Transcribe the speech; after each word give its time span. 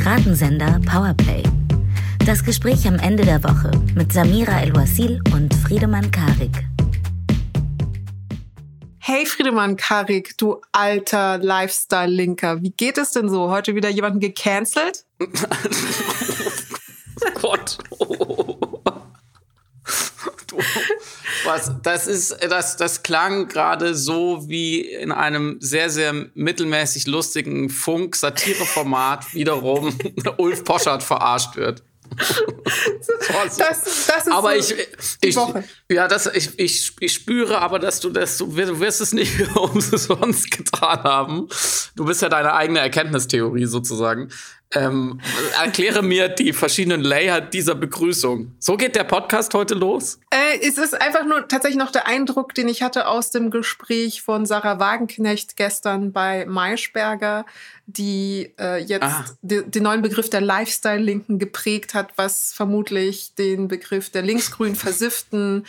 Piratensender 0.00 0.80
Powerplay. 0.86 1.42
Das 2.24 2.44
Gespräch 2.44 2.86
am 2.86 3.00
Ende 3.00 3.24
der 3.24 3.42
Woche 3.42 3.72
mit 3.96 4.12
Samira 4.12 4.60
El-Wasil 4.60 5.20
und 5.34 5.52
Friedemann 5.52 6.08
Karik. 6.12 6.52
Hey 8.98 9.26
Friedemann 9.26 9.76
Karik, 9.76 10.38
du 10.38 10.60
alter 10.70 11.38
Lifestyle-Linker. 11.38 12.62
Wie 12.62 12.70
geht 12.70 12.96
es 12.96 13.10
denn 13.10 13.28
so? 13.28 13.50
Heute 13.50 13.74
wieder 13.74 13.88
jemanden 13.88 14.20
gecancelt? 14.20 15.04
oh 15.20 15.26
Gott. 17.42 17.78
Oh. 17.98 18.37
Was, 21.44 21.72
das 21.82 22.06
ist, 22.06 22.36
das, 22.48 22.76
das 22.76 23.02
klang 23.02 23.48
gerade 23.48 23.94
so 23.94 24.48
wie 24.48 24.80
in 24.80 25.12
einem 25.12 25.58
sehr, 25.60 25.90
sehr 25.90 26.12
mittelmäßig 26.34 27.06
lustigen 27.06 27.70
Funk-Satireformat 27.70 29.34
wiederum 29.34 29.96
Ulf 30.36 30.64
Poschardt 30.64 31.02
verarscht 31.02 31.56
wird. 31.56 31.82
das, 33.56 33.56
das 33.56 33.86
ist 33.86 34.08
aber 34.32 34.60
so 34.60 34.74
ich, 34.74 34.88
ich, 35.20 35.38
ja, 35.90 36.08
das, 36.08 36.26
ich, 36.26 36.58
ich, 36.58 36.92
ich 36.98 37.12
spüre 37.12 37.60
aber, 37.60 37.78
dass 37.78 38.00
du 38.00 38.10
das, 38.10 38.38
du 38.38 38.56
wirst 38.56 39.00
es 39.00 39.12
nicht 39.12 39.32
umsonst 39.56 40.50
getan 40.50 41.02
haben. 41.04 41.48
Du 41.96 42.04
bist 42.04 42.22
ja 42.22 42.28
deine 42.28 42.54
eigene 42.54 42.80
Erkenntnistheorie 42.80 43.66
sozusagen. 43.66 44.30
Ähm, 44.74 45.20
erkläre 45.58 46.02
mir 46.02 46.28
die 46.28 46.52
verschiedenen 46.52 47.00
Layer 47.00 47.40
dieser 47.40 47.74
Begrüßung. 47.74 48.52
So 48.58 48.76
geht 48.76 48.96
der 48.96 49.04
Podcast 49.04 49.54
heute 49.54 49.74
los? 49.74 50.20
Äh, 50.30 50.58
es 50.60 50.76
ist 50.76 51.00
einfach 51.00 51.24
nur 51.24 51.48
tatsächlich 51.48 51.78
noch 51.78 51.90
der 51.90 52.06
Eindruck, 52.06 52.54
den 52.54 52.68
ich 52.68 52.82
hatte 52.82 53.06
aus 53.06 53.30
dem 53.30 53.50
Gespräch 53.50 54.20
von 54.20 54.44
Sarah 54.44 54.78
Wagenknecht 54.78 55.56
gestern 55.56 56.12
bei 56.12 56.44
Maischberger, 56.44 57.46
die 57.86 58.52
äh, 58.60 58.82
jetzt 58.82 59.04
ah. 59.04 59.24
den 59.40 59.82
neuen 59.82 60.02
Begriff 60.02 60.28
der 60.28 60.42
Lifestyle-Linken 60.42 61.38
geprägt 61.38 61.94
hat, 61.94 62.12
was 62.16 62.52
vermutlich 62.52 63.34
den 63.36 63.68
Begriff 63.68 64.10
der 64.10 64.20
linksgrün 64.20 64.76
versifften 64.76 65.64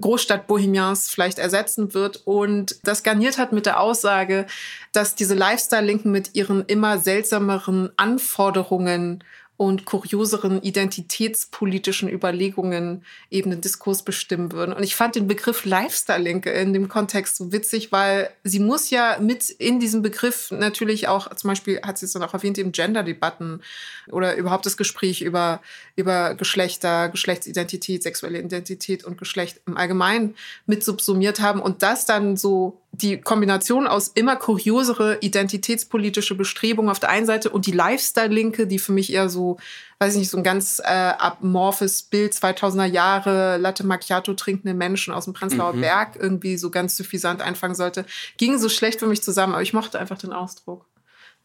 Großstadt-Bohemians 0.00 1.08
vielleicht 1.08 1.38
ersetzen 1.38 1.94
wird. 1.94 2.22
Und 2.26 2.76
das 2.86 3.02
garniert 3.02 3.38
hat 3.38 3.52
mit 3.52 3.66
der 3.66 3.80
Aussage, 3.80 4.46
dass 4.92 5.14
diese 5.14 5.34
Lifestyle-Linken 5.34 6.10
mit 6.10 6.34
ihren 6.34 6.64
immer 6.66 6.98
seltsameren 6.98 7.90
Anforderungen 7.96 9.24
und 9.56 9.86
kurioseren 9.86 10.62
identitätspolitischen 10.62 12.10
Überlegungen 12.10 13.04
eben 13.30 13.50
den 13.50 13.62
Diskurs 13.62 14.02
bestimmen 14.02 14.52
würden. 14.52 14.74
Und 14.74 14.82
ich 14.82 14.96
fand 14.96 15.14
den 15.14 15.26
Begriff 15.26 15.64
Lifestyle-Linke 15.64 16.50
in 16.50 16.74
dem 16.74 16.88
Kontext 16.88 17.36
so 17.36 17.52
witzig, 17.52 17.90
weil 17.90 18.30
sie 18.44 18.58
muss 18.58 18.90
ja 18.90 19.16
mit 19.18 19.48
in 19.48 19.80
diesem 19.80 20.02
Begriff 20.02 20.50
natürlich 20.50 21.08
auch, 21.08 21.34
zum 21.34 21.48
Beispiel 21.48 21.80
hat 21.82 21.96
sie 21.96 22.06
es 22.06 22.12
dann 22.12 22.22
auch 22.22 22.34
erwähnt, 22.34 22.58
eben 22.58 22.72
Gender-Debatten 22.72 23.62
oder 24.10 24.36
überhaupt 24.36 24.66
das 24.66 24.76
Gespräch 24.76 25.22
über, 25.22 25.62
über 25.96 26.34
Geschlechter, 26.34 27.08
Geschlechtsidentität, 27.08 28.02
sexuelle 28.02 28.40
Identität 28.40 29.04
und 29.04 29.16
Geschlecht 29.16 29.60
im 29.66 29.78
Allgemeinen 29.78 30.34
mit 30.66 30.84
subsumiert 30.84 31.40
haben 31.40 31.60
und 31.60 31.82
das 31.82 32.04
dann 32.04 32.36
so 32.36 32.78
die 33.02 33.20
Kombination 33.20 33.86
aus 33.86 34.08
immer 34.08 34.36
kuriosere 34.36 35.18
identitätspolitische 35.20 36.34
Bestrebungen 36.34 36.90
auf 36.90 37.00
der 37.00 37.10
einen 37.10 37.26
Seite 37.26 37.50
und 37.50 37.66
die 37.66 37.72
Lifestyle-Linke, 37.72 38.66
die 38.66 38.78
für 38.78 38.92
mich 38.92 39.12
eher 39.12 39.28
so, 39.28 39.58
weiß 39.98 40.14
ich 40.14 40.20
nicht, 40.20 40.30
so 40.30 40.38
ein 40.38 40.42
ganz 40.42 40.80
äh, 40.84 41.12
amorphes 41.18 42.02
Bild 42.02 42.32
2000er 42.32 42.86
Jahre 42.86 43.58
Latte 43.58 43.84
Macchiato 43.84 44.34
trinkende 44.34 44.74
Menschen 44.74 45.12
aus 45.12 45.24
dem 45.24 45.34
Prenzlauer 45.34 45.74
mhm. 45.74 45.80
Berg 45.82 46.16
irgendwie 46.18 46.56
so 46.56 46.70
ganz 46.70 46.96
suffisant 46.96 47.42
einfangen 47.42 47.74
sollte, 47.74 48.06
ging 48.38 48.58
so 48.58 48.68
schlecht 48.68 49.00
für 49.00 49.06
mich 49.06 49.22
zusammen, 49.22 49.52
aber 49.52 49.62
ich 49.62 49.72
mochte 49.72 49.98
einfach 49.98 50.18
den 50.18 50.32
Ausdruck. 50.32 50.86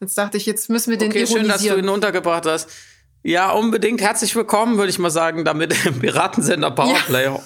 Jetzt 0.00 0.18
dachte 0.18 0.36
ich, 0.36 0.46
jetzt 0.46 0.68
müssen 0.68 0.90
wir 0.90 0.98
den 0.98 1.10
okay, 1.10 1.20
ironisieren. 1.20 1.42
schön, 1.44 1.52
dass 1.52 1.62
du 1.62 1.76
ihn 1.76 1.88
untergebracht 1.88 2.46
hast. 2.46 2.68
Ja, 3.24 3.52
unbedingt. 3.52 4.00
Herzlich 4.00 4.34
willkommen, 4.34 4.78
würde 4.78 4.90
ich 4.90 4.98
mal 4.98 5.10
sagen, 5.10 5.44
damit 5.44 5.86
im 5.86 6.00
Piratensender 6.00 6.72
Powerplay. 6.72 7.26
Ja. 7.26 7.40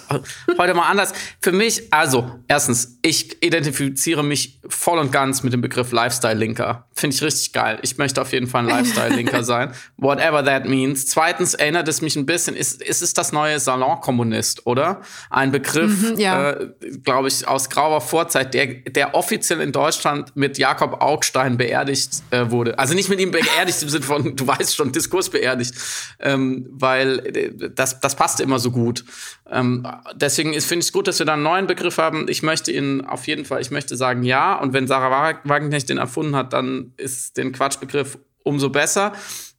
Heute 0.56 0.72
mal 0.72 0.88
anders. 0.88 1.12
Für 1.42 1.53
mich, 1.53 1.92
also, 1.92 2.31
erstens, 2.48 2.98
ich 3.03 3.42
identifiziere 3.42 4.25
mich 4.25 4.59
voll 4.66 4.98
und 4.98 5.12
ganz 5.12 5.42
mit 5.42 5.53
dem 5.53 5.60
Begriff 5.60 5.92
Lifestyle-Linker. 5.92 6.88
Finde 6.94 7.15
ich 7.15 7.22
richtig 7.22 7.53
geil. 7.53 7.78
Ich 7.82 7.98
möchte 7.98 8.22
auf 8.22 8.32
jeden 8.32 8.47
Fall 8.47 8.62
ein 8.62 8.69
Lifestyle-Linker 8.69 9.44
sein. 9.44 9.72
Whatever 9.98 10.42
that 10.42 10.65
means. 10.65 11.09
Zweitens 11.09 11.53
erinnert 11.53 11.88
es 11.88 12.00
mich 12.00 12.16
ein 12.16 12.25
bisschen, 12.25 12.56
ist, 12.56 12.81
ist 12.81 13.03
es 13.03 13.12
das 13.12 13.32
neue 13.32 13.60
Salon-Kommunist, 13.60 14.66
oder? 14.66 15.03
Ein 15.28 15.53
Begriff, 15.53 16.10
mhm, 16.10 16.19
ja. 16.19 16.53
äh, 16.53 16.69
glaube 17.04 17.28
ich, 17.28 17.47
aus 17.47 17.69
grauer 17.69 18.00
Vorzeit, 18.00 18.54
der, 18.54 18.66
der 18.66 19.15
offiziell 19.15 19.60
in 19.60 19.72
Deutschland 19.72 20.34
mit 20.36 20.56
Jakob 20.56 21.03
Augstein 21.03 21.59
beerdigt 21.59 22.22
äh, 22.31 22.50
wurde. 22.50 22.78
Also 22.78 22.94
nicht 22.94 23.10
mit 23.10 23.20
ihm 23.20 23.31
beerdigt 23.31 23.82
im 23.82 23.91
Sinne 23.91 24.04
von, 24.06 24.36
du 24.36 24.47
weißt 24.47 24.75
schon, 24.75 24.91
Diskurs 24.91 25.28
beerdigt 25.28 25.66
nicht, 25.66 26.16
ähm, 26.21 26.66
weil 26.71 27.19
äh, 27.37 27.71
das, 27.71 28.00
das 28.00 28.16
passt 28.16 28.41
immer 28.41 28.59
so 28.59 28.71
gut. 28.71 29.04
Ähm, 29.50 29.87
deswegen 30.15 30.53
finde 30.60 30.82
ich 30.82 30.87
es 30.87 30.93
gut, 30.93 31.09
dass 31.09 31.19
wir 31.19 31.27
da 31.27 31.34
einen 31.34 31.43
neuen 31.43 31.66
Begriff 31.66 31.99
haben. 31.99 32.27
Ich 32.28 32.43
möchte 32.43 32.72
ihn 32.72 33.03
auf 33.03 33.27
jeden 33.27 33.44
Fall, 33.44 33.60
ich 33.60 33.71
möchte 33.71 33.97
sagen 33.97 34.22
ja. 34.22 34.54
Und 34.54 34.72
wenn 34.72 34.87
Sarah 34.87 35.41
Wagenknecht 35.44 35.88
den 35.88 35.99
erfunden 35.99 36.37
hat, 36.37 36.53
dann 36.53 36.93
ist 36.97 37.37
den 37.37 37.53
Quatschbegriff 37.53 38.19
umso 38.43 38.71
besser. 38.71 39.12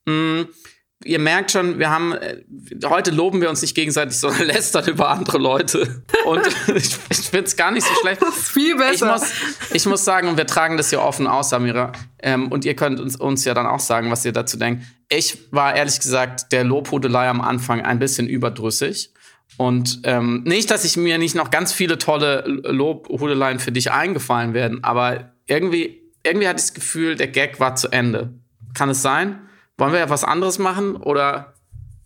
Mhm 0.05 0.47
ihr 1.03 1.19
merkt 1.19 1.51
schon, 1.51 1.79
wir 1.79 1.89
haben 1.89 2.13
äh, 2.13 2.37
heute 2.85 3.11
loben 3.11 3.41
wir 3.41 3.49
uns 3.49 3.61
nicht 3.61 3.75
gegenseitig, 3.75 4.17
sondern 4.19 4.47
lästern 4.47 4.87
über 4.87 5.09
andere 5.09 5.37
Leute. 5.37 6.03
Und 6.25 6.41
ich, 6.75 6.97
ich 7.09 7.17
finde 7.17 7.45
es 7.45 7.55
gar 7.55 7.71
nicht 7.71 7.85
so 7.85 7.93
schlecht. 8.01 8.21
Das 8.21 8.35
ist 8.35 8.49
viel 8.49 8.75
besser. 8.75 8.93
Ich 8.93 9.21
muss, 9.21 9.31
ich 9.73 9.85
muss 9.85 10.05
sagen, 10.05 10.27
und 10.27 10.37
wir 10.37 10.47
tragen 10.47 10.77
das 10.77 10.89
hier 10.89 11.01
offen 11.01 11.27
aus, 11.27 11.49
Samira. 11.49 11.91
Ähm, 12.19 12.51
und 12.51 12.65
ihr 12.65 12.75
könnt 12.75 12.99
uns, 12.99 13.15
uns 13.15 13.45
ja 13.45 13.53
dann 13.53 13.65
auch 13.65 13.79
sagen, 13.79 14.11
was 14.11 14.25
ihr 14.25 14.33
dazu 14.33 14.57
denkt. 14.57 14.83
Ich 15.09 15.51
war 15.51 15.75
ehrlich 15.75 15.99
gesagt 15.99 16.51
der 16.51 16.63
Lobhudelei 16.63 17.29
am 17.29 17.41
Anfang 17.41 17.81
ein 17.81 17.99
bisschen 17.99 18.27
überdrüssig. 18.27 19.13
Und 19.55 20.01
ähm, 20.03 20.43
nicht, 20.43 20.69
dass 20.69 20.83
ich 20.83 20.97
mir 20.97 21.17
nicht 21.17 21.33
noch 21.33 21.49
ganz 21.49 21.73
viele 21.73 21.97
tolle 21.97 22.43
Lobhudeleien 22.45 23.59
für 23.59 23.71
dich 23.71 23.91
eingefallen 23.91 24.53
werden, 24.53 24.83
aber 24.83 25.31
irgendwie, 25.47 26.03
irgendwie 26.23 26.47
hatte 26.47 26.59
ich 26.59 26.65
das 26.65 26.73
Gefühl, 26.75 27.15
der 27.15 27.27
Gag 27.27 27.59
war 27.59 27.75
zu 27.75 27.87
Ende. 27.91 28.33
Kann 28.75 28.89
es 28.89 29.01
sein? 29.01 29.46
Wollen 29.77 29.93
wir 29.93 29.99
ja 29.99 30.09
was 30.09 30.23
anderes 30.23 30.59
machen 30.59 30.95
oder 30.95 31.53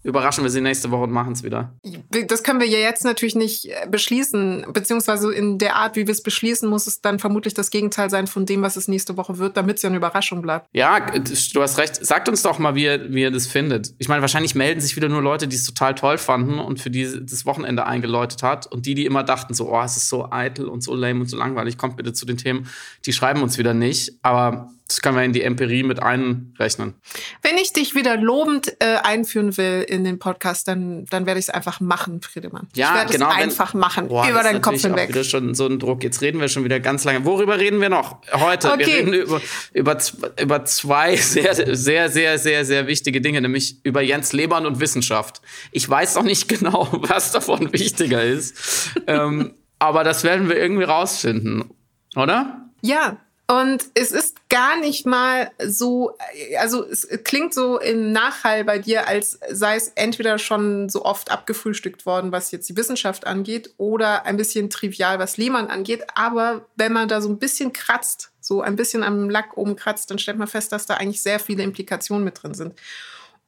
überraschen 0.04 0.44
wir 0.44 0.50
sie 0.50 0.62
nächste 0.62 0.90
Woche 0.92 1.04
und 1.04 1.12
machen 1.12 1.34
es 1.34 1.44
wieder. 1.44 1.76
Das 2.10 2.44
können 2.44 2.60
wir 2.60 2.68
ja 2.68 2.80
jetzt 2.80 3.04
natürlich 3.04 3.36
nicht 3.36 3.66
äh, 3.66 3.88
beschließen, 3.88 4.66
beziehungsweise 4.74 5.32
in 5.32 5.60
der 5.60 5.76
Art, 5.76 5.96
wie 5.96 6.08
wir 6.08 6.12
es 6.12 6.24
beschließen, 6.24 6.68
muss 6.68 6.88
es 6.88 7.02
dann 7.02 7.20
vermutlich 7.20 7.54
das 7.54 7.70
Gegenteil 7.70 8.10
sein 8.10 8.28
von 8.28 8.46
dem, 8.46 8.62
was 8.62 8.78
es 8.78 8.88
nächste 8.88 9.16
Woche 9.18 9.38
wird, 9.38 9.58
damit 9.58 9.78
es 9.78 9.84
ja 9.84 9.90
eine 9.90 9.98
Überraschung 9.98 10.42
bleibt. 10.42 10.68
Ja, 10.74 11.00
du 11.00 11.62
hast 11.62 11.78
recht. 11.78 12.04
Sagt 12.04 12.30
uns 12.30 12.42
doch 12.42 12.58
mal, 12.58 12.74
wie 12.76 12.86
ihr, 12.86 13.14
wie 13.14 13.22
ihr 13.22 13.32
das 13.32 13.48
findet. 13.48 13.94
Ich 14.00 14.08
meine, 14.08 14.22
wahrscheinlich 14.22 14.56
melden 14.56 14.82
sich 14.82 14.96
wieder 14.96 15.10
nur 15.10 15.22
Leute, 15.22 15.48
die 15.48 15.56
es 15.56 15.66
total 15.66 15.94
toll 15.94 16.18
fanden 16.18 16.58
und 16.58 16.80
für 16.80 16.90
die 16.90 17.08
das 17.24 17.46
Wochenende 17.46 17.86
eingeläutet 17.86 18.42
hat. 18.42 18.66
Und 18.66 18.88
die, 18.88 18.96
die 18.96 19.06
immer 19.06 19.24
dachten, 19.24 19.54
so, 19.54 19.72
oh, 19.72 19.82
es 19.82 19.98
ist 19.98 20.10
so 20.10 20.32
eitel 20.32 20.68
und 20.68 20.82
so 20.82 20.96
lame 20.96 21.20
und 21.20 21.28
so 21.28 21.38
langweilig, 21.38 21.78
kommt 21.78 21.98
bitte 21.98 22.14
zu 22.14 22.26
den 22.26 22.38
Themen, 22.38 22.68
die 23.06 23.14
schreiben 23.14 23.44
uns 23.44 23.60
wieder 23.60 23.76
nicht. 23.76 24.14
Aber 24.24 24.72
das 24.92 25.02
können 25.02 25.16
wir 25.16 25.24
in 25.24 25.32
die 25.32 25.42
Empirie 25.42 25.84
mit 25.84 26.02
einrechnen. 26.02 26.96
Wenn 27.42 27.58
ich 27.58 27.72
dich 27.72 27.96
wieder 27.96 28.18
lobend 28.18 28.76
äh, 28.80 28.98
einführen 29.02 29.56
will 29.56 29.86
in 29.88 30.04
den 30.04 30.20
Podcast, 30.20 30.68
dann, 30.68 31.06
dann 31.06 31.26
werde 31.26 31.40
ich 31.40 31.46
es 31.46 31.50
einfach 31.50 31.80
machen, 31.80 32.22
Friedemann. 32.22 32.68
Ja, 32.76 32.90
ich 32.90 32.96
werde 32.96 33.14
genau. 33.14 33.30
es 33.30 33.38
einfach 33.38 33.74
machen. 33.74 34.10
Boah, 34.10 34.28
über 34.28 34.44
deinen 34.44 34.62
Kopf 34.62 34.82
hinweg. 34.82 35.08
wieder 35.08 35.24
schon 35.24 35.56
so 35.56 35.66
ein 35.66 35.80
Druck. 35.80 36.04
Jetzt 36.04 36.22
reden 36.22 36.42
wir 36.42 36.50
schon 36.50 36.66
wieder 36.66 36.82
ganz 36.82 37.06
lange. 37.06 37.24
Worüber 37.24 37.58
reden 37.58 37.80
wir 37.80 37.88
noch 37.90 38.18
heute? 38.34 38.74
Okay. 38.74 38.86
Wir 38.86 38.88
reden 38.88 39.14
über, 39.14 39.42
über, 39.74 39.98
über 40.42 40.66
zwei 40.66 41.16
sehr, 41.16 41.56
sehr, 41.56 42.10
sehr, 42.10 42.38
sehr, 42.38 42.66
sehr 42.66 42.88
wichtige 42.88 43.22
Dinge, 43.22 43.40
nämlich 43.40 43.78
über 43.84 44.02
Jens 44.02 44.34
Lebern 44.34 44.66
und 44.66 44.82
Wissenschaft. 44.82 45.42
Ich 45.72 45.90
weiß 45.90 46.16
noch 46.16 46.24
nicht 46.24 46.50
genau, 46.50 46.90
was 46.92 47.32
davon 47.32 47.72
wichtiger 47.72 48.24
ist. 48.24 48.92
ähm, 49.08 49.54
aber 49.80 50.04
das 50.04 50.26
werden 50.26 50.50
wir 50.50 50.58
irgendwie 50.58 50.84
rausfinden, 50.84 51.72
oder? 52.16 52.70
Ja, 52.82 53.18
und 53.52 53.84
es 53.96 54.12
ist 54.12 54.31
gar 54.52 54.78
nicht 54.78 55.06
mal 55.06 55.50
so, 55.66 56.18
also 56.60 56.86
es 56.86 57.08
klingt 57.24 57.54
so 57.54 57.80
im 57.80 58.12
Nachhall 58.12 58.66
bei 58.66 58.80
dir, 58.80 59.08
als 59.08 59.40
sei 59.50 59.78
es 59.78 59.94
entweder 59.96 60.38
schon 60.38 60.90
so 60.90 61.06
oft 61.06 61.32
abgefrühstückt 61.32 62.06
worden, 62.06 62.34
was 62.34 62.52
jetzt 62.52 62.68
die 62.68 62.76
Wissenschaft 62.76 63.26
angeht, 63.26 63.74
oder 63.78 64.26
ein 64.26 64.36
bisschen 64.36 64.70
trivial, 64.70 65.20
was 65.20 65.38
Lehmann 65.38 65.68
angeht. 65.68 66.04
Aber 66.16 66.66
wenn 66.76 66.92
man 66.92 67.08
da 67.08 67.22
so 67.22 67.30
ein 67.30 67.40
bisschen 67.40 67.72
kratzt, 67.72 68.32
so 68.42 68.62
ein 68.62 68.76
bisschen 68.76 69.04
am 69.04 69.30
Lack 69.30 69.56
oben 69.56 69.78
kratzt, 69.78 70.12
dann 70.12 70.20
stellt 70.20 70.38
man 70.38 70.48
fest, 70.48 70.74
dass 70.74 70.86
da 70.86 70.96
eigentlich 70.96 71.24
sehr 71.24 71.40
viele 71.40 71.64
Implikationen 71.64 72.26
mit 72.26 72.44
drin 72.44 72.54
sind. 72.54 72.74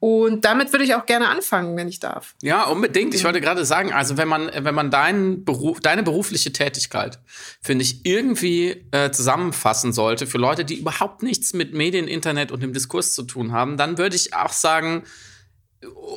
Und 0.04 0.44
damit 0.44 0.74
würde 0.74 0.84
ich 0.84 0.96
auch 0.96 1.06
gerne 1.06 1.30
anfangen, 1.30 1.78
wenn 1.78 1.88
ich 1.88 2.02
darf. 2.02 2.36
Ja, 2.42 2.66
unbedingt. 2.66 3.14
Ich 3.14 3.24
wollte 3.24 3.40
gerade 3.40 3.64
sagen, 3.64 3.94
also 3.94 4.18
wenn 4.18 4.28
man, 4.28 4.52
wenn 4.54 4.76
man 4.76 4.92
deinen 4.92 5.46
Beruf, 5.46 5.80
deine 5.80 6.04
berufliche 6.04 6.52
Tätigkeit, 6.52 7.20
finde 7.62 7.84
ich, 7.86 8.06
irgendwie 8.06 8.86
äh, 8.92 9.12
zusammenfassen 9.12 9.94
sollte 9.94 10.28
für 10.28 10.38
Leute, 10.38 10.66
die 10.66 10.78
überhaupt 10.78 11.24
nichts 11.24 11.54
mit 11.54 11.74
Medien, 11.74 12.10
Internet 12.10 12.52
und 12.52 12.62
dem 12.62 12.74
Diskurs 12.74 13.14
zu 13.14 13.24
tun 13.24 13.54
haben, 13.54 13.78
dann 13.78 13.98
würde 13.98 14.18
ich 14.18 14.34
auch 14.34 14.52
sagen, 14.52 15.04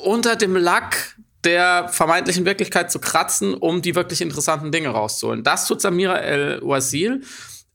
unter 0.02 0.34
dem 0.34 0.56
Lack 0.56 1.16
der 1.44 1.88
vermeintlichen 1.88 2.44
Wirklichkeit 2.44 2.90
zu 2.90 2.98
kratzen, 2.98 3.54
um 3.54 3.82
die 3.82 3.94
wirklich 3.94 4.20
interessanten 4.20 4.72
Dinge 4.72 4.88
rauszuholen. 4.88 5.44
Das 5.44 5.64
tut 5.68 5.80
Samira 5.80 6.18
El-Wasil. 6.18 7.22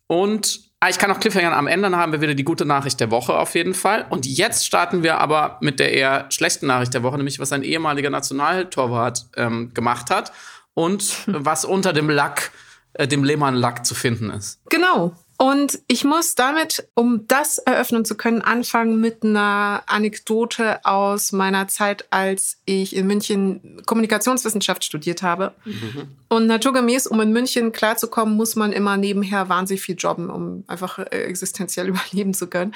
Und 0.07 0.70
Ah, 0.83 0.89
ich 0.89 0.97
kann 0.97 1.11
auch 1.11 1.19
Cliffhanger 1.19 1.55
am 1.55 1.67
Ende, 1.67 1.91
dann 1.91 1.99
haben 1.99 2.11
wir 2.11 2.21
wieder 2.21 2.33
die 2.33 2.43
gute 2.43 2.65
Nachricht 2.65 2.99
der 2.99 3.11
Woche 3.11 3.37
auf 3.37 3.53
jeden 3.53 3.75
Fall. 3.75 4.07
Und 4.09 4.25
jetzt 4.25 4.65
starten 4.65 5.03
wir 5.03 5.19
aber 5.19 5.59
mit 5.61 5.79
der 5.79 5.93
eher 5.93 6.25
schlechten 6.31 6.65
Nachricht 6.65 6.95
der 6.95 7.03
Woche, 7.03 7.17
nämlich 7.17 7.37
was 7.37 7.51
ein 7.51 7.61
ehemaliger 7.61 8.09
Nationaltorwart 8.09 9.27
ähm, 9.37 9.75
gemacht 9.75 10.09
hat 10.09 10.31
und 10.73 11.17
was 11.27 11.65
unter 11.65 11.93
dem 11.93 12.09
Lack, 12.09 12.49
äh, 12.93 13.07
dem 13.07 13.23
Lehmann-Lack 13.23 13.85
zu 13.85 13.93
finden 13.93 14.31
ist. 14.31 14.59
Genau. 14.69 15.15
Und 15.41 15.79
ich 15.87 16.03
muss 16.03 16.35
damit, 16.35 16.87
um 16.93 17.25
das 17.25 17.57
eröffnen 17.57 18.05
zu 18.05 18.15
können, 18.15 18.43
anfangen 18.43 19.01
mit 19.01 19.23
einer 19.23 19.81
Anekdote 19.87 20.85
aus 20.85 21.31
meiner 21.31 21.67
Zeit, 21.67 22.05
als 22.11 22.59
ich 22.65 22.95
in 22.95 23.07
München 23.07 23.81
Kommunikationswissenschaft 23.87 24.85
studiert 24.85 25.23
habe. 25.23 25.55
Mhm. 25.65 26.09
Und 26.29 26.45
naturgemäß, 26.45 27.07
um 27.07 27.19
in 27.21 27.31
München 27.31 27.71
klarzukommen, 27.71 28.37
muss 28.37 28.55
man 28.55 28.71
immer 28.71 28.97
nebenher 28.97 29.49
wahnsinnig 29.49 29.81
viel 29.81 29.95
jobben, 29.97 30.29
um 30.29 30.63
einfach 30.67 30.99
äh, 30.99 31.23
existenziell 31.23 31.87
überleben 31.89 32.35
zu 32.35 32.45
können. 32.45 32.75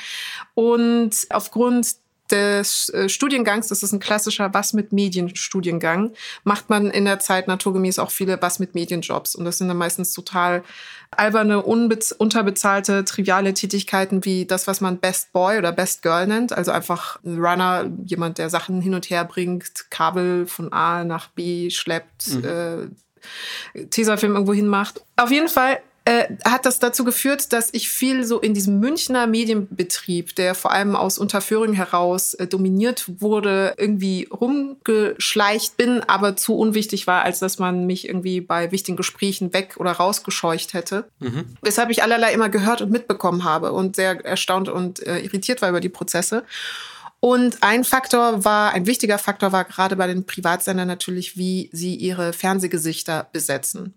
Und 0.55 1.27
aufgrund 1.29 1.97
des 2.31 2.89
äh, 2.89 3.09
Studiengangs, 3.09 3.67
das 3.67 3.83
ist 3.83 3.91
ein 3.91 3.99
klassischer 3.99 4.53
Was 4.53 4.73
mit 4.73 4.91
Medien 4.91 5.35
Studiengang, 5.35 6.13
macht 6.43 6.69
man 6.69 6.89
in 6.89 7.05
der 7.05 7.19
Zeit 7.19 7.47
naturgemäß 7.47 7.99
auch 7.99 8.11
viele 8.11 8.41
Was 8.41 8.59
mit 8.59 8.75
Medien 8.75 9.01
Jobs 9.01 9.35
und 9.35 9.45
das 9.45 9.57
sind 9.57 9.67
dann 9.67 9.77
meistens 9.77 10.13
total 10.13 10.63
alberne, 11.11 11.61
unterbezahlte, 11.61 13.05
triviale 13.05 13.53
Tätigkeiten 13.53 14.25
wie 14.25 14.45
das, 14.45 14.67
was 14.67 14.81
man 14.81 14.97
Best 14.97 15.31
Boy 15.33 15.57
oder 15.57 15.71
Best 15.71 16.01
Girl 16.01 16.27
nennt, 16.27 16.51
also 16.53 16.71
einfach 16.71 17.19
ein 17.23 17.39
Runner, 17.39 17.89
jemand, 18.05 18.37
der 18.37 18.49
Sachen 18.49 18.81
hin 18.81 18.95
und 18.95 19.09
her 19.09 19.23
bringt, 19.25 19.89
Kabel 19.89 20.47
von 20.47 20.73
A 20.73 21.03
nach 21.03 21.29
B 21.29 21.69
schleppt, 21.69 22.27
mhm. 22.27 22.43
äh, 22.43 23.85
Tesafilm 23.89 24.33
irgendwo 24.33 24.53
hinmacht. 24.53 25.01
Auf 25.15 25.31
jeden 25.31 25.49
Fall 25.49 25.79
äh, 26.07 26.27
hat 26.45 26.67
das 26.67 26.77
dazu 26.77 27.03
geführt, 27.03 27.51
dass 27.51 27.69
ich 27.73 27.89
viel 27.89 28.25
so 28.25 28.39
in 28.39 28.53
diesem 28.53 28.79
Münchner 28.79 29.25
Medienbetrieb, 29.25 30.35
der 30.35 30.53
vor 30.53 30.71
allem 30.71 30.95
aus 30.95 31.17
Unterföhring 31.17 31.73
heraus 31.73 32.35
äh, 32.35 32.45
dominiert 32.45 33.05
wurde, 33.19 33.73
irgendwie 33.77 34.29
rumgeschleicht 34.31 35.77
bin, 35.77 36.01
aber 36.01 36.35
zu 36.35 36.55
unwichtig 36.55 37.07
war, 37.07 37.23
als 37.23 37.39
dass 37.39 37.57
man 37.57 37.87
mich 37.87 38.07
irgendwie 38.07 38.39
bei 38.39 38.71
wichtigen 38.71 38.97
Gesprächen 38.97 39.51
weg 39.51 39.77
oder 39.77 39.93
rausgescheucht 39.93 40.75
hätte. 40.75 41.09
Mhm. 41.19 41.57
Weshalb 41.63 41.89
ich 41.89 42.03
allerlei 42.03 42.33
immer 42.33 42.49
gehört 42.49 42.81
und 42.81 42.91
mitbekommen 42.91 43.43
habe 43.43 43.73
und 43.73 43.95
sehr 43.95 44.23
erstaunt 44.23 44.69
und 44.69 45.05
äh, 45.07 45.17
irritiert 45.19 45.63
war 45.63 45.69
über 45.69 45.81
die 45.81 45.89
Prozesse. 45.89 46.43
Und 47.19 47.63
ein 47.63 47.83
Faktor 47.83 48.45
war, 48.45 48.73
ein 48.73 48.85
wichtiger 48.85 49.17
Faktor 49.17 49.51
war 49.51 49.63
gerade 49.63 49.95
bei 49.95 50.05
den 50.05 50.27
Privatsendern 50.27 50.87
natürlich, 50.87 51.35
wie 51.35 51.71
sie 51.73 51.95
ihre 51.95 52.31
Fernsehgesichter 52.31 53.27
besetzen. 53.31 53.95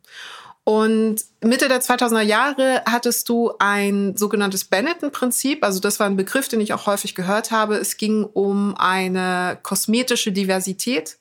Und 0.68 1.24
Mitte 1.40 1.66
der 1.66 1.80
2000er 1.80 2.20
Jahre 2.20 2.82
hattest 2.84 3.30
du 3.30 3.52
ein 3.58 4.14
sogenanntes 4.18 4.66
Benetton-Prinzip. 4.66 5.64
Also 5.64 5.80
das 5.80 5.98
war 5.98 6.06
ein 6.06 6.18
Begriff, 6.18 6.46
den 6.48 6.60
ich 6.60 6.74
auch 6.74 6.84
häufig 6.84 7.14
gehört 7.14 7.50
habe. 7.50 7.76
Es 7.76 7.96
ging 7.96 8.24
um 8.24 8.74
eine 8.76 9.58
kosmetische 9.62 10.30
Diversität 10.30 11.16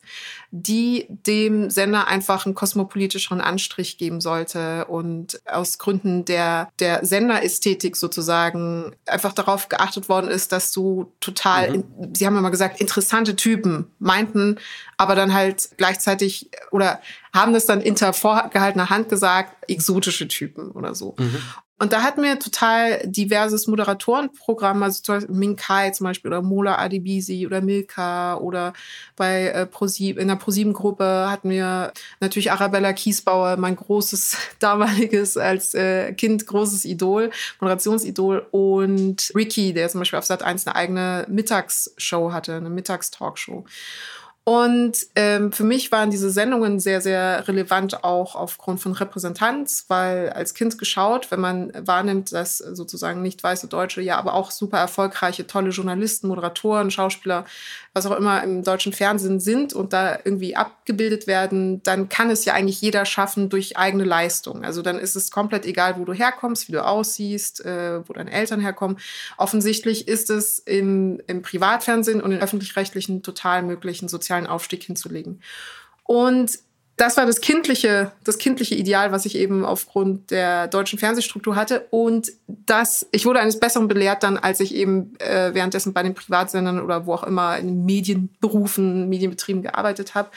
die 0.51 1.07
dem 1.09 1.69
Sender 1.69 2.07
einfach 2.07 2.45
einen 2.45 2.55
kosmopolitischeren 2.55 3.41
Anstrich 3.41 3.97
geben 3.97 4.21
sollte 4.21 4.85
und 4.85 5.41
aus 5.45 5.77
Gründen 5.77 6.23
der, 6.23 6.69
der 6.79 7.05
Senderästhetik 7.05 7.97
sozusagen 7.97 8.95
einfach 9.05 9.33
darauf 9.33 9.67
geachtet 9.67 10.07
worden 10.07 10.29
ist, 10.29 10.51
dass 10.51 10.71
du 10.71 11.11
total, 11.19 11.79
mhm. 11.79 12.15
sie 12.15 12.25
haben 12.25 12.37
immer 12.37 12.51
gesagt, 12.51 12.79
interessante 12.79 13.35
Typen 13.35 13.91
meinten, 13.99 14.57
aber 14.95 15.15
dann 15.15 15.33
halt 15.33 15.69
gleichzeitig 15.77 16.49
oder 16.71 17.01
haben 17.33 17.53
das 17.53 17.65
dann 17.65 17.81
hinter 17.81 18.13
vorgehaltener 18.13 18.89
Hand 18.89 19.09
gesagt, 19.09 19.69
exotische 19.69 20.27
Typen 20.27 20.71
oder 20.71 20.95
so. 20.95 21.15
Mhm. 21.17 21.37
Und 21.79 21.93
da 21.93 22.01
hatten 22.01 22.23
wir 22.23 22.39
total 22.39 23.01
diverses 23.05 23.67
Moderatorenprogramm, 23.67 24.81
also 24.81 25.03
zum 25.03 25.15
Beispiel 25.15 25.35
Minkai 25.35 25.91
zum 25.91 26.05
Beispiel 26.05 26.31
oder 26.31 26.41
Mola 26.41 26.79
Adibisi 26.79 27.45
oder 27.45 27.61
Milka 27.61 28.37
oder 28.37 28.73
bei 29.15 29.49
äh, 29.49 29.65
ProSieben, 29.67 30.19
in 30.19 30.27
der 30.27 30.37
ProSieben-Gruppe 30.37 31.27
hatten 31.29 31.51
wir 31.51 31.93
natürlich 32.19 32.51
Arabella 32.51 32.93
Kiesbauer, 32.93 33.57
mein 33.57 33.75
großes 33.75 34.37
damaliges 34.59 35.37
als 35.37 35.75
äh, 35.75 36.13
Kind 36.13 36.47
großes 36.47 36.83
Idol, 36.85 37.29
Moderationsidol 37.59 38.47
und 38.49 39.31
Ricky, 39.35 39.73
der 39.73 39.89
zum 39.89 40.01
Beispiel 40.01 40.17
auf 40.17 40.25
Sat 40.25 40.41
1 40.41 40.65
eine 40.65 40.75
eigene 40.75 41.25
Mittagsshow 41.29 42.31
hatte, 42.31 42.55
eine 42.55 42.71
Mittagstalkshow. 42.71 43.65
Und 44.47 45.07
ähm, 45.17 45.51
für 45.51 45.65
mich 45.65 45.91
waren 45.91 46.09
diese 46.09 46.29
Sendungen 46.29 46.79
sehr, 46.79 47.01
sehr 47.01 47.49
relevant 47.49 48.05
auch 48.05 48.33
aufgrund 48.33 48.79
von 48.79 48.93
Repräsentanz, 48.93 49.83
weil 49.89 50.29
als 50.29 50.53
Kind 50.53 50.77
geschaut, 50.77 51.31
wenn 51.31 51.41
man 51.41 51.73
wahrnimmt, 51.77 52.31
dass 52.31 52.59
sozusagen 52.59 53.21
nicht 53.21 53.43
weiße 53.43 53.67
Deutsche, 53.67 53.99
ja, 53.99 54.17
aber 54.17 54.33
auch 54.33 54.51
super 54.51 54.77
erfolgreiche, 54.77 55.47
tolle 55.47 55.71
Journalisten, 55.71 56.29
Moderatoren, 56.29 56.91
Schauspieler 56.91 57.43
was 57.97 58.05
auch 58.05 58.15
immer 58.15 58.43
im 58.43 58.63
deutschen 58.63 58.93
Fernsehen 58.93 59.39
sind 59.39 59.73
und 59.73 59.91
da 59.91 60.19
irgendwie 60.23 60.55
abgebildet 60.55 61.25
werden, 61.25 61.81
dann 61.83 62.09
kann 62.09 62.29
es 62.29 62.45
ja 62.45 62.53
eigentlich 62.53 62.79
jeder 62.79 63.05
schaffen 63.05 63.49
durch 63.49 63.77
eigene 63.77 64.03
Leistung. 64.03 64.63
Also 64.63 64.81
dann 64.81 64.99
ist 64.99 65.15
es 65.15 65.31
komplett 65.31 65.65
egal, 65.65 65.97
wo 65.97 66.05
du 66.05 66.13
herkommst, 66.13 66.67
wie 66.67 66.73
du 66.73 66.85
aussiehst, 66.85 67.65
äh, 67.65 68.07
wo 68.07 68.13
deine 68.13 68.31
Eltern 68.31 68.61
herkommen. 68.61 68.97
Offensichtlich 69.37 70.07
ist 70.07 70.29
es 70.29 70.59
im, 70.59 71.19
im 71.27 71.41
Privatfernsehen 71.41 72.21
und 72.21 72.31
im 72.31 72.39
öffentlich-rechtlichen 72.39 73.23
total 73.23 73.63
möglich, 73.63 74.01
einen 74.01 74.09
sozialen 74.37 74.47
Aufstieg 74.47 74.83
hinzulegen. 74.83 75.41
Und 76.03 76.59
das 76.95 77.15
war 77.15 77.27
das 77.27 77.41
kindliche, 77.41 78.11
das 78.23 78.39
kindliche 78.39 78.73
Ideal, 78.73 79.11
was 79.11 79.25
ich 79.25 79.35
eben 79.35 79.65
aufgrund 79.65 80.31
der 80.31 80.67
deutschen 80.67 80.97
Fernsehstruktur 80.97 81.55
hatte. 81.55 81.85
Und 81.91 82.31
das, 82.47 83.05
ich 83.11 83.25
wurde 83.25 83.39
eines 83.39 83.59
Besseren 83.59 83.87
belehrt 83.87 84.23
dann, 84.23 84.37
als 84.37 84.59
ich 84.61 84.73
eben 84.73 85.13
äh, 85.19 85.53
währenddessen 85.53 85.93
bei 85.93 86.01
den 86.01 86.15
Privatsendern 86.15 86.81
oder 86.81 87.05
wo 87.05 87.13
auch 87.13 87.23
immer 87.23 87.57
in 87.57 87.85
Medienberufen, 87.85 89.09
Medienbetrieben 89.09 89.61
gearbeitet 89.61 90.15
habe 90.15 90.29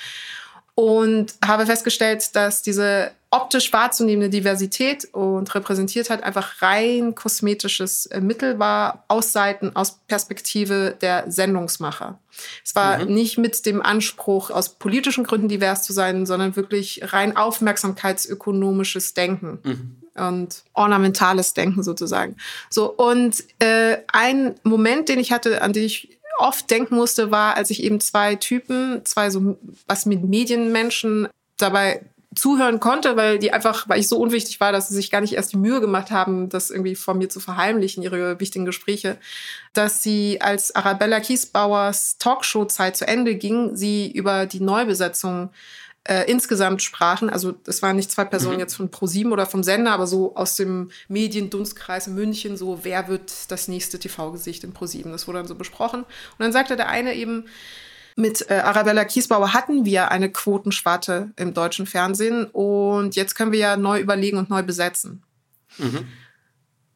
und 0.74 1.34
habe 1.42 1.64
festgestellt, 1.64 2.36
dass 2.36 2.62
diese 2.62 3.12
optisch 3.30 3.72
wahrzunehmende 3.72 4.28
Diversität 4.28 5.08
und 5.12 5.54
repräsentiert 5.54 6.10
hat 6.10 6.24
einfach 6.24 6.62
rein 6.62 7.14
kosmetisches 7.14 8.06
äh, 8.06 8.20
Mittel 8.20 8.58
war 8.58 9.04
aus 9.06 9.32
Seiten, 9.32 9.74
aus 9.76 10.00
Perspektive 10.08 10.96
der 11.00 11.30
Sendungsmacher. 11.30 12.18
Es 12.64 12.74
war 12.74 12.98
mhm. 12.98 13.14
nicht 13.14 13.38
mit 13.38 13.64
dem 13.66 13.82
Anspruch, 13.82 14.50
aus 14.50 14.70
politischen 14.70 15.24
Gründen 15.24 15.48
divers 15.48 15.84
zu 15.84 15.92
sein, 15.92 16.26
sondern 16.26 16.56
wirklich 16.56 17.12
rein 17.12 17.36
aufmerksamkeitsökonomisches 17.36 19.14
Denken. 19.14 19.58
Mhm 19.62 19.96
und 20.16 20.64
ornamentales 20.74 21.54
Denken 21.54 21.82
sozusagen. 21.84 22.36
So 22.68 22.92
und 22.92 23.44
äh, 23.60 23.98
ein 24.08 24.56
Moment, 24.64 25.08
den 25.08 25.18
ich 25.18 25.32
hatte, 25.32 25.62
an 25.62 25.72
den 25.72 25.84
ich 25.84 26.18
oft 26.38 26.70
denken 26.70 26.96
musste, 26.96 27.30
war, 27.30 27.56
als 27.56 27.70
ich 27.70 27.82
eben 27.82 28.00
zwei 28.00 28.34
Typen, 28.34 29.02
zwei 29.04 29.30
so 29.30 29.56
was 29.86 30.06
mit 30.06 30.24
Medienmenschen 30.24 31.28
dabei 31.56 32.02
zuhören 32.34 32.78
konnte, 32.78 33.16
weil 33.16 33.38
die 33.38 33.52
einfach, 33.52 33.88
weil 33.88 33.98
ich 33.98 34.08
so 34.08 34.16
unwichtig 34.18 34.60
war, 34.60 34.70
dass 34.70 34.88
sie 34.88 34.94
sich 34.94 35.10
gar 35.10 35.20
nicht 35.20 35.34
erst 35.34 35.52
die 35.52 35.56
Mühe 35.56 35.80
gemacht 35.80 36.10
haben, 36.12 36.48
das 36.48 36.70
irgendwie 36.70 36.94
von 36.94 37.18
mir 37.18 37.28
zu 37.28 37.40
verheimlichen, 37.40 38.02
ihre 38.02 38.38
wichtigen 38.38 38.64
Gespräche, 38.64 39.18
dass 39.72 40.02
sie 40.02 40.40
als 40.40 40.74
Arabella 40.74 41.18
Kiesbauers 41.18 42.18
Talkshow-Zeit 42.18 42.96
zu 42.96 43.06
Ende 43.06 43.34
ging, 43.34 43.74
sie 43.74 44.10
über 44.12 44.46
die 44.46 44.60
Neubesetzung 44.60 45.50
äh, 46.04 46.30
insgesamt 46.30 46.82
sprachen. 46.82 47.30
Also 47.30 47.52
das 47.52 47.82
waren 47.82 47.96
nicht 47.96 48.12
zwei 48.12 48.24
Personen 48.24 48.54
mhm. 48.54 48.60
jetzt 48.60 48.74
von 48.74 48.90
ProSieben 48.90 49.32
oder 49.32 49.46
vom 49.46 49.64
Sender, 49.64 49.90
aber 49.90 50.06
so 50.06 50.36
aus 50.36 50.54
dem 50.54 50.90
Mediendunstkreis 51.08 52.06
München, 52.06 52.56
so 52.56 52.80
wer 52.84 53.08
wird 53.08 53.50
das 53.50 53.66
nächste 53.66 53.98
TV-Gesicht 53.98 54.62
in 54.62 54.72
ProSieben. 54.72 55.10
Das 55.10 55.26
wurde 55.26 55.38
dann 55.38 55.48
so 55.48 55.56
besprochen. 55.56 56.02
Und 56.02 56.38
dann 56.38 56.52
sagte 56.52 56.76
der 56.76 56.88
eine 56.88 57.14
eben, 57.14 57.46
mit 58.16 58.50
äh, 58.50 58.54
Arabella 58.54 59.04
Kiesbauer 59.04 59.52
hatten 59.52 59.84
wir 59.84 60.10
eine 60.10 60.30
Quotenschwarte 60.30 61.30
im 61.36 61.54
deutschen 61.54 61.86
Fernsehen 61.86 62.46
und 62.46 63.16
jetzt 63.16 63.34
können 63.34 63.52
wir 63.52 63.58
ja 63.58 63.76
neu 63.76 64.00
überlegen 64.00 64.38
und 64.38 64.50
neu 64.50 64.62
besetzen. 64.62 65.22
Mhm. 65.78 66.06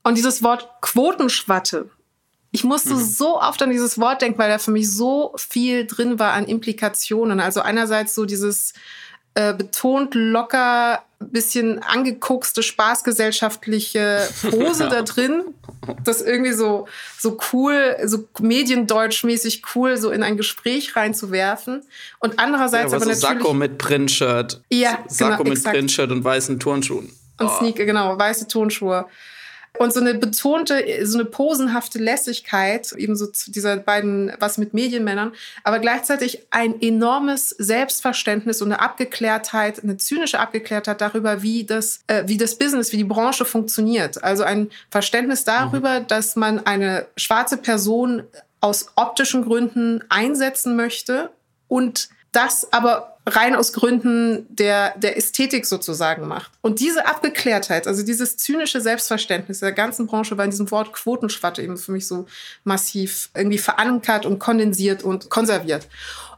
Und 0.03 0.17
dieses 0.17 0.43
Wort 0.43 0.69
Quotenschwatte, 0.81 1.91
ich 2.51 2.63
musste 2.63 2.95
mhm. 2.95 3.01
so 3.01 3.41
oft 3.41 3.61
an 3.63 3.71
dieses 3.71 3.99
Wort 3.99 4.23
denken, 4.23 4.39
weil 4.39 4.49
da 4.49 4.59
für 4.59 4.71
mich 4.71 4.89
so 4.91 5.35
viel 5.37 5.87
drin 5.87 6.21
war 6.21 6.35
an 6.35 6.45
Implikationen. 6.45 7.41
Also 7.41 7.61
einerseits 7.61 8.15
so 8.15 8.27
dieses 8.27 8.75
äh, 9.35 9.53
betont 9.53 10.15
locker, 10.15 11.03
bisschen 11.19 11.83
angekuckste, 11.83 12.63
spaßgesellschaftliche 12.63 14.29
Pose 14.51 14.89
da 14.91 15.03
drin. 15.03 15.43
Das 16.05 16.23
irgendwie 16.23 16.53
so, 16.53 16.87
so 17.19 17.39
cool, 17.53 17.97
so 18.05 18.29
mediendeutschmäßig 18.41 19.63
cool, 19.75 19.97
so 19.97 20.11
in 20.11 20.23
ein 20.23 20.37
Gespräch 20.37 20.97
reinzuwerfen. 20.97 21.83
Und 22.21 22.39
andererseits 22.39 22.93
ja, 22.93 22.97
aber, 22.99 23.07
aber 23.07 23.15
so 23.15 23.21
natürlich. 23.23 23.43
Sakko 23.43 23.55
mit 23.55 23.79
Printshirt. 23.79 24.61
Ja, 24.71 24.99
Sakko 25.09 25.45
genau, 25.45 25.55
mit 25.55 25.65
Printshirt 25.65 26.11
und 26.11 26.25
weißen 26.25 26.61
Turnschuhen. 26.61 27.11
Und 27.39 27.47
oh. 27.47 27.59
Sneaker, 27.59 27.85
genau, 27.85 28.17
weiße 28.19 28.49
Turnschuhe. 28.49 29.07
Und 29.77 29.93
so 29.93 30.01
eine 30.01 30.15
betonte, 30.15 30.85
so 31.05 31.19
eine 31.19 31.25
posenhafte 31.25 31.99
Lässigkeit, 31.99 32.93
eben 32.93 33.17
so 33.17 33.27
zu 33.27 33.51
dieser 33.51 33.77
beiden, 33.77 34.33
was 34.39 34.57
mit 34.57 34.73
Medienmännern, 34.73 35.33
aber 35.65 35.81
gleichzeitig 35.81 36.47
ein 36.51 36.81
enormes 36.81 37.51
Selbstverständnis 37.51 38.63
und 38.63 38.71
eine 38.71 38.81
Abgeklärtheit, 38.81 39.83
eine 39.83 39.97
zynische 39.97 40.39
Abgeklärtheit 40.39 41.01
darüber, 41.01 41.43
wie 41.43 41.65
das, 41.65 42.01
äh, 42.07 42.23
wie 42.27 42.37
das 42.37 42.57
Business, 42.57 42.93
wie 42.93 42.99
die 42.99 43.05
Branche 43.05 43.45
funktioniert. 43.45 44.23
Also 44.23 44.45
ein 44.45 44.71
Verständnis 44.91 45.43
darüber, 45.43 46.01
mhm. 46.01 46.07
dass 46.07 46.37
man 46.37 46.65
eine 46.65 47.07
schwarze 47.17 47.57
Person 47.57 48.23
aus 48.61 48.93
optischen 48.95 49.45
Gründen 49.45 50.05
einsetzen 50.09 50.77
möchte 50.77 51.31
und 51.67 52.09
das 52.31 52.73
aber 52.73 53.14
rein 53.27 53.57
aus 53.57 53.73
Gründen 53.73 54.47
der, 54.51 54.97
der 54.99 55.17
Ästhetik 55.17 55.65
sozusagen 55.65 56.29
macht. 56.29 56.53
Und 56.61 56.81
diese 56.81 57.07
Abgeklärtheit, 57.07 57.87
also 57.87 58.03
dieses 58.03 58.37
zynische 58.37 58.81
Selbstverständnis 58.81 59.61
der 59.61 59.73
ganzen 59.73 60.07
Branche 60.07 60.37
war 60.37 60.45
in 60.45 60.51
diesem 60.51 60.71
Wort 60.71 60.93
Quotenschwatte 60.93 61.63
eben 61.63 61.79
für 61.79 61.93
mich 61.93 62.07
so 62.07 62.27
massiv 62.65 63.31
irgendwie 63.35 63.59
verankert 63.59 64.27
und 64.27 64.39
kondensiert 64.39 65.03
und 65.03 65.31
konserviert. 65.31 65.89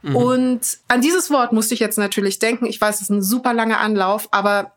Mhm. 0.02 0.16
Und 0.16 0.78
an 0.86 1.00
dieses 1.00 1.30
Wort 1.30 1.52
musste 1.52 1.74
ich 1.74 1.80
jetzt 1.80 1.98
natürlich 1.98 2.38
denken. 2.38 2.66
Ich 2.66 2.80
weiß, 2.80 2.96
es 2.96 3.02
ist 3.02 3.10
ein 3.10 3.22
super 3.22 3.52
langer 3.52 3.80
Anlauf, 3.80 4.28
aber 4.30 4.72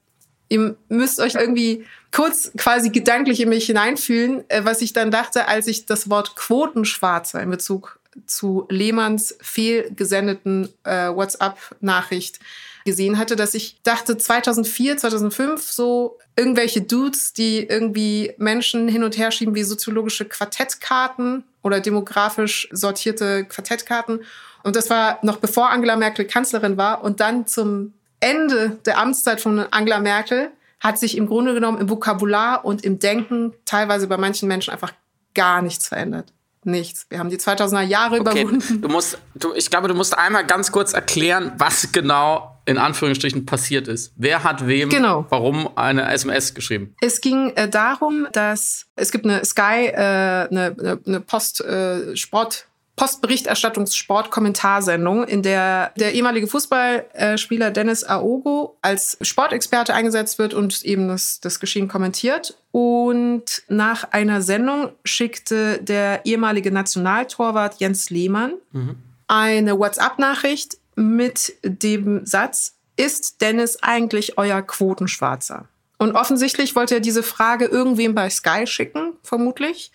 ihr 0.50 0.76
müsst 0.90 1.20
euch 1.20 1.36
irgendwie 1.36 1.86
kurz 2.12 2.52
quasi 2.58 2.90
gedanklich 2.90 3.40
in 3.40 3.50
mich 3.50 3.68
hineinfühlen, 3.68 4.44
äh, 4.50 4.66
was 4.66 4.82
ich 4.82 4.94
dann 4.94 5.12
dachte, 5.12 5.48
als 5.48 5.68
ich 5.68 5.86
das 5.86 6.10
Wort 6.10 6.36
Quotenschwarzer 6.36 7.42
in 7.42 7.52
Bezug 7.52 7.99
zu 8.26 8.66
Lehmanns 8.70 9.38
fehlgesendeten 9.42 10.70
äh, 10.84 11.10
WhatsApp-Nachricht 11.10 12.40
gesehen 12.86 13.18
hatte, 13.18 13.36
dass 13.36 13.54
ich 13.54 13.82
dachte, 13.84 14.18
2004, 14.18 14.98
2005 14.98 15.62
so 15.62 16.18
irgendwelche 16.36 16.82
Dudes, 16.82 17.34
die 17.34 17.60
irgendwie 17.60 18.34
Menschen 18.38 18.88
hin 18.88 19.04
und 19.04 19.18
her 19.18 19.32
schieben 19.32 19.56
wie 19.56 19.64
soziologische 19.64 20.26
Quartettkarten 20.26 21.44
oder 21.62 21.82
demografisch 21.82 22.68
sortierte 22.72 23.46
Quartettkarten. 23.46 24.22
Und 24.64 24.76
das 24.76 24.90
war 24.90 25.20
noch 25.22 25.38
bevor 25.38 25.70
Angela 25.70 25.96
Merkel 25.96 26.26
Kanzlerin 26.26 26.78
war. 26.78 27.04
Und 27.04 27.20
dann 27.20 27.46
zum 27.48 27.94
Ende 28.20 28.80
der 28.86 28.98
Amtszeit 28.98 29.42
von 29.42 29.60
Angela 29.60 30.00
Merkel 30.00 30.52
hat 30.80 30.98
sich 30.98 31.18
im 31.18 31.28
Grunde 31.28 31.54
genommen 31.54 31.80
im 31.80 31.90
Vokabular 31.90 32.64
und 32.66 32.84
im 32.84 33.00
Denken 33.00 33.54
teilweise 33.66 34.08
bei 34.08 34.18
manchen 34.18 34.48
Menschen 34.48 34.72
einfach 34.72 34.94
gar 35.34 35.62
nichts 35.62 35.88
verändert 35.90 36.34
nichts. 36.66 37.06
Wir 37.10 37.20
haben 37.20 37.30
die 37.30 37.38
2000er 37.38 37.82
Jahre 37.82 38.20
okay. 38.20 38.42
überwunden. 38.42 38.82
Du 38.82 38.90
musst, 38.90 39.18
du, 39.36 39.54
ich 39.54 39.70
glaube, 39.70 39.88
du 39.88 39.94
musst 39.94 40.18
einmal 40.18 40.46
ganz 40.46 40.72
kurz 40.72 40.94
erklären, 40.94 41.54
was 41.58 41.92
genau 41.92 42.60
in 42.66 42.78
Anführungsstrichen 42.78 43.46
passiert 43.46 43.88
ist. 43.88 44.14
Wer 44.16 44.44
hat 44.44 44.68
wem, 44.68 44.90
genau. 44.90 45.26
warum 45.30 45.76
eine 45.76 46.12
SMS 46.12 46.54
geschrieben? 46.54 46.96
Es 47.02 47.20
ging 47.22 47.50
äh, 47.56 47.68
darum, 47.68 48.28
dass 48.32 48.86
es 48.96 49.12
gibt 49.12 49.26
eine 49.26 49.44
Sky, 49.44 49.88
äh, 49.88 49.96
eine, 49.96 51.00
eine 51.06 51.20
Post-Sport- 51.22 52.66
äh, 52.66 52.69
Postberichterstattungs-Sport-Kommentarsendung, 53.00 55.24
in 55.24 55.42
der 55.42 55.94
der 55.96 56.14
ehemalige 56.14 56.48
Fußballspieler 56.48 57.72
Dennis 57.72 58.04
Aogo 58.04 58.76
als 58.82 59.18
Sportexperte 59.22 59.94
eingesetzt 59.94 60.38
wird 60.38 60.54
und 60.54 60.84
eben 60.84 61.08
das, 61.08 61.40
das 61.40 61.62
Geschehen 61.62 61.88
kommentiert. 61.88 62.58
Und 62.72 63.64
nach 63.70 64.12
einer 64.12 64.42
Sendung 64.42 64.92
schickte 65.06 65.82
der 65.82 66.26
ehemalige 66.26 66.74
Nationaltorwart 66.74 67.80
Jens 67.80 68.10
Lehmann 68.10 68.56
mhm. 68.74 68.98
eine 69.28 69.80
WhatsApp-Nachricht 69.80 70.78
mit 70.96 71.54
dem 71.64 72.26
Satz, 72.26 72.76
ist 72.98 73.40
Dennis 73.40 73.82
eigentlich 73.82 74.38
euer 74.38 74.62
Quotenschwarzer? 74.62 75.70
Und 76.00 76.16
offensichtlich 76.16 76.76
wollte 76.76 76.96
er 76.96 77.02
diese 77.02 77.24
Frage 77.24 77.66
irgendwem 77.66 78.16
bei 78.16 78.30
Sky 78.30 78.66
schicken, 78.66 79.14
vermutlich. 79.22 79.92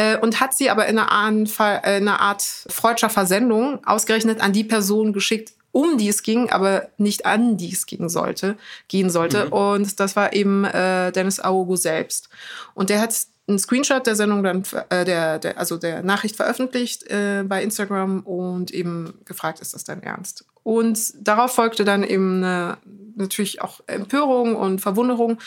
Äh, 0.00 0.16
und 0.16 0.40
hat 0.40 0.54
sie 0.54 0.70
aber 0.70 0.86
in 0.86 0.98
einer 0.98 1.12
Art, 1.12 1.84
äh, 1.84 1.98
in 1.98 2.08
einer 2.08 2.20
Art 2.20 2.42
freudscher 2.42 3.10
Versendung 3.10 3.84
ausgerechnet 3.84 4.40
an 4.40 4.54
die 4.54 4.64
Person 4.64 5.12
geschickt, 5.12 5.52
um 5.72 5.98
die 5.98 6.08
es 6.08 6.22
ging, 6.22 6.48
aber 6.48 6.88
nicht 6.96 7.26
an 7.26 7.58
die 7.58 7.70
es 7.70 7.84
gehen 7.84 8.08
sollte, 8.08 8.56
gehen 8.88 9.10
sollte. 9.10 9.46
Mhm. 9.46 9.52
Und 9.52 10.00
das 10.00 10.16
war 10.16 10.32
eben 10.32 10.64
äh, 10.64 11.12
Dennis 11.12 11.38
Aogo 11.38 11.76
selbst. 11.76 12.30
Und 12.72 12.88
der 12.88 13.02
hat 13.02 13.14
einen 13.46 13.58
Screenshot 13.58 14.06
der 14.06 14.16
Sendung 14.16 14.42
dann, 14.42 14.62
äh, 14.88 15.04
der, 15.04 15.38
der, 15.38 15.58
also 15.58 15.76
der 15.76 16.02
Nachricht 16.02 16.36
veröffentlicht 16.36 17.06
äh, 17.10 17.44
bei 17.46 17.62
Instagram 17.62 18.20
und 18.20 18.70
eben 18.70 19.18
gefragt, 19.26 19.60
ist 19.60 19.74
das 19.74 19.84
dein 19.84 20.02
Ernst? 20.02 20.46
Und 20.62 21.12
darauf 21.20 21.52
folgte 21.52 21.84
dann 21.84 22.04
eben 22.04 22.42
eine, 22.42 22.78
natürlich 23.16 23.60
auch 23.60 23.80
Empörung 23.86 24.56
und 24.56 24.80
Verwunderung. 24.80 25.38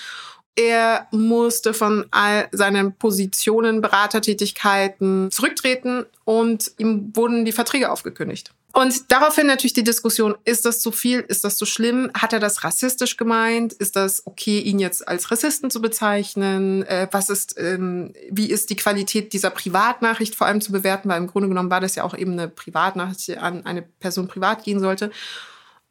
Er 0.55 1.07
musste 1.11 1.73
von 1.73 2.05
all 2.11 2.47
seinen 2.51 2.95
Positionen, 2.95 3.81
Beratertätigkeiten 3.81 5.31
zurücktreten 5.31 6.05
und 6.25 6.71
ihm 6.77 7.11
wurden 7.15 7.43
die 7.43 7.51
Verträge 7.51 7.91
aufgekündigt. 7.91 8.51
Und 8.75 9.11
daraufhin 9.11 9.45
natürlich 9.45 9.73
die 9.73 9.83
Diskussion, 9.83 10.35
ist 10.45 10.65
das 10.65 10.79
zu 10.79 10.91
viel, 10.91 11.19
ist 11.19 11.43
das 11.43 11.57
zu 11.57 11.65
schlimm? 11.67 12.09
Hat 12.15 12.33
er 12.33 12.39
das 12.39 12.63
rassistisch 12.63 13.17
gemeint? 13.17 13.71
Ist 13.73 13.95
das 13.95 14.25
okay, 14.25 14.59
ihn 14.59 14.79
jetzt 14.79 15.07
als 15.07 15.29
Rassisten 15.29 15.69
zu 15.69 15.79
bezeichnen? 15.79 16.81
Äh, 16.83 17.07
was 17.11 17.29
ist, 17.29 17.55
ähm, 17.59 18.13
wie 18.31 18.49
ist 18.49 18.71
die 18.71 18.75
Qualität 18.75 19.31
dieser 19.31 19.51
Privatnachricht 19.51 20.33
vor 20.33 20.47
allem 20.47 20.59
zu 20.59 20.71
bewerten? 20.71 21.07
Weil 21.07 21.19
im 21.19 21.27
Grunde 21.27 21.49
genommen 21.49 21.69
war 21.69 21.81
das 21.81 21.93
ja 21.93 22.03
auch 22.03 22.17
eben 22.17 22.33
eine 22.33 22.47
Privatnachricht, 22.47 23.27
die 23.27 23.37
an 23.37 23.63
eine 23.63 23.83
Person 23.83 24.27
privat 24.27 24.63
gehen 24.63 24.79
sollte. 24.79 25.11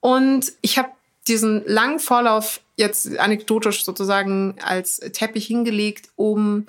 Und 0.00 0.52
ich 0.61 0.76
habe 0.76 0.88
diesen 1.29 1.62
langen 1.67 1.99
Vorlauf 1.99 2.61
jetzt 2.76 3.19
anekdotisch 3.19 3.85
sozusagen 3.85 4.57
als 4.64 4.97
Teppich 5.12 5.47
hingelegt, 5.47 6.09
um 6.17 6.67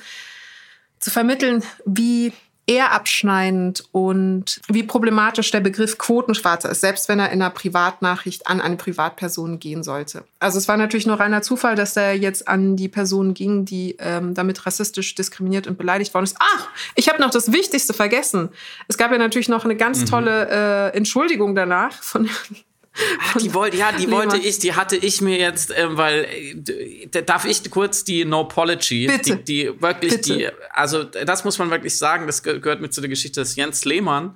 zu 1.00 1.12
vermitteln, 1.12 1.63
wie 1.86 2.33
eher 2.65 2.91
abschneidend 2.91 3.83
und 3.91 4.62
wie 4.69 4.83
problematisch 4.83 5.51
der 5.51 5.60
Begriff 5.60 5.98
Quotenschwarzer 5.98 6.69
ist, 6.69 6.81
selbst 6.81 7.10
wenn 7.10 7.19
er 7.19 7.31
in 7.31 7.41
einer 7.41 7.50
Privatnachricht 7.50 8.48
an 8.48 8.62
eine 8.62 8.77
Privatperson 8.77 9.60
gehen 9.60 9.83
sollte. 9.83 10.24
Also 10.39 10.60
es 10.60 10.67
war 10.69 10.77
natürlich 10.77 11.05
nur 11.05 11.19
reiner 11.19 11.41
Zufall, 11.41 11.75
dass 11.75 11.98
er 11.98 12.13
jetzt 12.13 12.48
an 12.48 12.77
die 12.77 12.88
Person 12.88 13.33
ging, 13.33 13.65
die 13.65 13.98
ähm, 14.00 14.33
damit 14.33 14.65
rassistisch 14.65 15.13
diskriminiert 15.15 15.67
und 15.67 15.77
beleidigt 15.77 16.13
worden 16.13 16.24
ist. 16.24 16.38
Ach, 16.39 16.69
ich 16.95 17.10
habe 17.10 17.22
noch 17.22 17.31
das 17.31 17.51
Wichtigste 17.51 17.93
vergessen. 17.93 18.50
Es 18.88 18.98
gab 18.98 19.12
ja 19.12 19.17
natürlich 19.17 19.50
noch 19.50 19.65
eine 19.65 19.75
ganz 19.75 20.01
mhm. 20.01 20.05
tolle 20.05 20.48
äh, 20.93 20.95
Entschuldigung 20.95 21.55
danach 21.55 22.01
von 22.01 22.29
Ah, 22.95 23.39
die 23.39 23.53
wollte, 23.53 23.77
ja, 23.77 23.91
die 23.91 24.09
wollte 24.12 24.38
ich, 24.38 24.59
die 24.59 24.73
hatte 24.73 24.95
ich 24.95 25.19
mir 25.19 25.38
jetzt, 25.38 25.71
äh, 25.71 25.97
weil 25.97 26.25
äh, 26.25 27.23
darf 27.23 27.45
ich 27.45 27.69
kurz 27.71 28.03
die 28.03 28.23
No 28.23 28.41
Apology, 28.41 29.07
Bitte. 29.07 29.38
Die, 29.38 29.43
die 29.43 29.81
wirklich 29.81 30.17
Bitte. 30.17 30.38
die, 30.38 30.50
also 30.71 31.03
das 31.03 31.43
muss 31.43 31.57
man 31.57 31.71
wirklich 31.71 31.97
sagen, 31.97 32.27
das 32.27 32.43
gehört 32.43 32.81
mit 32.81 32.93
zu 32.93 33.01
der 33.01 33.09
Geschichte, 33.09 33.41
dass 33.41 33.55
Jens 33.55 33.83
Lehmann 33.85 34.35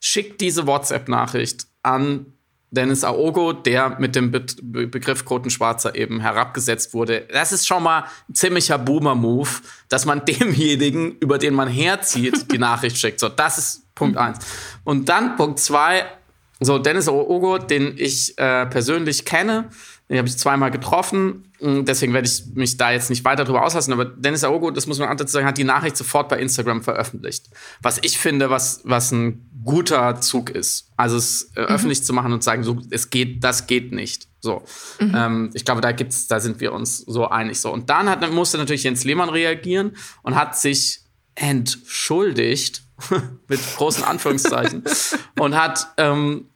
schickt 0.00 0.40
diese 0.40 0.66
WhatsApp-Nachricht 0.66 1.66
an 1.82 2.32
Dennis 2.70 3.02
Aogo, 3.04 3.52
der 3.52 3.98
mit 3.98 4.14
dem 4.14 4.30
Be 4.30 4.44
Be 4.62 4.86
Begriff 4.86 5.24
Kotenschwarzer 5.24 5.94
eben 5.94 6.20
herabgesetzt 6.20 6.92
wurde. 6.92 7.26
Das 7.32 7.52
ist 7.52 7.66
schon 7.66 7.82
mal 7.82 8.04
ein 8.28 8.34
ziemlicher 8.34 8.78
Boomer-Move, 8.78 9.48
dass 9.88 10.04
man 10.04 10.24
demjenigen, 10.26 11.16
über 11.18 11.38
den 11.38 11.54
man 11.54 11.68
herzieht, 11.68 12.52
die 12.52 12.58
Nachricht 12.58 12.98
schickt. 12.98 13.20
So, 13.20 13.28
das 13.28 13.58
ist 13.58 13.94
Punkt 13.94 14.16
mhm. 14.16 14.22
eins. 14.22 14.38
Und 14.84 15.08
dann 15.08 15.36
Punkt 15.36 15.58
zwei, 15.60 16.06
so, 16.60 16.78
Dennis 16.78 17.08
Ogo, 17.08 17.58
den 17.58 17.94
ich 17.96 18.36
äh, 18.38 18.66
persönlich 18.66 19.24
kenne, 19.24 19.70
den 20.08 20.18
habe 20.18 20.28
ich 20.28 20.38
zweimal 20.38 20.70
getroffen. 20.70 21.52
Deswegen 21.60 22.14
werde 22.14 22.26
ich 22.26 22.44
mich 22.54 22.76
da 22.78 22.90
jetzt 22.90 23.10
nicht 23.10 23.24
weiter 23.24 23.44
drüber 23.44 23.64
auslassen. 23.64 23.92
Aber 23.92 24.06
Dennis 24.06 24.42
Aogo, 24.42 24.70
das 24.70 24.86
muss 24.86 24.98
man 24.98 25.14
dazu 25.16 25.32
sagen, 25.32 25.46
hat 25.46 25.58
die 25.58 25.64
Nachricht 25.64 25.96
sofort 25.96 26.30
bei 26.30 26.38
Instagram 26.38 26.82
veröffentlicht. 26.82 27.50
Was 27.82 27.98
ich 28.02 28.16
finde, 28.16 28.48
was, 28.48 28.80
was 28.84 29.12
ein 29.12 29.50
guter 29.64 30.20
Zug 30.20 30.50
ist. 30.50 30.90
Also 30.96 31.16
es 31.16 31.50
äh, 31.56 31.60
mhm. 31.60 31.66
öffentlich 31.66 32.04
zu 32.04 32.14
machen 32.14 32.32
und 32.32 32.42
zu 32.42 32.46
sagen, 32.46 32.64
so, 32.64 32.78
es 32.90 33.10
geht, 33.10 33.44
das 33.44 33.66
geht 33.66 33.92
nicht. 33.92 34.28
So. 34.40 34.62
Mhm. 34.98 35.14
Ähm, 35.14 35.50
ich 35.52 35.66
glaube, 35.66 35.82
da 35.82 35.92
gibt's, 35.92 36.26
da 36.26 36.40
sind 36.40 36.60
wir 36.60 36.72
uns 36.72 36.98
so 36.98 37.28
einig. 37.28 37.60
So. 37.60 37.70
Und 37.70 37.90
dann 37.90 38.08
hat, 38.08 38.28
musste 38.32 38.56
natürlich 38.56 38.84
Jens 38.84 39.04
Lehmann 39.04 39.28
reagieren 39.28 39.94
und 40.22 40.36
hat 40.36 40.58
sich 40.58 41.00
entschuldigt 41.34 42.82
mit 43.48 43.60
großen 43.76 44.04
Anführungszeichen, 44.04 44.84
und 45.38 45.56
hat, 45.56 45.88
ähm, 45.96 46.46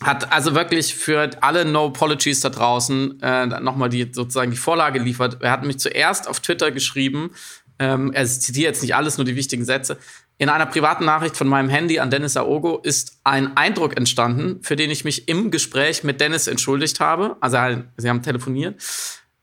hat 0.00 0.32
also 0.32 0.54
wirklich 0.54 0.94
für 0.94 1.30
alle 1.40 1.64
No 1.64 1.86
Apologies 1.86 2.40
da 2.40 2.50
draußen 2.50 3.20
äh, 3.22 3.46
nochmal 3.60 3.88
die 3.88 4.10
sozusagen 4.12 4.50
die 4.50 4.56
Vorlage 4.56 4.98
liefert. 4.98 5.42
Er 5.42 5.50
hat 5.50 5.64
mich 5.64 5.78
zuerst 5.78 6.28
auf 6.28 6.40
Twitter 6.40 6.70
geschrieben, 6.70 7.30
ähm, 7.78 8.12
er 8.12 8.26
zitiert 8.26 8.74
jetzt 8.74 8.82
nicht 8.82 8.94
alles, 8.94 9.18
nur 9.18 9.24
die 9.24 9.36
wichtigen 9.36 9.64
Sätze. 9.64 9.98
In 10.38 10.48
einer 10.48 10.66
privaten 10.66 11.04
Nachricht 11.04 11.36
von 11.36 11.48
meinem 11.48 11.68
Handy 11.68 11.98
an 12.00 12.10
Dennis 12.10 12.36
Aogo 12.36 12.78
ist 12.78 13.20
ein 13.24 13.56
Eindruck 13.56 13.96
entstanden, 13.96 14.62
für 14.62 14.76
den 14.76 14.90
ich 14.90 15.04
mich 15.04 15.28
im 15.28 15.50
Gespräch 15.50 16.02
mit 16.02 16.20
Dennis 16.20 16.46
entschuldigt 16.46 17.00
habe. 17.00 17.36
Also 17.40 17.82
sie 17.96 18.08
haben 18.08 18.22
telefoniert. 18.22 18.80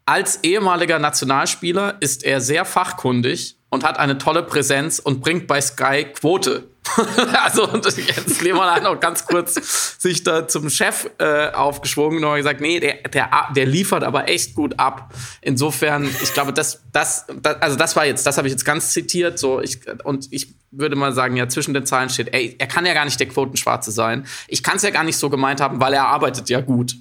Als 0.06 0.44
ehemaliger 0.44 1.00
Nationalspieler 1.00 1.98
ist 2.00 2.24
er 2.24 2.42
sehr 2.42 2.66
fachkundig 2.66 3.58
und 3.70 3.86
hat 3.86 3.98
eine 3.98 4.18
tolle 4.18 4.44
Präsenz 4.44 5.00
und 5.00 5.22
bringt 5.22 5.48
bei 5.48 5.62
Sky 5.62 6.06
Quote. 6.14 6.68
also 7.44 7.68
Jens 7.68 8.42
Lehmann 8.42 8.70
hat 8.70 8.84
noch 8.84 9.00
ganz 9.00 9.26
kurz 9.26 10.02
sich 10.02 10.24
da 10.24 10.48
zum 10.48 10.70
Chef 10.70 11.10
äh, 11.20 11.52
aufgeschwungen 11.52 12.24
und 12.24 12.36
gesagt, 12.36 12.60
nee, 12.60 12.80
der, 12.80 12.96
der, 13.08 13.30
der 13.56 13.66
liefert 13.66 14.04
aber 14.04 14.28
echt 14.28 14.56
gut 14.56 14.78
ab. 14.78 15.14
Insofern, 15.42 16.10
ich 16.22 16.34
glaube, 16.34 16.52
das, 16.52 16.82
das, 16.92 17.28
das 17.42 17.62
also 17.62 17.78
das 17.78 17.96
war 17.96 18.06
jetzt, 18.06 18.26
das 18.26 18.38
habe 18.38 18.48
ich 18.48 18.52
jetzt 18.52 18.66
ganz 18.66 18.92
zitiert, 18.92 19.40
so 19.40 19.62
ich 19.62 19.80
und 20.04 20.28
ich 20.32 20.56
würde 20.72 20.96
mal 20.96 21.14
sagen, 21.14 21.38
ja, 21.38 21.48
zwischen 21.48 21.74
den 21.74 21.86
Zeilen 21.86 22.10
steht, 22.10 22.34
ey, 22.34 22.56
er 22.58 22.68
kann 22.68 22.86
ja 22.86 22.94
gar 22.94 23.06
nicht 23.06 23.20
der 23.20 23.28
Quotenschwarze 23.28 23.92
sein. 23.92 24.26
Ich 24.48 24.64
kann 24.64 24.78
es 24.78 24.84
ja 24.84 24.90
gar 24.90 25.04
nicht 25.04 25.18
so 25.18 25.30
gemeint 25.30 25.62
haben, 25.62 25.80
weil 25.80 25.94
er 25.94 26.08
arbeitet 26.08 26.50
ja 26.50 26.62
gut. 26.62 26.96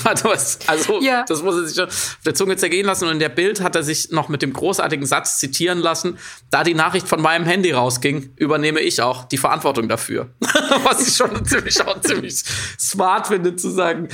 Also, 0.04 0.30
also 0.66 1.00
ja. 1.00 1.24
das 1.28 1.42
muss 1.42 1.54
er 1.54 1.66
sich 1.66 1.80
auf 1.80 2.18
der 2.24 2.34
Zunge 2.34 2.56
zergehen 2.56 2.86
lassen. 2.86 3.04
Und 3.04 3.12
in 3.12 3.18
der 3.18 3.28
Bild 3.28 3.60
hat 3.60 3.76
er 3.76 3.82
sich 3.82 4.10
noch 4.10 4.28
mit 4.28 4.42
dem 4.42 4.52
großartigen 4.52 5.06
Satz 5.06 5.38
zitieren 5.38 5.78
lassen, 5.78 6.18
da 6.50 6.64
die 6.64 6.74
Nachricht 6.74 7.08
von 7.08 7.20
meinem 7.20 7.44
Handy 7.44 7.72
rausging, 7.72 8.32
übernehme 8.36 8.80
ich 8.80 9.02
auch 9.02 9.24
die 9.24 9.38
Verantwortung 9.38 9.88
dafür. 9.88 10.30
Was 10.84 11.06
ich 11.06 11.14
schon 11.14 11.44
ziemlich, 11.44 11.80
auch 11.86 12.00
ziemlich 12.00 12.42
smart 12.78 13.28
finde, 13.28 13.56
zu 13.56 13.70
sagen, 13.70 14.08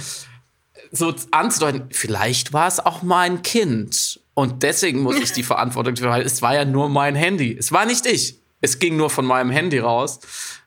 so 0.90 1.14
anzudeuten, 1.30 1.88
vielleicht 1.90 2.52
war 2.52 2.68
es 2.68 2.80
auch 2.80 3.02
mein 3.02 3.42
Kind. 3.42 4.20
Und 4.34 4.62
deswegen 4.62 5.00
muss 5.00 5.16
ich 5.16 5.32
die 5.32 5.42
Verantwortung 5.42 5.94
dafür, 5.94 6.10
weil 6.10 6.22
es 6.22 6.42
war 6.42 6.54
ja 6.54 6.64
nur 6.64 6.88
mein 6.88 7.14
Handy. 7.14 7.56
Es 7.56 7.72
war 7.72 7.86
nicht 7.86 8.06
ich. 8.06 8.40
Es 8.60 8.78
ging 8.78 8.96
nur 8.96 9.10
von 9.10 9.24
meinem 9.24 9.50
Handy 9.50 9.78
raus. 9.78 10.20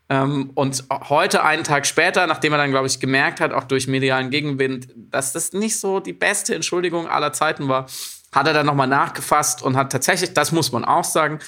Ähm, 0.10 0.52
und 0.56 0.86
heute, 0.90 1.44
einen 1.44 1.64
Tag 1.64 1.86
später, 1.86 2.28
nachdem 2.28 2.54
er 2.54 2.58
dann, 2.58 2.72
glaube 2.72 2.88
ich, 2.88 3.00
gemerkt 3.00 3.42
hat, 3.42 3.52
auch 3.52 3.66
durch 3.66 3.88
medialen 3.88 4.30
Gegenwind, 4.30 4.88
dass 4.96 5.34
das 5.34 5.52
nicht 5.52 5.78
so 5.80 6.00
die 6.00 6.14
beste 6.14 6.56
Entschuldigung 6.56 7.08
aller 7.08 7.34
Zeiten 7.34 7.68
war, 7.68 7.88
hat 8.32 8.48
er 8.48 8.54
dann 8.54 8.66
nochmal 8.66 8.88
nachgefasst 8.88 9.62
und 9.62 9.76
hat 9.76 9.92
tatsächlich, 9.92 10.34
das 10.34 10.52
muss 10.52 10.72
man 10.72 10.86
auch 10.86 11.04
sagen, 11.04 11.40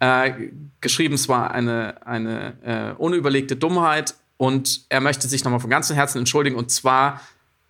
äh, 0.00 0.32
geschrieben, 0.80 1.14
es 1.14 1.28
war 1.28 1.52
eine, 1.52 2.06
eine 2.06 2.94
äh, 2.96 3.00
unüberlegte 3.00 3.56
Dummheit 3.56 4.14
und 4.36 4.86
er 4.88 5.00
möchte 5.00 5.28
sich 5.28 5.44
nochmal 5.44 5.60
von 5.60 5.70
ganzem 5.70 5.94
Herzen 5.94 6.18
entschuldigen 6.18 6.56
und 6.56 6.70
zwar, 6.70 7.20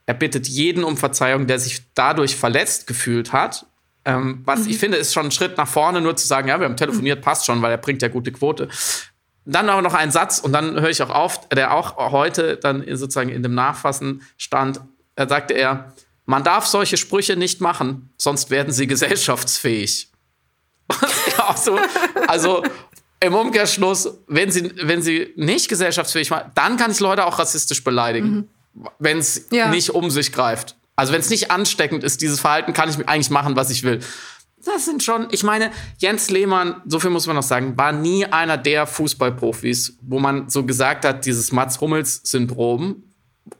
er 0.06 0.14
bittet 0.14 0.48
jeden 0.48 0.84
um 0.84 0.96
Verzeihung, 0.96 1.46
der 1.46 1.58
sich 1.58 1.82
dadurch 1.94 2.36
verletzt 2.36 2.86
gefühlt 2.86 3.32
hat. 3.32 3.66
Ähm, 4.06 4.40
was 4.44 4.64
mhm. 4.64 4.70
ich 4.70 4.78
finde, 4.78 4.96
ist 4.96 5.12
schon 5.12 5.26
ein 5.26 5.30
Schritt 5.30 5.58
nach 5.58 5.68
vorne, 5.68 6.00
nur 6.00 6.16
zu 6.16 6.26
sagen, 6.26 6.48
ja, 6.48 6.58
wir 6.58 6.66
haben 6.66 6.76
telefoniert, 6.76 7.20
passt 7.20 7.44
schon, 7.44 7.60
weil 7.60 7.70
er 7.70 7.78
bringt 7.78 8.00
ja 8.00 8.08
gute 8.08 8.32
Quote 8.32 8.68
dann 9.54 9.68
aber 9.70 9.82
noch 9.82 9.94
ein 9.94 10.10
Satz 10.10 10.38
und 10.40 10.52
dann 10.52 10.80
höre 10.80 10.90
ich 10.90 11.02
auch 11.02 11.10
auf, 11.10 11.48
der 11.48 11.72
auch 11.72 11.96
heute 12.12 12.56
dann 12.56 12.84
sozusagen 12.96 13.30
in 13.30 13.42
dem 13.42 13.54
Nachfassen 13.54 14.22
stand. 14.36 14.80
Da 15.14 15.26
sagte 15.28 15.54
er, 15.54 15.94
man 16.26 16.44
darf 16.44 16.66
solche 16.66 16.98
Sprüche 16.98 17.36
nicht 17.36 17.60
machen, 17.60 18.10
sonst 18.18 18.50
werden 18.50 18.72
sie 18.72 18.86
gesellschaftsfähig. 18.86 20.10
so, 21.56 21.78
also 22.26 22.62
im 23.20 23.34
Umkehrschluss, 23.34 24.10
wenn 24.26 24.50
sie, 24.50 24.70
wenn 24.82 25.00
sie 25.00 25.32
nicht 25.36 25.68
gesellschaftsfähig 25.68 26.30
machen, 26.30 26.50
dann 26.54 26.76
kann 26.76 26.90
ich 26.90 27.00
Leute 27.00 27.24
auch 27.24 27.38
rassistisch 27.38 27.82
beleidigen, 27.82 28.48
mhm. 28.74 28.88
wenn 28.98 29.18
es 29.18 29.46
ja. 29.50 29.68
nicht 29.68 29.90
um 29.90 30.10
sich 30.10 30.32
greift. 30.32 30.76
Also 30.94 31.12
wenn 31.12 31.20
es 31.20 31.30
nicht 31.30 31.50
ansteckend 31.50 32.04
ist, 32.04 32.20
dieses 32.20 32.40
Verhalten, 32.40 32.72
kann 32.74 32.90
ich 32.90 33.08
eigentlich 33.08 33.30
machen, 33.30 33.56
was 33.56 33.70
ich 33.70 33.82
will 33.82 34.00
das 34.68 34.84
sind 34.84 35.02
schon, 35.02 35.28
ich 35.30 35.42
meine, 35.42 35.70
Jens 35.98 36.30
Lehmann, 36.30 36.82
so 36.86 37.00
viel 37.00 37.10
muss 37.10 37.26
man 37.26 37.36
noch 37.36 37.42
sagen, 37.42 37.76
war 37.76 37.92
nie 37.92 38.24
einer 38.26 38.56
der 38.56 38.86
Fußballprofis, 38.86 39.98
wo 40.02 40.18
man 40.18 40.48
so 40.48 40.64
gesagt 40.64 41.04
hat, 41.04 41.26
dieses 41.26 41.52
Mats 41.52 41.80
Hummels-Syndrom, 41.80 43.02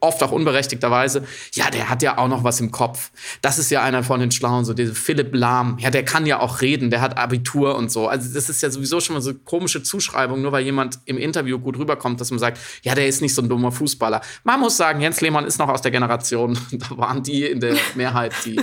oft 0.00 0.22
auch 0.22 0.32
unberechtigterweise, 0.32 1.24
ja, 1.52 1.70
der 1.70 1.88
hat 1.88 2.02
ja 2.02 2.18
auch 2.18 2.28
noch 2.28 2.44
was 2.44 2.60
im 2.60 2.70
Kopf. 2.70 3.10
Das 3.42 3.58
ist 3.58 3.70
ja 3.70 3.82
einer 3.82 4.02
von 4.02 4.20
den 4.20 4.30
Schlauen, 4.30 4.64
so 4.64 4.74
dieser 4.74 4.94
Philipp 4.94 5.34
Lahm. 5.34 5.78
Ja, 5.78 5.90
der 5.90 6.04
kann 6.04 6.26
ja 6.26 6.40
auch 6.40 6.60
reden, 6.60 6.90
der 6.90 7.00
hat 7.00 7.18
Abitur 7.18 7.76
und 7.76 7.90
so. 7.90 8.08
Also 8.08 8.32
das 8.32 8.48
ist 8.48 8.62
ja 8.62 8.70
sowieso 8.70 9.00
schon 9.00 9.14
mal 9.14 9.20
so 9.20 9.34
komische 9.34 9.82
Zuschreibung, 9.82 10.42
nur 10.42 10.52
weil 10.52 10.64
jemand 10.64 10.98
im 11.04 11.18
Interview 11.18 11.58
gut 11.58 11.78
rüberkommt, 11.78 12.20
dass 12.20 12.30
man 12.30 12.38
sagt, 12.38 12.58
ja, 12.82 12.94
der 12.94 13.06
ist 13.06 13.22
nicht 13.22 13.34
so 13.34 13.42
ein 13.42 13.48
dummer 13.48 13.72
Fußballer. 13.72 14.20
Man 14.44 14.60
muss 14.60 14.76
sagen, 14.76 15.00
Jens 15.00 15.20
Lehmann 15.20 15.44
ist 15.44 15.58
noch 15.58 15.68
aus 15.68 15.82
der 15.82 15.90
Generation, 15.90 16.58
da 16.72 16.96
waren 16.96 17.22
die 17.22 17.44
in 17.44 17.60
der 17.60 17.76
Mehrheit, 17.94 18.32
die, 18.44 18.60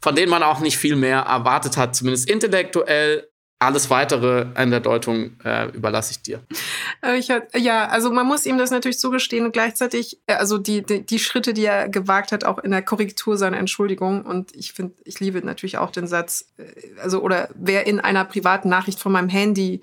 von 0.00 0.14
denen 0.14 0.30
man 0.30 0.42
auch 0.42 0.60
nicht 0.60 0.78
viel 0.78 0.96
mehr 0.96 1.20
erwartet 1.20 1.76
hat, 1.76 1.96
zumindest 1.96 2.28
intellektuell 2.28 3.28
alles 3.58 3.88
weitere 3.88 4.46
an 4.54 4.70
der 4.70 4.80
Deutung 4.80 5.40
äh, 5.42 5.68
überlasse 5.70 6.12
ich 6.12 6.22
dir. 6.22 6.42
Äh, 7.02 7.16
ich, 7.16 7.28
ja, 7.28 7.88
also 7.88 8.10
man 8.10 8.26
muss 8.26 8.44
ihm 8.44 8.58
das 8.58 8.70
natürlich 8.70 8.98
zugestehen 8.98 9.46
und 9.46 9.52
gleichzeitig, 9.52 10.18
äh, 10.26 10.34
also 10.34 10.58
die, 10.58 10.82
die, 10.82 11.06
die 11.06 11.18
Schritte, 11.18 11.54
die 11.54 11.64
er 11.64 11.88
gewagt 11.88 12.32
hat, 12.32 12.44
auch 12.44 12.58
in 12.58 12.70
der 12.70 12.82
Korrektur 12.82 13.38
seiner 13.38 13.56
Entschuldigung. 13.56 14.26
Und 14.26 14.54
ich 14.54 14.72
finde, 14.74 14.94
ich 15.04 15.20
liebe 15.20 15.40
natürlich 15.40 15.78
auch 15.78 15.90
den 15.90 16.06
Satz, 16.06 16.48
äh, 16.58 16.64
also 17.00 17.22
oder 17.22 17.48
wer 17.54 17.86
in 17.86 17.98
einer 17.98 18.24
privaten 18.24 18.68
Nachricht 18.68 19.00
von 19.00 19.12
meinem 19.12 19.30
Handy 19.30 19.80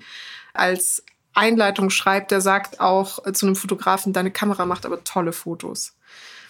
als 0.52 1.02
Einleitung 1.34 1.90
schreibt, 1.90 2.30
der 2.30 2.40
sagt 2.40 2.78
auch 2.78 3.18
zu 3.32 3.46
einem 3.46 3.56
Fotografen, 3.56 4.12
deine 4.12 4.30
Kamera 4.30 4.66
macht 4.66 4.86
aber 4.86 5.02
tolle 5.02 5.32
Fotos. 5.32 5.93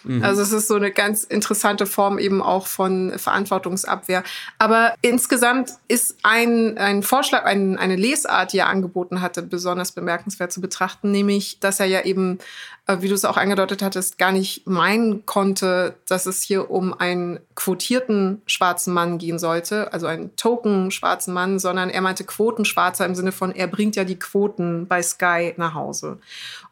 Mhm. 0.05 0.23
Also 0.23 0.43
es 0.43 0.53
ist 0.53 0.69
so 0.69 0.75
eine 0.75 0.91
ganz 0.91 1.25
interessante 1.25 1.87
Form 1.87 2.19
eben 2.19 2.43
auch 2.43 2.67
von 2.67 3.13
Verantwortungsabwehr. 3.19 4.23
Aber 4.59 4.95
insgesamt 5.03 5.73
ist 5.89 6.17
ein, 6.23 6.79
ein 6.79 7.03
Vorschlag, 7.03 7.45
ein, 7.45 7.79
eine 7.79 7.97
Lesart, 7.97 8.53
die 8.53 8.59
er 8.59 8.69
angeboten 8.69 9.21
hatte, 9.21 9.43
besonders 9.43 9.93
bemerkenswert 9.93 10.53
zu 10.53 10.61
betrachten, 10.61 11.11
nämlich, 11.11 11.59
dass 11.61 11.81
er 11.81 11.87
ja 11.87 12.03
eben 12.03 12.39
wie 12.87 13.09
du 13.09 13.15
es 13.15 13.25
auch 13.25 13.39
angedeutet 13.39 13.83
hattest, 13.83 14.19
gar 14.19 14.31
nicht 14.31 14.67
meinen 14.67 15.25
konnte, 15.25 15.97
dass 16.07 16.27
es 16.27 16.43
hier 16.43 16.71
um 16.71 16.93
einen 16.93 17.41
quotierten 17.55 18.43
schwarzen 18.47 18.93
Mann 18.93 19.17
gehen 19.17 19.39
sollte, 19.39 19.93
also 19.95 20.07
einen 20.07 20.37
Token 20.37 20.91
schwarzen 20.91 21.33
Mann, 21.33 21.59
sondern 21.59 21.89
er 21.89 22.03
meinte 22.03 22.25
Quotenschwarzer 22.25 23.07
im 23.07 23.15
Sinne 23.15 23.33
von, 23.33 23.53
er 23.53 23.69
bringt 23.69 23.97
ja 23.97 24.05
die 24.05 24.19
Quoten 24.19 24.87
bei 24.87 25.03
Sky 25.03 25.55
nach 25.57 25.73
Hause. 25.73 26.19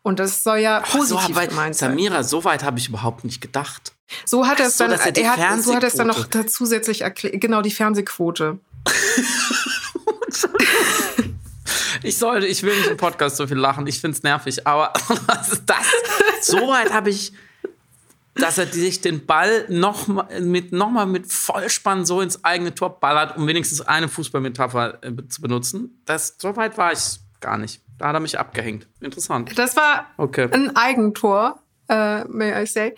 Und 0.03 0.19
das 0.19 0.43
soll 0.43 0.59
ja 0.59 0.81
positiv 0.81 1.27
oh, 1.31 1.41
so, 1.41 1.49
gemeint 1.49 1.77
sein. 1.77 1.91
Samira, 1.91 2.23
so 2.23 2.45
weit 2.45 2.63
habe 2.63 2.79
ich 2.79 2.89
überhaupt 2.89 3.25
nicht 3.25 3.41
gedacht. 3.41 3.93
So 4.27 4.47
hat 4.47 4.61
er 4.61 4.67
es 4.67 4.77
dann, 4.77 4.91
er, 4.91 5.17
er 5.17 5.37
hat, 5.37 5.63
so 5.63 5.75
hat 5.75 5.83
er 5.83 5.89
es 5.89 5.95
dann 5.95 6.09
noch 6.09 6.29
zusätzlich 6.47 7.01
erklärt, 7.03 7.41
genau 7.41 7.63
die 7.63 7.71
Fernsehquote. 7.71 8.59
Ich 12.03 12.19
sollte, 12.19 12.47
ich 12.47 12.63
will 12.63 12.77
nicht 12.77 12.91
im 12.91 12.97
Podcast 12.97 13.37
so 13.37 13.47
viel 13.47 13.57
lachen. 13.57 13.87
Ich 13.87 14.01
finde 14.01 14.17
es 14.17 14.23
nervig. 14.23 14.67
Aber 14.67 14.93
was 15.27 15.53
ist 15.53 15.65
das? 15.67 15.87
So 16.43 16.69
weit 16.69 16.93
habe 16.93 17.11
ich, 17.11 17.33
dass 18.35 18.59
er 18.59 18.67
sich 18.67 19.01
den 19.01 19.27
Ball 19.27 19.67
noch 19.69 20.09
mal 20.09 20.41
mit, 20.41 20.73
noch 20.73 20.91
mal 20.91 21.07
mit 21.07 21.31
Vollspann 21.31 22.05
so 22.05 22.21
ins 22.21 22.45
eigene 22.45 22.75
Tor 22.75 23.01
ballert, 23.01 23.37
um 23.37 23.47
wenigstens 23.47 23.81
eine 23.81 24.09
Fußballmetapher 24.09 25.05
äh, 25.05 25.29
zu 25.29 25.43
benutzen. 25.43 26.03
Das, 26.07 26.37
so 26.39 26.57
weit 26.57 26.79
war 26.79 26.93
ich 26.93 27.21
gar 27.41 27.59
nicht. 27.59 27.83
Da 27.99 28.09
hat 28.09 28.15
er 28.15 28.21
mich 28.21 28.39
abgehängt. 28.39 28.89
Interessant. 29.01 29.57
Das 29.57 29.77
war 29.77 30.07
okay. 30.17 30.49
ein 30.51 30.75
Eigentor, 30.77 31.61
äh, 31.89 32.25
may 32.25 32.63
I 32.63 32.67
say. 32.67 32.95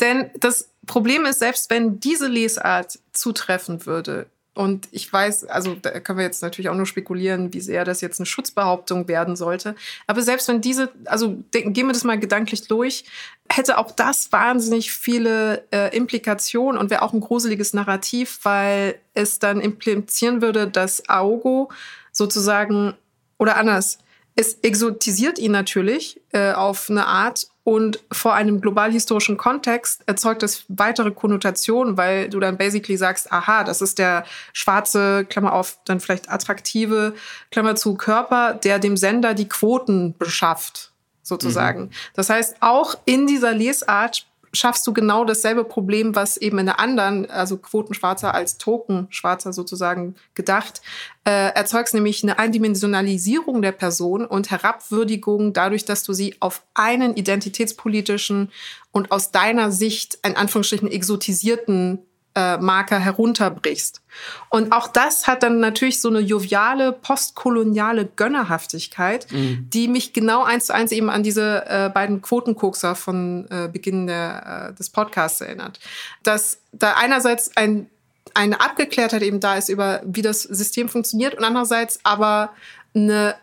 Denn 0.00 0.30
das 0.38 0.70
Problem 0.86 1.24
ist, 1.24 1.38
selbst 1.38 1.70
wenn 1.70 1.98
diese 2.00 2.26
Lesart 2.26 2.98
zutreffen 3.12 3.86
würde, 3.86 4.26
und 4.54 4.86
ich 4.92 5.12
weiß, 5.12 5.46
also 5.46 5.74
da 5.74 5.98
können 5.98 6.18
wir 6.18 6.24
jetzt 6.24 6.42
natürlich 6.42 6.68
auch 6.68 6.76
nur 6.76 6.86
spekulieren, 6.86 7.52
wie 7.52 7.60
sehr 7.60 7.84
das 7.84 8.00
jetzt 8.00 8.20
eine 8.20 8.26
Schutzbehauptung 8.26 9.08
werden 9.08 9.34
sollte. 9.34 9.74
Aber 10.06 10.22
selbst 10.22 10.46
wenn 10.46 10.60
diese, 10.60 10.92
also 11.06 11.42
gehen 11.50 11.74
wir 11.74 11.92
das 11.92 12.04
mal 12.04 12.20
gedanklich 12.20 12.68
durch, 12.68 13.04
hätte 13.50 13.78
auch 13.78 13.90
das 13.90 14.30
wahnsinnig 14.30 14.92
viele 14.92 15.64
äh, 15.72 15.94
Implikationen 15.96 16.80
und 16.80 16.90
wäre 16.90 17.02
auch 17.02 17.12
ein 17.12 17.20
gruseliges 17.20 17.74
Narrativ, 17.74 18.40
weil 18.44 19.00
es 19.12 19.40
dann 19.40 19.60
implizieren 19.60 20.40
würde, 20.40 20.68
dass 20.68 21.08
Aogo 21.08 21.70
sozusagen 22.12 22.94
oder 23.38 23.56
anders, 23.56 23.98
es 24.36 24.54
exotisiert 24.62 25.38
ihn 25.38 25.52
natürlich 25.52 26.20
äh, 26.32 26.52
auf 26.52 26.88
eine 26.88 27.06
Art 27.06 27.48
und 27.64 28.00
vor 28.12 28.34
einem 28.34 28.60
global-historischen 28.60 29.38
Kontext 29.38 30.02
erzeugt 30.06 30.42
es 30.42 30.66
weitere 30.68 31.10
Konnotationen, 31.10 31.96
weil 31.96 32.28
du 32.28 32.38
dann 32.38 32.58
basically 32.58 32.98
sagst, 32.98 33.32
aha, 33.32 33.64
das 33.64 33.80
ist 33.80 33.98
der 33.98 34.24
schwarze, 34.52 35.24
Klammer 35.24 35.54
auf, 35.54 35.78
dann 35.86 35.98
vielleicht 35.98 36.30
attraktive, 36.30 37.14
Klammer 37.50 37.74
zu 37.74 37.94
Körper, 37.94 38.52
der 38.52 38.78
dem 38.78 38.98
Sender 38.98 39.32
die 39.32 39.48
Quoten 39.48 40.14
beschafft, 40.18 40.92
sozusagen. 41.22 41.84
Mhm. 41.84 41.90
Das 42.12 42.28
heißt, 42.28 42.56
auch 42.60 42.96
in 43.06 43.26
dieser 43.26 43.54
Lesart 43.54 44.26
schaffst 44.54 44.86
du 44.86 44.92
genau 44.92 45.24
dasselbe 45.24 45.64
Problem, 45.64 46.14
was 46.14 46.36
eben 46.36 46.58
in 46.58 46.66
der 46.66 46.80
anderen, 46.80 47.28
also 47.30 47.56
Quotenschwarzer 47.58 48.34
als 48.34 48.58
Token-Schwarzer 48.58 49.52
sozusagen 49.52 50.14
gedacht, 50.34 50.80
äh, 51.24 51.52
erzeugst 51.54 51.94
nämlich 51.94 52.22
eine 52.22 52.38
Eindimensionalisierung 52.38 53.62
der 53.62 53.72
Person 53.72 54.24
und 54.24 54.50
Herabwürdigung 54.50 55.52
dadurch, 55.52 55.84
dass 55.84 56.02
du 56.02 56.12
sie 56.12 56.36
auf 56.40 56.62
einen 56.74 57.16
identitätspolitischen 57.16 58.50
und 58.92 59.10
aus 59.10 59.32
deiner 59.32 59.72
Sicht 59.72 60.18
in 60.24 60.36
Anführungsstrichen 60.36 60.90
exotisierten 60.90 61.98
äh, 62.34 62.56
Marker 62.58 62.98
herunterbrichst. 62.98 64.00
Und 64.48 64.72
auch 64.72 64.88
das 64.88 65.26
hat 65.26 65.42
dann 65.42 65.60
natürlich 65.60 66.00
so 66.00 66.08
eine 66.08 66.20
joviale, 66.20 66.92
postkoloniale 66.92 68.06
Gönnerhaftigkeit, 68.06 69.30
mhm. 69.30 69.68
die 69.70 69.88
mich 69.88 70.12
genau 70.12 70.42
eins 70.42 70.66
zu 70.66 70.74
eins 70.74 70.92
eben 70.92 71.10
an 71.10 71.22
diese 71.22 71.64
äh, 71.66 71.90
beiden 71.90 72.22
Quotenkokser 72.22 72.94
von 72.94 73.46
äh, 73.50 73.68
Beginn 73.72 74.06
der, 74.06 74.70
äh, 74.70 74.74
des 74.74 74.90
Podcasts 74.90 75.40
erinnert. 75.40 75.80
Dass 76.22 76.58
da 76.72 76.94
einerseits 76.94 77.56
ein 77.56 77.88
eine 78.32 78.60
Abgeklärtheit 78.60 79.22
eben 79.22 79.38
da 79.38 79.56
ist 79.56 79.68
über, 79.68 80.00
wie 80.04 80.22
das 80.22 80.42
System 80.42 80.88
funktioniert 80.88 81.34
und 81.34 81.44
andererseits 81.44 82.00
aber 82.02 82.50
eine, 82.94 83.34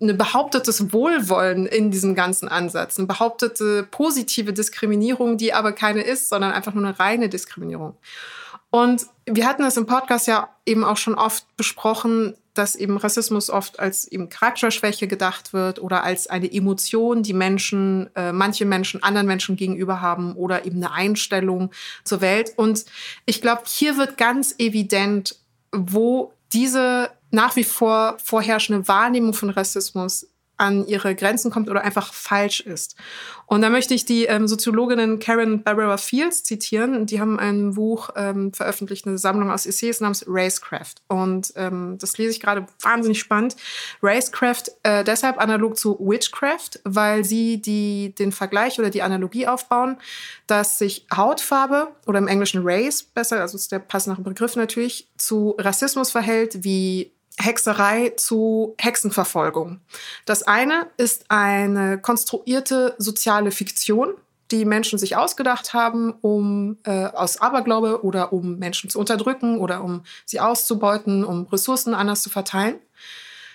eine 0.00 0.14
behauptetes 0.14 0.92
Wohlwollen 0.92 1.66
in 1.66 1.90
diesem 1.90 2.14
ganzen 2.14 2.48
Ansatz, 2.48 2.98
eine 2.98 3.06
behauptete 3.06 3.86
positive 3.90 4.52
Diskriminierung, 4.52 5.38
die 5.38 5.54
aber 5.54 5.72
keine 5.72 6.02
ist, 6.02 6.28
sondern 6.28 6.52
einfach 6.52 6.74
nur 6.74 6.84
eine 6.84 6.98
reine 6.98 7.28
Diskriminierung. 7.28 7.96
Und 8.70 9.06
wir 9.24 9.46
hatten 9.46 9.62
das 9.62 9.76
im 9.76 9.86
Podcast 9.86 10.26
ja 10.26 10.48
eben 10.66 10.84
auch 10.84 10.96
schon 10.96 11.14
oft 11.14 11.46
besprochen, 11.56 12.34
dass 12.54 12.76
eben 12.76 12.96
Rassismus 12.96 13.50
oft 13.50 13.80
als 13.80 14.06
eben 14.06 14.28
Charakterschwäche 14.28 15.08
gedacht 15.08 15.52
wird 15.52 15.80
oder 15.80 16.04
als 16.04 16.28
eine 16.28 16.52
Emotion, 16.52 17.22
die 17.22 17.34
Menschen, 17.34 18.10
äh, 18.14 18.32
manche 18.32 18.64
Menschen 18.64 19.02
anderen 19.02 19.26
Menschen 19.26 19.56
gegenüber 19.56 20.00
haben 20.00 20.34
oder 20.34 20.64
eben 20.64 20.76
eine 20.76 20.92
Einstellung 20.92 21.70
zur 22.04 22.20
Welt. 22.20 22.52
Und 22.56 22.84
ich 23.26 23.40
glaube, 23.40 23.62
hier 23.66 23.96
wird 23.96 24.16
ganz 24.16 24.54
evident, 24.58 25.36
wo 25.72 26.32
diese 26.52 27.10
nach 27.34 27.56
wie 27.56 27.64
vor 27.64 28.16
vorherrschende 28.22 28.86
Wahrnehmung 28.88 29.34
von 29.34 29.50
Rassismus 29.50 30.26
an 30.56 30.86
ihre 30.86 31.14
Grenzen 31.14 31.50
kommt 31.50 31.68
oder 31.68 31.82
einfach 31.82 32.12
falsch 32.12 32.60
ist. 32.60 32.94
Und 33.46 33.60
da 33.60 33.68
möchte 33.68 33.92
ich 33.92 34.04
die 34.04 34.24
ähm, 34.24 34.46
Soziologin 34.46 35.18
Karen 35.18 35.62
Barbara 35.62 35.96
Fields 35.96 36.44
zitieren. 36.44 37.06
Die 37.06 37.20
haben 37.20 37.38
ein 37.38 37.74
Buch 37.74 38.10
ähm, 38.16 38.52
veröffentlicht, 38.52 39.06
eine 39.06 39.18
Sammlung 39.18 39.50
aus 39.50 39.66
Essays 39.66 40.00
namens 40.00 40.24
Racecraft. 40.26 40.94
Und 41.08 41.52
ähm, 41.56 41.98
das 41.98 42.16
lese 42.18 42.30
ich 42.30 42.40
gerade 42.40 42.66
wahnsinnig 42.80 43.18
spannend. 43.18 43.56
Racecraft 44.02 44.70
äh, 44.84 45.02
deshalb 45.02 45.38
analog 45.38 45.76
zu 45.76 45.98
Witchcraft, 45.98 46.80
weil 46.84 47.24
sie 47.24 47.60
die, 47.60 48.14
den 48.14 48.32
Vergleich 48.32 48.78
oder 48.78 48.90
die 48.90 49.02
Analogie 49.02 49.48
aufbauen, 49.48 49.98
dass 50.46 50.78
sich 50.78 51.06
Hautfarbe 51.14 51.88
oder 52.06 52.18
im 52.18 52.28
Englischen 52.28 52.62
Race 52.64 53.02
besser, 53.02 53.40
also 53.40 53.56
ist 53.56 53.72
der 53.72 53.80
passende 53.80 54.22
Begriff 54.22 54.56
natürlich, 54.56 55.08
zu 55.18 55.56
Rassismus 55.58 56.12
verhält 56.12 56.64
wie 56.64 57.13
Hexerei 57.38 58.12
zu 58.16 58.74
Hexenverfolgung. 58.78 59.80
Das 60.24 60.42
eine 60.44 60.86
ist 60.96 61.26
eine 61.30 61.98
konstruierte 61.98 62.94
soziale 62.98 63.50
Fiktion, 63.50 64.14
die 64.50 64.64
Menschen 64.64 64.98
sich 64.98 65.16
ausgedacht 65.16 65.74
haben, 65.74 66.14
um 66.20 66.78
äh, 66.84 67.06
aus 67.06 67.40
Aberglaube 67.40 68.04
oder 68.04 68.32
um 68.32 68.58
Menschen 68.58 68.90
zu 68.90 68.98
unterdrücken 68.98 69.58
oder 69.58 69.82
um 69.82 70.04
sie 70.26 70.38
auszubeuten, 70.40 71.24
um 71.24 71.46
Ressourcen 71.46 71.94
anders 71.94 72.22
zu 72.22 72.30
verteilen. 72.30 72.76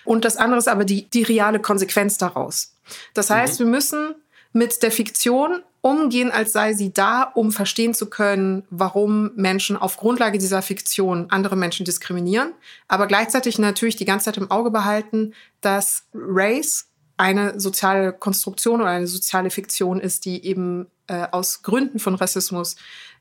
Und 0.04 0.24
das 0.24 0.36
andere 0.36 0.58
ist 0.58 0.68
aber 0.68 0.84
die, 0.84 1.08
die 1.08 1.22
reale 1.22 1.60
Konsequenz 1.60 2.18
daraus. 2.18 2.74
Das 3.14 3.30
heißt, 3.30 3.60
mhm. 3.60 3.64
wir 3.64 3.70
müssen 3.70 4.14
mit 4.52 4.82
der 4.82 4.90
Fiktion 4.90 5.62
umgehen, 5.82 6.30
als 6.30 6.52
sei 6.52 6.74
sie 6.74 6.92
da, 6.92 7.22
um 7.22 7.52
verstehen 7.52 7.94
zu 7.94 8.10
können, 8.10 8.64
warum 8.70 9.30
Menschen 9.34 9.76
auf 9.76 9.96
Grundlage 9.96 10.38
dieser 10.38 10.62
Fiktion 10.62 11.26
andere 11.30 11.56
Menschen 11.56 11.84
diskriminieren, 11.84 12.52
aber 12.88 13.06
gleichzeitig 13.06 13.58
natürlich 13.58 13.96
die 13.96 14.04
ganze 14.04 14.26
Zeit 14.26 14.36
im 14.36 14.50
Auge 14.50 14.70
behalten, 14.70 15.34
dass 15.60 16.04
Race 16.14 16.86
eine 17.16 17.60
soziale 17.60 18.12
Konstruktion 18.12 18.80
oder 18.80 18.90
eine 18.90 19.06
soziale 19.06 19.50
Fiktion 19.50 20.00
ist, 20.00 20.24
die 20.24 20.44
eben 20.44 20.86
äh, 21.06 21.26
aus 21.30 21.62
Gründen 21.62 21.98
von 21.98 22.14
Rassismus 22.14 22.76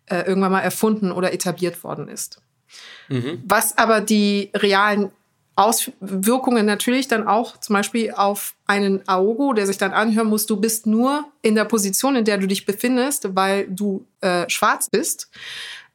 äh, 0.05 0.21
irgendwann 0.21 0.53
mal 0.53 0.61
erfunden 0.61 1.11
oder 1.11 1.33
etabliert 1.33 1.83
worden 1.83 2.07
ist. 2.07 2.41
Mhm. 3.09 3.43
Was 3.45 3.77
aber 3.77 4.01
die 4.01 4.51
realen 4.55 5.11
Auswirkungen 5.59 6.65
natürlich 6.65 7.09
dann 7.09 7.27
auch 7.27 7.57
zum 7.57 7.73
Beispiel 7.73 8.11
auf 8.11 8.55
einen 8.65 9.05
Aogo, 9.09 9.51
der 9.51 9.67
sich 9.67 9.77
dann 9.77 9.91
anhören 9.91 10.27
muss, 10.27 10.45
du 10.45 10.55
bist 10.55 10.87
nur 10.87 11.25
in 11.41 11.53
der 11.53 11.65
Position, 11.65 12.15
in 12.15 12.23
der 12.23 12.37
du 12.37 12.47
dich 12.47 12.65
befindest, 12.65 13.35
weil 13.35 13.67
du 13.67 14.05
äh, 14.21 14.49
schwarz 14.49 14.89
bist. 14.89 15.29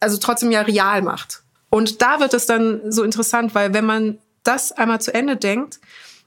Also 0.00 0.18
trotzdem 0.18 0.50
ja 0.50 0.60
real 0.60 1.00
macht. 1.00 1.42
Und 1.70 2.02
da 2.02 2.20
wird 2.20 2.34
es 2.34 2.44
dann 2.44 2.92
so 2.92 3.02
interessant, 3.04 3.54
weil 3.54 3.72
wenn 3.72 3.86
man 3.86 4.18
das 4.42 4.70
einmal 4.70 5.00
zu 5.00 5.14
Ende 5.14 5.36
denkt, 5.36 5.80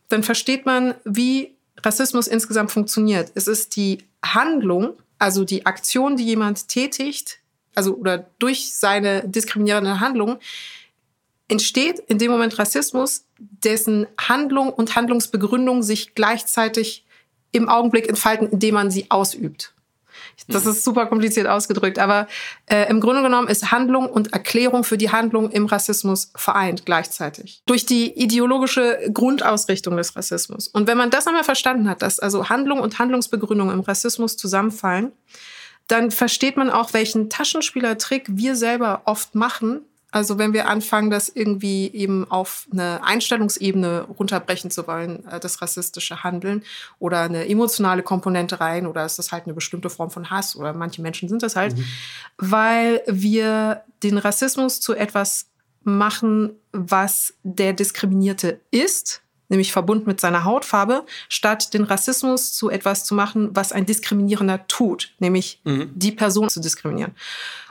dann 0.09 0.23
versteht 0.23 0.65
man, 0.65 0.95
wie 1.03 1.55
Rassismus 1.83 2.25
insgesamt 2.25 2.71
funktioniert. 2.71 3.31
Es 3.35 3.47
ist 3.47 3.75
die 3.75 3.99
Handlung, 4.25 4.93
also 5.19 5.43
die 5.43 5.67
Aktion, 5.67 6.17
die 6.17 6.25
jemand 6.25 6.69
tätigt, 6.69 7.37
also 7.75 7.93
oder 7.97 8.25
durch 8.39 8.73
seine 8.73 9.27
diskriminierende 9.27 9.99
Handlung, 9.99 10.39
entsteht 11.47 11.99
in 11.99 12.17
dem 12.17 12.31
Moment 12.31 12.57
Rassismus, 12.59 13.25
dessen 13.37 14.07
Handlung 14.17 14.71
und 14.71 14.95
Handlungsbegründung 14.95 15.83
sich 15.83 16.15
gleichzeitig 16.15 17.05
im 17.51 17.69
Augenblick 17.69 18.07
entfalten, 18.09 18.49
indem 18.49 18.75
man 18.75 18.91
sie 18.91 19.09
ausübt. 19.09 19.73
Das 20.47 20.65
mhm. 20.65 20.71
ist 20.71 20.83
super 20.83 21.07
kompliziert 21.07 21.47
ausgedrückt, 21.47 21.99
aber 21.99 22.27
äh, 22.67 22.89
im 22.89 23.01
Grunde 23.01 23.21
genommen 23.21 23.47
ist 23.47 23.71
Handlung 23.71 24.07
und 24.07 24.33
Erklärung 24.33 24.83
für 24.83 24.97
die 24.97 25.11
Handlung 25.11 25.49
im 25.51 25.65
Rassismus 25.65 26.31
vereint 26.35 26.85
gleichzeitig. 26.85 27.61
Durch 27.65 27.85
die 27.85 28.11
ideologische 28.13 28.99
Grundausrichtung 29.13 29.97
des 29.97 30.15
Rassismus. 30.15 30.67
Und 30.67 30.87
wenn 30.87 30.97
man 30.97 31.09
das 31.09 31.27
einmal 31.27 31.43
verstanden 31.43 31.89
hat, 31.89 32.01
dass 32.01 32.19
also 32.19 32.49
Handlung 32.49 32.79
und 32.79 32.99
Handlungsbegründung 32.99 33.71
im 33.71 33.79
Rassismus 33.79 34.37
zusammenfallen, 34.37 35.11
dann 35.87 36.11
versteht 36.11 36.57
man 36.57 36.69
auch, 36.69 36.93
welchen 36.93 37.29
Taschenspielertrick 37.29 38.25
wir 38.29 38.55
selber 38.55 39.03
oft 39.05 39.35
machen, 39.35 39.81
also 40.17 40.39
wenn 40.39 40.51
wir 40.51 40.67
anfangen, 40.67 41.11
das 41.11 41.29
irgendwie 41.29 41.91
eben 41.93 42.29
auf 42.29 42.67
eine 42.71 43.03
Einstellungsebene 43.03 44.07
runterbrechen 44.17 44.71
zu 44.71 44.87
wollen, 44.87 45.25
äh, 45.27 45.39
das 45.39 45.61
rassistische 45.61 46.23
Handeln 46.23 46.63
oder 46.97 47.21
eine 47.21 47.47
emotionale 47.47 48.01
Komponente 48.01 48.59
rein 48.59 48.87
oder 48.87 49.05
ist 49.05 49.19
das 49.19 49.31
halt 49.31 49.45
eine 49.45 49.53
bestimmte 49.53 49.91
Form 49.91 50.09
von 50.09 50.29
Hass 50.31 50.55
oder 50.55 50.73
manche 50.73 51.01
Menschen 51.01 51.29
sind 51.29 51.43
das 51.43 51.55
halt, 51.55 51.77
mhm. 51.77 51.85
weil 52.37 53.01
wir 53.07 53.83
den 54.01 54.17
Rassismus 54.17 54.79
zu 54.79 54.95
etwas 54.95 55.47
machen, 55.83 56.53
was 56.71 57.35
der 57.43 57.73
Diskriminierte 57.73 58.59
ist, 58.71 59.21
nämlich 59.49 59.71
verbunden 59.71 60.07
mit 60.07 60.19
seiner 60.19 60.43
Hautfarbe, 60.43 61.05
statt 61.29 61.73
den 61.75 61.83
Rassismus 61.83 62.53
zu 62.53 62.69
etwas 62.69 63.05
zu 63.05 63.13
machen, 63.13 63.49
was 63.53 63.71
ein 63.71 63.85
Diskriminierender 63.85 64.67
tut, 64.67 65.13
nämlich 65.19 65.61
mhm. 65.63 65.91
die 65.93 66.11
Person 66.11 66.49
zu 66.49 66.59
diskriminieren. 66.59 67.13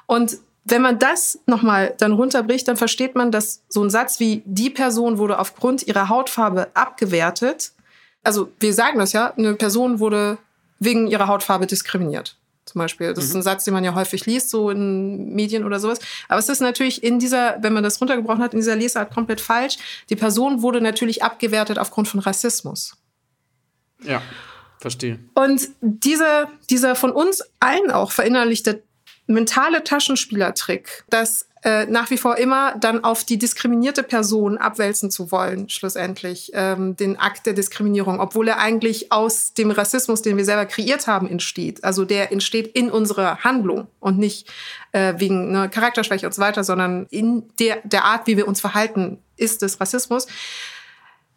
Und 0.06 0.38
wenn 0.68 0.82
man 0.82 0.98
das 0.98 1.38
nochmal 1.46 1.94
dann 1.98 2.12
runterbricht, 2.12 2.66
dann 2.66 2.76
versteht 2.76 3.14
man, 3.14 3.30
dass 3.30 3.62
so 3.68 3.82
ein 3.84 3.90
Satz 3.90 4.18
wie 4.18 4.42
die 4.44 4.68
Person 4.68 5.16
wurde 5.16 5.38
aufgrund 5.38 5.86
ihrer 5.86 6.08
Hautfarbe 6.08 6.68
abgewertet. 6.74 7.72
Also 8.24 8.50
wir 8.58 8.74
sagen 8.74 8.98
das 8.98 9.12
ja, 9.12 9.32
eine 9.36 9.54
Person 9.54 10.00
wurde 10.00 10.38
wegen 10.80 11.06
ihrer 11.06 11.28
Hautfarbe 11.28 11.68
diskriminiert. 11.68 12.36
Zum 12.64 12.80
Beispiel. 12.80 13.14
Das 13.14 13.24
mhm. 13.24 13.30
ist 13.30 13.36
ein 13.36 13.42
Satz, 13.42 13.64
den 13.64 13.74
man 13.74 13.84
ja 13.84 13.94
häufig 13.94 14.26
liest, 14.26 14.50
so 14.50 14.70
in 14.70 15.32
Medien 15.32 15.64
oder 15.64 15.78
sowas. 15.78 16.00
Aber 16.28 16.40
es 16.40 16.48
ist 16.48 16.60
natürlich 16.60 17.04
in 17.04 17.20
dieser, 17.20 17.62
wenn 17.62 17.72
man 17.72 17.84
das 17.84 18.00
runtergebrochen 18.00 18.42
hat, 18.42 18.52
in 18.52 18.58
dieser 18.58 18.74
Lesart 18.74 19.14
komplett 19.14 19.40
falsch. 19.40 19.78
Die 20.10 20.16
Person 20.16 20.62
wurde 20.62 20.80
natürlich 20.80 21.22
abgewertet 21.22 21.78
aufgrund 21.78 22.08
von 22.08 22.18
Rassismus. 22.18 22.96
Ja, 24.02 24.20
verstehe. 24.80 25.20
Und 25.34 25.68
diese, 25.80 26.48
dieser 26.68 26.96
von 26.96 27.12
uns 27.12 27.44
allen 27.60 27.92
auch 27.92 28.10
verinnerlichte 28.10 28.82
mentale 29.26 29.84
Taschenspielertrick, 29.84 31.04
das 31.10 31.46
äh, 31.66 31.86
nach 31.86 32.10
wie 32.10 32.16
vor 32.16 32.36
immer 32.38 32.76
dann 32.78 33.02
auf 33.02 33.24
die 33.24 33.38
diskriminierte 33.38 34.04
Person 34.04 34.56
abwälzen 34.56 35.10
zu 35.10 35.32
wollen, 35.32 35.68
schlussendlich, 35.68 36.52
ähm, 36.54 36.94
den 36.94 37.18
Akt 37.18 37.44
der 37.44 37.54
Diskriminierung, 37.54 38.20
obwohl 38.20 38.46
er 38.46 38.58
eigentlich 38.58 39.10
aus 39.10 39.52
dem 39.52 39.72
Rassismus, 39.72 40.22
den 40.22 40.36
wir 40.36 40.44
selber 40.44 40.66
kreiert 40.66 41.08
haben, 41.08 41.28
entsteht. 41.28 41.82
Also 41.82 42.04
der 42.04 42.30
entsteht 42.30 42.68
in 42.68 42.88
unserer 42.88 43.38
Handlung 43.38 43.88
und 43.98 44.16
nicht 44.16 44.48
äh, 44.92 45.14
wegen 45.16 45.50
ne, 45.50 45.68
Charakterschwäche 45.68 46.26
und 46.26 46.34
so 46.34 46.40
weiter, 46.40 46.62
sondern 46.62 47.06
in 47.10 47.50
der, 47.58 47.78
der 47.82 48.04
Art, 48.04 48.28
wie 48.28 48.36
wir 48.36 48.46
uns 48.46 48.60
verhalten, 48.60 49.18
ist 49.36 49.62
es 49.64 49.80
Rassismus 49.80 50.28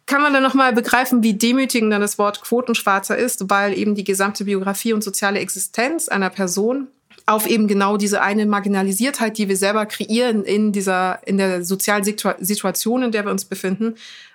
kann 0.06 0.22
man 0.22 0.32
dann 0.32 0.42
nochmal 0.42 0.72
begreifen, 0.72 1.22
wie 1.22 1.34
demütigend 1.34 1.92
dann 1.92 2.00
das 2.00 2.18
Wort 2.18 2.42
Quotenschwarzer 2.42 3.16
ist, 3.16 3.48
weil 3.48 3.78
eben 3.78 3.94
die 3.94 4.02
gesamte 4.02 4.44
Biografie 4.44 4.92
und 4.92 5.04
soziale 5.04 5.38
Existenz 5.38 6.08
einer 6.08 6.30
Person 6.30 6.88
auf 7.30 7.46
eben 7.46 7.68
genau 7.68 7.96
diese 7.96 8.22
eine 8.22 8.44
Marginalisiertheit, 8.44 9.38
die 9.38 9.48
wir 9.48 9.56
selber 9.56 9.86
kreieren 9.86 10.44
in 10.44 10.72
dieser, 10.72 11.26
in 11.26 11.38
der 11.38 11.64
sozialen 11.64 12.04
Situation, 12.04 13.04
in 13.04 13.12
der 13.12 13.24
wir 13.24 13.30
uns 13.30 13.44
befinden, 13.44 13.94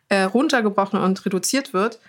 äh, 0.09 0.23
runtergebrochen 0.23 0.99
und 0.99 1.25
reduziert 1.25 1.73
wird. 1.73 1.99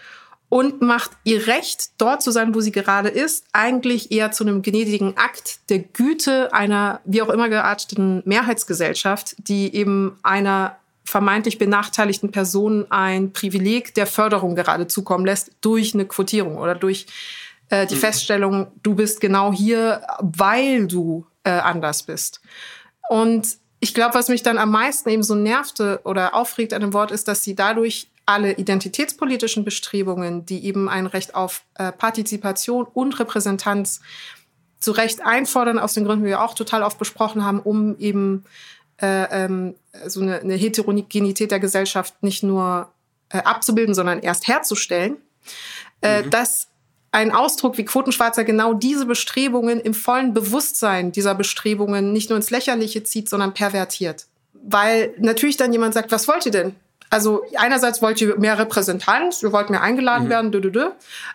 Und 0.49 0.81
macht 0.81 1.11
ihr 1.25 1.49
Recht, 1.49 1.90
dort 1.99 2.22
zu 2.22 2.31
sein, 2.31 2.55
wo 2.55 2.61
sie 2.61 2.70
gerade 2.70 3.09
ist, 3.09 3.46
eigentlich 3.53 4.12
eher 4.12 4.31
zu 4.31 4.44
einem 4.44 4.62
gnädigen 4.62 5.16
Akt 5.16 5.59
der 5.70 5.81
Güte 5.81 6.55
einer 6.55 7.01
wie 7.05 7.20
auch 7.20 7.31
immer 7.31 7.49
gearteten 7.49 8.22
Mehrheitsgesellschaft, 8.25 9.35
die 9.38 9.75
eben 9.75 10.16
einer 10.22 10.77
vermeintlich 11.05 11.59
benachteiligten 11.59 12.31
Person 12.31 12.87
ein 12.90 13.33
Privileg 13.33 13.94
der 13.94 14.07
Förderung 14.07 14.55
gerade 14.55 14.87
zukommen 14.87 15.27
lässt 15.27 15.51
durch 15.62 15.94
eine 15.94 16.05
Quotierung 16.05 16.59
oder 16.59 16.77
durch 16.77 17.07
äh, 17.68 17.87
die 17.87 17.94
mhm. 17.94 18.00
Feststellung, 18.00 18.66
du 18.83 18.94
bist 18.94 19.20
genau 19.20 19.52
hier, 19.52 20.02
weil 20.20 20.87
du 20.87 21.26
äh, 21.44 21.50
anders 21.50 22.02
bist. 22.05 22.40
Und 23.09 23.59
ich 23.81 23.94
glaube, 23.94 24.14
was 24.14 24.29
mich 24.29 24.42
dann 24.42 24.59
am 24.59 24.70
meisten 24.70 25.09
eben 25.09 25.22
so 25.22 25.35
nervte 25.35 26.00
oder 26.05 26.35
aufregt 26.35 26.72
an 26.72 26.81
dem 26.81 26.92
Wort, 26.92 27.11
ist, 27.11 27.29
dass 27.29 27.42
sie 27.42 27.55
dadurch 27.55 28.09
alle 28.24 28.52
identitätspolitischen 28.52 29.64
Bestrebungen, 29.64 30.44
die 30.44 30.64
eben 30.64 30.88
ein 30.88 31.07
Recht 31.07 31.35
auf 31.35 31.62
äh, 31.74 31.92
Partizipation 31.92 32.87
und 32.92 33.18
Repräsentanz 33.20 34.00
zu 34.81 34.90
Recht 34.92 35.24
einfordern, 35.24 35.79
aus 35.79 35.94
den 35.94 36.05
Gründen, 36.05 36.24
die 36.24 36.31
wir 36.31 36.42
auch 36.42 36.55
total 36.55 36.83
oft 36.83 36.98
besprochen 36.98 37.44
haben, 37.44 37.61
um 37.61 37.96
eben 37.98 38.44
äh, 39.00 39.44
ähm, 39.44 39.74
so 40.07 40.20
eine, 40.20 40.40
eine 40.40 40.55
Heterogenität 40.55 41.50
der 41.50 41.61
Gesellschaft 41.61 42.22
nicht 42.22 42.42
nur 42.42 42.90
äh, 43.29 43.38
abzubilden, 43.38 43.94
sondern 43.94 44.20
erst 44.20 44.48
herzustellen, 44.48 45.18
äh, 46.02 46.22
mhm. 46.22 46.31
dass 46.31 46.68
ein 47.12 47.33
Ausdruck 47.33 47.79
wie 47.79 47.85
Quotenschwarzer 47.85 48.45
genau 48.45 48.75
diese 48.75 49.07
Bestrebungen 49.07 49.81
im 49.81 49.95
vollen 49.95 50.35
Bewusstsein 50.35 51.12
dieser 51.12 51.35
Bestrebungen 51.35 52.12
nicht 52.12 52.31
nur 52.31 52.37
ins 52.37 52.51
Lächerliche 52.51 53.03
zieht, 53.05 53.29
sondern 53.29 53.55
pervertiert. 53.55 54.27
Weil 54.53 55.14
natürlich 55.19 55.57
dann 55.57 55.73
jemand 55.73 55.95
sagt, 55.95 56.12
was 56.12 56.29
wollt 56.29 56.45
ihr 56.47 56.53
denn? 56.53 56.77
Also 57.09 57.45
einerseits 57.57 58.03
wollt 58.03 58.21
ihr 58.21 58.37
mehr 58.38 58.59
Repräsentanz, 58.59 59.42
ihr 59.42 59.53
wollt 59.53 59.71
mehr 59.71 59.83
eingeladen 59.83 60.27
mhm. 60.27 60.31
werden, 60.31 60.53
dü, 60.53 60.61
dü, 60.61 60.73
dü. 60.73 60.87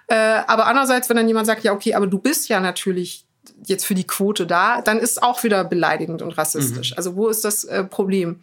Äh, 0.07 0.15
aber 0.15 0.67
andererseits, 0.67 1.09
wenn 1.09 1.17
dann 1.17 1.27
jemand 1.27 1.47
sagt, 1.47 1.63
ja 1.63 1.73
okay, 1.73 1.93
aber 1.93 2.07
du 2.07 2.19
bist 2.19 2.49
ja 2.49 2.59
natürlich 2.59 3.25
jetzt 3.65 3.85
für 3.85 3.95
die 3.95 4.05
Quote 4.05 4.45
da, 4.45 4.81
dann 4.81 4.99
ist 4.99 5.11
es 5.11 5.17
auch 5.21 5.43
wieder 5.43 5.63
beleidigend 5.63 6.21
und 6.21 6.37
rassistisch. 6.37 6.91
Mhm. 6.91 6.97
Also 6.97 7.15
wo 7.15 7.29
ist 7.29 7.45
das 7.45 7.63
äh, 7.63 7.83
Problem? 7.83 8.41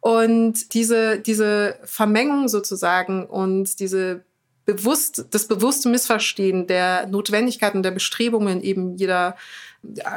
Und 0.00 0.74
diese, 0.74 1.18
diese 1.18 1.76
Vermengung 1.84 2.48
sozusagen 2.48 3.26
und 3.26 3.80
diese 3.80 4.24
bewusst, 4.68 5.24
das 5.30 5.48
bewusste 5.48 5.88
Missverstehen 5.88 6.66
der 6.66 7.06
Notwendigkeiten 7.06 7.82
der 7.82 7.90
Bestrebungen 7.90 8.62
eben 8.62 8.96
jeder 8.96 9.34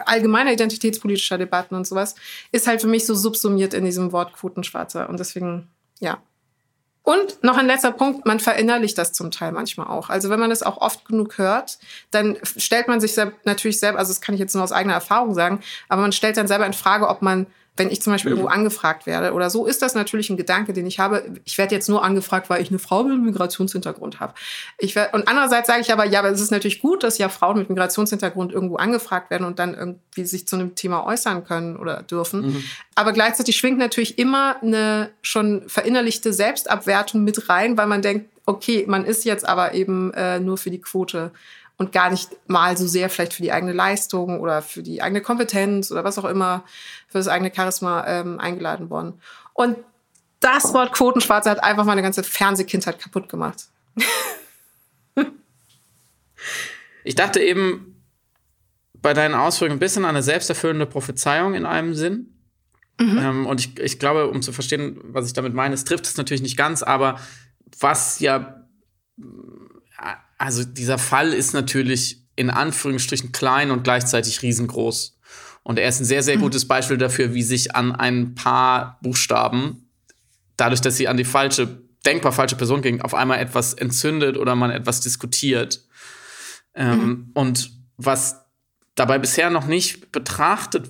allgemeiner 0.06 0.52
identitätspolitischer 0.52 1.38
Debatten 1.38 1.74
und 1.74 1.88
sowas, 1.88 2.16
ist 2.52 2.68
halt 2.68 2.82
für 2.82 2.88
mich 2.88 3.06
so 3.06 3.16
subsumiert 3.16 3.74
in 3.74 3.86
diesem 3.86 4.12
Wort 4.12 4.34
Quotenschwarzer. 4.34 5.08
Und 5.08 5.22
deswegen, 5.22 5.70
ja, 6.02 6.22
und 7.04 7.42
noch 7.44 7.58
ein 7.58 7.66
letzter 7.66 7.94
Punkt, 7.94 8.26
man 8.26 8.42
verinnerlicht 8.42 8.98
das 8.98 9.14
zum 9.14 9.32
Teil 9.32 9.54
manchmal 9.54 9.88
auch. 9.88 10.10
Also 10.10 10.30
wenn 10.30 10.40
man 10.40 10.52
es 10.52 10.64
auch 10.64 10.82
oft 10.82 11.06
genug 11.06 11.38
hört, 11.38 11.80
dann 12.12 12.38
stellt 12.44 12.90
man 12.90 13.00
sich 13.00 13.16
natürlich 13.46 13.80
selber, 13.80 14.00
also 14.00 14.12
das 14.12 14.20
kann 14.20 14.36
ich 14.36 14.42
jetzt 14.42 14.54
nur 14.54 14.66
aus 14.66 14.74
eigener 14.74 14.96
Erfahrung 14.96 15.34
sagen, 15.34 15.62
aber 15.88 16.02
man 16.02 16.12
stellt 16.12 16.36
dann 16.36 16.48
selber 16.48 16.66
in 16.66 16.74
Frage, 16.74 17.08
ob 17.08 17.22
man 17.22 17.48
wenn 17.82 17.90
ich 17.90 18.00
zum 18.00 18.14
Beispiel 18.14 18.32
mhm. 18.32 18.38
irgendwo 18.38 18.54
angefragt 18.54 19.08
werde 19.08 19.34
oder 19.34 19.50
so, 19.50 19.66
ist 19.66 19.82
das 19.82 19.96
natürlich 19.96 20.30
ein 20.30 20.38
Gedanke, 20.38 20.72
den 20.72 20.86
ich 20.86 21.00
habe. 21.00 21.24
Ich 21.46 21.58
werde 21.58 21.74
jetzt 21.74 21.90
nur 21.90 22.04
angefragt, 22.04 22.48
weil 22.48 22.62
ich 22.62 22.70
eine 22.70 22.78
Frau 22.78 23.04
mit 23.04 23.20
Migrationshintergrund 23.20 24.20
habe. 24.20 24.36
Ich 24.78 24.96
werd, 24.96 25.16
und 25.16 25.28
andererseits 25.28 25.66
sage 25.66 25.82
ich 25.82 25.92
aber, 25.92 26.06
ja, 26.06 26.20
aber 26.20 26.30
es 26.30 26.40
ist 26.40 26.52
natürlich 26.52 26.80
gut, 26.80 27.02
dass 27.02 27.18
ja 27.18 27.28
Frauen 27.28 27.58
mit 27.58 27.70
Migrationshintergrund 27.70 28.52
irgendwo 28.52 28.76
angefragt 28.76 29.32
werden 29.32 29.46
und 29.46 29.58
dann 29.58 29.74
irgendwie 29.74 30.26
sich 30.26 30.48
zu 30.48 30.58
einem 30.58 30.76
Thema 30.76 31.08
äußern 31.08 31.44
können 31.44 31.76
oder 31.76 32.04
dürfen. 32.04 32.42
Mhm. 32.42 32.64
Aber 32.94 33.14
gleichzeitig 33.14 33.58
schwingt 33.58 33.80
natürlich 33.80 34.20
immer 34.20 34.62
eine 34.62 35.10
schon 35.24 35.64
verinnerlichte 35.68 36.34
Selbstabwertung 36.34 37.24
mit 37.24 37.50
rein, 37.50 37.78
weil 37.78 37.88
man 37.88 38.04
denkt, 38.04 38.30
okay, 38.46 38.86
man 38.88 39.06
ist 39.06 39.26
jetzt 39.26 39.48
aber 39.48 39.74
eben 39.74 40.14
äh, 40.14 40.40
nur 40.40 40.60
für 40.60 40.70
die 40.70 40.82
Quote 40.82 41.32
und 41.82 41.92
gar 41.92 42.12
nicht 42.12 42.30
mal 42.48 42.78
so 42.78 42.86
sehr 42.86 43.10
vielleicht 43.10 43.34
für 43.34 43.42
die 43.42 43.52
eigene 43.52 43.74
Leistung 43.74 44.40
oder 44.40 44.62
für 44.62 44.84
die 44.84 45.02
eigene 45.02 45.20
Kompetenz 45.20 45.92
oder 45.92 46.04
was 46.04 46.20
auch 46.20 46.26
immer 46.26 46.64
für 47.08 47.18
das 47.18 47.28
eigene 47.28 47.52
Charisma 47.54 48.06
ähm, 48.06 48.40
eingeladen 48.40 48.92
worden. 48.92 49.20
Und 49.54 49.78
das 50.42 50.76
Wort 50.76 50.94
Quotenschwarze 50.94 51.50
hat 51.50 51.64
einfach 51.64 51.84
meine 51.84 52.04
ganze 52.04 52.22
Fernsehkindheit 52.22 53.00
kaputt 53.00 53.30
gemacht. 53.30 53.66
ich 57.04 57.16
dachte 57.16 57.40
eben 57.40 58.04
bei 58.94 59.16
deinen 59.16 59.34
Ausführungen 59.34 59.78
ein 59.78 59.80
bisschen 59.80 60.04
an 60.04 60.12
eine 60.12 60.22
selbsterfüllende 60.22 60.86
Prophezeiung 60.86 61.56
in 61.56 61.66
einem 61.66 61.96
Sinn. 61.96 62.38
Mhm. 63.00 63.18
Ähm, 63.18 63.48
und 63.48 63.60
ich, 63.60 63.80
ich 63.80 63.98
glaube, 63.98 64.30
um 64.30 64.44
zu 64.44 64.54
verstehen, 64.54 65.00
was 65.06 65.26
ich 65.26 65.34
damit 65.34 65.56
meine, 65.56 65.74
es 65.74 65.84
trifft 65.84 66.06
es 66.06 66.16
natürlich 66.16 66.44
nicht 66.44 66.58
ganz, 66.58 66.84
aber 66.84 67.20
was 67.80 68.20
ja 68.20 68.68
also 70.42 70.64
dieser 70.64 70.98
Fall 70.98 71.34
ist 71.34 71.54
natürlich 71.54 72.24
in 72.36 72.50
Anführungsstrichen 72.50 73.32
klein 73.32 73.70
und 73.70 73.84
gleichzeitig 73.84 74.42
riesengroß. 74.42 75.18
Und 75.64 75.78
er 75.78 75.88
ist 75.88 76.00
ein 76.00 76.06
sehr, 76.06 76.24
sehr 76.24 76.38
mhm. 76.38 76.42
gutes 76.42 76.68
Beispiel 76.68 76.98
dafür, 76.98 77.36
wie 77.36 77.44
sich 77.44 77.76
an 77.76 77.92
ein 77.92 78.34
paar 78.34 78.98
Buchstaben, 79.04 79.88
dadurch, 80.58 80.82
dass 80.82 80.98
sie 80.98 81.08
an 81.08 81.18
die 81.18 81.26
falsche, 81.26 81.84
denkbar 82.08 82.32
falsche 82.32 82.56
Person 82.56 82.82
ging, 82.82 83.02
auf 83.02 83.14
einmal 83.14 83.38
etwas 83.38 83.76
entzündet 83.76 84.36
oder 84.36 84.56
man 84.56 84.72
etwas 84.72 85.02
diskutiert. 85.02 85.86
Ähm, 86.74 87.00
mhm. 87.00 87.32
Und 87.36 87.72
was 87.98 88.42
dabei 88.96 89.20
bisher 89.20 89.52
noch 89.52 89.68
nicht 89.68 90.12
betrachtet 90.12 90.90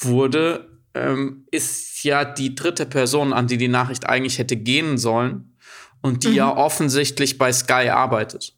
wurde, 0.00 0.68
ähm, 0.92 1.46
ist 1.50 2.04
ja 2.04 2.26
die 2.26 2.54
dritte 2.54 2.84
Person, 2.84 3.32
an 3.32 3.46
die 3.46 3.56
die 3.56 3.68
Nachricht 3.68 4.06
eigentlich 4.06 4.38
hätte 4.38 4.56
gehen 4.56 4.98
sollen 4.98 5.56
und 6.02 6.24
die 6.24 6.28
mhm. 6.28 6.34
ja 6.34 6.54
offensichtlich 6.54 7.38
bei 7.38 7.50
Sky 7.50 7.88
arbeitet. 7.88 8.54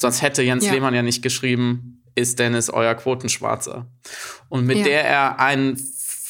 Sonst 0.00 0.22
hätte 0.22 0.42
Jens 0.42 0.64
ja. 0.64 0.72
Lehmann 0.72 0.94
ja 0.94 1.02
nicht 1.02 1.20
geschrieben, 1.22 2.02
ist 2.14 2.38
Dennis 2.38 2.70
euer 2.70 2.94
Quotenschwarzer. 2.94 3.86
Und 4.48 4.64
mit 4.64 4.78
ja. 4.78 4.84
der 4.84 5.04
er 5.04 5.40
ein, 5.40 5.78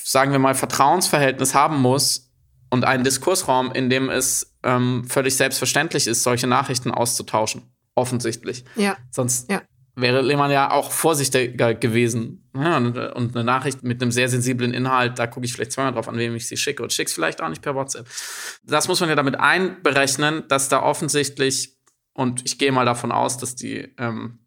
sagen 0.02 0.32
wir 0.32 0.40
mal, 0.40 0.54
Vertrauensverhältnis 0.54 1.54
haben 1.54 1.80
muss 1.80 2.32
und 2.70 2.84
einen 2.84 3.04
Diskursraum, 3.04 3.70
in 3.70 3.88
dem 3.88 4.10
es 4.10 4.56
ähm, 4.64 5.04
völlig 5.08 5.36
selbstverständlich 5.36 6.08
ist, 6.08 6.24
solche 6.24 6.48
Nachrichten 6.48 6.90
auszutauschen. 6.90 7.62
Offensichtlich. 7.94 8.64
Ja. 8.74 8.96
Sonst 9.12 9.48
ja. 9.48 9.62
wäre 9.94 10.20
Lehmann 10.20 10.50
ja 10.50 10.72
auch 10.72 10.90
vorsichtiger 10.90 11.74
gewesen. 11.74 12.50
Ja, 12.56 12.76
und, 12.76 12.98
und, 12.98 13.36
eine 13.36 13.44
Nachricht 13.44 13.84
mit 13.84 14.02
einem 14.02 14.10
sehr 14.10 14.28
sensiblen 14.28 14.74
Inhalt, 14.74 15.20
da 15.20 15.28
gucke 15.28 15.46
ich 15.46 15.52
vielleicht 15.52 15.70
zweimal 15.70 15.92
drauf 15.92 16.08
an, 16.08 16.18
wem 16.18 16.34
ich 16.34 16.48
sie 16.48 16.56
schicke. 16.56 16.82
Und 16.82 16.92
schick's 16.92 17.12
vielleicht 17.12 17.40
auch 17.40 17.48
nicht 17.48 17.62
per 17.62 17.76
WhatsApp. 17.76 18.08
Das 18.64 18.88
muss 18.88 18.98
man 18.98 19.08
ja 19.08 19.14
damit 19.14 19.38
einberechnen, 19.38 20.42
dass 20.48 20.68
da 20.68 20.82
offensichtlich 20.82 21.79
und 22.20 22.44
ich 22.44 22.58
gehe 22.58 22.70
mal 22.70 22.84
davon 22.84 23.12
aus, 23.12 23.38
dass 23.38 23.54
die 23.54 23.94
ähm, 23.96 24.40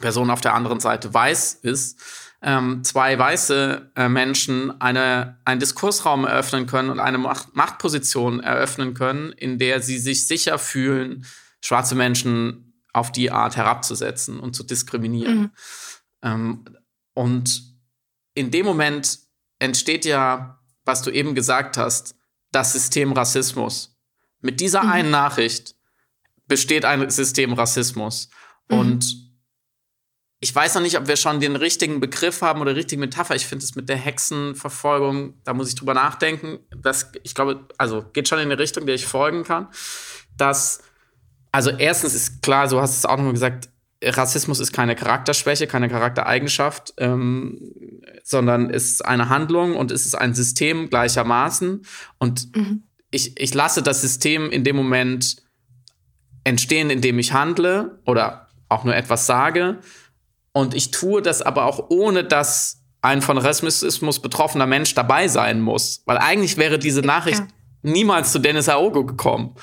Person 0.00 0.30
auf 0.30 0.40
der 0.40 0.54
anderen 0.54 0.80
Seite 0.80 1.12
weiß 1.12 1.52
ist, 1.56 2.00
ähm, 2.40 2.82
zwei 2.84 3.18
weiße 3.18 3.92
äh, 3.94 4.08
Menschen 4.08 4.80
eine, 4.80 5.38
einen 5.44 5.60
Diskursraum 5.60 6.24
eröffnen 6.24 6.64
können 6.64 6.88
und 6.88 7.00
eine 7.00 7.18
Macht 7.18 7.54
Machtposition 7.54 8.40
eröffnen 8.40 8.94
können, 8.94 9.32
in 9.32 9.58
der 9.58 9.82
sie 9.82 9.98
sich 9.98 10.26
sicher 10.26 10.58
fühlen, 10.58 11.26
schwarze 11.60 11.96
Menschen 11.96 12.80
auf 12.94 13.12
die 13.12 13.30
Art 13.30 13.58
herabzusetzen 13.58 14.40
und 14.40 14.56
zu 14.56 14.62
diskriminieren. 14.62 15.38
Mhm. 15.38 15.50
Ähm, 16.22 16.64
und 17.12 17.62
in 18.32 18.50
dem 18.50 18.64
Moment 18.64 19.18
entsteht 19.58 20.06
ja, 20.06 20.62
was 20.86 21.02
du 21.02 21.10
eben 21.10 21.34
gesagt 21.34 21.76
hast, 21.76 22.14
das 22.52 22.72
System 22.72 23.12
Rassismus. 23.12 23.98
Mit 24.40 24.60
dieser 24.60 24.84
mhm. 24.84 24.92
einen 24.92 25.10
Nachricht 25.10 25.74
besteht 26.52 26.84
ein 26.84 27.08
System 27.08 27.54
Rassismus. 27.54 28.28
Mhm. 28.68 28.78
Und 28.78 29.16
ich 30.38 30.54
weiß 30.54 30.74
noch 30.74 30.82
nicht, 30.82 30.98
ob 30.98 31.08
wir 31.08 31.16
schon 31.16 31.40
den 31.40 31.56
richtigen 31.56 31.98
Begriff 31.98 32.42
haben 32.42 32.60
oder 32.60 32.76
richtige 32.76 33.00
Metapher. 33.00 33.34
Ich 33.34 33.46
finde 33.46 33.64
es 33.64 33.74
mit 33.74 33.88
der 33.88 33.96
Hexenverfolgung, 33.96 35.32
da 35.44 35.54
muss 35.54 35.68
ich 35.68 35.76
drüber 35.76 35.94
nachdenken. 35.94 36.58
Das, 36.76 37.10
ich 37.22 37.34
glaube, 37.34 37.66
also 37.78 38.04
geht 38.12 38.28
schon 38.28 38.38
in 38.38 38.50
eine 38.50 38.58
Richtung, 38.58 38.84
der 38.84 38.94
ich 38.94 39.06
folgen 39.06 39.44
kann. 39.44 39.68
Dass, 40.36 40.82
also 41.52 41.70
erstens 41.70 42.12
ist 42.12 42.42
klar, 42.42 42.68
so 42.68 42.82
hast 42.82 42.92
du 42.92 42.98
es 42.98 43.10
auch 43.10 43.16
nochmal 43.16 43.32
gesagt, 43.32 43.70
Rassismus 44.04 44.60
ist 44.60 44.72
keine 44.72 44.94
Charakterschwäche, 44.94 45.66
keine 45.66 45.88
Charaktereigenschaft, 45.88 46.92
ähm, 46.98 47.72
sondern 48.24 48.68
ist 48.68 49.06
eine 49.06 49.30
Handlung 49.30 49.74
und 49.74 49.90
ist 49.90 50.14
ein 50.14 50.34
System 50.34 50.90
gleichermaßen. 50.90 51.86
Und 52.18 52.54
mhm. 52.54 52.82
ich, 53.10 53.40
ich 53.40 53.54
lasse 53.54 53.82
das 53.82 54.02
System 54.02 54.50
in 54.50 54.64
dem 54.64 54.76
Moment 54.76 55.41
entstehen, 56.44 56.90
indem 56.90 57.18
ich 57.18 57.32
handle 57.32 58.00
oder 58.06 58.48
auch 58.68 58.84
nur 58.84 58.94
etwas 58.94 59.26
sage. 59.26 59.78
Und 60.52 60.74
ich 60.74 60.90
tue 60.90 61.22
das 61.22 61.42
aber 61.42 61.66
auch 61.66 61.86
ohne, 61.90 62.24
dass 62.24 62.82
ein 63.00 63.20
von 63.20 63.38
Rassismus 63.38 64.20
betroffener 64.20 64.66
Mensch 64.66 64.94
dabei 64.94 65.28
sein 65.28 65.60
muss. 65.60 66.02
Weil 66.06 66.18
eigentlich 66.18 66.56
wäre 66.56 66.78
diese 66.78 67.00
Nachricht 67.00 67.40
ja. 67.40 67.46
niemals 67.82 68.32
zu 68.32 68.38
Dennis 68.38 68.68
Aogo 68.68 69.04
gekommen. 69.04 69.56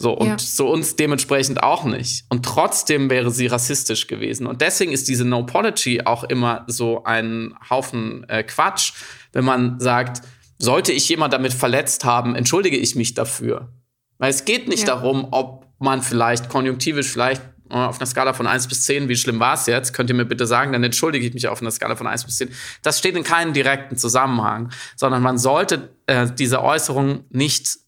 So, 0.00 0.12
und 0.12 0.28
ja. 0.28 0.36
zu 0.36 0.66
uns 0.66 0.94
dementsprechend 0.94 1.62
auch 1.64 1.84
nicht. 1.84 2.24
Und 2.28 2.44
trotzdem 2.44 3.10
wäre 3.10 3.32
sie 3.32 3.48
rassistisch 3.48 4.06
gewesen. 4.06 4.46
Und 4.46 4.60
deswegen 4.60 4.92
ist 4.92 5.08
diese 5.08 5.24
No-Apology 5.24 6.02
auch 6.02 6.22
immer 6.22 6.64
so 6.68 7.02
ein 7.02 7.54
Haufen 7.68 8.24
äh, 8.28 8.44
Quatsch, 8.44 8.92
wenn 9.32 9.44
man 9.44 9.80
sagt, 9.80 10.22
sollte 10.58 10.92
ich 10.92 11.08
jemand 11.08 11.32
damit 11.32 11.52
verletzt 11.52 12.04
haben, 12.04 12.36
entschuldige 12.36 12.76
ich 12.76 12.94
mich 12.94 13.14
dafür. 13.14 13.72
Weil 14.18 14.30
es 14.30 14.44
geht 14.44 14.68
nicht 14.68 14.86
ja. 14.86 14.94
darum, 14.94 15.28
ob 15.32 15.57
man 15.78 16.02
vielleicht 16.02 16.48
konjunktivisch 16.48 17.08
vielleicht 17.08 17.42
äh, 17.70 17.74
auf 17.74 17.98
einer 18.00 18.06
Skala 18.06 18.32
von 18.32 18.46
1 18.46 18.68
bis 18.68 18.84
10, 18.84 19.08
wie 19.08 19.16
schlimm 19.16 19.40
war 19.40 19.54
es 19.54 19.66
jetzt? 19.66 19.92
Könnt 19.92 20.10
ihr 20.10 20.16
mir 20.16 20.24
bitte 20.24 20.46
sagen, 20.46 20.72
dann 20.72 20.84
entschuldige 20.84 21.26
ich 21.26 21.34
mich 21.34 21.48
auf 21.48 21.60
einer 21.60 21.70
Skala 21.70 21.96
von 21.96 22.06
1 22.06 22.24
bis 22.24 22.38
10. 22.38 22.50
Das 22.82 22.98
steht 22.98 23.16
in 23.16 23.24
keinem 23.24 23.52
direkten 23.52 23.96
Zusammenhang, 23.96 24.70
sondern 24.96 25.22
man 25.22 25.38
sollte 25.38 25.94
äh, 26.06 26.26
diese 26.30 26.62
Äußerung 26.62 27.24
nicht 27.30 27.78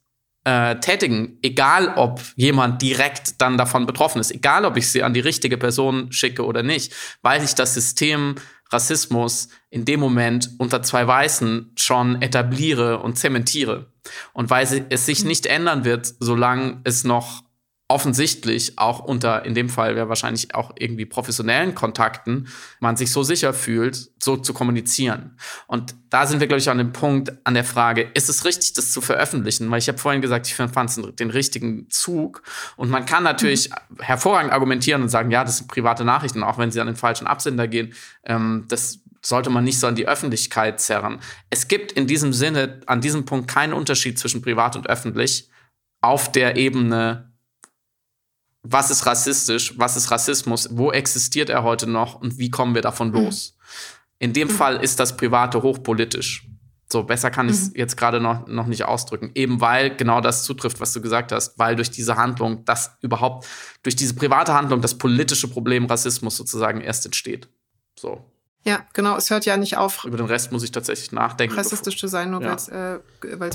äh, 0.44 0.76
tätigen, 0.76 1.38
egal 1.42 1.94
ob 1.96 2.20
jemand 2.36 2.80
direkt 2.80 3.40
dann 3.40 3.58
davon 3.58 3.86
betroffen 3.86 4.20
ist, 4.20 4.30
egal 4.30 4.64
ob 4.64 4.76
ich 4.76 4.88
sie 4.88 5.02
an 5.02 5.12
die 5.12 5.20
richtige 5.20 5.58
Person 5.58 6.12
schicke 6.12 6.44
oder 6.44 6.62
nicht, 6.62 6.94
weil 7.22 7.44
ich 7.44 7.54
das 7.54 7.74
System 7.74 8.36
Rassismus 8.72 9.48
in 9.68 9.84
dem 9.84 10.00
Moment 10.00 10.50
unter 10.58 10.82
zwei 10.82 11.06
Weißen 11.06 11.72
schon 11.76 12.22
etabliere 12.22 13.00
und 13.00 13.18
zementiere. 13.18 13.92
Und 14.32 14.48
weil 14.48 14.86
es 14.88 15.06
sich 15.06 15.24
nicht 15.24 15.46
ändern 15.46 15.84
wird, 15.84 16.14
solange 16.20 16.80
es 16.84 17.04
noch 17.04 17.42
offensichtlich 17.90 18.78
auch 18.78 19.00
unter, 19.00 19.44
in 19.44 19.52
dem 19.52 19.68
Fall 19.68 19.96
wäre 19.96 20.08
wahrscheinlich 20.08 20.54
auch 20.54 20.70
irgendwie 20.78 21.06
professionellen 21.06 21.74
Kontakten, 21.74 22.46
man 22.78 22.96
sich 22.96 23.10
so 23.10 23.24
sicher 23.24 23.52
fühlt, 23.52 24.12
so 24.22 24.36
zu 24.36 24.54
kommunizieren. 24.54 25.36
Und 25.66 25.96
da 26.08 26.24
sind 26.24 26.38
wir, 26.38 26.46
glaube 26.46 26.60
ich, 26.60 26.70
an 26.70 26.78
dem 26.78 26.92
Punkt, 26.92 27.32
an 27.42 27.54
der 27.54 27.64
Frage, 27.64 28.02
ist 28.14 28.28
es 28.28 28.44
richtig, 28.44 28.74
das 28.74 28.92
zu 28.92 29.00
veröffentlichen? 29.00 29.68
Weil 29.72 29.80
ich 29.80 29.88
habe 29.88 29.98
vorhin 29.98 30.22
gesagt, 30.22 30.46
ich 30.46 30.54
fand 30.54 30.88
es 30.88 31.00
den 31.16 31.30
richtigen 31.30 31.90
Zug. 31.90 32.42
Und 32.76 32.90
man 32.90 33.06
kann 33.06 33.24
natürlich 33.24 33.70
mhm. 33.70 33.98
hervorragend 33.98 34.52
argumentieren 34.52 35.02
und 35.02 35.08
sagen, 35.08 35.32
ja, 35.32 35.42
das 35.42 35.58
sind 35.58 35.66
private 35.66 36.04
Nachrichten, 36.04 36.44
auch 36.44 36.58
wenn 36.58 36.70
sie 36.70 36.80
an 36.80 36.86
den 36.86 36.96
falschen 36.96 37.26
Absender 37.26 37.66
gehen. 37.66 37.92
Ähm, 38.24 38.66
das 38.68 39.00
sollte 39.20 39.50
man 39.50 39.64
nicht 39.64 39.80
so 39.80 39.88
an 39.88 39.96
die 39.96 40.06
Öffentlichkeit 40.06 40.80
zerren. 40.80 41.18
Es 41.50 41.66
gibt 41.66 41.90
in 41.90 42.06
diesem 42.06 42.32
Sinne, 42.32 42.82
an 42.86 43.00
diesem 43.00 43.24
Punkt 43.24 43.50
keinen 43.50 43.72
Unterschied 43.72 44.16
zwischen 44.16 44.42
privat 44.42 44.76
und 44.76 44.88
öffentlich 44.88 45.50
auf 46.00 46.30
der 46.30 46.56
Ebene 46.56 47.29
was 48.62 48.90
ist 48.90 49.06
rassistisch, 49.06 49.74
was 49.78 49.96
ist 49.96 50.10
Rassismus, 50.10 50.68
wo 50.72 50.92
existiert 50.92 51.48
er 51.48 51.62
heute 51.62 51.86
noch 51.86 52.16
und 52.16 52.38
wie 52.38 52.50
kommen 52.50 52.74
wir 52.74 52.82
davon 52.82 53.08
mhm. 53.08 53.24
los. 53.24 53.56
In 54.18 54.32
dem 54.32 54.48
mhm. 54.48 54.52
Fall 54.52 54.76
ist 54.82 55.00
das 55.00 55.16
Private 55.16 55.62
hochpolitisch. 55.62 56.46
So, 56.92 57.04
besser 57.04 57.30
kann 57.30 57.48
ich 57.48 57.54
es 57.54 57.68
mhm. 57.68 57.76
jetzt 57.76 57.96
gerade 57.96 58.20
noch, 58.20 58.48
noch 58.48 58.66
nicht 58.66 58.84
ausdrücken. 58.84 59.30
Eben 59.34 59.60
weil 59.60 59.94
genau 59.94 60.20
das 60.20 60.42
zutrifft, 60.42 60.80
was 60.80 60.92
du 60.92 61.00
gesagt 61.00 61.30
hast, 61.30 61.58
weil 61.58 61.76
durch 61.76 61.90
diese 61.90 62.16
Handlung, 62.16 62.64
das 62.64 62.96
überhaupt, 63.00 63.46
durch 63.82 63.94
diese 63.94 64.14
private 64.14 64.52
Handlung 64.52 64.80
das 64.80 64.98
politische 64.98 65.46
Problem 65.48 65.86
Rassismus 65.86 66.36
sozusagen 66.36 66.80
erst 66.80 67.06
entsteht. 67.06 67.48
So. 67.96 68.24
Ja, 68.64 68.84
genau. 68.92 69.16
Es 69.16 69.30
hört 69.30 69.46
ja 69.46 69.56
nicht 69.56 69.76
auf. 69.76 70.04
Über 70.04 70.18
den 70.18 70.26
Rest 70.26 70.52
muss 70.52 70.62
ich 70.62 70.70
tatsächlich 70.70 71.12
nachdenken. 71.12 71.54
Rassistisch 71.54 71.98
zu 71.98 72.08
sein, 72.08 72.30
nur 72.30 72.42
ja. 72.42 72.48
weil 72.48 72.56
es 72.56 72.68
äh, 72.68 72.98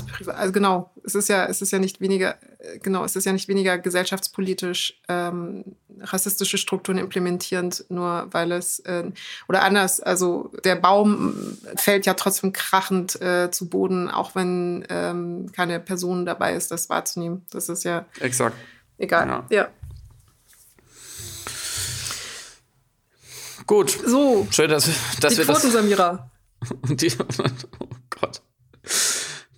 privat. 0.06 0.36
Also 0.36 0.52
genau, 0.52 0.90
es 1.04 1.14
ist 1.14 1.28
ja, 1.28 1.46
es 1.46 1.62
ist 1.62 1.70
ja 1.70 1.78
nicht 1.78 2.00
weniger, 2.00 2.36
genau, 2.82 3.04
es 3.04 3.16
ist 3.16 3.24
ja 3.24 3.32
nicht 3.32 3.48
weniger 3.48 3.78
gesellschaftspolitisch 3.78 5.00
ähm, 5.08 5.76
rassistische 6.00 6.58
Strukturen 6.58 6.98
implementierend, 6.98 7.84
nur 7.88 8.28
weil 8.30 8.52
es 8.52 8.80
äh, 8.80 9.10
oder 9.48 9.62
anders. 9.62 10.00
Also 10.00 10.52
der 10.64 10.76
Baum 10.76 11.58
fällt 11.76 12.06
ja 12.06 12.14
trotzdem 12.14 12.52
krachend 12.52 13.20
äh, 13.20 13.50
zu 13.50 13.68
Boden, 13.68 14.10
auch 14.10 14.34
wenn 14.34 14.86
ähm, 14.88 15.50
keine 15.52 15.80
Person 15.80 16.26
dabei 16.26 16.54
ist, 16.54 16.70
das 16.70 16.88
wahrzunehmen. 16.88 17.44
Das 17.50 17.68
ist 17.68 17.84
ja 17.84 18.06
exakt 18.20 18.56
egal. 18.98 19.28
ja. 19.28 19.44
ja. 19.50 19.68
Gut. 23.66 23.90
So. 23.90 24.46
Schön, 24.50 24.70
dass, 24.70 24.88
dass 25.20 25.32
die 25.32 25.38
wir 25.38 25.44
Quoten, 25.44 25.62
das. 25.62 25.72
Samira. 25.72 26.30
Die. 26.88 27.12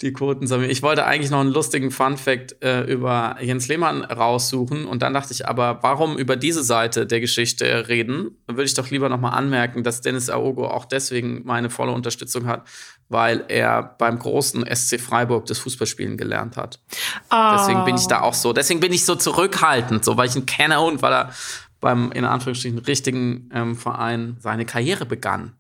Die 0.01 0.13
Quoten, 0.13 0.47
Samira. 0.47 0.71
Ich 0.71 0.83
wollte 0.83 1.05
eigentlich 1.07 1.31
noch 1.31 1.41
einen 1.41 1.51
lustigen 1.51 1.91
Fun-Fact 1.91 2.63
äh, 2.63 2.83
über 2.83 3.37
Jens 3.41 3.67
Lehmann 3.67 4.05
raussuchen 4.05 4.87
und 4.87 5.03
dann 5.03 5.13
dachte 5.13 5.33
ich 5.33 5.49
aber, 5.49 5.81
warum 5.83 6.17
über 6.17 6.37
diese 6.37 6.63
Seite 6.63 7.05
der 7.05 7.21
Geschichte 7.21 7.89
reden? 7.89 8.37
Würde 8.47 8.63
ich 8.63 8.75
doch 8.75 8.91
lieber 8.91 9.09
nochmal 9.09 9.33
anmerken, 9.33 9.83
dass 9.83 10.01
Dennis 10.01 10.31
Aogo 10.31 10.69
auch 10.69 10.85
deswegen 10.85 11.43
meine 11.45 11.69
volle 11.69 11.91
Unterstützung 11.91 12.47
hat, 12.47 12.65
weil 13.09 13.45
er 13.49 13.83
beim 13.83 14.21
großen 14.21 14.65
SC 14.73 15.01
Freiburg 15.01 15.47
das 15.47 15.59
Fußballspielen 15.59 16.17
gelernt 16.17 16.57
hat. 16.57 16.79
Oh. 17.33 17.57
Deswegen 17.57 17.85
bin 17.85 17.97
ich 17.97 18.07
da 18.07 18.21
auch 18.21 18.35
so. 18.35 18.53
Deswegen 18.53 18.79
bin 18.79 18.93
ich 18.93 19.05
so 19.05 19.17
zurückhaltend, 19.17 20.05
so 20.05 20.17
weil 20.17 20.29
ich 20.29 20.37
ihn 20.37 20.47
kenne 20.47 20.81
und 20.81 21.03
weil 21.03 21.13
er 21.13 21.33
beim 21.81 22.13
in 22.13 22.25
Anführungsstrichen 22.25 22.79
richtigen 22.79 23.51
ähm, 23.53 23.77
Verein 23.77 24.37
seine 24.41 24.65
Karriere 24.65 25.07
begann. 25.07 25.55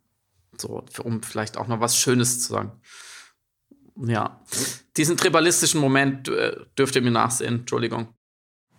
So, 0.56 0.84
um 1.02 1.22
vielleicht 1.22 1.56
auch 1.56 1.68
noch 1.68 1.80
was 1.80 1.98
Schönes 1.98 2.40
zu 2.40 2.52
sagen. 2.52 2.72
Ja, 4.04 4.40
diesen 4.96 5.16
tribalistischen 5.16 5.80
Moment 5.80 6.28
äh, 6.28 6.56
dürft 6.78 6.96
ihr 6.96 7.02
mir 7.02 7.10
nachsehen. 7.10 7.60
Entschuldigung. 7.60 8.08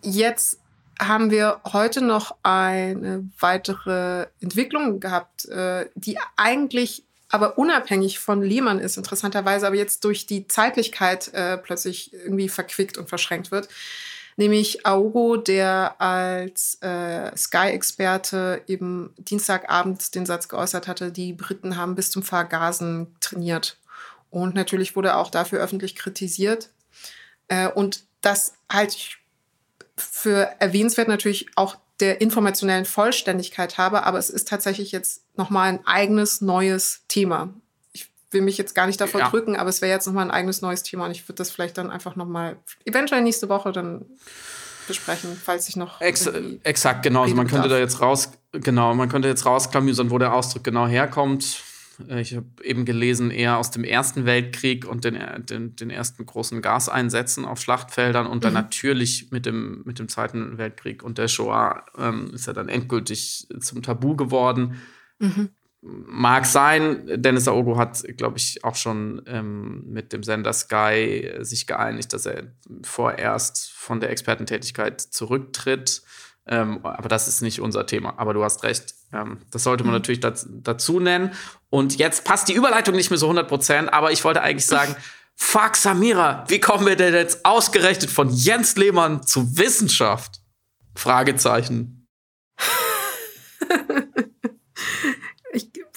Jetzt 0.02 0.58
haben 0.98 1.30
wir 1.30 1.60
heute 1.72 2.02
noch 2.02 2.36
eine 2.42 3.28
weitere 3.38 4.26
Entwicklung 4.40 5.00
gehabt, 5.00 5.46
äh, 5.46 5.88
die 5.94 6.18
eigentlich 6.36 7.04
aber 7.28 7.58
unabhängig 7.58 8.18
von 8.18 8.42
Lehmann 8.42 8.80
ist, 8.80 8.96
interessanterweise, 8.96 9.66
aber 9.66 9.76
jetzt 9.76 10.04
durch 10.04 10.26
die 10.26 10.48
Zeitlichkeit 10.48 11.32
äh, 11.32 11.58
plötzlich 11.58 12.12
irgendwie 12.12 12.48
verquickt 12.48 12.98
und 12.98 13.08
verschränkt 13.08 13.52
wird 13.52 13.68
nämlich 14.40 14.86
Auro, 14.86 15.36
der 15.36 16.00
als 16.00 16.78
äh, 16.80 17.36
Sky-Experte 17.36 18.62
eben 18.66 19.12
Dienstagabend 19.18 20.14
den 20.14 20.24
Satz 20.26 20.48
geäußert 20.48 20.88
hatte, 20.88 21.12
die 21.12 21.34
Briten 21.34 21.76
haben 21.76 21.94
bis 21.94 22.10
zum 22.10 22.22
Vergasen 22.22 23.14
trainiert. 23.20 23.76
Und 24.30 24.54
natürlich 24.54 24.96
wurde 24.96 25.16
auch 25.16 25.30
dafür 25.30 25.60
öffentlich 25.60 25.96
kritisiert. 25.96 26.70
Äh, 27.48 27.68
und 27.68 28.04
das 28.20 28.54
halte 28.70 28.96
ich 28.96 29.18
für 29.96 30.50
erwähnenswert 30.58 31.08
natürlich 31.08 31.46
auch 31.56 31.76
der 32.00 32.20
informationellen 32.20 32.86
Vollständigkeit 32.86 33.76
habe, 33.76 34.04
aber 34.04 34.18
es 34.18 34.30
ist 34.30 34.48
tatsächlich 34.48 34.92
jetzt 34.92 35.22
nochmal 35.36 35.68
ein 35.68 35.86
eigenes 35.86 36.40
neues 36.40 37.02
Thema 37.08 37.52
will 38.30 38.42
mich 38.42 38.58
jetzt 38.58 38.74
gar 38.74 38.86
nicht 38.86 39.00
davor 39.00 39.20
ja. 39.20 39.28
drücken, 39.28 39.56
aber 39.56 39.68
es 39.68 39.82
wäre 39.82 39.92
jetzt 39.92 40.06
nochmal 40.06 40.24
ein 40.24 40.30
eigenes 40.30 40.62
neues 40.62 40.82
Thema 40.82 41.06
und 41.06 41.12
ich 41.12 41.26
würde 41.26 41.36
das 41.36 41.50
vielleicht 41.50 41.78
dann 41.78 41.90
einfach 41.90 42.16
nochmal, 42.16 42.56
eventuell 42.84 43.22
nächste 43.22 43.48
Woche 43.48 43.72
dann 43.72 44.04
besprechen, 44.86 45.40
falls 45.42 45.68
ich 45.68 45.76
noch. 45.76 46.00
Ex 46.00 46.28
exakt, 46.62 47.02
genau. 47.02 47.22
Also 47.22 47.34
man 47.34 47.46
könnte 47.46 47.68
da 47.68 47.78
jetzt 47.78 48.00
raus, 48.00 48.30
genau, 48.52 48.94
man 48.94 49.08
könnte 49.08 49.28
jetzt 49.28 49.46
rausklamüsern, 49.46 50.10
wo 50.10 50.18
der 50.18 50.32
Ausdruck 50.32 50.64
genau 50.64 50.86
herkommt. 50.86 51.62
Äh, 52.08 52.20
ich 52.20 52.34
habe 52.34 52.46
eben 52.62 52.84
gelesen, 52.84 53.30
eher 53.30 53.58
aus 53.58 53.70
dem 53.70 53.84
Ersten 53.84 54.26
Weltkrieg 54.26 54.86
und 54.86 55.04
den, 55.04 55.18
den, 55.46 55.76
den 55.76 55.90
ersten 55.90 56.26
großen 56.26 56.62
Gaseinsätzen 56.62 57.44
auf 57.44 57.60
Schlachtfeldern 57.60 58.26
und 58.26 58.44
dann 58.44 58.52
mhm. 58.52 58.60
natürlich 58.60 59.30
mit 59.30 59.46
dem, 59.46 59.82
mit 59.84 59.98
dem 59.98 60.08
Zweiten 60.08 60.58
Weltkrieg 60.58 61.02
und 61.02 61.18
der 61.18 61.28
Shoah 61.28 61.84
ähm, 61.98 62.30
ist 62.34 62.46
er 62.46 62.54
dann 62.54 62.68
endgültig 62.68 63.48
zum 63.60 63.82
Tabu 63.82 64.16
geworden. 64.16 64.80
Mhm. 65.18 65.50
Mag 65.82 66.44
sein, 66.44 67.04
Dennis 67.22 67.48
Aogo 67.48 67.78
hat, 67.78 68.04
glaube 68.18 68.36
ich, 68.36 68.62
auch 68.64 68.76
schon 68.76 69.22
ähm, 69.26 69.82
mit 69.86 70.12
dem 70.12 70.22
Sender 70.22 70.52
Sky 70.52 71.24
äh, 71.24 71.42
sich 71.42 71.66
geeinigt, 71.66 72.12
dass 72.12 72.26
er 72.26 72.52
vorerst 72.82 73.70
von 73.72 73.98
der 73.98 74.10
Expertentätigkeit 74.10 75.00
zurücktritt. 75.00 76.02
Ähm, 76.50 76.80
aber 76.84 77.08
das 77.08 77.28
ist 77.28 77.40
nicht 77.40 77.60
unser 77.60 77.86
Thema. 77.86 78.14
Aber 78.18 78.34
du 78.34 78.44
hast 78.44 78.62
recht. 78.64 78.94
Ähm, 79.12 79.38
das 79.50 79.62
sollte 79.62 79.84
man 79.84 79.92
mhm. 79.92 79.98
natürlich 79.98 80.20
dazu, 80.20 80.46
dazu 80.50 81.00
nennen. 81.00 81.32
Und 81.70 81.96
jetzt 81.96 82.24
passt 82.24 82.48
die 82.48 82.54
Überleitung 82.54 82.94
nicht 82.94 83.10
mehr 83.10 83.18
so 83.18 83.26
100 83.26 83.48
Prozent. 83.48 83.92
Aber 83.92 84.10
ich 84.12 84.24
wollte 84.24 84.42
eigentlich 84.42 84.66
sagen, 84.66 84.94
fuck 85.36 85.76
Samira, 85.76 86.44
wie 86.48 86.60
kommen 86.60 86.86
wir 86.86 86.96
denn 86.96 87.14
jetzt 87.14 87.46
ausgerechnet 87.46 88.10
von 88.10 88.28
Jens 88.30 88.76
Lehmann 88.76 89.22
zu 89.22 89.56
Wissenschaft? 89.56 90.40
Fragezeichen. 90.94 92.08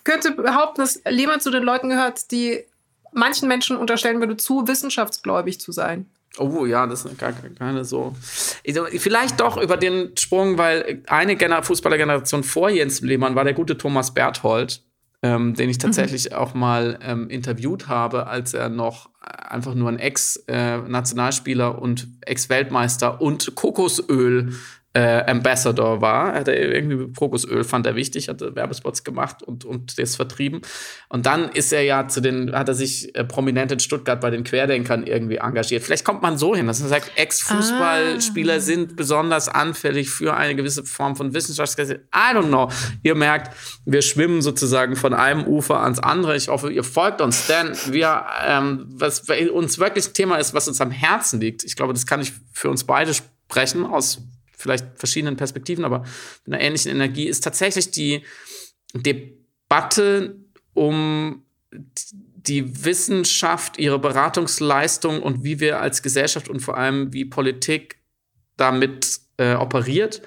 könnte 0.03 0.31
behaupten, 0.31 0.81
dass 0.81 1.01
Lehmann 1.05 1.39
zu 1.39 1.51
den 1.51 1.63
Leuten 1.63 1.89
gehört, 1.89 2.31
die 2.31 2.63
manchen 3.11 3.47
Menschen 3.47 3.77
unterstellen 3.77 4.19
würde, 4.19 4.37
zu 4.37 4.67
wissenschaftsgläubig 4.67 5.59
zu 5.59 5.71
sein. 5.71 6.09
Oh 6.39 6.65
ja, 6.65 6.87
das 6.87 7.05
ist 7.05 7.17
gar 7.19 7.31
keine 7.31 7.85
so. 7.85 8.15
Vielleicht 8.97 9.39
doch 9.39 9.57
über 9.57 9.77
den 9.77 10.17
Sprung, 10.17 10.57
weil 10.57 11.03
eine 11.07 11.35
Gener 11.35 11.61
Fußballergeneration 11.61 12.43
vor 12.43 12.69
Jens 12.69 13.01
Lehmann 13.01 13.35
war 13.35 13.43
der 13.43 13.53
gute 13.53 13.77
Thomas 13.77 14.15
Berthold, 14.15 14.81
ähm, 15.21 15.53
den 15.53 15.69
ich 15.69 15.77
mhm. 15.77 15.81
tatsächlich 15.81 16.31
mhm. 16.31 16.35
auch 16.35 16.53
mal 16.55 16.97
ähm, 17.03 17.29
interviewt 17.29 17.87
habe, 17.87 18.25
als 18.27 18.55
er 18.55 18.69
noch 18.69 19.09
einfach 19.21 19.75
nur 19.75 19.89
ein 19.89 19.99
Ex-Nationalspieler 19.99 21.75
äh, 21.75 21.79
und 21.79 22.07
Ex-Weltmeister 22.21 23.21
und 23.21 23.53
Kokosöl 23.53 24.53
äh, 24.93 25.23
Ambassador 25.25 26.01
war. 26.01 26.33
Er 26.33 26.39
hatte 26.41 26.53
irgendwie 26.53 27.11
Krokusöl, 27.11 27.63
fand 27.63 27.87
er 27.87 27.95
wichtig, 27.95 28.29
hatte 28.29 28.55
Werbespots 28.55 29.03
gemacht 29.03 29.41
und, 29.41 29.65
und 29.65 29.97
das 29.97 30.15
vertrieben. 30.15 30.61
Und 31.09 31.25
dann 31.25 31.49
ist 31.49 31.73
er 31.73 31.81
ja 31.81 32.07
zu 32.07 32.21
den, 32.21 32.53
hat 32.53 32.69
er 32.69 32.75
sich 32.75 33.15
äh, 33.15 33.23
prominent 33.23 33.71
in 33.71 33.79
Stuttgart 33.79 34.21
bei 34.21 34.29
den 34.29 34.43
Querdenkern 34.43 35.07
irgendwie 35.07 35.37
engagiert. 35.37 35.81
Vielleicht 35.83 36.05
kommt 36.05 36.21
man 36.21 36.37
so 36.37 36.55
hin, 36.55 36.67
dass 36.67 36.79
man 36.79 36.89
sagt, 36.89 37.11
Ex-Fußballspieler 37.15 38.55
ah. 38.55 38.59
sind 38.59 38.95
besonders 38.95 39.49
anfällig 39.49 40.11
für 40.11 40.35
eine 40.35 40.55
gewisse 40.55 40.83
Form 40.83 41.15
von 41.15 41.33
Wissenschaftsgesetz. 41.33 41.99
I 42.15 42.35
don't 42.35 42.49
know. 42.49 42.69
Ihr 43.01 43.15
merkt, 43.15 43.55
wir 43.85 44.03
schwimmen 44.03 44.43
sozusagen 44.43 44.95
von 44.95 45.15
einem 45.15 45.45
Ufer 45.45 45.81
ans 45.81 45.97
andere. 45.97 46.35
Ich 46.35 46.49
hoffe, 46.49 46.71
ihr 46.71 46.83
folgt 46.83 47.19
uns, 47.19 47.47
denn 47.47 47.71
wir, 47.89 48.25
ähm, 48.45 48.85
was 48.89 49.21
uns 49.51 49.79
wirklich 49.79 50.07
ein 50.09 50.13
Thema 50.13 50.35
ist, 50.35 50.53
was 50.53 50.67
uns 50.67 50.79
am 50.81 50.91
Herzen 50.91 51.41
liegt. 51.41 51.63
Ich 51.63 51.75
glaube, 51.75 51.93
das 51.93 52.05
kann 52.05 52.21
ich 52.21 52.31
für 52.51 52.69
uns 52.69 52.83
beide 52.83 53.11
sprechen 53.13 53.85
aus 53.85 54.21
vielleicht 54.63 54.85
verschiedenen 54.95 55.35
Perspektiven, 55.35 55.85
aber 55.85 55.99
mit 56.45 56.55
einer 56.55 56.63
ähnlichen 56.63 56.91
Energie, 56.91 57.27
ist 57.27 57.43
tatsächlich 57.43 57.91
die 57.91 58.23
Debatte 58.95 60.37
um 60.73 61.43
die 61.71 62.85
Wissenschaft, 62.85 63.77
ihre 63.77 63.99
Beratungsleistung 63.99 65.21
und 65.21 65.43
wie 65.43 65.59
wir 65.59 65.79
als 65.79 66.01
Gesellschaft 66.01 66.49
und 66.49 66.59
vor 66.59 66.77
allem 66.77 67.13
wie 67.13 67.25
Politik 67.25 67.97
damit 68.57 69.19
äh, 69.37 69.55
operiert. 69.55 70.21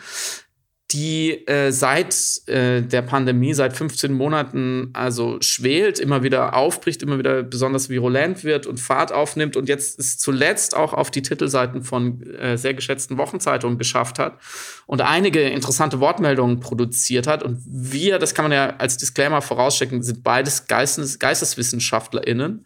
Die 0.93 1.47
äh, 1.49 1.73
seit 1.73 2.15
äh, 2.47 2.81
der 2.81 3.03
Pandemie, 3.03 3.55
seit 3.55 3.77
15 3.77 4.13
Monaten 4.13 4.91
also 4.93 5.39
schwelt, 5.41 5.99
immer 5.99 6.23
wieder 6.23 6.55
aufbricht, 6.55 7.03
immer 7.03 7.19
wieder 7.19 7.43
besonders 7.43 7.89
virulent 7.89 8.45
wird 8.45 8.67
und 8.67 8.79
Fahrt 8.79 9.11
aufnimmt 9.11 9.57
und 9.57 9.69
jetzt 9.69 9.99
es 9.99 10.17
zuletzt 10.17 10.77
auch 10.77 10.93
auf 10.93 11.11
die 11.11 11.23
Titelseiten 11.23 11.83
von 11.83 12.23
äh, 12.23 12.57
sehr 12.57 12.75
geschätzten 12.75 13.19
Wochenzeitungen 13.19 13.79
geschafft 13.79 14.21
hat 14.21 14.39
und 14.87 15.01
einige 15.01 15.41
interessante 15.41 15.99
Wortmeldungen 15.99 16.61
produziert 16.61 17.27
hat. 17.27 17.43
Und 17.43 17.61
wir, 17.67 18.21
das 18.21 18.35
kann 18.35 18.45
man 18.45 18.53
ja 18.53 18.77
als 18.77 18.97
Disclaimer 18.97 19.43
vorausschicken, 19.43 20.05
sind 20.05 20.23
beides 20.23 20.69
Geistes 20.69 21.19
GeisteswissenschaftlerInnen. 21.19 22.65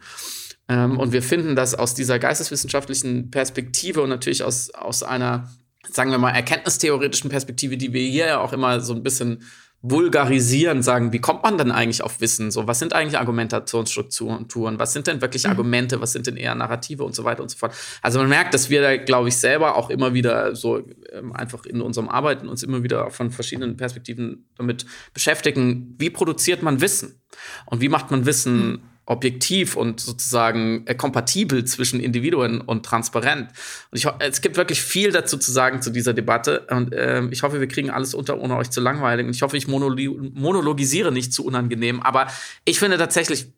Ähm, 0.68 0.98
und 0.98 1.12
wir 1.12 1.22
finden, 1.22 1.56
dass 1.56 1.74
aus 1.74 1.94
dieser 1.94 2.18
geisteswissenschaftlichen 2.18 3.30
Perspektive 3.30 4.02
und 4.02 4.10
natürlich 4.10 4.44
aus, 4.44 4.70
aus 4.70 5.02
einer 5.02 5.48
sagen 5.88 6.10
wir 6.10 6.18
mal, 6.18 6.30
erkenntnistheoretischen 6.30 7.30
Perspektive, 7.30 7.76
die 7.76 7.92
wir 7.92 8.02
hier 8.02 8.26
ja 8.26 8.40
auch 8.40 8.52
immer 8.52 8.80
so 8.80 8.94
ein 8.94 9.02
bisschen 9.02 9.42
vulgarisieren, 9.82 10.82
sagen, 10.82 11.12
wie 11.14 11.20
kommt 11.20 11.42
man 11.42 11.56
denn 11.56 11.70
eigentlich 11.70 12.02
auf 12.02 12.20
Wissen? 12.20 12.50
So, 12.50 12.66
was 12.66 12.78
sind 12.78 12.92
eigentlich 12.92 13.18
Argumentationsstrukturen? 13.18 14.78
Was 14.78 14.92
sind 14.92 15.06
denn 15.06 15.22
wirklich 15.22 15.44
mhm. 15.44 15.50
Argumente? 15.50 16.02
Was 16.02 16.12
sind 16.12 16.26
denn 16.26 16.36
eher 16.36 16.54
Narrative 16.54 17.02
und 17.02 17.14
so 17.14 17.24
weiter 17.24 17.42
und 17.42 17.50
so 17.50 17.56
fort? 17.56 17.72
Also 18.02 18.18
man 18.18 18.28
merkt, 18.28 18.52
dass 18.52 18.68
wir 18.68 18.82
da, 18.82 18.96
glaube 18.98 19.28
ich, 19.28 19.38
selber 19.38 19.76
auch 19.76 19.88
immer 19.88 20.12
wieder 20.12 20.54
so 20.54 20.82
ähm, 21.12 21.32
einfach 21.32 21.64
in 21.64 21.80
unserem 21.80 22.10
Arbeiten 22.10 22.46
uns 22.46 22.62
immer 22.62 22.82
wieder 22.82 23.10
von 23.10 23.30
verschiedenen 23.30 23.78
Perspektiven 23.78 24.44
damit 24.58 24.84
beschäftigen, 25.14 25.94
wie 25.98 26.10
produziert 26.10 26.62
man 26.62 26.82
Wissen? 26.82 27.22
Und 27.64 27.80
wie 27.80 27.88
macht 27.88 28.10
man 28.10 28.26
Wissen 28.26 28.68
mhm 28.72 28.82
objektiv 29.10 29.76
und 29.76 30.00
sozusagen 30.00 30.86
äh, 30.86 30.94
kompatibel 30.94 31.64
zwischen 31.64 31.98
Individuen 31.98 32.60
und 32.60 32.86
transparent. 32.86 33.50
Und 33.90 33.98
ich, 33.98 34.06
es 34.20 34.40
gibt 34.40 34.56
wirklich 34.56 34.80
viel 34.80 35.10
dazu 35.10 35.36
zu 35.36 35.50
sagen 35.50 35.82
zu 35.82 35.90
dieser 35.90 36.14
Debatte. 36.14 36.66
Und 36.70 36.92
äh, 36.92 37.24
ich 37.30 37.42
hoffe, 37.42 37.60
wir 37.60 37.66
kriegen 37.66 37.90
alles 37.90 38.14
unter, 38.14 38.38
ohne 38.38 38.56
euch 38.56 38.70
zu 38.70 38.80
langweilig. 38.80 39.26
Und 39.26 39.34
ich 39.34 39.42
hoffe, 39.42 39.56
ich 39.56 39.66
monologisiere 39.66 41.10
nicht 41.10 41.32
zu 41.32 41.44
unangenehm. 41.44 42.00
Aber 42.00 42.28
ich 42.64 42.78
finde 42.78 42.98
tatsächlich, 42.98 43.52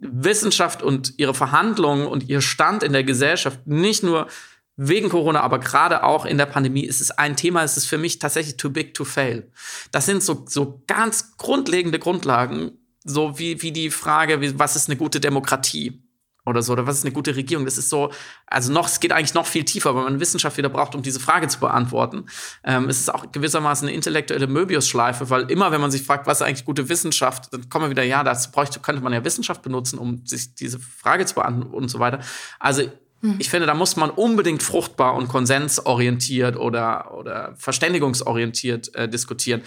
Wissenschaft 0.00 0.82
und 0.82 1.14
ihre 1.16 1.34
Verhandlungen 1.34 2.06
und 2.06 2.28
ihr 2.28 2.40
Stand 2.40 2.84
in 2.84 2.92
der 2.92 3.02
Gesellschaft 3.02 3.66
nicht 3.66 4.04
nur 4.04 4.28
wegen 4.76 5.08
Corona, 5.08 5.40
aber 5.40 5.58
gerade 5.58 6.04
auch 6.04 6.24
in 6.24 6.38
der 6.38 6.46
Pandemie 6.46 6.84
ist 6.84 7.00
es 7.00 7.10
ein 7.10 7.34
Thema, 7.34 7.64
es 7.64 7.76
ist 7.76 7.86
für 7.86 7.98
mich 7.98 8.20
tatsächlich 8.20 8.56
too 8.58 8.70
big 8.70 8.94
to 8.94 9.04
fail. 9.04 9.50
Das 9.90 10.06
sind 10.06 10.22
so, 10.22 10.44
so 10.46 10.84
ganz 10.86 11.36
grundlegende 11.36 11.98
Grundlagen, 11.98 12.77
so 13.08 13.38
wie, 13.38 13.62
wie 13.62 13.72
die 13.72 13.90
Frage, 13.90 14.40
wie, 14.40 14.58
was 14.58 14.76
ist 14.76 14.88
eine 14.88 14.96
gute 14.96 15.20
Demokratie? 15.20 16.02
Oder 16.48 16.62
so, 16.62 16.72
oder 16.72 16.86
was 16.86 16.96
ist 16.96 17.04
eine 17.04 17.12
gute 17.12 17.36
Regierung? 17.36 17.66
Das 17.66 17.76
ist 17.76 17.90
so, 17.90 18.10
also 18.46 18.72
noch, 18.72 18.86
es 18.86 19.00
geht 19.00 19.12
eigentlich 19.12 19.34
noch 19.34 19.46
viel 19.46 19.64
tiefer, 19.64 19.94
weil 19.94 20.04
man 20.04 20.18
Wissenschaft 20.18 20.56
wieder 20.56 20.70
braucht, 20.70 20.94
um 20.94 21.02
diese 21.02 21.20
Frage 21.20 21.46
zu 21.48 21.60
beantworten. 21.60 22.24
Ähm, 22.64 22.88
es 22.88 23.00
ist 23.00 23.12
auch 23.12 23.30
gewissermaßen 23.30 23.86
eine 23.86 23.94
intellektuelle 23.94 24.46
Möbius-Schleife, 24.46 25.28
weil 25.28 25.50
immer, 25.50 25.72
wenn 25.72 25.80
man 25.80 25.90
sich 25.90 26.02
fragt, 26.02 26.26
was 26.26 26.40
ist 26.40 26.46
eigentlich 26.46 26.64
gute 26.64 26.88
Wissenschaft, 26.88 27.52
dann 27.52 27.68
kommen 27.68 27.86
wir 27.86 27.90
wieder, 27.90 28.02
ja, 28.02 28.24
das 28.24 28.50
bräuchte, 28.50 28.80
könnte 28.80 29.02
man 29.02 29.12
ja 29.12 29.24
Wissenschaft 29.24 29.60
benutzen, 29.60 29.98
um 29.98 30.24
sich 30.24 30.54
diese 30.54 30.78
Frage 30.80 31.26
zu 31.26 31.34
beantworten 31.34 31.74
und 31.74 31.88
so 31.88 31.98
weiter. 31.98 32.20
Also, 32.58 32.82
hm. 33.20 33.36
ich 33.38 33.50
finde, 33.50 33.66
da 33.66 33.74
muss 33.74 33.96
man 33.96 34.08
unbedingt 34.08 34.62
fruchtbar 34.62 35.16
und 35.16 35.28
konsensorientiert 35.28 36.56
oder, 36.56 37.12
oder 37.14 37.54
verständigungsorientiert 37.56 38.94
äh, 38.94 39.08
diskutieren. 39.08 39.62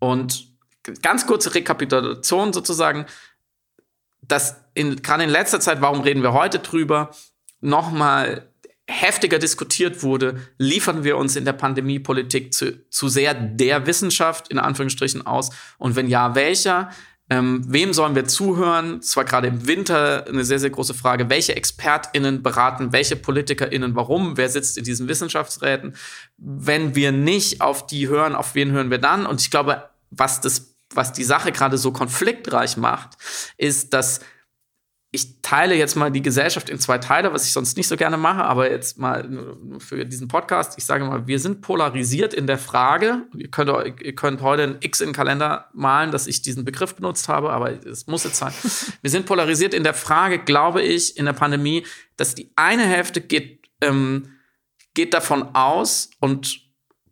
Und 0.00 0.53
ganz 1.02 1.26
kurze 1.26 1.54
Rekapitulation 1.54 2.52
sozusagen, 2.52 3.06
dass 4.22 4.56
in, 4.74 5.02
gerade 5.02 5.24
in 5.24 5.30
letzter 5.30 5.60
Zeit, 5.60 5.80
warum 5.80 6.00
reden 6.00 6.22
wir 6.22 6.32
heute 6.32 6.58
drüber, 6.58 7.10
nochmal 7.60 8.48
heftiger 8.86 9.38
diskutiert 9.38 10.02
wurde, 10.02 10.40
liefern 10.58 11.04
wir 11.04 11.16
uns 11.16 11.36
in 11.36 11.44
der 11.44 11.54
Pandemiepolitik 11.54 12.52
zu, 12.52 12.88
zu 12.90 13.08
sehr 13.08 13.32
der 13.34 13.86
Wissenschaft 13.86 14.48
in 14.48 14.58
Anführungsstrichen 14.58 15.26
aus? 15.26 15.50
Und 15.78 15.96
wenn 15.96 16.08
ja, 16.08 16.34
welcher? 16.34 16.90
Ähm, 17.30 17.64
wem 17.66 17.94
sollen 17.94 18.14
wir 18.14 18.26
zuhören? 18.26 18.98
Es 18.98 19.16
war 19.16 19.24
gerade 19.24 19.48
im 19.48 19.66
Winter 19.66 20.26
eine 20.28 20.44
sehr, 20.44 20.58
sehr 20.58 20.68
große 20.68 20.92
Frage. 20.92 21.30
Welche 21.30 21.56
ExpertInnen 21.56 22.42
beraten 22.42 22.92
welche 22.92 23.16
PolitikerInnen 23.16 23.96
warum? 23.96 24.36
Wer 24.36 24.50
sitzt 24.50 24.76
in 24.76 24.84
diesen 24.84 25.08
Wissenschaftsräten? 25.08 25.96
Wenn 26.36 26.94
wir 26.94 27.12
nicht 27.12 27.62
auf 27.62 27.86
die 27.86 28.08
hören, 28.08 28.34
auf 28.34 28.54
wen 28.54 28.72
hören 28.72 28.90
wir 28.90 28.98
dann? 28.98 29.24
Und 29.24 29.40
ich 29.40 29.50
glaube, 29.50 29.88
was 30.10 30.42
das 30.42 30.73
was 30.92 31.12
die 31.12 31.24
Sache 31.24 31.52
gerade 31.52 31.78
so 31.78 31.92
konfliktreich 31.92 32.76
macht, 32.76 33.16
ist, 33.56 33.92
dass 33.94 34.20
ich 35.14 35.40
teile 35.42 35.76
jetzt 35.76 35.94
mal 35.94 36.10
die 36.10 36.22
Gesellschaft 36.22 36.68
in 36.68 36.80
zwei 36.80 36.98
Teile, 36.98 37.32
was 37.32 37.46
ich 37.46 37.52
sonst 37.52 37.76
nicht 37.76 37.86
so 37.86 37.96
gerne 37.96 38.16
mache, 38.16 38.42
aber 38.42 38.68
jetzt 38.68 38.98
mal 38.98 39.28
für 39.78 40.04
diesen 40.04 40.26
Podcast. 40.26 40.76
Ich 40.76 40.84
sage 40.84 41.04
mal, 41.04 41.28
wir 41.28 41.38
sind 41.38 41.60
polarisiert 41.60 42.34
in 42.34 42.48
der 42.48 42.58
Frage. 42.58 43.22
Ihr 43.36 43.48
könnt, 43.48 43.70
ihr 44.02 44.14
könnt 44.16 44.42
heute 44.42 44.64
ein 44.64 44.76
X 44.80 45.00
in 45.00 45.10
den 45.10 45.14
Kalender 45.14 45.68
malen, 45.72 46.10
dass 46.10 46.26
ich 46.26 46.42
diesen 46.42 46.64
Begriff 46.64 46.96
benutzt 46.96 47.28
habe, 47.28 47.50
aber 47.50 47.70
es 47.86 48.08
muss 48.08 48.24
jetzt 48.24 48.38
sein. 48.38 48.52
Wir 49.02 49.10
sind 49.10 49.26
polarisiert 49.26 49.72
in 49.72 49.84
der 49.84 49.94
Frage, 49.94 50.40
glaube 50.40 50.82
ich, 50.82 51.16
in 51.16 51.26
der 51.26 51.32
Pandemie, 51.32 51.86
dass 52.16 52.34
die 52.34 52.50
eine 52.56 52.84
Hälfte 52.84 53.20
geht, 53.20 53.68
ähm, 53.82 54.32
geht 54.94 55.14
davon 55.14 55.54
aus 55.54 56.10
und 56.18 56.60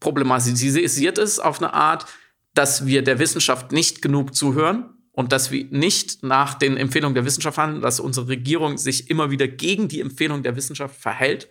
problematisiert 0.00 1.18
es 1.18 1.38
auf 1.38 1.62
eine 1.62 1.72
Art, 1.72 2.06
dass 2.54 2.86
wir 2.86 3.02
der 3.02 3.18
Wissenschaft 3.18 3.72
nicht 3.72 4.02
genug 4.02 4.34
zuhören 4.34 4.90
und 5.12 5.32
dass 5.32 5.50
wir 5.50 5.66
nicht 5.70 6.22
nach 6.22 6.54
den 6.54 6.76
Empfehlungen 6.76 7.14
der 7.14 7.24
Wissenschaft 7.24 7.58
handeln, 7.58 7.82
dass 7.82 8.00
unsere 8.00 8.28
Regierung 8.28 8.78
sich 8.78 9.10
immer 9.10 9.30
wieder 9.30 9.46
gegen 9.46 9.88
die 9.88 10.00
Empfehlung 10.00 10.42
der 10.42 10.56
Wissenschaft 10.56 10.96
verhält. 10.96 11.48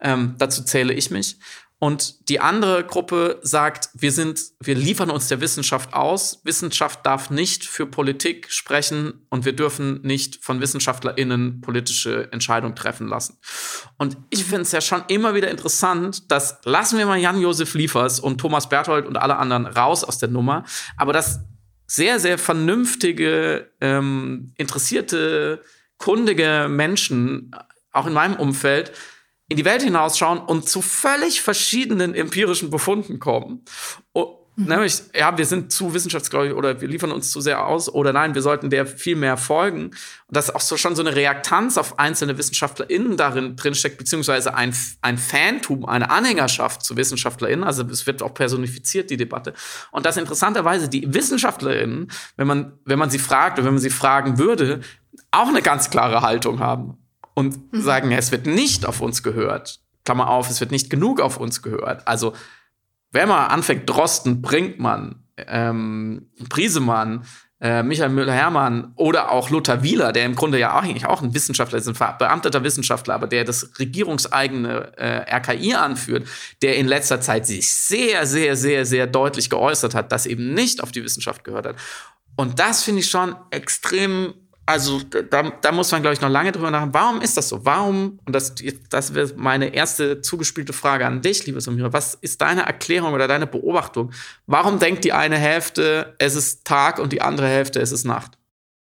Ähm, 0.00 0.34
dazu 0.38 0.64
zähle 0.64 0.92
ich 0.92 1.10
mich. 1.10 1.38
Und 1.80 2.28
die 2.30 2.40
andere 2.40 2.84
Gruppe 2.84 3.40
sagt, 3.42 3.90
wir 3.94 4.12
sind, 4.12 4.40
wir 4.60 4.74
liefern 4.74 5.10
uns 5.10 5.28
der 5.28 5.40
Wissenschaft 5.40 5.92
aus. 5.92 6.40
Wissenschaft 6.44 7.04
darf 7.04 7.30
nicht 7.30 7.64
für 7.64 7.86
Politik 7.86 8.50
sprechen 8.50 9.26
und 9.28 9.44
wir 9.44 9.54
dürfen 9.54 10.00
nicht 10.02 10.42
von 10.42 10.60
WissenschaftlerInnen 10.60 11.60
politische 11.60 12.32
Entscheidungen 12.32 12.74
treffen 12.74 13.08
lassen. 13.08 13.38
Und 13.98 14.16
ich 14.30 14.40
mhm. 14.40 14.50
finde 14.50 14.62
es 14.62 14.72
ja 14.72 14.80
schon 14.80 15.02
immer 15.08 15.34
wieder 15.34 15.50
interessant, 15.50 16.30
dass 16.30 16.60
lassen 16.64 16.96
wir 16.96 17.06
mal 17.06 17.18
Jan-Josef 17.18 17.74
Liefers 17.74 18.20
und 18.20 18.38
Thomas 18.38 18.68
Berthold 18.68 19.06
und 19.06 19.16
alle 19.16 19.36
anderen 19.36 19.66
raus 19.66 20.04
aus 20.04 20.18
der 20.18 20.30
Nummer, 20.30 20.64
aber 20.96 21.12
dass 21.12 21.40
sehr, 21.86 22.18
sehr 22.18 22.38
vernünftige, 22.38 23.70
ähm, 23.80 24.52
interessierte, 24.56 25.62
kundige 25.98 26.66
Menschen, 26.68 27.54
auch 27.92 28.06
in 28.06 28.12
meinem 28.12 28.36
Umfeld, 28.36 28.92
in 29.48 29.56
die 29.56 29.64
Welt 29.64 29.82
hinausschauen 29.82 30.38
und 30.38 30.68
zu 30.68 30.80
völlig 30.80 31.42
verschiedenen 31.42 32.14
empirischen 32.14 32.70
Befunden 32.70 33.18
kommen. 33.18 33.64
Und, 34.12 34.28
mhm. 34.56 34.66
Nämlich, 34.66 35.02
ja, 35.14 35.36
wir 35.36 35.44
sind 35.44 35.70
zu 35.70 35.92
wissenschaftsgläubig 35.92 36.54
oder 36.54 36.80
wir 36.80 36.88
liefern 36.88 37.10
uns 37.12 37.30
zu 37.30 37.40
sehr 37.40 37.66
aus 37.66 37.92
oder 37.92 38.12
nein, 38.12 38.34
wir 38.34 38.40
sollten 38.40 38.70
der 38.70 38.86
viel 38.86 39.16
mehr 39.16 39.36
folgen. 39.36 39.86
Und 39.86 39.94
dass 40.28 40.54
auch 40.54 40.60
so 40.60 40.78
schon 40.78 40.96
so 40.96 41.02
eine 41.02 41.14
Reaktanz 41.14 41.76
auf 41.76 41.98
einzelne 41.98 42.38
WissenschaftlerInnen 42.38 43.18
darin 43.18 43.56
drinsteckt, 43.56 43.98
beziehungsweise 43.98 44.54
ein, 44.54 44.74
ein 45.02 45.18
Fantum, 45.18 45.84
eine 45.84 46.10
Anhängerschaft 46.10 46.82
zu 46.82 46.96
WissenschaftlerInnen. 46.96 47.64
Also 47.64 47.84
es 47.84 48.06
wird 48.06 48.22
auch 48.22 48.32
personifiziert, 48.32 49.10
die 49.10 49.18
Debatte. 49.18 49.52
Und 49.90 50.06
dass 50.06 50.16
interessanterweise 50.16 50.88
die 50.88 51.12
WissenschaftlerInnen, 51.12 52.10
wenn 52.36 52.46
man, 52.46 52.78
wenn 52.86 52.98
man 52.98 53.10
sie 53.10 53.18
fragt 53.18 53.58
oder 53.58 53.66
wenn 53.66 53.74
man 53.74 53.82
sie 53.82 53.90
fragen 53.90 54.38
würde, 54.38 54.80
auch 55.32 55.48
eine 55.48 55.62
ganz 55.62 55.90
klare 55.90 56.22
Haltung 56.22 56.60
haben 56.60 57.03
und 57.34 57.72
mhm. 57.72 57.80
sagen, 57.80 58.12
es 58.12 58.32
wird 58.32 58.46
nicht 58.46 58.86
auf 58.86 59.00
uns 59.00 59.22
gehört. 59.22 59.80
Klammer 60.04 60.28
auf, 60.28 60.50
es 60.50 60.60
wird 60.60 60.70
nicht 60.70 60.90
genug 60.90 61.20
auf 61.20 61.36
uns 61.36 61.62
gehört. 61.62 62.06
Also, 62.06 62.34
wenn 63.10 63.28
man 63.28 63.48
anfängt, 63.50 63.88
Drosten, 63.88 64.42
Brinkmann, 64.42 65.24
ähm, 65.36 66.30
Briesemann, 66.48 67.24
äh, 67.60 67.82
Michael 67.82 68.10
Müller-Hermann 68.10 68.92
oder 68.96 69.30
auch 69.30 69.48
Lothar 69.48 69.82
Wieler, 69.82 70.12
der 70.12 70.26
im 70.26 70.34
Grunde 70.34 70.58
ja 70.58 70.76
auch, 70.76 70.82
eigentlich 70.82 71.06
auch 71.06 71.22
ein 71.22 71.32
Wissenschaftler 71.32 71.78
ist, 71.78 71.88
ein 71.88 72.16
beamteter 72.18 72.62
Wissenschaftler, 72.62 73.14
aber 73.14 73.26
der 73.26 73.44
das 73.44 73.78
regierungseigene 73.78 74.92
äh, 74.98 75.36
RKI 75.36 75.74
anführt, 75.74 76.28
der 76.60 76.76
in 76.76 76.86
letzter 76.86 77.20
Zeit 77.20 77.46
sich 77.46 77.72
sehr, 77.72 78.26
sehr, 78.26 78.56
sehr, 78.56 78.84
sehr 78.84 79.06
deutlich 79.06 79.48
geäußert 79.48 79.94
hat, 79.94 80.12
dass 80.12 80.26
eben 80.26 80.52
nicht 80.52 80.82
auf 80.82 80.92
die 80.92 81.02
Wissenschaft 81.02 81.42
gehört 81.44 81.66
hat. 81.66 81.76
Und 82.36 82.58
das 82.58 82.82
finde 82.82 83.00
ich 83.00 83.08
schon 83.08 83.34
extrem 83.50 84.34
also 84.66 85.00
da, 85.00 85.42
da 85.42 85.72
muss 85.72 85.92
man, 85.92 86.00
glaube 86.00 86.14
ich, 86.14 86.20
noch 86.20 86.30
lange 86.30 86.52
drüber 86.52 86.70
nachdenken. 86.70 86.94
Warum 86.94 87.20
ist 87.20 87.36
das 87.36 87.48
so? 87.48 87.64
Warum, 87.64 88.18
und 88.24 88.32
das, 88.34 88.54
das 88.88 89.14
wäre 89.14 89.32
meine 89.36 89.74
erste 89.74 90.22
zugespielte 90.22 90.72
Frage 90.72 91.06
an 91.06 91.20
dich, 91.20 91.44
liebe 91.46 91.60
Samira, 91.60 91.92
was 91.92 92.14
ist 92.14 92.40
deine 92.40 92.62
Erklärung 92.62 93.12
oder 93.12 93.28
deine 93.28 93.46
Beobachtung? 93.46 94.12
Warum 94.46 94.78
denkt 94.78 95.04
die 95.04 95.12
eine 95.12 95.36
Hälfte, 95.36 96.14
es 96.18 96.34
ist 96.34 96.64
Tag 96.64 96.98
und 96.98 97.12
die 97.12 97.20
andere 97.20 97.48
Hälfte, 97.48 97.80
es 97.80 97.92
ist 97.92 98.04
Nacht? 98.04 98.38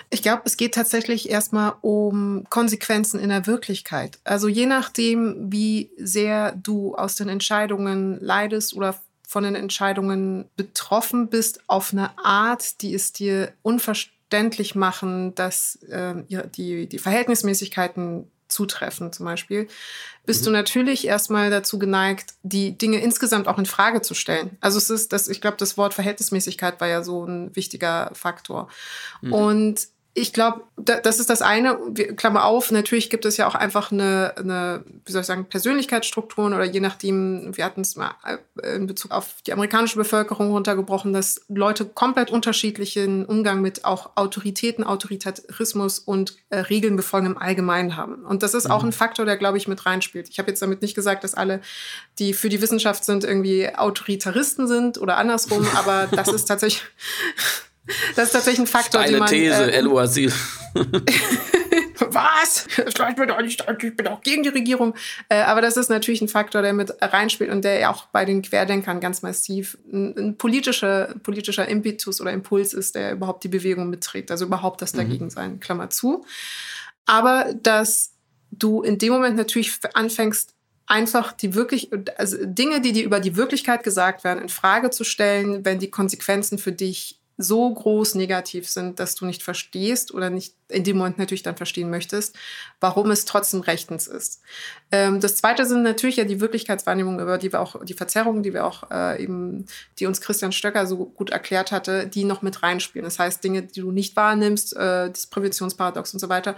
Ich 0.09 0.21
glaube, 0.21 0.41
es 0.43 0.57
geht 0.57 0.73
tatsächlich 0.73 1.29
erstmal 1.29 1.75
um 1.79 2.45
Konsequenzen 2.49 3.17
in 3.17 3.29
der 3.29 3.47
Wirklichkeit. 3.47 4.19
Also 4.25 4.49
je 4.49 4.65
nachdem, 4.65 5.53
wie 5.53 5.89
sehr 5.97 6.51
du 6.51 6.95
aus 6.95 7.15
den 7.15 7.29
Entscheidungen 7.29 8.19
leidest 8.19 8.73
oder 8.73 8.99
von 9.25 9.45
den 9.45 9.55
Entscheidungen 9.55 10.49
betroffen 10.57 11.29
bist, 11.29 11.61
auf 11.67 11.93
eine 11.93 12.11
Art, 12.17 12.81
die 12.81 12.93
es 12.93 13.13
dir 13.13 13.53
unverständlich 13.61 14.22
verständlich 14.33 14.73
machen, 14.73 15.35
dass 15.35 15.75
äh, 15.83 16.15
die, 16.27 16.89
die 16.89 16.97
Verhältnismäßigkeiten 16.97 18.31
zutreffen 18.47 19.13
zum 19.13 19.25
Beispiel, 19.25 19.67
bist 20.25 20.41
mhm. 20.41 20.45
du 20.45 20.51
natürlich 20.51 21.05
erstmal 21.05 21.51
dazu 21.51 21.77
geneigt, 21.77 22.33
die 22.41 22.75
Dinge 22.77 22.97
insgesamt 22.97 23.47
auch 23.47 23.59
in 23.59 23.65
Frage 23.65 24.01
zu 24.01 24.15
stellen. 24.15 24.57
Also 24.59 24.79
es 24.79 24.89
ist 24.89 25.13
das, 25.13 25.27
ich 25.27 25.39
glaube, 25.39 25.57
das 25.57 25.77
Wort 25.77 25.93
Verhältnismäßigkeit 25.93 26.81
war 26.81 26.87
ja 26.87 27.03
so 27.03 27.25
ein 27.25 27.55
wichtiger 27.55 28.09
Faktor. 28.13 28.69
Mhm. 29.21 29.33
Und 29.33 29.87
ich 30.15 30.31
glaube, 30.31 30.61
das 30.77 31.19
ist 31.19 31.31
das 31.31 31.41
eine. 31.41 31.75
Klammer 32.15 32.45
auf, 32.45 32.69
natürlich 32.69 33.09
gibt 33.09 33.25
es 33.25 33.37
ja 33.37 33.47
auch 33.47 33.55
einfach 33.55 33.91
eine, 33.91 34.33
eine, 34.37 34.83
wie 35.05 35.11
soll 35.11 35.21
ich 35.21 35.27
sagen, 35.27 35.45
Persönlichkeitsstrukturen 35.45 36.53
oder 36.53 36.65
je 36.65 36.81
nachdem, 36.81 37.57
wir 37.57 37.65
hatten 37.65 37.81
es 37.81 37.95
mal 37.95 38.13
äh, 38.23 38.75
in 38.75 38.85
Bezug 38.85 39.09
auf 39.09 39.37
die 39.47 39.53
amerikanische 39.53 39.95
Bevölkerung 39.95 40.51
runtergebrochen, 40.51 41.13
dass 41.13 41.41
Leute 41.47 41.85
komplett 41.85 42.29
unterschiedlichen 42.29 43.25
Umgang 43.25 43.61
mit 43.61 43.85
auch 43.85 44.11
Autoritäten, 44.15 44.83
Autoritarismus 44.83 45.97
und 45.97 46.37
äh, 46.49 46.59
Regeln 46.59 46.95
befolgen 46.95 47.25
im 47.25 47.37
Allgemeinen 47.39 47.97
haben. 47.97 48.23
Und 48.23 48.43
das 48.43 48.53
ist 48.53 48.65
mhm. 48.65 48.71
auch 48.71 48.83
ein 48.83 48.91
Faktor, 48.91 49.25
der, 49.25 49.37
glaube 49.37 49.57
ich, 49.57 49.67
mit 49.67 49.83
reinspielt. 49.83 50.29
Ich 50.29 50.37
habe 50.37 50.51
jetzt 50.51 50.61
damit 50.61 50.83
nicht 50.83 50.93
gesagt, 50.93 51.23
dass 51.23 51.33
alle, 51.33 51.59
die 52.19 52.33
für 52.33 52.49
die 52.49 52.61
Wissenschaft 52.61 53.03
sind, 53.03 53.23
irgendwie 53.23 53.73
Autoritaristen 53.75 54.67
sind 54.67 54.99
oder 54.99 55.17
andersrum, 55.17 55.65
aber 55.75 56.07
das 56.11 56.27
ist 56.27 56.45
tatsächlich 56.45 56.83
das 58.15 58.27
ist 58.27 58.31
tatsächlich 58.31 58.61
ein 58.61 58.67
Faktor, 58.67 59.01
Steile 59.01 59.19
man, 59.19 59.27
These, 59.27 59.71
äh, 59.71 59.75
El 59.75 59.97
Asil. 59.97 60.31
Was? 61.99 62.67
Ich 62.77 63.15
bin, 63.15 63.27
doch 63.27 63.41
nicht, 63.41 63.63
ich 63.81 63.95
bin 63.95 64.07
auch 64.07 64.21
gegen 64.21 64.43
die 64.43 64.49
Regierung. 64.49 64.93
Äh, 65.29 65.41
aber 65.41 65.61
das 65.61 65.77
ist 65.77 65.89
natürlich 65.89 66.21
ein 66.21 66.27
Faktor, 66.27 66.61
der 66.61 66.73
mit 66.73 66.93
reinspielt 67.01 67.49
und 67.51 67.63
der 67.63 67.89
auch 67.89 68.05
bei 68.07 68.25
den 68.25 68.41
Querdenkern 68.41 68.99
ganz 68.99 69.21
massiv 69.21 69.77
ein, 69.91 70.17
ein 70.17 70.37
politischer, 70.37 71.15
politischer 71.23 71.67
Impetus 71.67 72.21
oder 72.21 72.31
Impuls 72.31 72.73
ist, 72.73 72.95
der 72.95 73.13
überhaupt 73.13 73.43
die 73.43 73.49
Bewegung 73.49 73.89
mitträgt. 73.89 74.31
Also 74.31 74.45
überhaupt 74.45 74.81
das 74.81 74.93
mhm. 74.93 74.97
dagegen 74.97 75.29
sein, 75.29 75.59
Klammer 75.59 75.89
zu. 75.89 76.25
Aber 77.05 77.53
dass 77.61 78.13
du 78.51 78.81
in 78.81 78.97
dem 78.97 79.13
Moment 79.13 79.35
natürlich 79.35 79.77
anfängst, 79.93 80.53
einfach 80.85 81.31
die 81.31 81.55
wirklich, 81.55 81.89
also 82.17 82.37
Dinge, 82.41 82.81
die 82.81 82.91
dir 82.91 83.03
über 83.03 83.19
die 83.19 83.35
Wirklichkeit 83.35 83.83
gesagt 83.83 84.23
werden, 84.23 84.41
in 84.41 84.49
Frage 84.49 84.89
zu 84.89 85.03
stellen, 85.03 85.65
wenn 85.65 85.79
die 85.79 85.89
Konsequenzen 85.89 86.57
für 86.57 86.71
dich 86.71 87.19
so 87.37 87.73
groß 87.73 88.15
negativ 88.15 88.69
sind, 88.69 88.99
dass 88.99 89.15
du 89.15 89.25
nicht 89.25 89.41
verstehst 89.41 90.13
oder 90.13 90.29
nicht 90.29 90.55
in 90.69 90.83
dem 90.83 90.97
Moment 90.97 91.17
natürlich 91.17 91.43
dann 91.43 91.55
verstehen 91.55 91.89
möchtest, 91.89 92.35
warum 92.79 93.11
es 93.11 93.25
trotzdem 93.25 93.61
rechtens 93.61 94.07
ist. 94.07 94.41
Ähm, 94.91 95.19
das 95.19 95.35
zweite 95.35 95.65
sind 95.65 95.83
natürlich 95.83 96.17
ja 96.17 96.25
die 96.25 96.39
Wirklichkeitswahrnehmung, 96.39 97.19
über 97.19 97.37
die 97.37 97.51
wir 97.51 97.61
auch, 97.61 97.83
die 97.83 97.93
Verzerrungen, 97.93 98.43
die 98.43 98.53
wir 98.53 98.65
auch 98.65 98.89
äh, 98.91 99.21
eben, 99.23 99.65
die 99.99 100.05
uns 100.05 100.21
Christian 100.21 100.51
Stöcker 100.51 100.85
so 100.85 101.05
gut 101.05 101.31
erklärt 101.31 101.71
hatte, 101.71 102.07
die 102.07 102.23
noch 102.23 102.41
mit 102.41 102.63
reinspielen. 102.63 103.05
Das 103.05 103.19
heißt, 103.19 103.43
Dinge, 103.43 103.63
die 103.63 103.81
du 103.81 103.91
nicht 103.91 104.15
wahrnimmst, 104.15 104.75
äh, 104.75 105.09
das 105.09 105.27
Präventionsparadox 105.27 106.13
und 106.13 106.19
so 106.19 106.29
weiter, 106.29 106.55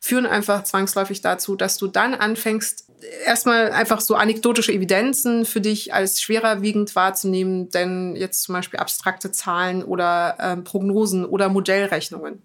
führen 0.00 0.26
einfach 0.26 0.64
zwangsläufig 0.64 1.20
dazu, 1.20 1.56
dass 1.56 1.78
du 1.78 1.86
dann 1.86 2.14
anfängst, 2.14 2.87
erstmal 3.24 3.70
einfach 3.70 4.00
so 4.00 4.14
anekdotische 4.14 4.72
Evidenzen 4.72 5.44
für 5.44 5.60
dich 5.60 5.94
als 5.94 6.20
schwererwiegend 6.20 6.94
wahrzunehmen, 6.96 7.70
denn 7.70 8.16
jetzt 8.16 8.42
zum 8.42 8.54
Beispiel 8.54 8.80
abstrakte 8.80 9.32
Zahlen 9.32 9.82
oder 9.82 10.36
ähm, 10.40 10.64
Prognosen 10.64 11.24
oder 11.24 11.48
Modellrechnungen. 11.48 12.42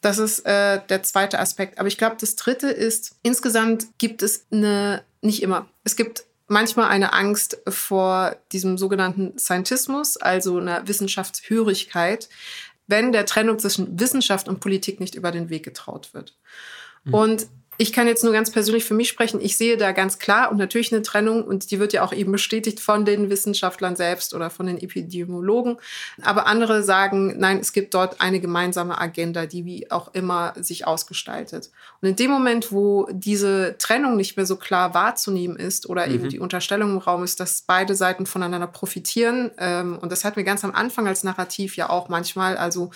Das 0.00 0.18
ist 0.18 0.40
äh, 0.40 0.80
der 0.88 1.02
zweite 1.02 1.38
Aspekt. 1.38 1.78
Aber 1.78 1.88
ich 1.88 1.98
glaube, 1.98 2.16
das 2.20 2.36
dritte 2.36 2.68
ist, 2.68 3.16
insgesamt 3.22 3.86
gibt 3.98 4.22
es 4.22 4.46
eine, 4.50 5.02
nicht 5.20 5.42
immer, 5.42 5.68
es 5.84 5.96
gibt 5.96 6.24
manchmal 6.48 6.88
eine 6.88 7.12
Angst 7.12 7.58
vor 7.66 8.36
diesem 8.52 8.78
sogenannten 8.78 9.36
Scientismus, 9.38 10.16
also 10.16 10.58
einer 10.58 10.86
Wissenschaftshörigkeit, 10.86 12.28
wenn 12.86 13.12
der 13.12 13.26
Trennung 13.26 13.58
zwischen 13.58 13.98
Wissenschaft 13.98 14.48
und 14.48 14.60
Politik 14.60 15.00
nicht 15.00 15.16
über 15.16 15.32
den 15.32 15.50
Weg 15.50 15.64
getraut 15.64 16.14
wird. 16.14 16.36
Mhm. 17.04 17.14
Und 17.14 17.46
ich 17.78 17.92
kann 17.92 18.06
jetzt 18.06 18.24
nur 18.24 18.32
ganz 18.32 18.50
persönlich 18.50 18.84
für 18.84 18.94
mich 18.94 19.08
sprechen. 19.08 19.40
Ich 19.40 19.56
sehe 19.56 19.76
da 19.76 19.92
ganz 19.92 20.18
klar 20.18 20.50
und 20.50 20.56
natürlich 20.56 20.92
eine 20.92 21.02
Trennung 21.02 21.44
und 21.44 21.70
die 21.70 21.78
wird 21.78 21.92
ja 21.92 22.02
auch 22.02 22.12
eben 22.12 22.32
bestätigt 22.32 22.80
von 22.80 23.04
den 23.04 23.30
Wissenschaftlern 23.30 23.96
selbst 23.96 24.34
oder 24.34 24.50
von 24.50 24.66
den 24.66 24.78
Epidemiologen. 24.78 25.76
Aber 26.22 26.46
andere 26.46 26.82
sagen, 26.82 27.34
nein, 27.38 27.58
es 27.58 27.72
gibt 27.72 27.94
dort 27.94 28.20
eine 28.20 28.40
gemeinsame 28.40 28.98
Agenda, 28.98 29.46
die 29.46 29.64
wie 29.64 29.90
auch 29.90 30.14
immer 30.14 30.54
sich 30.56 30.86
ausgestaltet. 30.86 31.70
Und 32.00 32.08
in 32.08 32.16
dem 32.16 32.30
Moment, 32.30 32.72
wo 32.72 33.08
diese 33.12 33.76
Trennung 33.78 34.16
nicht 34.16 34.36
mehr 34.36 34.46
so 34.46 34.56
klar 34.56 34.94
wahrzunehmen 34.94 35.56
ist 35.56 35.88
oder 35.88 36.06
mhm. 36.06 36.14
eben 36.14 36.28
die 36.28 36.40
Unterstellung 36.40 36.92
im 36.92 36.98
Raum 36.98 37.24
ist, 37.24 37.40
dass 37.40 37.62
beide 37.62 37.94
Seiten 37.94 38.26
voneinander 38.26 38.66
profitieren, 38.66 39.50
ähm, 39.58 39.98
und 39.98 40.12
das 40.12 40.24
hatten 40.24 40.36
wir 40.36 40.44
ganz 40.44 40.64
am 40.64 40.74
Anfang 40.74 41.06
als 41.06 41.24
Narrativ 41.24 41.76
ja 41.76 41.90
auch 41.90 42.08
manchmal, 42.08 42.56
also 42.56 42.90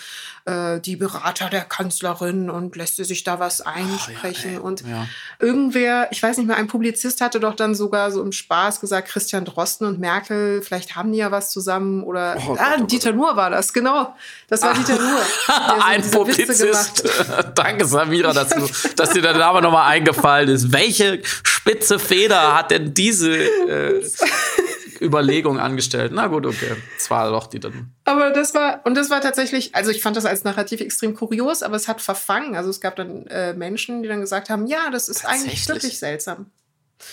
äh, 0.45 0.79
die 0.79 0.95
Berater 0.95 1.49
der 1.49 1.63
Kanzlerin 1.63 2.49
und 2.49 2.75
lässt 2.75 2.95
sie 2.95 3.03
sich 3.03 3.23
da 3.23 3.39
was 3.39 3.61
einsprechen. 3.61 4.51
Oh, 4.51 4.53
ja, 4.53 4.59
und 4.71 4.87
ja. 4.87 5.07
irgendwer, 5.39 6.07
ich 6.11 6.21
weiß 6.21 6.37
nicht 6.37 6.47
mehr, 6.47 6.57
ein 6.57 6.67
Publizist 6.67 7.21
hatte 7.21 7.39
doch 7.39 7.55
dann 7.55 7.75
sogar 7.75 8.11
so 8.11 8.21
im 8.21 8.31
Spaß 8.31 8.79
gesagt, 8.79 9.09
Christian 9.09 9.45
Drosten 9.45 9.85
und 9.85 9.99
Merkel, 9.99 10.61
vielleicht 10.61 10.95
haben 10.95 11.11
die 11.11 11.19
ja 11.19 11.31
was 11.31 11.51
zusammen. 11.51 12.03
Oder 12.03 12.37
oh, 12.37 12.55
ah, 12.57 12.75
Gott, 12.75 12.81
oh 12.81 12.85
Dieter 12.85 13.11
Nuhr 13.11 13.35
war 13.35 13.49
das, 13.49 13.73
genau. 13.73 14.15
Das 14.47 14.61
war 14.61 14.73
Dieter 14.73 14.95
Nuhr. 14.95 15.21
So 15.71 15.83
ein 15.83 16.01
Publizist. 16.11 17.03
Danke, 17.55 17.85
Samira, 17.85 18.33
dass, 18.33 18.49
du, 18.49 18.67
dass 18.95 19.11
dir 19.11 19.21
der 19.21 19.37
Name 19.37 19.61
nochmal 19.61 19.89
eingefallen 19.89 20.49
ist. 20.49 20.71
Welche 20.71 21.21
spitze 21.43 21.99
Feder 21.99 22.55
hat 22.55 22.71
denn 22.71 22.93
diese 22.93 23.37
äh, 23.37 24.01
Überlegung 25.01 25.59
angestellt. 25.59 26.11
Na 26.13 26.27
gut, 26.27 26.45
okay. 26.45 26.75
Das 26.97 27.09
war 27.09 27.31
doch 27.31 27.47
die 27.47 27.59
dann. 27.59 27.93
Aber 28.05 28.31
das 28.31 28.53
war, 28.53 28.81
und 28.85 28.95
das 28.95 29.09
war 29.09 29.21
tatsächlich, 29.21 29.73
also 29.75 29.89
ich 29.89 30.01
fand 30.01 30.15
das 30.15 30.25
als 30.25 30.43
Narrativ 30.43 30.79
extrem 30.81 31.15
kurios, 31.15 31.63
aber 31.63 31.75
es 31.75 31.87
hat 31.87 32.01
verfangen. 32.01 32.55
Also 32.55 32.69
es 32.69 32.79
gab 32.79 32.95
dann 32.95 33.25
äh, 33.27 33.53
Menschen, 33.53 34.03
die 34.03 34.09
dann 34.09 34.21
gesagt 34.21 34.49
haben, 34.49 34.67
ja, 34.67 34.89
das 34.91 35.09
ist 35.09 35.25
eigentlich 35.25 35.67
wirklich 35.67 35.97
seltsam. 35.97 36.47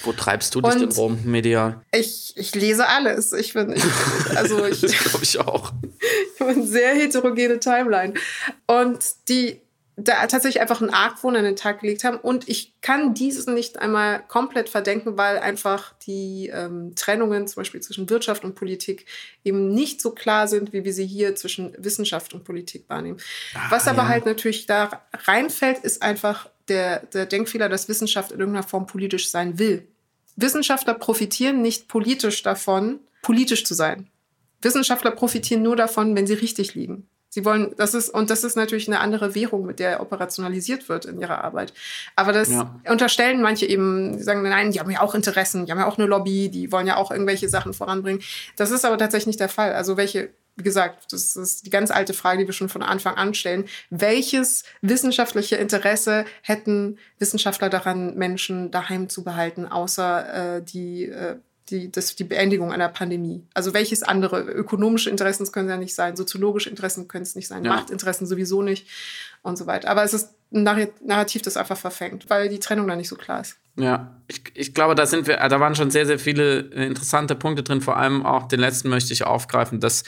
Wo 0.03 0.13
treibst 0.13 0.55
du 0.55 0.61
dich 0.61 0.73
und 0.73 0.81
denn 0.81 0.93
rum, 0.93 1.19
medial? 1.25 1.81
Ich, 1.93 2.35
ich 2.37 2.55
lese 2.55 2.87
alles. 2.87 3.33
Ich 3.33 3.55
bin, 3.55 3.73
ich, 3.73 3.85
also 4.37 4.65
ich. 4.67 4.81
glaube 4.81 5.23
ich 5.25 5.41
auch. 5.41 5.73
ich 6.35 6.41
habe 6.41 6.51
eine 6.51 6.67
sehr 6.67 6.95
heterogene 6.95 7.59
Timeline. 7.59 8.15
Und 8.67 8.99
die, 9.29 9.63
da 10.01 10.27
tatsächlich 10.29 10.61
einfach 10.61 10.81
einen 10.81 10.91
Argwohn 10.91 11.35
an 11.35 11.45
den 11.45 11.57
Tag 11.57 11.81
gelegt 11.81 12.05
haben. 12.05 12.19
Und 12.19 12.49
ich 12.49 12.73
kann 12.81 13.15
dieses 13.15 13.47
nicht 13.47 13.81
einmal 13.81 14.23
komplett 14.29 14.69
verdenken, 14.69 15.17
weil 15.17 15.39
einfach 15.39 15.93
die 16.07 16.51
ähm, 16.55 16.95
Trennungen 16.95 17.49
zum 17.49 17.61
Beispiel 17.61 17.81
zwischen 17.81 18.09
Wirtschaft 18.09 18.45
und 18.45 18.55
Politik 18.55 19.07
eben 19.45 19.75
nicht 19.75 20.01
so 20.01 20.13
klar 20.13 20.47
sind, 20.47 20.73
wie 20.73 20.85
wir 20.85 20.93
sie 20.93 21.07
hier 21.07 21.35
zwischen 21.35 21.75
Wissenschaft 21.79 22.33
und 22.33 22.45
Politik 22.45 22.85
wahrnehmen. 22.89 23.19
Ah, 23.55 23.71
Was 23.71 23.89
aber 23.89 24.03
ja. 24.03 24.09
halt 24.09 24.25
natürlich 24.25 24.67
da 24.67 25.03
reinfällt, 25.13 25.79
ist 25.79 26.01
einfach 26.01 26.49
der, 26.69 27.01
der 27.07 27.27
Denkfehler, 27.27 27.69
dass 27.69 27.89
Wissenschaft 27.89 28.31
in 28.31 28.39
irgendeiner 28.39 28.67
Form 28.67 28.87
politisch 28.87 29.31
sein 29.31 29.59
will. 29.59 29.89
Wissenschaftler 30.37 30.95
profitieren 30.95 31.61
nicht 31.61 31.89
politisch 31.89 32.45
davon, 32.45 33.01
politisch 33.23 33.65
zu 33.65 33.75
sein. 33.75 34.09
Wissenschaftler 34.63 35.11
profitieren 35.11 35.63
nur 35.63 35.75
davon, 35.75 36.15
wenn 36.15 36.29
sie 36.29 36.35
richtig 36.35 36.77
liegen. 36.77 37.09
Sie 37.31 37.45
wollen, 37.45 37.75
das 37.77 37.95
ist, 37.95 38.09
und 38.09 38.31
das 38.31 38.43
ist 38.43 38.57
natürlich 38.57 38.89
eine 38.89 39.01
andere 39.01 39.35
Währung, 39.35 39.67
mit 39.67 39.81
der 39.81 40.01
operationalisiert 40.01 40.89
wird 40.89 41.05
in 41.05 41.21
ihrer 41.21 41.45
Arbeit. 41.45 41.75
Aber 42.17 42.33
das 42.33 42.51
ja. 42.51 42.75
unterstellen 42.89 43.43
manche 43.43 43.67
eben, 43.67 44.17
die 44.17 44.23
sagen, 44.23 44.43
nein, 44.43 44.73
die 44.73 44.81
haben 44.81 44.91
ja 44.91 45.03
auch 45.03 45.15
Interessen, 45.15 45.67
die 45.67 45.73
haben 45.73 45.79
ja 45.79 45.87
auch 45.87 45.99
eine 45.99 46.07
Lobby, 46.07 46.49
die 46.49 46.73
wollen 46.73 46.87
ja 46.87 46.97
auch 46.97 47.11
irgendwelche 47.11 47.49
Sachen 47.49 47.75
voranbringen. 47.75 48.23
Das 48.57 48.71
ist 48.71 48.85
aber 48.85 48.97
tatsächlich 48.97 49.27
nicht 49.27 49.41
der 49.41 49.51
Fall. 49.51 49.75
Also 49.75 49.99
welche, 49.99 50.31
wie 50.57 50.63
gesagt, 50.63 51.13
das 51.13 51.37
ist 51.37 51.67
die 51.67 51.71
ganz 51.71 51.91
alte 51.91 52.15
Frage, 52.15 52.39
die 52.39 52.47
wir 52.47 52.55
schon 52.55 52.71
von 52.71 52.83
Anfang 52.83 53.17
an 53.17 53.35
stellen. 53.35 53.67
Welches 53.91 54.65
wissenschaftliche 54.81 55.57
Interesse 55.57 56.25
hätten 56.41 56.99
Wissenschaftler 57.19 57.69
daran, 57.69 58.17
Menschen 58.17 58.71
daheim 58.71 59.11
zu 59.11 59.23
behalten, 59.23 59.67
außer 59.67 60.57
äh, 60.57 60.63
die 60.63 61.05
äh, 61.05 61.37
die, 61.71 61.91
das, 61.91 62.17
die 62.17 62.25
Beendigung 62.25 62.73
einer 62.73 62.89
Pandemie. 62.89 63.47
Also 63.55 63.75
welches 63.75 64.03
andere 64.03 64.41
ökonomische 64.41 65.11
Interessen 65.11 65.51
können 65.53 65.69
es 65.69 65.73
ja 65.73 65.79
nicht 65.79 65.95
sein, 65.95 66.17
soziologische 66.17 66.71
Interessen 66.71 67.09
können 67.09 67.23
es 67.23 67.35
nicht 67.35 67.49
sein, 67.49 67.65
ja. 67.65 67.73
Machtinteressen 67.73 68.27
sowieso 68.27 68.63
nicht 68.63 68.87
und 69.43 69.57
so 69.57 69.67
weiter. 69.67 69.89
Aber 69.89 70.03
es 70.05 70.15
ist 70.15 70.35
ein 70.53 70.63
Narrativ, 71.05 71.43
das 71.43 71.57
einfach 71.57 71.77
verfängt, 71.77 72.31
weil 72.31 72.49
die 72.49 72.59
Trennung 72.59 72.89
da 72.89 72.97
nicht 72.97 73.09
so 73.09 73.17
klar 73.17 73.41
ist. 73.41 73.57
Ja, 73.77 74.17
ich, 74.27 74.43
ich 74.55 74.75
glaube, 74.75 74.95
da 74.95 75.07
sind 75.07 75.27
wir, 75.27 75.37
da 75.37 75.61
waren 75.61 75.75
schon 75.75 75.91
sehr, 75.91 76.07
sehr 76.07 76.19
viele 76.19 76.61
interessante 76.61 77.35
Punkte 77.35 77.63
drin. 77.63 77.81
Vor 77.81 77.97
allem 77.97 78.25
auch 78.25 78.49
den 78.49 78.61
letzten 78.61 78.89
möchte 78.89 79.13
ich 79.13 79.25
aufgreifen, 79.25 79.81
dass 79.81 80.05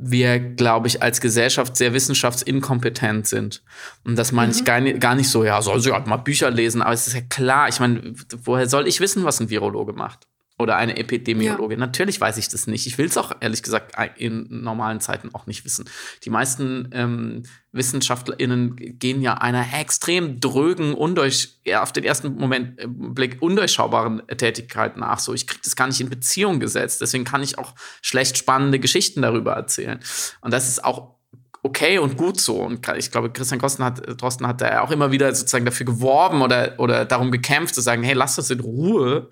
wir, 0.00 0.38
glaube 0.38 0.86
ich, 0.86 1.02
als 1.02 1.20
Gesellschaft 1.20 1.76
sehr 1.76 1.92
wissenschaftsinkompetent 1.92 3.26
sind. 3.26 3.64
Und 4.04 4.16
das 4.16 4.30
meine 4.30 4.52
mhm. 4.52 4.58
ich 4.58 4.64
gar 4.64 4.80
nicht, 4.80 5.00
gar 5.00 5.16
nicht 5.16 5.28
so, 5.28 5.44
ja, 5.44 5.60
soll 5.60 5.80
sie 5.80 5.92
halt 5.92 6.06
mal 6.06 6.18
Bücher 6.18 6.50
lesen, 6.50 6.82
aber 6.82 6.92
es 6.92 7.08
ist 7.08 7.14
ja 7.14 7.20
klar, 7.20 7.68
ich 7.68 7.80
meine, 7.80 8.14
woher 8.44 8.68
soll 8.68 8.86
ich 8.86 9.00
wissen, 9.00 9.24
was 9.24 9.40
ein 9.40 9.50
Virologe 9.50 9.92
macht? 9.92 10.28
Oder 10.58 10.76
eine 10.76 10.96
Epidemiologin. 10.96 11.78
Ja. 11.78 11.86
Natürlich 11.86 12.20
weiß 12.20 12.36
ich 12.36 12.48
das 12.48 12.66
nicht. 12.66 12.86
Ich 12.86 12.98
will 12.98 13.06
es 13.06 13.16
auch 13.16 13.32
ehrlich 13.40 13.62
gesagt 13.62 13.94
in 14.16 14.46
normalen 14.50 15.00
Zeiten 15.00 15.32
auch 15.32 15.46
nicht 15.46 15.64
wissen. 15.64 15.88
Die 16.24 16.30
meisten 16.30 16.90
ähm, 16.92 17.44
WissenschaftlerInnen 17.70 18.98
gehen 18.98 19.22
ja 19.22 19.34
einer 19.34 19.64
extrem 19.78 20.40
drögen, 20.40 20.94
undurch, 20.94 21.60
ja, 21.64 21.82
auf 21.82 21.92
den 21.92 22.02
ersten 22.02 22.34
Moment 22.34 22.78
äh, 22.80 22.86
Blick 22.88 23.40
undurchschaubaren 23.40 24.22
Tätigkeit 24.36 24.96
nach. 24.96 25.20
So, 25.20 25.32
ich 25.32 25.46
kriege 25.46 25.60
das 25.62 25.76
gar 25.76 25.86
nicht 25.86 26.00
in 26.00 26.10
Beziehung 26.10 26.58
gesetzt. 26.58 27.00
Deswegen 27.00 27.24
kann 27.24 27.42
ich 27.42 27.56
auch 27.56 27.74
schlecht 28.02 28.36
spannende 28.36 28.80
Geschichten 28.80 29.22
darüber 29.22 29.52
erzählen. 29.52 30.00
Und 30.40 30.52
das 30.52 30.68
ist 30.68 30.84
auch 30.84 31.18
okay 31.62 31.98
und 31.98 32.16
gut 32.16 32.40
so. 32.40 32.56
Und 32.62 32.86
ich 32.96 33.10
glaube, 33.10 33.30
Christian 33.30 33.60
Drosten 33.60 33.84
hat, 33.84 34.20
Drosten 34.20 34.46
hat 34.46 34.60
da 34.60 34.80
auch 34.80 34.90
immer 34.90 35.12
wieder 35.12 35.32
sozusagen 35.34 35.64
dafür 35.64 35.86
geworben 35.86 36.42
oder, 36.42 36.74
oder 36.78 37.04
darum 37.04 37.30
gekämpft, 37.30 37.74
zu 37.74 37.80
sagen, 37.80 38.02
hey, 38.02 38.14
lass 38.14 38.38
uns 38.38 38.50
in 38.50 38.60
Ruhe 38.60 39.30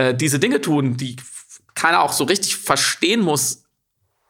äh, 0.00 0.14
diese 0.14 0.38
Dinge 0.38 0.60
tun, 0.60 0.96
die 0.96 1.16
keiner 1.74 2.00
auch 2.00 2.12
so 2.12 2.24
richtig 2.24 2.56
verstehen 2.56 3.20
muss 3.20 3.64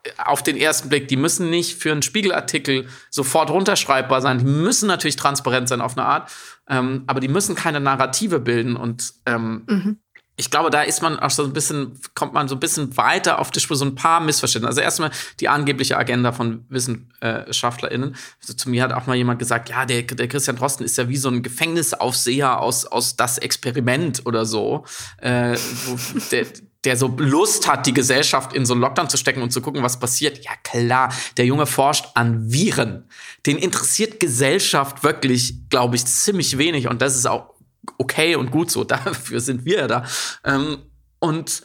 äh, 0.02 0.10
auf 0.24 0.42
den 0.42 0.56
ersten 0.56 0.88
Blick. 0.88 1.08
Die 1.08 1.16
müssen 1.16 1.48
nicht 1.50 1.80
für 1.80 1.92
einen 1.92 2.02
Spiegelartikel 2.02 2.88
sofort 3.08 3.50
runterschreibbar 3.50 4.20
sein. 4.20 4.38
Die 4.38 4.44
müssen 4.44 4.88
natürlich 4.88 5.16
transparent 5.16 5.68
sein 5.68 5.80
auf 5.80 5.96
eine 5.96 6.06
Art, 6.06 6.32
ähm, 6.68 7.04
aber 7.06 7.20
die 7.20 7.28
müssen 7.28 7.54
keine 7.54 7.80
Narrative 7.80 8.40
bilden. 8.40 8.76
Und 8.76 9.14
ähm, 9.26 9.64
mhm 9.68 9.98
ich 10.40 10.50
glaube, 10.50 10.70
da 10.70 10.80
ist 10.80 11.02
man 11.02 11.18
auch 11.18 11.30
so 11.30 11.44
ein 11.44 11.52
bisschen, 11.52 12.00
kommt 12.14 12.32
man 12.32 12.48
so 12.48 12.56
ein 12.56 12.60
bisschen 12.60 12.96
weiter 12.96 13.38
auf 13.38 13.50
die 13.50 13.60
Spur, 13.60 13.76
so 13.76 13.84
ein 13.84 13.94
paar 13.94 14.20
Missverständnisse. 14.20 14.70
Also 14.70 14.80
erstmal 14.80 15.10
die 15.38 15.50
angebliche 15.50 15.98
Agenda 15.98 16.32
von 16.32 16.64
WissenschaftlerInnen. 16.70 18.16
Also 18.40 18.54
zu 18.54 18.70
mir 18.70 18.82
hat 18.82 18.92
auch 18.94 19.06
mal 19.06 19.16
jemand 19.16 19.38
gesagt, 19.38 19.68
ja, 19.68 19.84
der, 19.84 20.02
der 20.02 20.28
Christian 20.28 20.56
Drosten 20.56 20.86
ist 20.86 20.96
ja 20.96 21.10
wie 21.10 21.18
so 21.18 21.28
ein 21.28 21.42
Gefängnisaufseher 21.42 22.58
aus, 22.58 22.86
aus 22.86 23.16
das 23.16 23.36
Experiment 23.36 24.22
oder 24.24 24.46
so. 24.46 24.86
Äh, 25.18 25.58
der, 26.30 26.46
der 26.84 26.96
so 26.96 27.14
Lust 27.18 27.68
hat, 27.68 27.84
die 27.84 27.92
Gesellschaft 27.92 28.54
in 28.54 28.64
so 28.64 28.72
einen 28.72 28.80
Lockdown 28.80 29.10
zu 29.10 29.18
stecken 29.18 29.42
und 29.42 29.52
zu 29.52 29.60
gucken, 29.60 29.82
was 29.82 30.00
passiert. 30.00 30.42
Ja 30.42 30.52
klar, 30.64 31.12
der 31.36 31.44
Junge 31.44 31.66
forscht 31.66 32.06
an 32.14 32.50
Viren. 32.50 33.04
Den 33.44 33.58
interessiert 33.58 34.20
Gesellschaft 34.20 35.04
wirklich, 35.04 35.68
glaube 35.68 35.96
ich, 35.96 36.06
ziemlich 36.06 36.56
wenig. 36.56 36.88
Und 36.88 37.02
das 37.02 37.14
ist 37.14 37.26
auch 37.26 37.59
okay 37.98 38.36
und 38.36 38.50
gut 38.50 38.70
so. 38.70 38.84
Dafür 38.84 39.40
sind 39.40 39.64
wir 39.64 39.88
da. 39.88 40.04
Ähm, 40.44 40.78
und 41.18 41.62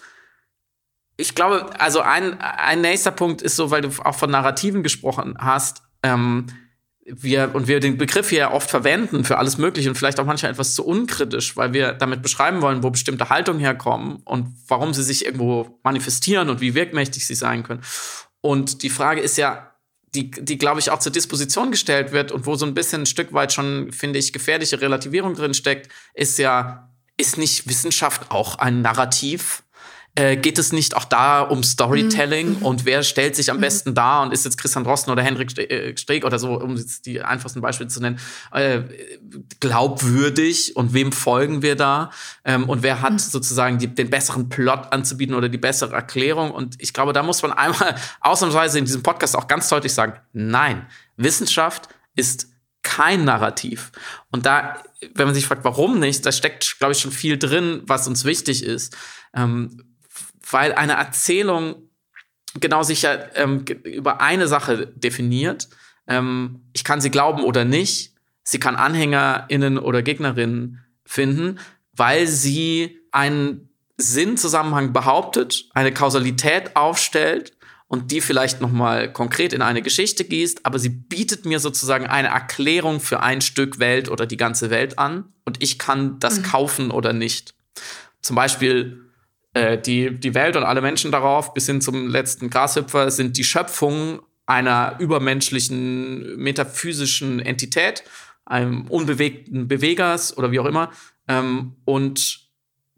ich 1.18 1.34
glaube, 1.34 1.70
also 1.80 2.02
ein, 2.02 2.40
ein 2.40 2.82
nächster 2.82 3.12
Punkt 3.12 3.42
ist 3.42 3.56
so, 3.56 3.72
weil 3.72 3.82
du 3.82 3.90
auch 4.04 4.16
von 4.16 4.32
Narrativen 4.32 4.84
gesprochen 4.84 5.36
hast. 5.40 5.82
Ähm, 6.04 6.48
wir, 7.06 7.52
und 7.54 7.68
wir 7.68 7.80
den 7.80 7.98
Begriff 7.98 8.30
hier 8.30 8.52
oft 8.52 8.70
verwenden 8.70 9.24
für 9.24 9.38
alles 9.38 9.60
Mögliche 9.60 9.90
und 9.90 9.96
vielleicht 9.96 10.20
auch 10.20 10.26
manchmal 10.26 10.52
etwas 10.52 10.74
zu 10.74 10.84
unkritisch, 10.84 11.56
weil 11.56 11.72
wir 11.72 11.94
damit 11.94 12.24
beschreiben 12.24 12.62
wollen, 12.64 12.82
wo 12.82 12.90
bestimmte 12.90 13.30
Haltungen 13.30 13.60
herkommen 13.60 14.24
und 14.26 14.48
warum 14.68 14.92
sie 14.94 15.04
sich 15.04 15.24
irgendwo 15.24 15.80
manifestieren 15.84 16.50
und 16.50 16.62
wie 16.62 16.74
wirkmächtig 16.74 17.28
sie 17.28 17.36
sein 17.36 17.62
können. 17.62 17.82
Und 18.42 18.82
die 18.82 18.90
Frage 18.90 19.22
ist 19.22 19.38
ja, 19.38 19.75
die, 20.16 20.32
die 20.32 20.58
glaube 20.58 20.80
ich, 20.80 20.90
auch 20.90 21.00
zur 21.00 21.12
Disposition 21.12 21.72
gestellt 21.72 22.12
wird 22.12 22.32
und 22.32 22.46
wo 22.46 22.56
so 22.56 22.66
ein 22.66 22.74
bisschen 22.74 23.04
ein 23.04 23.06
Stück 23.06 23.34
weit 23.34 23.54
schon, 23.54 23.92
finde 23.92 24.20
ich, 24.20 24.34
gefährliche 24.34 24.82
Relativierung 24.82 25.36
drin 25.36 25.54
steckt, 25.54 25.92
ist 26.14 26.40
ja, 26.40 26.90
ist 27.18 27.38
nicht 27.38 27.68
Wissenschaft 27.68 28.32
auch 28.32 28.58
ein 28.58 28.82
Narrativ? 28.82 29.64
Äh, 30.18 30.38
geht 30.38 30.58
es 30.58 30.72
nicht 30.72 30.96
auch 30.96 31.04
da 31.04 31.42
um 31.42 31.62
Storytelling 31.62 32.60
mhm. 32.60 32.66
und 32.66 32.86
wer 32.86 33.04
stellt 33.04 33.36
sich 33.36 33.52
am 33.52 33.58
mhm. 33.58 33.62
besten 33.62 33.96
dar 33.96 34.22
und 34.22 34.32
ist 34.32 34.46
jetzt 34.46 34.58
Christian 34.58 34.86
Drosten 34.86 35.12
oder 35.12 35.22
Henrik 35.22 35.58
äh, 35.58 35.96
Streeck 35.98 36.24
oder 36.24 36.40
so, 36.40 36.58
um 36.58 36.78
jetzt 36.78 37.06
die 37.06 37.22
einfachsten 37.22 37.60
Beispiele 37.60 37.90
zu 37.90 38.00
nennen, 38.00 38.18
äh, 38.54 38.84
glaubwürdig 39.60 40.78
und 40.78 40.94
wem 40.94 41.12
folgen 41.12 41.62
wir 41.62 41.76
da 41.76 42.12
ähm, 42.46 42.70
und 42.70 42.82
wer 42.82 43.02
hat 43.02 43.12
mhm. 43.12 43.20
sozusagen 43.20 43.78
die, 43.78 43.94
den 43.94 44.10
besseren 44.10 44.48
Plot 44.48 44.94
anzubieten 44.94 45.36
oder 45.36 45.50
die 45.50 45.58
bessere 45.58 45.94
Erklärung 45.94 46.52
und 46.52 46.76
ich 46.80 46.94
glaube, 46.94 47.12
da 47.12 47.22
muss 47.22 47.42
man 47.42 47.52
einmal 47.52 47.96
ausnahmsweise 48.22 48.80
in 48.80 48.86
diesem 48.86 49.04
Podcast 49.04 49.36
auch 49.36 49.48
ganz 49.48 49.68
deutlich 49.68 49.94
sagen, 49.94 50.14
nein, 50.32 50.88
Wissenschaft 51.18 51.90
ist 52.16 52.48
kein 52.84 53.26
Narrativ. 53.26 53.92
Und 54.32 54.46
da, 54.46 54.82
wenn 55.14 55.26
man 55.26 55.36
sich 55.36 55.46
fragt, 55.46 55.66
warum 55.66 56.00
nicht, 56.00 56.26
da 56.26 56.32
steckt, 56.32 56.78
glaube 56.80 56.94
ich, 56.94 57.00
schon 57.00 57.12
viel 57.12 57.38
drin, 57.38 57.82
was 57.86 58.08
uns 58.08 58.24
wichtig 58.24 58.64
ist. 58.64 58.96
Ähm, 59.34 59.84
weil 60.50 60.74
eine 60.74 60.94
Erzählung 60.94 61.90
genau 62.60 62.84
sich 62.84 63.02
ja 63.02 63.18
ähm, 63.36 63.66
über 63.84 64.22
eine 64.22 64.48
Sache 64.48 64.88
definiert. 64.88 65.68
Ähm, 66.08 66.62
ich 66.74 66.84
kann 66.84 67.02
sie 67.02 67.12
glauben 67.12 67.44
oder 67.44 67.66
nicht. 67.66 68.14
Sie 68.44 68.60
kann 68.60 68.76
AnhängerInnen 68.76 69.78
oder 69.78 70.02
GegnerInnen 70.04 70.84
finden, 71.06 71.60
weil 71.94 72.28
sie 72.28 73.00
einen 73.12 73.70
Sinnzusammenhang 73.98 74.94
behauptet, 74.94 75.70
eine 75.74 75.94
Kausalität 75.94 76.76
aufstellt 76.76 77.54
und 77.88 78.12
die 78.12 78.22
vielleicht 78.22 78.62
noch 78.62 78.72
mal 78.72 79.12
konkret 79.12 79.54
in 79.54 79.62
eine 79.62 79.82
Geschichte 79.82 80.26
gießt, 80.26 80.66
aber 80.66 80.80
sie 80.80 80.90
bietet 80.90 81.46
mir 81.46 81.60
sozusagen 81.60 82.08
eine 82.08 82.30
Erklärung 82.30 83.00
für 83.00 83.22
ein 83.22 83.42
Stück 83.42 83.80
Welt 83.80 84.10
oder 84.10 84.26
die 84.26 84.38
ganze 84.38 84.70
Welt 84.70 85.00
an 85.00 85.34
und 85.46 85.62
ich 85.64 85.80
kann 85.80 86.20
das 86.20 86.40
mhm. 86.40 86.44
kaufen 86.44 86.92
oder 86.92 87.14
nicht. 87.14 87.56
Zum 88.22 88.36
Beispiel 88.36 89.05
äh, 89.56 89.78
die, 89.78 90.20
die 90.20 90.34
Welt 90.36 90.58
und 90.58 90.64
alle 90.64 90.82
Menschen 90.82 91.14
darauf, 91.14 91.54
bis 91.54 91.66
hin 91.66 91.80
zum 91.80 92.10
letzten 92.10 92.50
Grashüpfer, 92.50 93.10
sind 93.10 93.38
die 93.38 93.46
Schöpfung 93.46 94.20
einer 94.46 94.98
übermenschlichen, 95.00 96.36
metaphysischen 96.36 97.40
Entität, 97.40 98.04
einem 98.44 98.86
unbewegten 98.90 99.70
Bewegers 99.70 100.38
oder 100.38 100.52
wie 100.52 100.60
auch 100.60 100.66
immer. 100.66 100.92
Ähm, 101.30 101.78
und 101.86 102.50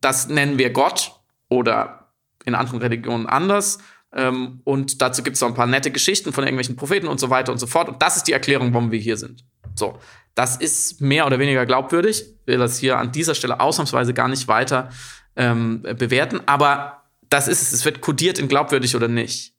das 0.01 0.29
nennen 0.29 0.57
wir 0.57 0.71
Gott 0.71 1.11
oder 1.47 2.11
in 2.43 2.55
anderen 2.55 2.79
Religionen 2.79 3.27
anders. 3.27 3.77
Ähm, 4.11 4.61
und 4.63 4.99
dazu 4.99 5.21
gibt 5.21 5.35
es 5.35 5.41
noch 5.41 5.49
ein 5.49 5.53
paar 5.53 5.67
nette 5.67 5.91
Geschichten 5.91 6.33
von 6.33 6.43
irgendwelchen 6.43 6.75
Propheten 6.75 7.07
und 7.07 7.19
so 7.19 7.29
weiter 7.29 7.51
und 7.51 7.59
so 7.59 7.67
fort. 7.67 7.87
Und 7.87 8.01
das 8.01 8.17
ist 8.17 8.23
die 8.23 8.33
Erklärung, 8.33 8.73
warum 8.73 8.89
wir 8.89 8.99
hier 8.99 9.17
sind. 9.17 9.45
So, 9.75 9.99
das 10.33 10.57
ist 10.57 11.01
mehr 11.01 11.27
oder 11.27 11.37
weniger 11.37 11.67
glaubwürdig. 11.67 12.21
Ich 12.21 12.47
will 12.47 12.57
das 12.57 12.79
hier 12.79 12.97
an 12.97 13.11
dieser 13.11 13.35
Stelle 13.35 13.59
ausnahmsweise 13.59 14.15
gar 14.15 14.27
nicht 14.27 14.47
weiter 14.47 14.89
ähm, 15.37 15.83
bewerten, 15.83 16.41
aber 16.45 17.03
das 17.29 17.47
ist 17.47 17.61
es. 17.61 17.71
Es 17.71 17.85
wird 17.85 18.01
kodiert 18.01 18.39
in 18.39 18.47
glaubwürdig 18.47 18.95
oder 18.95 19.07
nicht. 19.07 19.53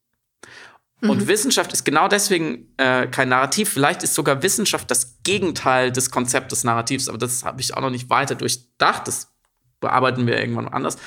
Mhm. 1.01 1.11
Und 1.11 1.29
Wissenschaft 1.29 1.73
ist 1.73 1.85
genau 1.85 2.09
deswegen 2.09 2.75
äh, 2.77 3.07
kein 3.07 3.29
Narrativ. 3.29 3.71
Vielleicht 3.71 4.03
ist 4.03 4.15
sogar 4.15 4.43
Wissenschaft 4.43 4.91
das 4.91 5.19
Gegenteil 5.23 5.93
des 5.93 6.11
Konzeptes 6.11 6.65
Narrativs, 6.65 7.09
aber 7.09 7.19
das 7.19 7.45
habe 7.45 7.61
ich 7.61 7.75
auch 7.75 7.81
noch 7.81 7.91
nicht 7.91 8.11
weiter 8.11 8.35
durchdacht. 8.35 9.07
Das 9.07 9.33
bearbeiten 9.81 10.27
wir 10.27 10.39
irgendwann 10.39 10.69
anders, 10.69 10.99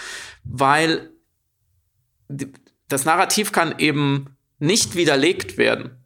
weil 0.43 1.11
das 2.88 3.05
Narrativ 3.05 3.51
kann 3.51 3.76
eben 3.78 4.38
nicht 4.59 4.95
widerlegt 4.95 5.57
werden. 5.57 6.00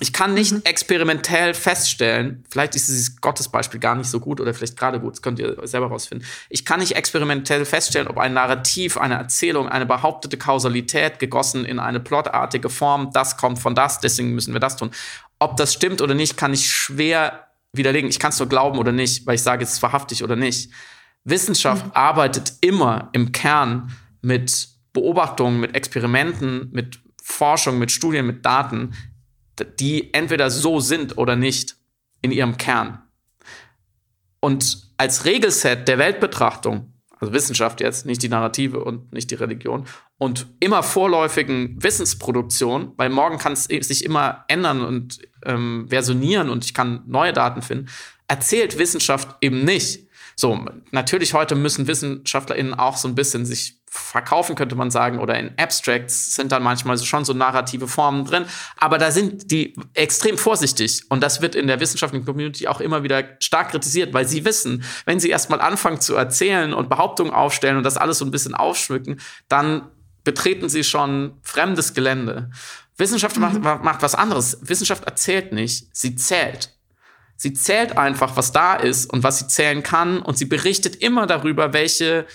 Ich 0.00 0.12
kann 0.12 0.34
nicht 0.34 0.52
mhm. 0.52 0.62
experimentell 0.64 1.54
feststellen, 1.54 2.44
vielleicht 2.50 2.74
ist 2.74 2.88
dieses 2.88 3.20
Gottesbeispiel 3.20 3.78
gar 3.78 3.94
nicht 3.94 4.08
so 4.08 4.18
gut 4.18 4.40
oder 4.40 4.52
vielleicht 4.52 4.76
gerade 4.76 4.98
gut, 4.98 5.12
das 5.12 5.22
könnt 5.22 5.38
ihr 5.38 5.56
selber 5.66 5.86
rausfinden. 5.86 6.26
Ich 6.48 6.64
kann 6.64 6.80
nicht 6.80 6.96
experimentell 6.96 7.64
feststellen, 7.64 8.08
ob 8.08 8.18
ein 8.18 8.32
Narrativ, 8.32 8.96
eine 8.96 9.14
Erzählung, 9.14 9.68
eine 9.68 9.86
behauptete 9.86 10.36
Kausalität 10.36 11.20
gegossen 11.20 11.64
in 11.64 11.78
eine 11.78 12.00
plotartige 12.00 12.70
Form, 12.70 13.10
das 13.12 13.36
kommt 13.36 13.60
von 13.60 13.74
das, 13.74 14.00
deswegen 14.00 14.34
müssen 14.34 14.52
wir 14.52 14.60
das 14.60 14.76
tun. 14.76 14.90
Ob 15.38 15.56
das 15.56 15.72
stimmt 15.72 16.02
oder 16.02 16.14
nicht, 16.14 16.36
kann 16.36 16.52
ich 16.52 16.70
schwer 16.70 17.48
widerlegen. 17.72 18.08
Ich 18.08 18.18
kann 18.18 18.30
es 18.30 18.38
nur 18.38 18.48
glauben 18.48 18.78
oder 18.78 18.92
nicht, 18.92 19.26
weil 19.26 19.34
ich 19.34 19.42
sage, 19.42 19.64
es 19.64 19.74
ist 19.74 19.82
wahrhaftig 19.82 20.22
oder 20.24 20.36
nicht. 20.36 20.70
Wissenschaft 21.24 21.86
mhm. 21.86 21.92
arbeitet 21.94 22.54
immer 22.60 23.10
im 23.12 23.32
Kern 23.32 23.92
mit 24.22 24.68
Beobachtungen, 24.92 25.60
mit 25.60 25.74
Experimenten, 25.74 26.70
mit 26.72 27.00
Forschung, 27.22 27.78
mit 27.78 27.90
Studien, 27.90 28.26
mit 28.26 28.44
Daten, 28.44 28.94
die 29.60 30.12
entweder 30.14 30.50
so 30.50 30.80
sind 30.80 31.18
oder 31.18 31.36
nicht 31.36 31.76
in 32.22 32.32
ihrem 32.32 32.56
Kern. 32.56 33.02
Und 34.40 34.92
als 34.96 35.24
Regelset 35.24 35.88
der 35.88 35.98
Weltbetrachtung, 35.98 36.92
also 37.18 37.32
Wissenschaft 37.32 37.80
jetzt, 37.80 38.06
nicht 38.06 38.22
die 38.22 38.28
Narrative 38.28 38.82
und 38.84 39.12
nicht 39.12 39.30
die 39.30 39.36
Religion, 39.36 39.86
und 40.18 40.46
immer 40.60 40.82
vorläufigen 40.82 41.82
Wissensproduktion, 41.82 42.92
weil 42.96 43.10
morgen 43.10 43.38
kann 43.38 43.52
es 43.52 43.64
sich 43.64 44.04
immer 44.04 44.44
ändern 44.48 44.82
und 44.82 45.20
ähm, 45.44 45.86
versionieren 45.88 46.50
und 46.50 46.64
ich 46.64 46.74
kann 46.74 47.02
neue 47.06 47.32
Daten 47.32 47.62
finden, 47.62 47.88
erzählt 48.28 48.78
Wissenschaft 48.78 49.36
eben 49.40 49.64
nicht. 49.64 50.03
So, 50.36 50.66
natürlich 50.90 51.34
heute 51.34 51.54
müssen 51.54 51.86
WissenschaftlerInnen 51.86 52.74
auch 52.74 52.96
so 52.96 53.08
ein 53.08 53.14
bisschen 53.14 53.46
sich 53.46 53.80
verkaufen, 53.86 54.56
könnte 54.56 54.74
man 54.74 54.90
sagen, 54.90 55.20
oder 55.20 55.38
in 55.38 55.56
Abstracts 55.56 56.34
sind 56.34 56.50
dann 56.50 56.64
manchmal 56.64 56.98
schon 56.98 57.24
so 57.24 57.32
narrative 57.32 57.86
Formen 57.86 58.24
drin. 58.24 58.44
Aber 58.76 58.98
da 58.98 59.12
sind 59.12 59.52
die 59.52 59.76
extrem 59.94 60.36
vorsichtig. 60.36 61.02
Und 61.10 61.22
das 61.22 61.40
wird 61.40 61.54
in 61.54 61.68
der 61.68 61.78
wissenschaftlichen 61.78 62.26
Community 62.26 62.66
auch 62.66 62.80
immer 62.80 63.04
wieder 63.04 63.24
stark 63.38 63.70
kritisiert, 63.70 64.12
weil 64.12 64.26
sie 64.26 64.44
wissen, 64.44 64.82
wenn 65.04 65.20
sie 65.20 65.30
erstmal 65.30 65.60
anfangen 65.60 66.00
zu 66.00 66.16
erzählen 66.16 66.74
und 66.74 66.88
Behauptungen 66.88 67.32
aufstellen 67.32 67.76
und 67.76 67.84
das 67.84 67.96
alles 67.96 68.18
so 68.18 68.24
ein 68.24 68.32
bisschen 68.32 68.54
aufschmücken, 68.54 69.20
dann 69.48 69.88
betreten 70.24 70.68
sie 70.68 70.82
schon 70.82 71.38
fremdes 71.42 71.94
Gelände. 71.94 72.50
Wissenschaft 72.96 73.36
mhm. 73.36 73.42
macht, 73.60 73.84
macht 73.84 74.02
was 74.02 74.16
anderes. 74.16 74.58
Wissenschaft 74.62 75.04
erzählt 75.04 75.52
nicht, 75.52 75.96
sie 75.96 76.16
zählt. 76.16 76.70
Sie 77.36 77.52
zählt 77.52 77.98
einfach, 77.98 78.36
was 78.36 78.52
da 78.52 78.74
ist 78.74 79.12
und 79.12 79.22
was 79.22 79.38
sie 79.38 79.48
zählen 79.48 79.82
kann 79.82 80.20
und 80.20 80.38
sie 80.38 80.44
berichtet 80.44 80.96
immer 80.96 81.26
darüber, 81.26 81.72
welche 81.72 82.26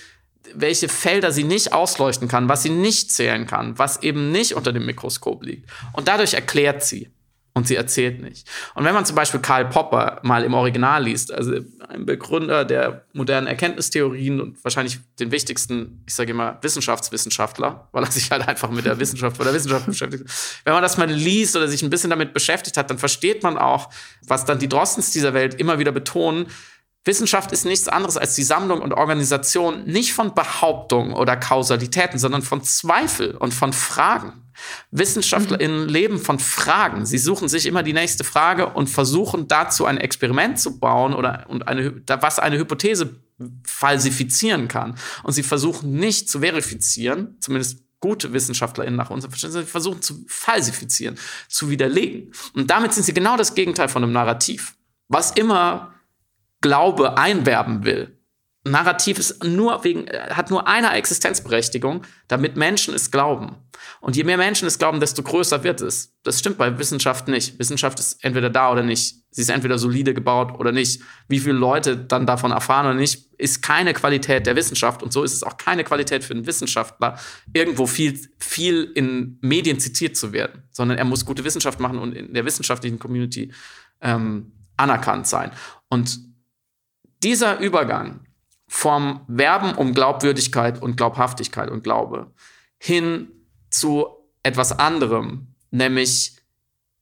welche 0.54 0.88
Felder 0.88 1.32
sie 1.32 1.44
nicht 1.44 1.72
ausleuchten 1.72 2.28
kann, 2.28 2.48
was 2.48 2.62
sie 2.62 2.70
nicht 2.70 3.12
zählen 3.12 3.46
kann, 3.46 3.78
was 3.78 4.02
eben 4.02 4.32
nicht 4.32 4.54
unter 4.54 4.72
dem 4.72 4.86
Mikroskop 4.86 5.44
liegt. 5.44 5.70
Und 5.92 6.08
dadurch 6.08 6.34
erklärt 6.34 6.82
sie. 6.82 7.08
Und 7.52 7.66
sie 7.66 7.76
erzählt 7.76 8.22
nicht. 8.22 8.48
Und 8.74 8.84
wenn 8.84 8.94
man 8.94 9.04
zum 9.04 9.16
Beispiel 9.16 9.40
Karl 9.40 9.66
Popper 9.66 10.20
mal 10.22 10.44
im 10.44 10.54
Original 10.54 11.02
liest, 11.04 11.32
also 11.32 11.52
ein 11.88 12.06
Begründer 12.06 12.64
der 12.64 13.04
modernen 13.12 13.46
Erkenntnistheorien 13.46 14.40
und 14.40 14.62
wahrscheinlich 14.62 14.98
den 15.18 15.32
wichtigsten, 15.32 16.02
ich 16.06 16.14
sage 16.14 16.30
immer, 16.30 16.58
Wissenschaftswissenschaftler, 16.62 17.88
weil 17.92 18.04
er 18.04 18.10
sich 18.10 18.30
halt 18.30 18.46
einfach 18.46 18.70
mit 18.70 18.84
der 18.84 18.98
Wissenschaft 19.00 19.40
oder 19.40 19.52
Wissenschaft 19.52 19.86
beschäftigt. 19.86 20.24
Wenn 20.64 20.74
man 20.74 20.82
das 20.82 20.96
mal 20.96 21.10
liest 21.10 21.56
oder 21.56 21.66
sich 21.66 21.82
ein 21.82 21.90
bisschen 21.90 22.10
damit 22.10 22.32
beschäftigt 22.32 22.76
hat, 22.76 22.88
dann 22.90 22.98
versteht 22.98 23.42
man 23.42 23.58
auch, 23.58 23.90
was 24.26 24.44
dann 24.44 24.58
die 24.58 24.68
Drostens 24.68 25.10
dieser 25.10 25.34
Welt 25.34 25.54
immer 25.54 25.78
wieder 25.78 25.92
betonen, 25.92 26.46
Wissenschaft 27.04 27.50
ist 27.52 27.64
nichts 27.64 27.88
anderes 27.88 28.18
als 28.18 28.34
die 28.34 28.42
Sammlung 28.42 28.82
und 28.82 28.92
Organisation 28.92 29.84
nicht 29.84 30.12
von 30.12 30.34
Behauptungen 30.34 31.14
oder 31.14 31.36
Kausalitäten, 31.36 32.18
sondern 32.18 32.42
von 32.42 32.62
Zweifel 32.62 33.36
und 33.36 33.54
von 33.54 33.72
Fragen. 33.72 34.50
WissenschaftlerInnen 34.90 35.84
mhm. 35.84 35.88
leben 35.88 36.18
von 36.18 36.38
Fragen. 36.38 37.06
Sie 37.06 37.16
suchen 37.16 37.48
sich 37.48 37.64
immer 37.64 37.82
die 37.82 37.94
nächste 37.94 38.24
Frage 38.24 38.68
und 38.68 38.90
versuchen 38.90 39.48
dazu 39.48 39.86
ein 39.86 39.96
Experiment 39.96 40.60
zu 40.60 40.78
bauen 40.78 41.14
oder 41.14 41.46
und 41.48 41.66
eine, 41.66 42.02
was 42.06 42.38
eine 42.38 42.58
Hypothese 42.58 43.16
falsifizieren 43.66 44.68
kann. 44.68 44.96
Und 45.22 45.32
sie 45.32 45.42
versuchen 45.42 45.92
nicht 45.92 46.28
zu 46.28 46.40
verifizieren, 46.40 47.36
zumindest 47.40 47.82
gute 48.00 48.32
WissenschaftlerInnen 48.32 48.96
nach 48.96 49.10
unserem 49.10 49.30
Verständnis, 49.30 49.64
sie 49.64 49.70
versuchen 49.70 50.02
zu 50.02 50.24
falsifizieren, 50.26 51.18
zu 51.48 51.70
widerlegen. 51.70 52.32
Und 52.54 52.70
damit 52.70 52.92
sind 52.92 53.04
sie 53.04 53.14
genau 53.14 53.36
das 53.36 53.54
Gegenteil 53.54 53.88
von 53.88 54.02
einem 54.02 54.12
Narrativ. 54.12 54.74
Was 55.08 55.32
immer 55.32 55.94
Glaube 56.60 57.16
einwerben 57.16 57.84
will. 57.84 58.20
Narrativ 58.64 59.18
ist 59.18 59.42
nur 59.42 59.84
wegen, 59.84 60.06
äh, 60.06 60.30
hat 60.32 60.50
nur 60.50 60.68
eine 60.68 60.92
Existenzberechtigung, 60.92 62.02
damit 62.28 62.56
Menschen 62.56 62.94
es 62.94 63.10
glauben. 63.10 63.56
Und 64.02 64.16
je 64.16 64.24
mehr 64.24 64.36
Menschen 64.36 64.68
es 64.68 64.78
glauben, 64.78 65.00
desto 65.00 65.22
größer 65.22 65.64
wird 65.64 65.80
es. 65.80 66.14
Das 66.24 66.38
stimmt 66.38 66.58
bei 66.58 66.78
Wissenschaft 66.78 67.26
nicht. 67.26 67.58
Wissenschaft 67.58 67.98
ist 67.98 68.22
entweder 68.22 68.50
da 68.50 68.70
oder 68.70 68.82
nicht. 68.82 69.16
Sie 69.30 69.40
ist 69.40 69.48
entweder 69.48 69.78
solide 69.78 70.12
gebaut 70.12 70.58
oder 70.58 70.72
nicht. 70.72 71.00
Wie 71.26 71.40
viele 71.40 71.54
Leute 71.54 71.96
dann 71.96 72.26
davon 72.26 72.50
erfahren 72.50 72.84
oder 72.84 72.96
nicht, 72.96 73.32
ist 73.38 73.62
keine 73.62 73.94
Qualität 73.94 74.46
der 74.46 74.56
Wissenschaft. 74.56 75.02
Und 75.02 75.14
so 75.14 75.24
ist 75.24 75.32
es 75.32 75.42
auch 75.42 75.56
keine 75.56 75.82
Qualität 75.82 76.22
für 76.22 76.34
einen 76.34 76.46
Wissenschaftler, 76.46 77.18
irgendwo 77.54 77.86
viel, 77.86 78.20
viel 78.38 78.92
in 78.94 79.38
Medien 79.40 79.80
zitiert 79.80 80.18
zu 80.18 80.34
werden. 80.34 80.64
Sondern 80.70 80.98
er 80.98 81.06
muss 81.06 81.24
gute 81.24 81.44
Wissenschaft 81.44 81.80
machen 81.80 81.98
und 81.98 82.14
in 82.14 82.34
der 82.34 82.44
wissenschaftlichen 82.44 82.98
Community 82.98 83.52
ähm, 84.02 84.52
anerkannt 84.76 85.26
sein. 85.26 85.50
Und 85.88 86.29
dieser 87.22 87.58
Übergang 87.58 88.20
vom 88.68 89.20
Werben 89.26 89.74
um 89.74 89.94
Glaubwürdigkeit 89.94 90.80
und 90.80 90.96
Glaubhaftigkeit 90.96 91.70
und 91.70 91.82
Glaube 91.82 92.32
hin 92.78 93.28
zu 93.70 94.06
etwas 94.42 94.78
anderem, 94.78 95.48
nämlich 95.70 96.36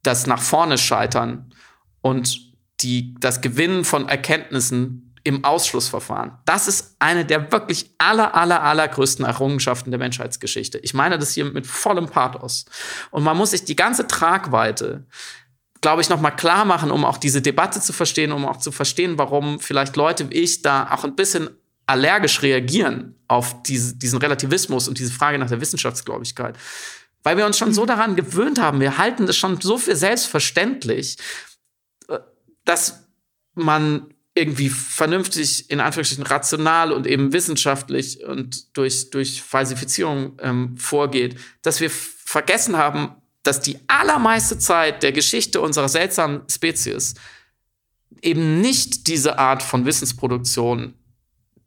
das 0.03 0.27
nach 0.27 0.41
vorne 0.41 0.79
scheitern 0.79 1.55
und 2.01 2.53
die, 2.81 3.15
das 3.21 3.41
Gewinnen 3.41 3.85
von 3.85 4.09
Erkenntnissen 4.09 5.15
im 5.25 5.45
Ausschlussverfahren. 5.45 6.39
Das 6.47 6.69
ist 6.69 6.97
eine 7.01 7.25
der 7.27 7.53
wirklich 7.53 7.91
aller, 7.99 8.35
aller, 8.35 8.63
allergrößten 8.63 9.25
Errungenschaften 9.25 9.91
der 9.91 9.99
Menschheitsgeschichte. 9.99 10.79
Ich 10.79 10.95
meine 10.95 11.19
das 11.19 11.33
hier 11.33 11.45
mit 11.45 11.67
vollem 11.67 12.07
Pathos. 12.07 12.65
Und 13.11 13.25
man 13.25 13.37
muss 13.37 13.51
sich 13.51 13.65
die 13.65 13.77
ganze 13.77 14.07
Tragweite 14.07 15.07
glaube 15.81 16.03
ich, 16.03 16.09
nochmal 16.09 16.35
klar 16.35 16.65
machen, 16.65 16.91
um 16.91 17.05
auch 17.05 17.19
diese 17.19 17.43
Debatte 17.43 17.81
zu 17.81 17.93
verstehen, 17.93 18.33
um 18.33 18.47
auch 18.47 18.59
zu 18.59 18.73
verstehen, 18.73 19.19
warum 19.19 19.61
vielleicht 19.61 19.97
Leute 19.97 20.31
wie 20.31 20.35
ich 20.35 20.63
da 20.63 20.91
auch 20.91 21.05
ein 21.05 21.17
bisschen 21.17 21.51
allergisch 21.87 22.43
reagieren 22.43 23.15
auf 23.29 23.63
diese, 23.63 23.97
diesen 23.97 24.19
Relativismus 24.19 24.89
und 24.89 24.99
diese 24.99 25.13
Frage 25.13 25.39
nach 25.39 25.49
der 25.49 25.61
Wissenschaftsgläubigkeit. 25.61 26.57
Weil 27.23 27.37
wir 27.37 27.47
uns 27.47 27.59
schon 27.59 27.73
so 27.73 27.83
mhm. 27.83 27.87
daran 27.87 28.17
gewöhnt 28.17 28.61
haben, 28.61 28.81
wir 28.81 28.99
halten 28.99 29.27
das 29.27 29.37
schon 29.37 29.61
so 29.61 29.79
für 29.79 29.97
selbstverständlich, 29.97 31.17
äh, 32.09 32.19
dass 32.65 33.05
man 33.55 34.15
irgendwie 34.35 34.69
vernünftig, 34.69 35.69
in 35.71 35.81
Anführungsstrichen 35.81 36.27
rational 36.27 36.93
und 36.93 37.07
eben 37.07 37.33
wissenschaftlich 37.33 38.25
und 38.25 38.77
durch, 38.77 39.11
durch 39.11 39.43
Falsifizierung 39.43 40.39
ähm, 40.41 40.77
vorgeht, 40.77 41.37
dass 41.63 41.81
wir 41.81 41.91
vergessen 41.91 42.77
haben, 42.77 43.17
dass 43.49 43.61
die 43.63 43.79
allermeiste 43.87 44.59
Zeit 44.59 45.03
der 45.03 45.11
Geschichte 45.11 45.63
unserer 45.63 45.89
seltsamen 45.89 46.43
Spezies 46.51 47.15
eben 48.21 48.61
nicht 48.61 49.07
diese 49.07 49.39
Art 49.39 49.63
von 49.63 49.87
Wissensproduktion 49.87 50.93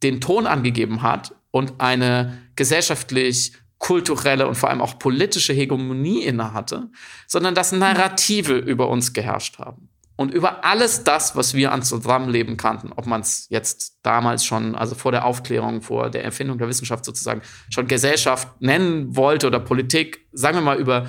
den 0.04 0.22
Ton 0.22 0.46
angegeben 0.46 1.02
hat 1.02 1.34
und 1.50 1.74
eine 1.80 2.38
gesellschaftlich 2.56 3.54
kulturelle 3.80 4.48
und 4.48 4.54
vor 4.54 4.70
allem 4.70 4.80
auch 4.80 5.00
politische 5.00 5.54
Hegemonie 5.54 6.22
innehatte, 6.22 6.92
sondern 7.26 7.56
dass 7.56 7.72
Narrative 7.72 8.58
über 8.58 8.88
uns 8.88 9.12
geherrscht 9.14 9.58
haben. 9.58 9.90
Und 10.18 10.32
über 10.32 10.64
alles 10.64 11.04
das, 11.04 11.36
was 11.36 11.56
wir 11.56 11.72
an 11.72 11.82
Zusammenleben 11.82 12.58
kannten, 12.58 12.92
ob 12.96 13.08
man 13.08 13.22
es 13.22 13.48
jetzt 13.50 13.98
damals 14.04 14.46
schon, 14.46 14.76
also 14.76 14.94
vor 14.94 15.12
der 15.12 15.26
Aufklärung, 15.26 15.82
vor 15.82 16.12
der 16.12 16.24
Erfindung 16.24 16.60
der 16.60 16.68
Wissenschaft 16.68 17.06
sozusagen, 17.06 17.42
schon 17.72 17.88
Gesellschaft 17.88 18.62
nennen 18.62 19.16
wollte 19.16 19.48
oder 19.48 19.60
Politik, 19.60 20.28
sagen 20.32 20.58
wir 20.58 20.62
mal 20.62 20.78
über 20.78 21.08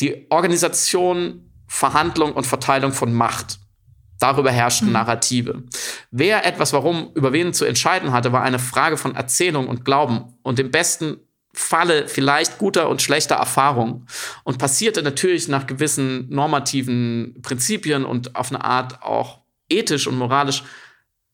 die 0.00 0.26
Organisation, 0.30 1.50
Verhandlung 1.66 2.32
und 2.32 2.46
Verteilung 2.46 2.92
von 2.92 3.12
Macht. 3.12 3.58
Darüber 4.18 4.50
herrschten 4.50 4.88
mhm. 4.88 4.94
Narrative. 4.94 5.62
Wer 6.10 6.44
etwas 6.44 6.72
warum 6.72 7.12
über 7.14 7.32
wen 7.32 7.52
zu 7.52 7.64
entscheiden 7.64 8.12
hatte, 8.12 8.32
war 8.32 8.42
eine 8.42 8.58
Frage 8.58 8.96
von 8.96 9.14
Erzählung 9.14 9.68
und 9.68 9.84
Glauben 9.84 10.34
und 10.42 10.58
im 10.58 10.70
besten 10.70 11.18
Falle 11.54 12.08
vielleicht 12.08 12.58
guter 12.58 12.88
und 12.88 13.02
schlechter 13.02 13.36
Erfahrung 13.36 14.06
und 14.44 14.58
passierte 14.58 15.02
natürlich 15.02 15.48
nach 15.48 15.66
gewissen 15.66 16.28
normativen 16.28 17.36
Prinzipien 17.42 18.04
und 18.04 18.36
auf 18.36 18.50
eine 18.50 18.64
Art 18.64 19.02
auch 19.02 19.40
ethisch 19.68 20.06
und 20.06 20.16
moralisch, 20.16 20.62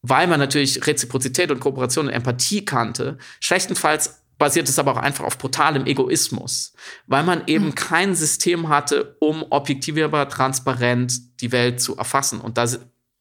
weil 0.03 0.27
man 0.27 0.41
natürlich 0.41 0.87
Reziprozität 0.87 1.51
und 1.51 1.61
Kooperation 1.61 2.07
und 2.07 2.13
Empathie 2.13 2.65
kannte, 2.65 3.19
schlechtenfalls 3.41 4.24
basiert 4.39 4.69
es 4.69 4.79
aber 4.79 4.93
auch 4.93 4.97
einfach 4.97 5.25
auf 5.25 5.39
brutalem 5.39 5.87
Egoismus, 5.87 6.73
weil 7.07 7.23
man 7.23 7.43
eben 7.47 7.67
mhm. 7.67 7.75
kein 7.75 8.15
System 8.15 8.69
hatte, 8.69 9.17
um 9.21 9.45
objektivierbar, 9.51 10.29
transparent 10.29 11.41
die 11.41 11.53
Welt 11.53 11.81
zu 11.81 11.97
erfassen. 11.97 12.41
Und 12.41 12.59
da 12.59 12.67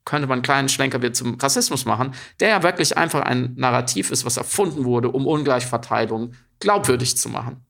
könnte 0.05 0.28
man 0.28 0.38
einen 0.38 0.43
kleinen 0.43 0.70
Schlenker 0.70 1.01
wieder 1.01 1.14
zum 1.14 1.36
Rassismus 1.36 1.86
machen, 1.86 2.14
der 2.39 2.49
ja 2.49 2.64
wirklich 2.64 2.97
einfach 2.97 3.22
ein 3.22 3.53
Narrativ 3.55 4.11
ist, 4.11 4.26
was 4.26 4.38
erfunden 4.38 4.86
wurde, 4.86 5.09
um 5.09 5.28
Ungleichverteilung 5.28 6.34
glaubwürdig 6.59 7.18
zu 7.18 7.30
machen. 7.30 7.66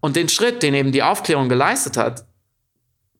Und 0.00 0.16
den 0.16 0.28
Schritt, 0.28 0.62
den 0.62 0.74
eben 0.74 0.92
die 0.92 1.02
Aufklärung 1.02 1.48
geleistet 1.48 1.96
hat, 1.96 2.26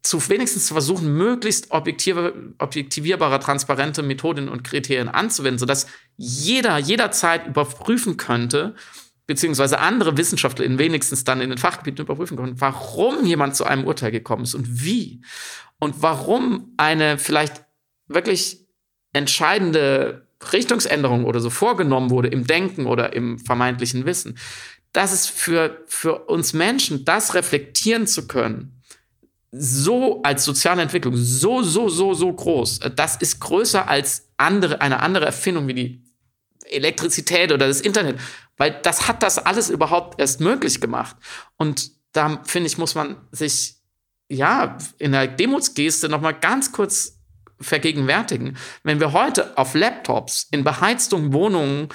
zu 0.02 0.26
wenigstens 0.28 0.66
zu 0.66 0.74
versuchen, 0.74 1.12
möglichst 1.12 1.70
objektivierbare, 1.70 3.40
transparente 3.40 4.02
Methoden 4.02 4.48
und 4.48 4.62
Kriterien 4.62 5.08
anzuwenden, 5.08 5.58
sodass 5.58 5.86
jeder 6.16 6.78
jederzeit 6.78 7.46
überprüfen 7.46 8.16
könnte, 8.16 8.74
beziehungsweise 9.28 9.78
andere 9.78 10.16
Wissenschaftler 10.16 10.64
in 10.64 10.78
wenigstens 10.78 11.22
dann 11.22 11.42
in 11.42 11.50
den 11.50 11.58
Fachgebieten 11.58 12.04
überprüfen 12.04 12.36
können, 12.36 12.60
warum 12.60 13.24
jemand 13.26 13.54
zu 13.54 13.64
einem 13.64 13.84
Urteil 13.84 14.10
gekommen 14.10 14.42
ist 14.42 14.54
und 14.54 14.82
wie. 14.82 15.20
Und 15.78 16.02
warum 16.02 16.72
eine 16.78 17.18
vielleicht 17.18 17.64
wirklich 18.08 18.66
entscheidende 19.12 20.26
Richtungsänderung 20.52 21.26
oder 21.26 21.40
so 21.40 21.50
vorgenommen 21.50 22.10
wurde 22.10 22.28
im 22.28 22.46
Denken 22.46 22.86
oder 22.86 23.12
im 23.12 23.38
vermeintlichen 23.38 24.06
Wissen. 24.06 24.38
Das 24.92 25.12
ist 25.12 25.28
für, 25.28 25.84
für 25.86 26.24
uns 26.24 26.54
Menschen, 26.54 27.04
das 27.04 27.34
reflektieren 27.34 28.06
zu 28.06 28.26
können, 28.26 28.80
so 29.52 30.22
als 30.22 30.44
soziale 30.44 30.80
Entwicklung, 30.80 31.14
so, 31.16 31.62
so, 31.62 31.90
so, 31.90 32.14
so 32.14 32.32
groß. 32.32 32.80
Das 32.96 33.16
ist 33.16 33.40
größer 33.40 33.88
als 33.88 34.30
andere, 34.38 34.80
eine 34.80 35.00
andere 35.00 35.26
Erfindung 35.26 35.68
wie 35.68 35.74
die 35.74 36.07
Elektrizität 36.70 37.52
oder 37.52 37.66
das 37.66 37.80
Internet, 37.80 38.18
weil 38.56 38.78
das 38.82 39.08
hat 39.08 39.22
das 39.22 39.38
alles 39.38 39.70
überhaupt 39.70 40.20
erst 40.20 40.40
möglich 40.40 40.80
gemacht. 40.80 41.16
Und 41.56 41.90
da 42.12 42.42
finde 42.44 42.66
ich, 42.68 42.78
muss 42.78 42.94
man 42.94 43.16
sich 43.30 43.76
ja 44.28 44.76
in 44.98 45.12
der 45.12 45.26
Demutsgeste 45.26 46.08
noch 46.08 46.20
mal 46.20 46.32
ganz 46.32 46.72
kurz 46.72 47.18
vergegenwärtigen. 47.60 48.56
Wenn 48.82 49.00
wir 49.00 49.12
heute 49.12 49.56
auf 49.56 49.74
Laptops 49.74 50.46
in 50.50 50.64
beheizten 50.64 51.32
Wohnungen 51.32 51.88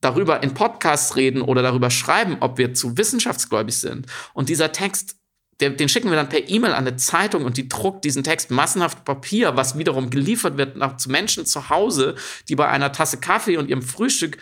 darüber 0.00 0.42
in 0.42 0.54
Podcasts 0.54 1.16
reden 1.16 1.40
oder 1.40 1.62
darüber 1.62 1.90
schreiben, 1.90 2.36
ob 2.40 2.58
wir 2.58 2.74
zu 2.74 2.96
wissenschaftsgläubig 2.98 3.76
sind 3.76 4.06
und 4.34 4.48
dieser 4.48 4.72
Text 4.72 5.16
den 5.60 5.88
schicken 5.88 6.10
wir 6.10 6.16
dann 6.16 6.28
per 6.28 6.48
E-Mail 6.48 6.72
an 6.72 6.86
eine 6.86 6.96
Zeitung 6.96 7.44
und 7.44 7.56
die 7.56 7.68
druckt 7.68 8.04
diesen 8.04 8.22
Text 8.22 8.50
massenhaft 8.50 9.04
Papier, 9.04 9.56
was 9.56 9.78
wiederum 9.78 10.10
geliefert 10.10 10.58
wird 10.58 10.76
nach, 10.76 10.96
zu 10.98 11.10
Menschen 11.10 11.46
zu 11.46 11.70
Hause, 11.70 12.14
die 12.48 12.56
bei 12.56 12.68
einer 12.68 12.92
Tasse 12.92 13.18
Kaffee 13.18 13.56
und 13.56 13.70
ihrem 13.70 13.82
Frühstück 13.82 14.38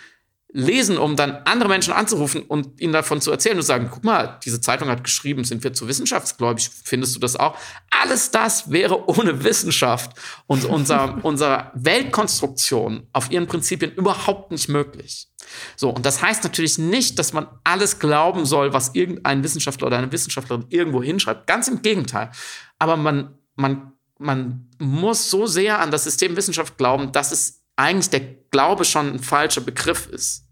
lesen, 0.55 0.97
um 0.97 1.17
dann 1.17 1.33
andere 1.45 1.69
Menschen 1.69 1.93
anzurufen 1.93 2.43
und 2.43 2.81
ihnen 2.81 2.93
davon 2.93 3.21
zu 3.21 3.31
erzählen 3.31 3.57
und 3.57 3.65
sagen, 3.65 3.91
guck 3.93 4.05
mal, 4.05 4.39
diese 4.45 4.61
Zeitung 4.61 4.89
hat 4.89 5.05
geschrieben, 5.05 5.45
sind 5.45 5.65
wir 5.65 5.75
zu 5.75 5.89
wissenschaftsgläubig, 5.89 6.71
findest 6.85 7.15
du 7.15 7.21
das 7.21 7.37
auch? 7.37 7.59
Alles 7.91 8.31
das 8.31 8.71
wäre 8.71 9.09
ohne 9.09 9.45
Wissenschaft 9.45 10.13
und 10.47 10.65
unser, 10.65 11.19
unserer 11.25 11.73
Weltkonstruktion 11.75 13.09
auf 13.13 13.31
ihren 13.31 13.47
Prinzipien 13.47 13.93
überhaupt 13.93 14.53
nicht 14.53 14.69
möglich. 14.69 15.29
So, 15.77 15.91
und 15.91 16.07
das 16.07 16.23
heißt 16.23 16.43
natürlich 16.45 16.79
nicht, 16.79 17.19
dass 17.19 17.35
man 17.35 17.49
alles 17.65 17.99
glauben 17.99 18.47
soll, 18.47 18.73
was 18.73 18.95
irgendein 18.95 19.45
Wissenschaftler 19.45 19.89
oder 19.89 19.99
eine 19.99 20.11
Wissenschaftlerin 20.11 20.65
irgendwo 20.71 21.03
hinschreibt. 21.03 21.47
Ganz 21.47 21.69
im 21.69 21.83
Gegenteil. 21.83 22.31
Aber 22.79 22.97
man 22.97 23.35
man, 23.57 23.93
man 24.19 24.71
muss 24.79 25.31
so 25.31 25.47
sehr 25.47 25.81
an 25.81 25.91
das 25.91 26.05
System 26.05 26.37
Wissenschaft 26.37 26.77
glauben, 26.79 27.13
dass 27.13 27.33
es 27.33 27.63
eigentlich 27.77 28.11
der 28.11 28.21
Glaube 28.51 28.85
schon 28.85 29.15
ein 29.15 29.19
falscher 29.19 29.61
Begriff 29.61 30.07
ist. 30.07 30.44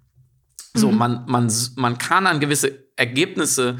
So, 0.74 0.90
mhm. 0.90 0.98
man, 0.98 1.24
man, 1.26 1.52
man 1.76 1.98
kann 1.98 2.26
an 2.26 2.40
gewisse 2.40 2.86
Ergebnisse, 2.96 3.76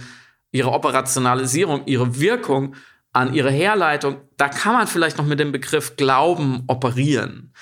ihre 0.51 0.72
Operationalisierung, 0.72 1.86
ihre 1.86 2.20
Wirkung, 2.20 2.76
an 3.12 3.34
ihre 3.34 3.51
Herleitung, 3.51 4.20
da 4.36 4.49
kann 4.49 4.74
man 4.74 4.86
vielleicht 4.86 5.18
noch 5.18 5.26
mit 5.26 5.38
dem 5.38 5.53
Begriff 5.53 5.97
Glauben 5.97 6.64
operieren. 6.66 7.53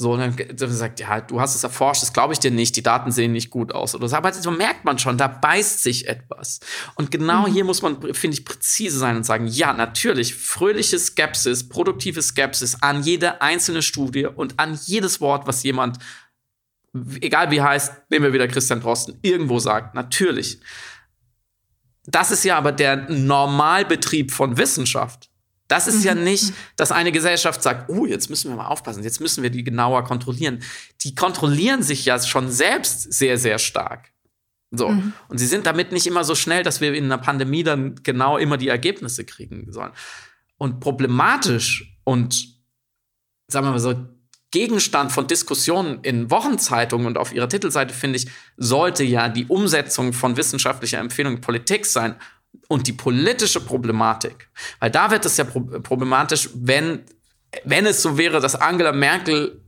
So, 0.00 0.12
und 0.12 0.20
dann 0.20 0.70
sagt, 0.70 1.00
ja, 1.00 1.20
du 1.20 1.40
hast 1.40 1.56
es 1.56 1.64
erforscht, 1.64 2.02
das 2.02 2.12
glaube 2.12 2.32
ich 2.32 2.38
dir 2.38 2.52
nicht, 2.52 2.76
die 2.76 2.84
Daten 2.84 3.10
sehen 3.10 3.32
nicht 3.32 3.50
gut 3.50 3.74
aus 3.74 3.96
oder 3.96 4.06
so. 4.06 4.14
Aber 4.14 4.32
so 4.32 4.52
merkt 4.52 4.84
man 4.84 4.96
schon, 5.00 5.18
da 5.18 5.26
beißt 5.26 5.82
sich 5.82 6.06
etwas. 6.06 6.60
Und 6.94 7.10
genau 7.10 7.48
mhm. 7.48 7.52
hier 7.52 7.64
muss 7.64 7.82
man, 7.82 8.00
finde 8.14 8.36
ich, 8.36 8.44
präzise 8.44 8.96
sein 8.96 9.16
und 9.16 9.24
sagen, 9.24 9.48
ja, 9.48 9.72
natürlich, 9.72 10.36
fröhliche 10.36 11.00
Skepsis, 11.00 11.68
produktive 11.68 12.22
Skepsis 12.22 12.80
an 12.80 13.02
jede 13.02 13.42
einzelne 13.42 13.82
Studie 13.82 14.26
und 14.26 14.60
an 14.60 14.78
jedes 14.84 15.20
Wort, 15.20 15.48
was 15.48 15.64
jemand, 15.64 15.98
egal 17.20 17.50
wie 17.50 17.60
heißt, 17.60 18.10
nehmen 18.10 18.24
wir 18.24 18.32
wieder 18.32 18.48
Christian 18.48 18.80
Drosten, 18.80 19.18
irgendwo 19.22 19.58
sagt, 19.58 19.94
natürlich. 19.94 20.60
Das 22.04 22.30
ist 22.30 22.44
ja 22.44 22.56
aber 22.56 22.72
der 22.72 23.08
Normalbetrieb 23.10 24.32
von 24.32 24.56
Wissenschaft. 24.56 25.28
Das 25.68 25.86
ist 25.86 25.98
mhm. 25.98 26.04
ja 26.04 26.14
nicht, 26.14 26.54
dass 26.76 26.90
eine 26.90 27.12
Gesellschaft 27.12 27.62
sagt, 27.62 27.90
oh, 27.90 28.06
jetzt 28.06 28.30
müssen 28.30 28.50
wir 28.50 28.56
mal 28.56 28.68
aufpassen, 28.68 29.02
jetzt 29.02 29.20
müssen 29.20 29.42
wir 29.42 29.50
die 29.50 29.62
genauer 29.62 30.04
kontrollieren. 30.04 30.62
Die 31.02 31.14
kontrollieren 31.14 31.82
sich 31.82 32.06
ja 32.06 32.18
schon 32.20 32.50
selbst 32.50 33.12
sehr, 33.12 33.36
sehr 33.36 33.58
stark. 33.58 34.10
So. 34.70 34.88
Mhm. 34.88 35.12
Und 35.28 35.38
sie 35.38 35.46
sind 35.46 35.66
damit 35.66 35.92
nicht 35.92 36.06
immer 36.06 36.24
so 36.24 36.34
schnell, 36.34 36.62
dass 36.62 36.80
wir 36.80 36.94
in 36.94 37.04
einer 37.04 37.18
Pandemie 37.18 37.62
dann 37.62 37.96
genau 38.02 38.38
immer 38.38 38.56
die 38.56 38.68
Ergebnisse 38.68 39.24
kriegen 39.24 39.70
sollen. 39.70 39.92
Und 40.56 40.80
problematisch 40.80 41.98
und, 42.04 42.48
sagen 43.46 43.66
wir 43.66 43.72
mal 43.72 43.78
so, 43.78 44.06
Gegenstand 44.50 45.12
von 45.12 45.26
Diskussionen 45.26 46.00
in 46.02 46.30
Wochenzeitungen 46.30 47.06
und 47.06 47.18
auf 47.18 47.32
ihrer 47.32 47.48
Titelseite, 47.48 47.92
finde 47.92 48.18
ich, 48.18 48.28
sollte 48.56 49.04
ja 49.04 49.28
die 49.28 49.46
Umsetzung 49.46 50.12
von 50.12 50.36
wissenschaftlicher 50.36 50.98
Empfehlung 50.98 51.40
Politik 51.40 51.84
sein 51.84 52.16
und 52.68 52.86
die 52.86 52.94
politische 52.94 53.60
Problematik. 53.60 54.48
Weil 54.80 54.90
da 54.90 55.10
wird 55.10 55.26
es 55.26 55.36
ja 55.36 55.44
problematisch, 55.44 56.48
wenn, 56.54 57.04
wenn 57.64 57.84
es 57.84 58.02
so 58.02 58.16
wäre, 58.16 58.40
dass 58.40 58.54
Angela 58.54 58.92
Merkel 58.92 59.60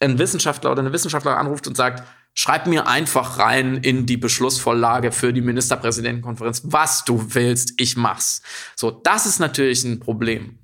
einen 0.00 0.18
Wissenschaftler 0.18 0.72
oder 0.72 0.80
eine 0.80 0.92
Wissenschaftlerin 0.92 1.38
anruft 1.38 1.66
und 1.66 1.76
sagt, 1.76 2.02
schreib 2.34 2.66
mir 2.66 2.86
einfach 2.88 3.38
rein 3.38 3.76
in 3.76 4.06
die 4.06 4.16
Beschlussvorlage 4.16 5.12
für 5.12 5.32
die 5.32 5.40
Ministerpräsidentenkonferenz, 5.40 6.62
was 6.64 7.04
du 7.04 7.34
willst, 7.34 7.74
ich 7.78 7.96
mach's. 7.96 8.42
So, 8.74 8.90
das 8.90 9.26
ist 9.26 9.38
natürlich 9.38 9.84
ein 9.84 10.00
Problem. 10.00 10.58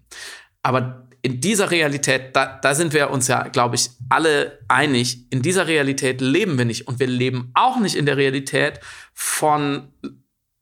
Aber 0.63 1.09
in 1.23 1.41
dieser 1.41 1.71
Realität, 1.71 2.35
da, 2.35 2.59
da 2.61 2.75
sind 2.75 2.93
wir 2.93 3.11
uns 3.11 3.29
ja, 3.29 3.49
glaube 3.49 3.77
ich, 3.77 3.91
alle 4.09 4.59
einig, 4.69 5.27
in 5.31 5.43
dieser 5.43 5.67
Realität 5.67 6.21
leben 6.21 6.59
wir 6.59 6.65
nicht. 6.65 6.89
Und 6.89 6.99
wir 6.99 7.07
leben 7.07 7.51
auch 7.55 7.79
nicht 7.79 7.95
in 7.95 8.07
der 8.07 8.17
Realität 8.17 8.81
von 9.13 9.93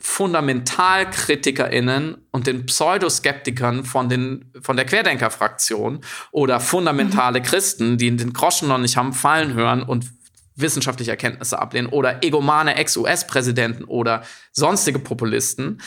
FundamentalkritikerInnen 0.01 2.19
und 2.31 2.47
den 2.47 2.67
Pseudoskeptikern 2.67 3.85
von, 3.85 4.09
den, 4.09 4.53
von 4.61 4.77
der 4.77 4.87
Querdenker-Fraktion 4.87 6.03
oder 6.31 6.61
fundamentale 6.61 7.41
mhm. 7.41 7.45
Christen, 7.45 7.99
die 7.99 8.07
in 8.09 8.17
den 8.17 8.33
Groschen 8.33 8.69
noch 8.69 8.79
nicht 8.79 8.97
haben 8.97 9.13
fallen 9.13 9.55
hören 9.55 9.83
und 9.83 10.07
wissenschaftliche 10.55 11.11
Erkenntnisse 11.13 11.59
ablehnen 11.59 11.89
oder 11.89 12.23
egomane 12.23 12.77
Ex-US-Präsidenten 12.77 13.85
oder 13.85 14.23
sonstige 14.53 14.99
Populisten, 14.99 15.81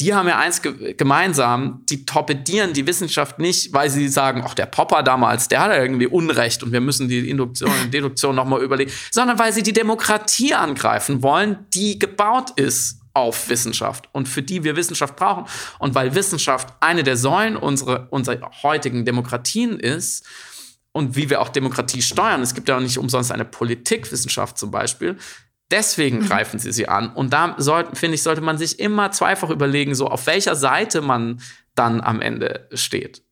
die 0.00 0.12
haben 0.12 0.28
ja 0.28 0.38
eins 0.38 0.60
ge 0.60 0.94
gemeinsam, 0.94 1.82
die 1.88 2.04
torpedieren 2.04 2.74
die 2.74 2.86
Wissenschaft 2.86 3.38
nicht, 3.38 3.72
weil 3.72 3.88
sie 3.88 4.08
sagen, 4.08 4.42
ach, 4.44 4.54
der 4.54 4.66
Popper 4.66 5.02
damals, 5.02 5.48
der 5.48 5.60
hat 5.60 5.70
ja 5.70 5.80
irgendwie 5.80 6.06
Unrecht 6.06 6.62
und 6.62 6.72
wir 6.72 6.80
müssen 6.80 7.08
die 7.08 7.30
Induktion 7.30 7.70
und 7.82 7.94
Deduktion 7.94 8.36
nochmal 8.36 8.62
überlegen, 8.62 8.90
sondern 9.10 9.38
weil 9.38 9.52
sie 9.52 9.62
die 9.62 9.72
Demokratie 9.72 10.54
angreifen 10.54 11.22
wollen, 11.22 11.66
die 11.72 11.98
gebaut 11.98 12.50
ist 12.56 13.00
auf 13.14 13.48
Wissenschaft 13.48 14.10
und 14.12 14.28
für 14.28 14.42
die 14.42 14.62
wir 14.62 14.76
Wissenschaft 14.76 15.16
brauchen. 15.16 15.46
Und 15.78 15.94
weil 15.94 16.14
Wissenschaft 16.14 16.74
eine 16.80 17.02
der 17.02 17.16
Säulen 17.16 17.56
unserer, 17.56 18.08
unserer 18.10 18.50
heutigen 18.62 19.06
Demokratien 19.06 19.80
ist 19.80 20.26
und 20.92 21.16
wie 21.16 21.30
wir 21.30 21.40
auch 21.40 21.48
Demokratie 21.48 22.02
steuern, 22.02 22.42
es 22.42 22.54
gibt 22.54 22.68
ja 22.68 22.76
auch 22.76 22.80
nicht 22.80 22.98
umsonst 22.98 23.32
eine 23.32 23.46
Politikwissenschaft 23.46 24.58
zum 24.58 24.70
Beispiel, 24.70 25.16
deswegen 25.70 26.18
mhm. 26.18 26.26
greifen 26.26 26.58
sie 26.58 26.72
sie 26.72 26.88
an. 26.88 27.12
Und 27.12 27.32
da 27.32 27.56
finde 27.94 28.14
ich, 28.14 28.22
sollte 28.22 28.40
man 28.40 28.58
sich 28.58 28.78
immer 28.78 29.10
zweifach 29.10 29.50
überlegen, 29.50 29.94
so 29.94 30.08
auf 30.08 30.26
welcher 30.26 30.56
Seite 30.56 31.00
man 31.00 31.40
dann 31.74 32.00
am 32.00 32.20
Ende 32.20 32.68
steht. 32.72 33.22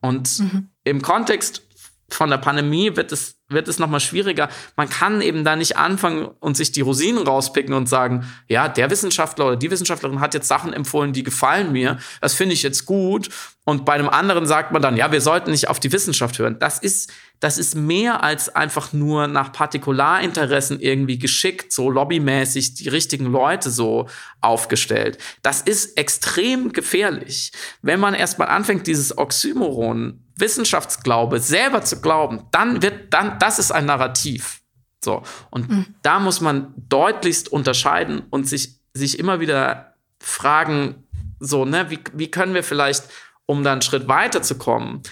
Und 0.00 0.38
mhm. 0.38 0.70
im 0.84 1.02
Kontext 1.02 1.62
von 2.08 2.30
der 2.30 2.38
Pandemie 2.38 2.96
wird 2.96 3.12
es 3.12 3.37
wird 3.50 3.66
es 3.66 3.78
nochmal 3.78 4.00
schwieriger. 4.00 4.50
Man 4.76 4.90
kann 4.90 5.22
eben 5.22 5.42
da 5.42 5.56
nicht 5.56 5.76
anfangen 5.76 6.28
und 6.40 6.56
sich 6.56 6.70
die 6.70 6.82
Rosinen 6.82 7.26
rauspicken 7.26 7.74
und 7.74 7.88
sagen, 7.88 8.30
ja, 8.46 8.68
der 8.68 8.90
Wissenschaftler 8.90 9.46
oder 9.46 9.56
die 9.56 9.70
Wissenschaftlerin 9.70 10.20
hat 10.20 10.34
jetzt 10.34 10.48
Sachen 10.48 10.74
empfohlen, 10.74 11.14
die 11.14 11.22
gefallen 11.22 11.72
mir. 11.72 11.98
Das 12.20 12.34
finde 12.34 12.52
ich 12.52 12.62
jetzt 12.62 12.84
gut. 12.84 13.30
Und 13.64 13.84
bei 13.84 13.94
einem 13.94 14.08
anderen 14.08 14.46
sagt 14.46 14.72
man 14.72 14.82
dann, 14.82 14.96
ja, 14.96 15.12
wir 15.12 15.20
sollten 15.20 15.50
nicht 15.50 15.68
auf 15.68 15.80
die 15.80 15.92
Wissenschaft 15.92 16.38
hören. 16.38 16.58
Das 16.58 16.78
ist, 16.78 17.10
das 17.40 17.58
ist 17.58 17.74
mehr 17.74 18.22
als 18.22 18.54
einfach 18.54 18.92
nur 18.92 19.26
nach 19.26 19.52
Partikularinteressen 19.52 20.80
irgendwie 20.80 21.18
geschickt, 21.18 21.72
so 21.72 21.90
lobbymäßig 21.90 22.74
die 22.74 22.88
richtigen 22.88 23.26
Leute 23.26 23.70
so 23.70 24.08
aufgestellt. 24.40 25.18
Das 25.42 25.62
ist 25.62 25.98
extrem 25.98 26.72
gefährlich. 26.72 27.52
Wenn 27.82 28.00
man 28.00 28.14
erstmal 28.14 28.48
anfängt, 28.48 28.86
dieses 28.86 29.16
Oxymoron 29.16 30.22
Wissenschaftsglaube 30.38 31.40
selber 31.40 31.82
zu 31.82 32.00
glauben, 32.00 32.44
dann 32.52 32.80
wird, 32.80 33.12
dann, 33.12 33.37
das 33.38 33.58
ist 33.58 33.70
ein 33.70 33.86
Narrativ. 33.86 34.60
So. 35.04 35.22
Und 35.50 35.70
mhm. 35.70 35.94
da 36.02 36.18
muss 36.18 36.40
man 36.40 36.74
deutlichst 36.76 37.50
unterscheiden 37.50 38.22
und 38.30 38.48
sich, 38.48 38.80
sich 38.94 39.18
immer 39.18 39.40
wieder 39.40 39.94
fragen, 40.20 41.04
so, 41.40 41.64
ne, 41.64 41.90
wie, 41.90 42.00
wie 42.14 42.30
können 42.30 42.54
wir 42.54 42.64
vielleicht, 42.64 43.04
um 43.46 43.62
da 43.62 43.72
einen 43.72 43.82
Schritt 43.82 44.08
weiter 44.08 44.42
zu 44.42 44.58
kommen, 44.58 45.02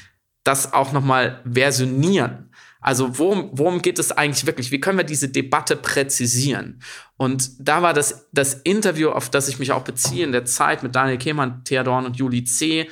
das 0.45 0.73
auch 0.73 0.93
nochmal 0.93 1.43
versionieren? 1.51 2.51
Also 2.81 3.19
worum, 3.19 3.51
worum 3.53 3.83
geht 3.83 3.99
es 3.99 4.13
eigentlich 4.13 4.47
wirklich? 4.47 4.71
Wie 4.71 4.81
können 4.81 4.99
wir 4.99 5.05
diese 5.05 5.29
Debatte 5.29 5.77
präzisieren? 5.77 6.81
Und 7.17 7.51
da 7.59 7.83
war 7.83 7.93
das, 7.93 8.29
das 8.33 8.55
Interview, 8.55 9.11
auf 9.11 9.29
das 9.29 9.49
ich 9.49 9.59
mich 9.59 9.73
auch 9.73 9.83
beziehe, 9.83 10.25
in 10.25 10.33
der 10.33 10.45
Zeit 10.45 10.83
mit 10.83 10.95
Daniel 10.95 11.19
Kehmann, 11.19 11.65
Theodorn 11.65 12.07
und 12.07 12.17
Juli 12.17 12.45
C., 12.45 12.89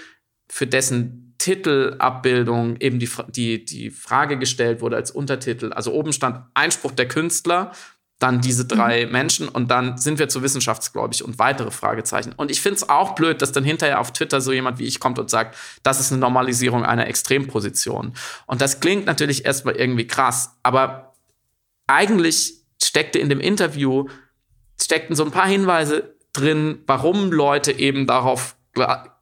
für 0.48 0.66
dessen 0.66 1.23
Titelabbildung 1.44 2.76
eben 2.80 2.98
die, 2.98 3.10
die, 3.28 3.64
die 3.66 3.90
Frage 3.90 4.38
gestellt 4.38 4.80
wurde 4.80 4.96
als 4.96 5.10
Untertitel. 5.10 5.74
Also 5.74 5.92
oben 5.92 6.14
stand 6.14 6.42
Einspruch 6.54 6.92
der 6.92 7.06
Künstler, 7.06 7.72
dann 8.18 8.40
diese 8.40 8.64
drei 8.64 9.04
mhm. 9.04 9.12
Menschen 9.12 9.48
und 9.50 9.70
dann 9.70 9.98
sind 9.98 10.18
wir 10.18 10.30
zu 10.30 10.42
wissenschaftsgläubig 10.42 11.22
und 11.22 11.38
weitere 11.38 11.70
Fragezeichen. 11.70 12.32
Und 12.32 12.50
ich 12.50 12.62
finde 12.62 12.76
es 12.76 12.88
auch 12.88 13.14
blöd, 13.14 13.42
dass 13.42 13.52
dann 13.52 13.62
hinterher 13.62 14.00
auf 14.00 14.12
Twitter 14.12 14.40
so 14.40 14.52
jemand 14.52 14.78
wie 14.78 14.84
ich 14.84 15.00
kommt 15.00 15.18
und 15.18 15.28
sagt, 15.28 15.54
das 15.82 16.00
ist 16.00 16.12
eine 16.12 16.20
Normalisierung 16.22 16.82
einer 16.82 17.06
Extremposition. 17.08 18.14
Und 18.46 18.62
das 18.62 18.80
klingt 18.80 19.04
natürlich 19.04 19.44
erstmal 19.44 19.76
irgendwie 19.76 20.06
krass, 20.06 20.56
aber 20.62 21.14
eigentlich 21.86 22.54
steckte 22.82 23.18
in 23.18 23.28
dem 23.28 23.40
Interview, 23.40 24.08
steckten 24.80 25.14
so 25.14 25.26
ein 25.26 25.30
paar 25.30 25.46
Hinweise 25.46 26.14
drin, 26.32 26.78
warum 26.86 27.32
Leute 27.32 27.72
eben 27.72 28.06
darauf 28.06 28.56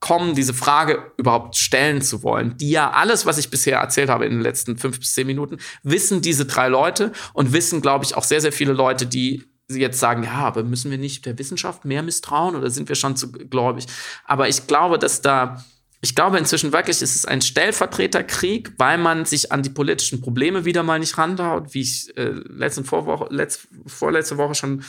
kommen, 0.02 0.34
diese 0.34 0.52
Frage 0.52 1.12
überhaupt 1.16 1.56
stellen 1.56 2.02
zu 2.02 2.24
wollen. 2.24 2.56
Die 2.58 2.70
ja 2.70 2.90
alles, 2.90 3.24
was 3.24 3.38
ich 3.38 3.50
bisher 3.50 3.78
erzählt 3.78 4.10
habe 4.10 4.26
in 4.26 4.32
den 4.32 4.40
letzten 4.40 4.76
fünf 4.76 4.98
bis 4.98 5.14
zehn 5.14 5.28
Minuten, 5.28 5.58
wissen 5.84 6.20
diese 6.20 6.44
drei 6.44 6.68
Leute 6.68 7.12
und 7.32 7.52
wissen, 7.52 7.80
glaube 7.80 8.04
ich, 8.04 8.16
auch 8.16 8.24
sehr, 8.24 8.40
sehr 8.40 8.52
viele 8.52 8.72
Leute, 8.72 9.06
die 9.06 9.44
jetzt 9.68 10.00
sagen, 10.00 10.24
ja, 10.24 10.32
aber 10.32 10.64
müssen 10.64 10.90
wir 10.90 10.98
nicht 10.98 11.24
der 11.24 11.38
Wissenschaft 11.38 11.84
mehr 11.84 12.02
misstrauen 12.02 12.56
oder 12.56 12.68
sind 12.68 12.88
wir 12.88 12.96
schon 12.96 13.16
zu 13.16 13.30
gläubig? 13.30 13.86
Aber 14.26 14.48
ich 14.48 14.66
glaube, 14.66 14.98
dass 14.98 15.22
da, 15.22 15.64
ich 16.00 16.16
glaube 16.16 16.36
inzwischen 16.36 16.72
wirklich, 16.72 17.00
ist 17.00 17.14
es 17.14 17.24
ein 17.24 17.40
Stellvertreterkrieg, 17.40 18.72
weil 18.78 18.98
man 18.98 19.24
sich 19.24 19.52
an 19.52 19.62
die 19.62 19.70
politischen 19.70 20.20
Probleme 20.20 20.64
wieder 20.64 20.82
mal 20.82 20.98
nicht 20.98 21.16
ranhaut, 21.16 21.74
wie 21.74 21.82
ich 21.82 22.14
äh, 22.16 22.32
letzte 22.48 22.82
Vorwoche, 22.82 23.28
letzt, 23.30 23.68
vorletzte 23.86 24.36
Woche 24.36 24.56
schon 24.56 24.82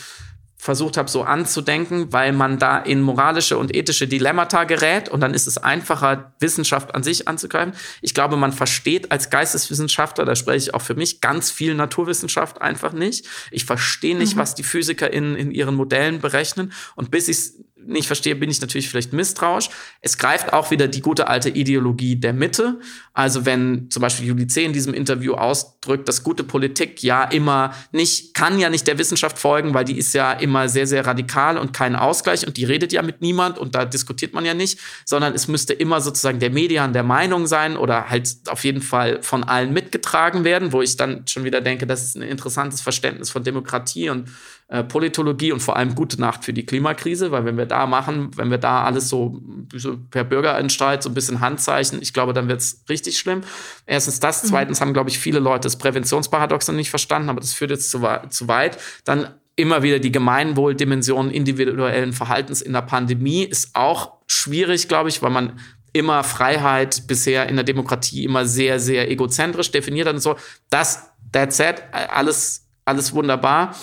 versucht 0.63 0.95
habe, 0.95 1.09
so 1.09 1.23
anzudenken, 1.23 2.13
weil 2.13 2.31
man 2.31 2.57
da 2.57 2.77
in 2.77 3.01
moralische 3.01 3.57
und 3.57 3.75
ethische 3.75 4.07
Dilemmata 4.07 4.63
gerät 4.63 5.09
und 5.09 5.19
dann 5.19 5.33
ist 5.33 5.45
es 5.45 5.57
einfacher, 5.57 6.33
Wissenschaft 6.39 6.95
an 6.95 7.03
sich 7.03 7.27
anzugreifen. 7.27 7.73
Ich 8.01 8.13
glaube, 8.13 8.37
man 8.37 8.53
versteht 8.53 9.11
als 9.11 9.29
Geisteswissenschaftler, 9.29 10.23
da 10.23 10.37
spreche 10.37 10.69
ich 10.69 10.73
auch 10.73 10.81
für 10.81 10.95
mich, 10.95 11.19
ganz 11.19 11.51
viel 11.51 11.75
Naturwissenschaft 11.75 12.61
einfach 12.61 12.93
nicht. 12.93 13.25
Ich 13.51 13.65
verstehe 13.65 14.17
nicht, 14.17 14.35
mhm. 14.35 14.39
was 14.39 14.55
die 14.55 14.63
PhysikerInnen 14.63 15.35
in 15.35 15.51
ihren 15.51 15.75
Modellen 15.75 16.21
berechnen 16.21 16.71
und 16.95 17.11
bis 17.11 17.27
ich 17.27 17.55
nicht 17.85 18.07
verstehe, 18.07 18.35
bin 18.35 18.49
ich 18.49 18.61
natürlich 18.61 18.89
vielleicht 18.89 19.13
misstrauisch. 19.13 19.69
Es 20.01 20.17
greift 20.17 20.53
auch 20.53 20.71
wieder 20.71 20.87
die 20.87 21.01
gute 21.01 21.27
alte 21.27 21.49
Ideologie 21.49 22.15
der 22.15 22.33
Mitte. 22.33 22.79
Also 23.13 23.45
wenn 23.45 23.89
zum 23.89 24.01
Beispiel 24.01 24.27
Juli 24.27 24.47
C. 24.47 24.63
in 24.63 24.73
diesem 24.73 24.93
Interview 24.93 25.33
ausdrückt, 25.33 26.07
dass 26.07 26.23
gute 26.23 26.43
Politik 26.43 27.03
ja 27.03 27.23
immer 27.23 27.73
nicht, 27.91 28.33
kann 28.33 28.59
ja 28.59 28.69
nicht 28.69 28.87
der 28.87 28.97
Wissenschaft 28.97 29.37
folgen, 29.37 29.73
weil 29.73 29.85
die 29.85 29.97
ist 29.97 30.13
ja 30.13 30.31
immer 30.33 30.69
sehr, 30.69 30.87
sehr 30.87 31.05
radikal 31.05 31.57
und 31.57 31.73
kein 31.73 31.95
Ausgleich 31.95 32.47
und 32.47 32.57
die 32.57 32.65
redet 32.65 32.91
ja 32.91 33.01
mit 33.01 33.21
niemand 33.21 33.57
und 33.59 33.75
da 33.75 33.85
diskutiert 33.85 34.33
man 34.33 34.45
ja 34.45 34.53
nicht, 34.53 34.79
sondern 35.05 35.33
es 35.33 35.47
müsste 35.47 35.73
immer 35.73 36.01
sozusagen 36.01 36.39
der 36.39 36.49
Median 36.49 36.93
der 36.93 37.03
Meinung 37.03 37.47
sein 37.47 37.77
oder 37.77 38.09
halt 38.09 38.29
auf 38.47 38.63
jeden 38.63 38.81
Fall 38.81 39.21
von 39.21 39.43
allen 39.43 39.73
mitgetragen 39.73 40.43
werden, 40.43 40.73
wo 40.73 40.81
ich 40.81 40.97
dann 40.97 41.27
schon 41.27 41.43
wieder 41.43 41.61
denke, 41.61 41.85
das 41.85 42.03
ist 42.03 42.15
ein 42.15 42.23
interessantes 42.23 42.81
Verständnis 42.81 43.29
von 43.29 43.43
Demokratie 43.43 44.09
und 44.09 44.29
äh, 44.67 44.83
Politologie 44.83 45.51
und 45.51 45.59
vor 45.59 45.75
allem 45.75 45.95
gute 45.95 46.19
Nacht 46.19 46.43
für 46.43 46.53
die 46.53 46.65
Klimakrise, 46.65 47.31
weil 47.31 47.45
wenn 47.45 47.57
wir 47.57 47.65
da 47.65 47.85
machen, 47.85 48.31
wenn 48.35 48.49
wir 48.49 48.57
da 48.57 48.83
alles 48.83 49.09
so, 49.09 49.41
so 49.75 49.97
per 50.09 50.23
Bürgerentscheid 50.23 51.03
so 51.03 51.09
ein 51.09 51.13
bisschen 51.13 51.41
Handzeichen, 51.41 52.01
ich 52.01 52.13
glaube, 52.13 52.33
dann 52.33 52.47
wird 52.47 52.61
es 52.61 52.83
richtig 52.89 53.17
schlimm. 53.17 53.41
Erstens 53.85 54.19
das, 54.19 54.43
mhm. 54.43 54.47
zweitens 54.47 54.81
haben, 54.81 54.93
glaube 54.93 55.09
ich, 55.09 55.19
viele 55.19 55.39
Leute 55.39 55.63
das 55.63 55.77
Präventionsparadoxon 55.77 56.75
nicht 56.75 56.89
verstanden, 56.89 57.29
aber 57.29 57.39
das 57.41 57.53
führt 57.53 57.71
jetzt 57.71 57.91
zu, 57.91 58.01
zu 58.29 58.47
weit. 58.47 58.77
Dann 59.03 59.27
immer 59.55 59.83
wieder 59.83 59.99
die 59.99 60.11
Gemeinwohldimension 60.11 61.29
individuellen 61.29 62.13
Verhaltens 62.13 62.61
in 62.61 62.73
der 62.73 62.81
Pandemie 62.81 63.43
ist 63.43 63.75
auch 63.75 64.13
schwierig, 64.27 64.87
glaube 64.87 65.09
ich, 65.09 65.21
weil 65.21 65.29
man 65.29 65.59
immer 65.93 66.23
Freiheit 66.23 67.05
bisher 67.07 67.47
in 67.47 67.55
der 67.55 67.63
Demokratie 67.63 68.23
immer 68.23 68.45
sehr, 68.45 68.79
sehr 68.79 69.09
egozentrisch 69.11 69.71
definiert 69.71 70.07
hat 70.07 70.15
und 70.15 70.21
so. 70.21 70.35
Das, 70.69 71.11
that's 71.31 71.59
it, 71.59 71.83
alles, 71.91 72.65
alles 72.83 73.13
wunderbar. 73.13 73.75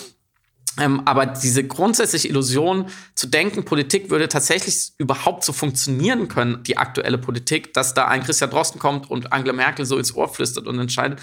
Ähm, 0.81 1.03
aber 1.05 1.27
diese 1.27 1.63
grundsätzliche 1.63 2.29
Illusion 2.29 2.87
zu 3.15 3.27
denken, 3.27 3.65
Politik 3.65 4.09
würde 4.09 4.29
tatsächlich 4.29 4.93
überhaupt 4.97 5.45
so 5.45 5.53
funktionieren 5.53 6.29
können, 6.29 6.63
die 6.63 6.79
aktuelle 6.79 7.19
Politik, 7.19 7.75
dass 7.75 7.93
da 7.93 8.09
ein 8.09 8.23
Christian 8.23 8.51
Drosten 8.51 8.81
kommt 8.81 9.11
und 9.11 9.31
Angela 9.31 9.53
Merkel 9.53 9.85
so 9.85 9.99
ins 9.99 10.15
Ohr 10.15 10.29
flüstert 10.29 10.67
und 10.67 10.79
entscheidet, 10.79 11.21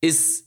ist, 0.00 0.46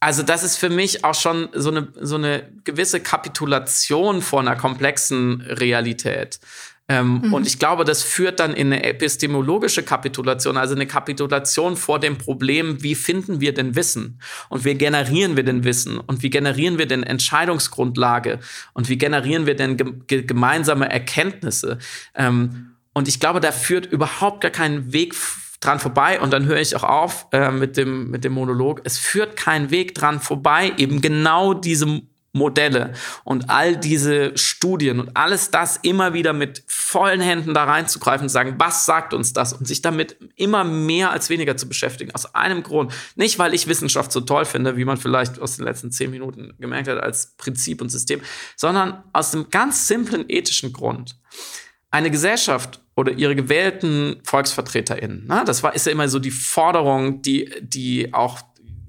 also 0.00 0.24
das 0.24 0.42
ist 0.42 0.56
für 0.56 0.70
mich 0.70 1.04
auch 1.04 1.14
schon 1.14 1.50
so 1.54 1.70
eine, 1.70 1.92
so 2.00 2.16
eine 2.16 2.50
gewisse 2.64 2.98
Kapitulation 3.00 4.22
vor 4.22 4.40
einer 4.40 4.56
komplexen 4.56 5.42
Realität. 5.42 6.40
Ähm, 6.90 7.22
mhm. 7.22 7.32
Und 7.32 7.46
ich 7.46 7.60
glaube, 7.60 7.84
das 7.84 8.02
führt 8.02 8.40
dann 8.40 8.52
in 8.52 8.66
eine 8.66 8.82
epistemologische 8.82 9.84
Kapitulation, 9.84 10.56
also 10.56 10.74
eine 10.74 10.88
Kapitulation 10.88 11.76
vor 11.76 12.00
dem 12.00 12.18
Problem, 12.18 12.82
wie 12.82 12.96
finden 12.96 13.40
wir 13.40 13.54
denn 13.54 13.76
Wissen? 13.76 14.20
Und 14.48 14.64
wie 14.64 14.74
generieren 14.74 15.36
wir 15.36 15.44
denn 15.44 15.62
Wissen? 15.62 15.98
Und 15.98 16.24
wie 16.24 16.30
generieren 16.30 16.78
wir 16.78 16.86
denn 16.86 17.04
Entscheidungsgrundlage? 17.04 18.40
Und 18.72 18.88
wie 18.88 18.98
generieren 18.98 19.46
wir 19.46 19.54
denn 19.54 19.76
ge 19.76 20.22
gemeinsame 20.22 20.90
Erkenntnisse? 20.90 21.78
Ähm, 22.16 22.72
und 22.92 23.06
ich 23.06 23.20
glaube, 23.20 23.38
da 23.38 23.52
führt 23.52 23.86
überhaupt 23.86 24.40
gar 24.40 24.50
kein 24.50 24.92
Weg 24.92 25.14
dran 25.60 25.78
vorbei. 25.78 26.20
Und 26.20 26.32
dann 26.32 26.46
höre 26.46 26.58
ich 26.58 26.74
auch 26.74 26.82
auf 26.82 27.28
äh, 27.30 27.52
mit, 27.52 27.76
dem, 27.76 28.10
mit 28.10 28.24
dem 28.24 28.32
Monolog. 28.32 28.80
Es 28.82 28.98
führt 28.98 29.36
kein 29.36 29.70
Weg 29.70 29.94
dran 29.94 30.18
vorbei, 30.18 30.72
eben 30.76 31.00
genau 31.00 31.54
diese 31.54 32.02
Modelle 32.32 32.92
und 33.24 33.50
all 33.50 33.76
diese 33.76 34.36
Studien 34.38 35.00
und 35.00 35.16
alles 35.16 35.50
das 35.50 35.78
immer 35.82 36.12
wieder 36.14 36.32
mit 36.32 36.62
vollen 36.68 37.20
Händen 37.20 37.54
da 37.54 37.64
reinzugreifen 37.64 38.26
und 38.26 38.28
sagen, 38.28 38.54
was 38.58 38.86
sagt 38.86 39.12
uns 39.14 39.32
das? 39.32 39.52
Und 39.52 39.66
sich 39.66 39.82
damit 39.82 40.16
immer 40.36 40.62
mehr 40.62 41.10
als 41.10 41.28
weniger 41.28 41.56
zu 41.56 41.68
beschäftigen. 41.68 42.14
Aus 42.14 42.34
einem 42.34 42.62
Grund. 42.62 42.92
Nicht, 43.16 43.38
weil 43.38 43.52
ich 43.52 43.66
Wissenschaft 43.66 44.12
so 44.12 44.20
toll 44.20 44.44
finde, 44.44 44.76
wie 44.76 44.84
man 44.84 44.96
vielleicht 44.96 45.40
aus 45.40 45.56
den 45.56 45.64
letzten 45.64 45.90
zehn 45.90 46.10
Minuten 46.10 46.54
gemerkt 46.60 46.88
hat, 46.88 47.02
als 47.02 47.34
Prinzip 47.36 47.82
und 47.82 47.88
System, 47.88 48.20
sondern 48.56 49.02
aus 49.12 49.34
einem 49.34 49.50
ganz 49.50 49.88
simplen 49.88 50.24
ethischen 50.28 50.72
Grund. 50.72 51.16
Eine 51.90 52.12
Gesellschaft 52.12 52.80
oder 52.94 53.12
ihre 53.12 53.34
gewählten 53.34 54.20
VolksvertreterInnen, 54.22 55.24
na, 55.26 55.42
das 55.42 55.64
war, 55.64 55.74
ist 55.74 55.86
ja 55.86 55.92
immer 55.92 56.08
so 56.08 56.20
die 56.20 56.30
Forderung, 56.30 57.22
die, 57.22 57.50
die 57.60 58.14
auch 58.14 58.42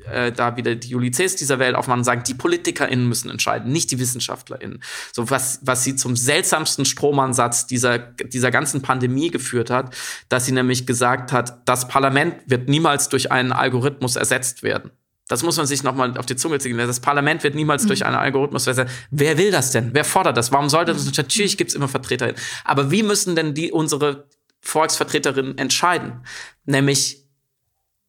äh, 0.05 0.31
da 0.31 0.57
wieder 0.57 0.75
die 0.75 0.95
Ulysses 0.95 1.35
dieser 1.35 1.59
Welt 1.59 1.75
aufmachen 1.75 1.99
und 1.99 2.03
sagen, 2.03 2.23
die 2.25 2.33
PolitikerInnen 2.33 3.07
müssen 3.07 3.29
entscheiden, 3.29 3.71
nicht 3.71 3.91
die 3.91 3.99
WissenschaftlerInnen. 3.99 4.81
So 5.13 5.29
was, 5.29 5.59
was 5.63 5.83
sie 5.83 5.95
zum 5.95 6.15
seltsamsten 6.15 6.85
Stromansatz 6.85 7.67
dieser, 7.67 7.99
dieser 7.99 8.51
ganzen 8.51 8.81
Pandemie 8.81 9.31
geführt 9.31 9.69
hat, 9.69 9.95
dass 10.29 10.45
sie 10.45 10.51
nämlich 10.51 10.85
gesagt 10.85 11.31
hat, 11.31 11.67
das 11.67 11.87
Parlament 11.87 12.35
wird 12.45 12.69
niemals 12.69 13.09
durch 13.09 13.31
einen 13.31 13.51
Algorithmus 13.51 14.15
ersetzt 14.15 14.63
werden. 14.63 14.91
Das 15.27 15.43
muss 15.43 15.55
man 15.55 15.65
sich 15.65 15.81
nochmal 15.83 16.17
auf 16.17 16.25
die 16.25 16.35
Zunge 16.35 16.59
ziehen. 16.59 16.77
Das 16.77 16.99
Parlament 16.99 17.43
wird 17.43 17.55
niemals 17.55 17.83
mhm. 17.83 17.87
durch 17.87 18.05
einen 18.05 18.17
Algorithmus 18.17 18.67
ersetzt. 18.67 18.93
Wer 19.11 19.37
will 19.37 19.49
das 19.49 19.71
denn? 19.71 19.91
Wer 19.93 20.03
fordert 20.03 20.35
das? 20.35 20.51
Warum 20.51 20.67
sollte 20.67 20.91
das? 20.91 21.05
Natürlich 21.15 21.57
gibt 21.57 21.69
es 21.69 21.75
immer 21.75 21.87
VertreterInnen. 21.87 22.39
Aber 22.65 22.91
wie 22.91 23.01
müssen 23.01 23.35
denn 23.37 23.53
die 23.53 23.71
unsere 23.71 24.27
Volksvertreterinnen 24.59 25.57
entscheiden? 25.57 26.25
Nämlich 26.65 27.23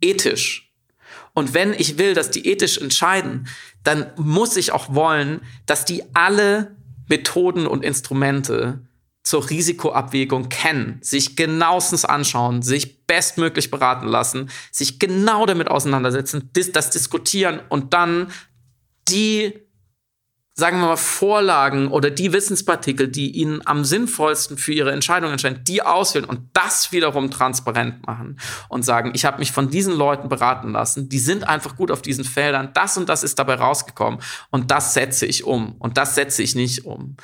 ethisch 0.01 0.72
und 1.35 1.55
wenn 1.55 1.73
ich 1.73 1.99
will, 1.99 2.15
dass 2.15 2.31
die 2.31 2.47
ethisch 2.47 2.79
entscheiden, 2.79 3.49
dann 3.85 4.13
muss 4.17 4.57
ich 4.57 4.73
auch 4.73 4.95
wollen, 4.95 5.41
dass 5.67 5.85
die 5.85 6.03
alle 6.15 6.77
Methoden 7.09 7.67
und 7.67 7.85
Instrumente 7.85 8.87
zur 9.23 9.49
Risikoabwägung 9.49 10.49
kennen, 10.49 10.99
sich 11.01 11.37
genauestens 11.37 12.05
anschauen, 12.05 12.63
sich 12.63 13.07
bestmöglich 13.07 13.71
beraten 13.71 14.07
lassen, 14.07 14.51
sich 14.71 14.99
genau 14.99 15.47
damit 15.47 15.69
auseinandersetzen, 15.69 16.51
das 16.53 16.91
diskutieren 16.91 17.61
und 17.69 17.95
dann 17.95 18.33
die 19.09 19.55
sagen 20.55 20.81
wir 20.81 20.89
mal, 20.89 20.97
Vorlagen 20.97 21.89
oder 21.89 22.11
die 22.11 22.33
Wissenspartikel, 22.33 23.09
die 23.09 23.31
ihnen 23.31 23.67
am 23.67 23.85
sinnvollsten 23.85 24.59
für 24.59 24.73
ihre 24.73 24.93
Entscheidung 24.93 25.31
entscheiden, 25.31 25.65
die 25.65 25.83
auswählen 25.83 26.27
und 26.27 26.51
das 26.53 26.93
wiederum 26.93 27.31
transparent 27.31 28.07
machen 28.07 28.39
und 28.69 28.85
sagen, 28.85 29.13
ich 29.15 29.25
habe 29.25 29.39
mich 29.39 29.51
von 29.51 29.71
diesen 29.71 29.97
Leuten 29.97 30.29
beraten 30.29 30.73
lassen, 30.73 31.09
die 31.09 31.19
sind 31.19 31.49
einfach 31.49 31.77
gut 31.77 31.91
auf 31.91 32.03
diesen 32.03 32.25
Feldern, 32.25 32.71
das 32.75 32.99
und 32.99 33.09
das 33.09 33.23
ist 33.23 33.39
dabei 33.39 33.55
rausgekommen 33.55 34.21
und 34.51 34.71
das 34.71 34.93
setze 34.93 35.25
ich 35.25 35.45
um 35.45 35.77
und 35.79 35.97
das 35.97 36.15
setze 36.15 36.43
ich 36.43 36.55
nicht 36.55 36.85
um. 36.85 37.17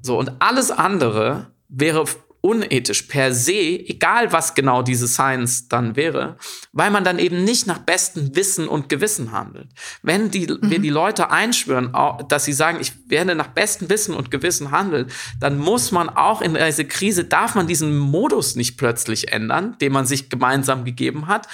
So, 0.00 0.18
und 0.18 0.32
alles 0.40 0.70
andere 0.70 1.52
wäre 1.68 2.04
unethisch 2.40 3.02
per 3.02 3.34
se, 3.34 3.52
egal 3.52 4.32
was 4.32 4.54
genau 4.54 4.82
diese 4.82 5.08
Science 5.08 5.68
dann 5.68 5.96
wäre, 5.96 6.36
weil 6.72 6.90
man 6.90 7.04
dann 7.04 7.18
eben 7.18 7.44
nicht 7.44 7.66
nach 7.66 7.78
bestem 7.78 8.34
Wissen 8.34 8.68
und 8.68 8.88
Gewissen 8.88 9.32
handelt. 9.32 9.68
Wenn 10.02 10.30
die, 10.30 10.46
mhm. 10.46 10.58
wir 10.62 10.78
die 10.78 10.90
Leute 10.90 11.30
einschwören, 11.30 11.92
dass 12.28 12.44
sie 12.44 12.52
sagen, 12.52 12.78
ich 12.80 12.92
werde 13.08 13.34
nach 13.34 13.48
bestem 13.48 13.90
Wissen 13.90 14.14
und 14.14 14.30
Gewissen 14.30 14.70
handeln, 14.70 15.10
dann 15.38 15.58
muss 15.58 15.92
man 15.92 16.08
auch 16.08 16.40
in 16.40 16.54
dieser 16.54 16.84
Krise, 16.84 17.24
darf 17.24 17.54
man 17.54 17.66
diesen 17.66 17.98
Modus 17.98 18.56
nicht 18.56 18.76
plötzlich 18.78 19.32
ändern, 19.32 19.76
den 19.80 19.92
man 19.92 20.06
sich 20.06 20.30
gemeinsam 20.30 20.84
gegeben 20.84 21.26
hat, 21.26 21.46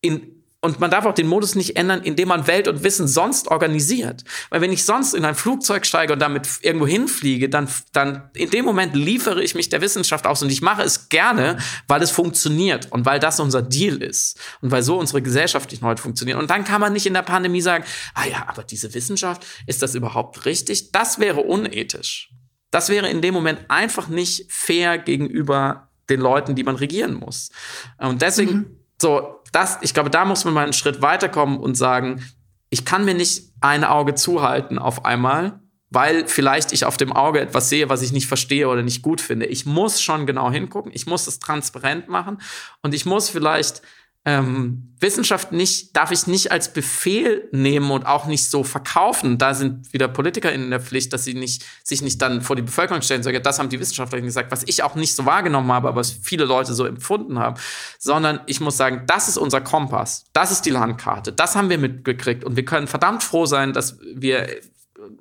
in 0.00 0.39
und 0.62 0.78
man 0.78 0.90
darf 0.90 1.06
auch 1.06 1.14
den 1.14 1.26
Modus 1.26 1.54
nicht 1.54 1.76
ändern, 1.76 2.02
indem 2.02 2.28
man 2.28 2.46
Welt 2.46 2.68
und 2.68 2.82
Wissen 2.82 3.08
sonst 3.08 3.48
organisiert. 3.48 4.24
Weil 4.50 4.60
wenn 4.60 4.72
ich 4.72 4.84
sonst 4.84 5.14
in 5.14 5.24
ein 5.24 5.34
Flugzeug 5.34 5.86
steige 5.86 6.12
und 6.12 6.18
damit 6.18 6.46
irgendwo 6.60 6.86
hinfliege, 6.86 7.48
dann, 7.48 7.68
dann 7.92 8.28
in 8.34 8.50
dem 8.50 8.66
Moment 8.66 8.94
liefere 8.94 9.42
ich 9.42 9.54
mich 9.54 9.70
der 9.70 9.80
Wissenschaft 9.80 10.26
aus 10.26 10.42
und 10.42 10.50
ich 10.50 10.60
mache 10.60 10.82
es 10.82 11.08
gerne, 11.08 11.56
weil 11.88 12.02
es 12.02 12.10
funktioniert 12.10 12.92
und 12.92 13.06
weil 13.06 13.20
das 13.20 13.40
unser 13.40 13.62
Deal 13.62 14.02
ist 14.02 14.38
und 14.60 14.70
weil 14.70 14.82
so 14.82 14.98
unsere 14.98 15.22
Gesellschaft 15.22 15.70
nicht 15.70 15.82
heute 15.82 16.02
funktioniert. 16.02 16.38
Und 16.38 16.50
dann 16.50 16.64
kann 16.64 16.82
man 16.82 16.92
nicht 16.92 17.06
in 17.06 17.14
der 17.14 17.22
Pandemie 17.22 17.62
sagen, 17.62 17.84
ah 18.14 18.26
ja, 18.26 18.44
aber 18.46 18.62
diese 18.62 18.92
Wissenschaft, 18.92 19.46
ist 19.66 19.80
das 19.80 19.94
überhaupt 19.94 20.44
richtig? 20.44 20.92
Das 20.92 21.18
wäre 21.18 21.40
unethisch. 21.40 22.30
Das 22.70 22.90
wäre 22.90 23.08
in 23.08 23.22
dem 23.22 23.32
Moment 23.32 23.60
einfach 23.68 24.08
nicht 24.08 24.52
fair 24.52 24.98
gegenüber 24.98 25.88
den 26.10 26.20
Leuten, 26.20 26.54
die 26.54 26.64
man 26.64 26.76
regieren 26.76 27.14
muss. 27.14 27.50
Und 27.96 28.20
deswegen, 28.20 28.52
mhm. 28.52 28.79
So, 29.00 29.40
das, 29.52 29.78
ich 29.80 29.94
glaube, 29.94 30.10
da 30.10 30.24
muss 30.24 30.44
man 30.44 30.54
mal 30.54 30.64
einen 30.64 30.72
Schritt 30.72 31.02
weiterkommen 31.02 31.58
und 31.58 31.74
sagen, 31.74 32.22
ich 32.70 32.84
kann 32.84 33.04
mir 33.04 33.14
nicht 33.14 33.52
ein 33.60 33.84
Auge 33.84 34.14
zuhalten 34.14 34.78
auf 34.78 35.04
einmal, 35.04 35.60
weil 35.90 36.28
vielleicht 36.28 36.72
ich 36.72 36.84
auf 36.84 36.96
dem 36.96 37.12
Auge 37.12 37.40
etwas 37.40 37.68
sehe, 37.68 37.88
was 37.88 38.02
ich 38.02 38.12
nicht 38.12 38.28
verstehe 38.28 38.68
oder 38.68 38.82
nicht 38.82 39.02
gut 39.02 39.20
finde. 39.20 39.46
Ich 39.46 39.66
muss 39.66 40.00
schon 40.00 40.24
genau 40.24 40.50
hingucken, 40.50 40.92
ich 40.94 41.06
muss 41.06 41.26
es 41.26 41.40
transparent 41.40 42.08
machen 42.08 42.40
und 42.82 42.94
ich 42.94 43.06
muss 43.06 43.28
vielleicht 43.28 43.82
ähm, 44.26 44.94
Wissenschaft 45.00 45.50
nicht, 45.50 45.96
darf 45.96 46.10
ich 46.10 46.26
nicht 46.26 46.52
als 46.52 46.74
Befehl 46.74 47.48
nehmen 47.52 47.90
und 47.90 48.04
auch 48.04 48.26
nicht 48.26 48.50
so 48.50 48.64
verkaufen. 48.64 49.38
Da 49.38 49.54
sind 49.54 49.94
wieder 49.94 50.08
Politiker 50.08 50.52
in 50.52 50.68
der 50.68 50.80
Pflicht, 50.80 51.14
dass 51.14 51.24
sie 51.24 51.32
nicht, 51.32 51.64
sich 51.82 52.02
nicht 52.02 52.20
dann 52.20 52.42
vor 52.42 52.54
die 52.54 52.62
Bevölkerung 52.62 53.00
stellen, 53.00 53.22
sagen, 53.22 53.42
das 53.42 53.58
haben 53.58 53.70
die 53.70 53.80
Wissenschaftler 53.80 54.20
gesagt, 54.20 54.52
was 54.52 54.62
ich 54.66 54.82
auch 54.82 54.94
nicht 54.94 55.16
so 55.16 55.24
wahrgenommen 55.24 55.72
habe, 55.72 55.88
aber 55.88 56.00
was 56.00 56.10
viele 56.10 56.44
Leute 56.44 56.74
so 56.74 56.84
empfunden 56.84 57.38
haben. 57.38 57.58
Sondern 57.98 58.40
ich 58.44 58.60
muss 58.60 58.76
sagen, 58.76 59.04
das 59.06 59.28
ist 59.28 59.38
unser 59.38 59.62
Kompass, 59.62 60.26
das 60.34 60.52
ist 60.52 60.66
die 60.66 60.70
Landkarte, 60.70 61.32
das 61.32 61.56
haben 61.56 61.70
wir 61.70 61.78
mitgekriegt 61.78 62.44
und 62.44 62.56
wir 62.56 62.64
können 62.66 62.88
verdammt 62.88 63.22
froh 63.22 63.46
sein, 63.46 63.72
dass 63.72 63.98
wir, 64.00 64.48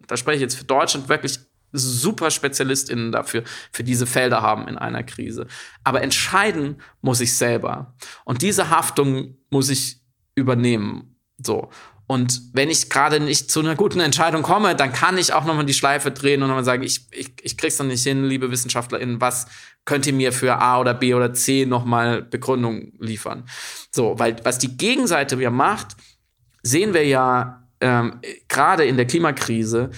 da 0.08 0.18
spreche 0.18 0.36
ich 0.36 0.42
jetzt 0.42 0.56
für 0.56 0.66
Deutschland, 0.66 1.08
wirklich 1.08 1.40
super 1.72 2.32
SpezialistInnen 2.32 3.12
dafür, 3.12 3.44
für 3.72 3.84
diese 3.84 4.06
Felder 4.06 4.42
haben 4.42 4.68
in 4.68 4.78
einer 4.78 5.04
Krise. 5.04 5.48
Aber 5.84 6.02
entscheiden 6.02 6.82
muss 7.02 7.22
ich 7.22 7.36
selber. 7.36 7.96
Und 8.26 8.42
diese 8.42 8.70
Haftung 8.70 9.38
muss 9.50 9.70
ich 9.70 10.02
übernehmen. 10.36 11.16
So. 11.38 11.70
Und 12.08 12.42
wenn 12.54 12.72
ich 12.72 12.90
gerade 12.90 13.20
nicht 13.20 13.52
zu 13.52 13.60
einer 13.60 13.76
guten 13.76 14.00
Entscheidung 14.00 14.42
komme, 14.42 14.76
dann 14.76 14.92
kann 14.92 15.20
ich 15.20 15.32
auch 15.32 15.46
nochmal 15.46 15.66
die 15.66 15.76
Schleife 15.76 16.10
drehen 16.10 16.42
und 16.42 16.48
nochmal 16.48 16.64
sagen, 16.64 16.82
ich, 16.82 17.06
ich, 17.12 17.34
ich 17.44 17.56
krieg's 17.56 17.78
dann 17.78 17.88
nicht 17.88 18.04
hin, 18.04 18.26
liebe 18.26 18.50
WissenschaftlerInnen, 18.50 19.22
was 19.22 19.46
könnt 19.86 20.08
ihr 20.08 20.14
mir 20.14 20.34
für 20.34 20.58
A 20.58 20.80
oder 20.80 20.96
B 20.96 21.14
oder 21.14 21.34
C 21.34 21.68
nochmal 21.68 22.24
Begründung 22.24 22.94
liefern? 23.00 23.48
So, 23.92 24.18
weil 24.18 24.38
was 24.44 24.58
die 24.58 24.76
Gegenseite 24.76 25.40
ja 25.40 25.52
macht, 25.52 25.98
sehen 26.64 26.96
wir 26.96 27.06
ja 27.06 27.68
ähm, 27.80 28.20
gerade 28.48 28.86
in 28.86 28.98
der 28.98 29.06
Klimakrise, 29.06 29.92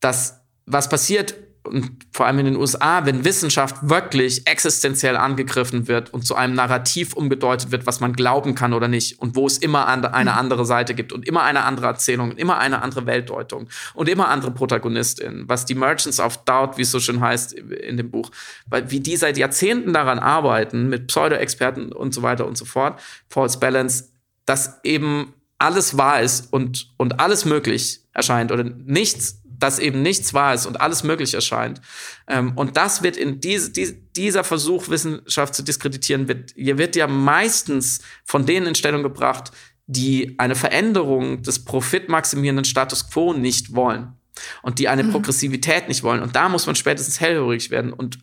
dass 0.00 0.35
was 0.66 0.88
passiert, 0.88 1.34
und 1.66 2.06
vor 2.12 2.26
allem 2.26 2.38
in 2.38 2.44
den 2.46 2.56
USA, 2.56 3.04
wenn 3.04 3.24
Wissenschaft 3.24 3.76
wirklich 3.88 4.46
existenziell 4.46 5.16
angegriffen 5.16 5.88
wird 5.88 6.12
und 6.12 6.26
zu 6.26 6.34
einem 6.34 6.54
Narrativ 6.54 7.12
umgedeutet 7.14 7.70
wird, 7.72 7.86
was 7.86 8.00
man 8.00 8.12
glauben 8.14 8.54
kann 8.54 8.72
oder 8.72 8.88
nicht, 8.88 9.20
und 9.20 9.36
wo 9.36 9.46
es 9.46 9.58
immer 9.58 9.86
eine 9.86 10.08
mhm. 10.08 10.28
andere 10.28 10.64
Seite 10.64 10.94
gibt 10.94 11.12
und 11.12 11.26
immer 11.26 11.42
eine 11.42 11.64
andere 11.64 11.86
Erzählung 11.86 12.30
und 12.30 12.38
immer 12.38 12.58
eine 12.58 12.82
andere 12.82 13.06
Weltdeutung 13.06 13.68
und 13.94 14.08
immer 14.08 14.28
andere 14.28 14.52
Protagonistinnen, 14.52 15.48
was 15.48 15.64
die 15.66 15.74
Merchants 15.74 16.20
of 16.20 16.44
Doubt, 16.44 16.78
wie 16.78 16.82
es 16.82 16.90
so 16.90 17.00
schön 17.00 17.20
heißt 17.20 17.52
in 17.52 17.96
dem 17.96 18.10
Buch, 18.10 18.30
weil 18.66 18.90
wie 18.90 19.00
die 19.00 19.16
seit 19.16 19.36
Jahrzehnten 19.36 19.92
daran 19.92 20.18
arbeiten, 20.18 20.88
mit 20.88 21.08
Pseudo-Experten 21.08 21.92
und 21.92 22.14
so 22.14 22.22
weiter 22.22 22.46
und 22.46 22.56
so 22.56 22.64
fort, 22.64 23.00
False 23.28 23.58
Balance, 23.58 24.10
dass 24.44 24.80
eben 24.84 25.34
alles 25.58 25.96
wahr 25.96 26.20
ist 26.20 26.52
und, 26.52 26.90
und 26.96 27.18
alles 27.18 27.44
möglich 27.44 28.00
erscheint 28.12 28.52
oder 28.52 28.64
nichts 28.64 29.42
dass 29.58 29.78
eben 29.78 30.02
nichts 30.02 30.34
wahr 30.34 30.54
ist 30.54 30.66
und 30.66 30.80
alles 30.80 31.02
möglich 31.02 31.34
erscheint. 31.34 31.80
Ähm, 32.28 32.52
und 32.56 32.76
das 32.76 33.02
wird 33.02 33.16
in 33.16 33.40
diese, 33.40 33.70
die, 33.70 33.96
dieser 34.16 34.44
Versuch, 34.44 34.88
Wissenschaft 34.88 35.54
zu 35.54 35.62
diskreditieren, 35.62 36.28
wird, 36.28 36.52
hier 36.54 36.78
wird 36.78 36.96
ja 36.96 37.06
meistens 37.06 38.00
von 38.24 38.46
denen 38.46 38.66
in 38.66 38.74
Stellung 38.74 39.02
gebracht, 39.02 39.52
die 39.86 40.34
eine 40.38 40.54
Veränderung 40.54 41.42
des 41.42 41.64
profitmaximierenden 41.64 42.64
Status 42.64 43.08
quo 43.10 43.32
nicht 43.32 43.74
wollen 43.74 44.14
und 44.62 44.78
die 44.78 44.88
eine 44.88 45.04
mhm. 45.04 45.12
Progressivität 45.12 45.88
nicht 45.88 46.02
wollen. 46.02 46.22
Und 46.22 46.36
da 46.36 46.48
muss 46.48 46.66
man 46.66 46.74
spätestens 46.74 47.20
hellhörig 47.20 47.70
werden. 47.70 47.92
Und 47.92 48.18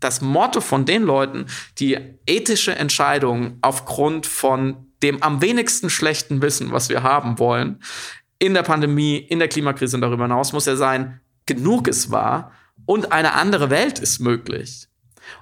das 0.00 0.20
Motto 0.20 0.60
von 0.60 0.84
den 0.84 1.02
Leuten, 1.02 1.46
die 1.78 1.96
ethische 2.26 2.74
Entscheidungen 2.74 3.58
aufgrund 3.62 4.26
von 4.26 4.88
dem 5.02 5.22
am 5.22 5.40
wenigsten 5.40 5.90
schlechten 5.90 6.42
Wissen, 6.42 6.72
was 6.72 6.88
wir 6.88 7.02
haben 7.02 7.38
wollen, 7.38 7.80
in 8.44 8.54
der 8.54 8.62
Pandemie, 8.62 9.16
in 9.16 9.38
der 9.38 9.48
Klimakrise 9.48 9.96
und 9.96 10.02
darüber 10.02 10.24
hinaus 10.24 10.52
muss 10.52 10.66
er 10.66 10.76
sein, 10.76 11.20
genug 11.46 11.88
ist 11.88 12.10
wahr 12.10 12.52
und 12.86 13.12
eine 13.12 13.34
andere 13.34 13.70
Welt 13.70 13.98
ist 13.98 14.20
möglich. 14.20 14.88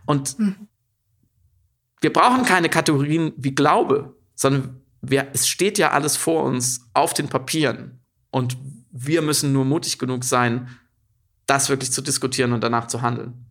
Und 0.07 0.39
mhm. 0.39 0.69
wir 2.01 2.13
brauchen 2.13 2.45
keine 2.45 2.69
Kategorien 2.69 3.33
wie 3.37 3.55
Glaube, 3.55 4.17
sondern 4.35 4.81
wir, 5.01 5.29
es 5.33 5.49
steht 5.49 5.79
ja 5.79 5.91
alles 5.91 6.17
vor 6.17 6.45
uns 6.45 6.89
auf 6.95 7.15
den 7.15 7.29
Papieren. 7.29 8.01
Und 8.31 8.57
wir 8.91 9.23
müssen 9.23 9.53
nur 9.53 9.65
mutig 9.65 9.99
genug 9.99 10.25
sein, 10.25 10.69
das 11.47 11.69
wirklich 11.69 11.93
zu 11.93 12.03
diskutieren 12.03 12.53
und 12.53 12.63
danach 12.63 12.87
zu 12.87 13.03
handeln. 13.03 13.47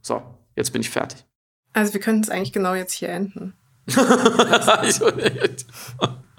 So, 0.00 0.22
jetzt 0.56 0.72
bin 0.72 0.82
ich 0.82 0.90
fertig. 0.90 1.24
Also 1.72 1.94
wir 1.94 2.00
könnten 2.00 2.22
es 2.22 2.30
eigentlich 2.30 2.52
genau 2.52 2.74
jetzt 2.74 2.92
hier 2.92 3.08
enden. 3.08 3.54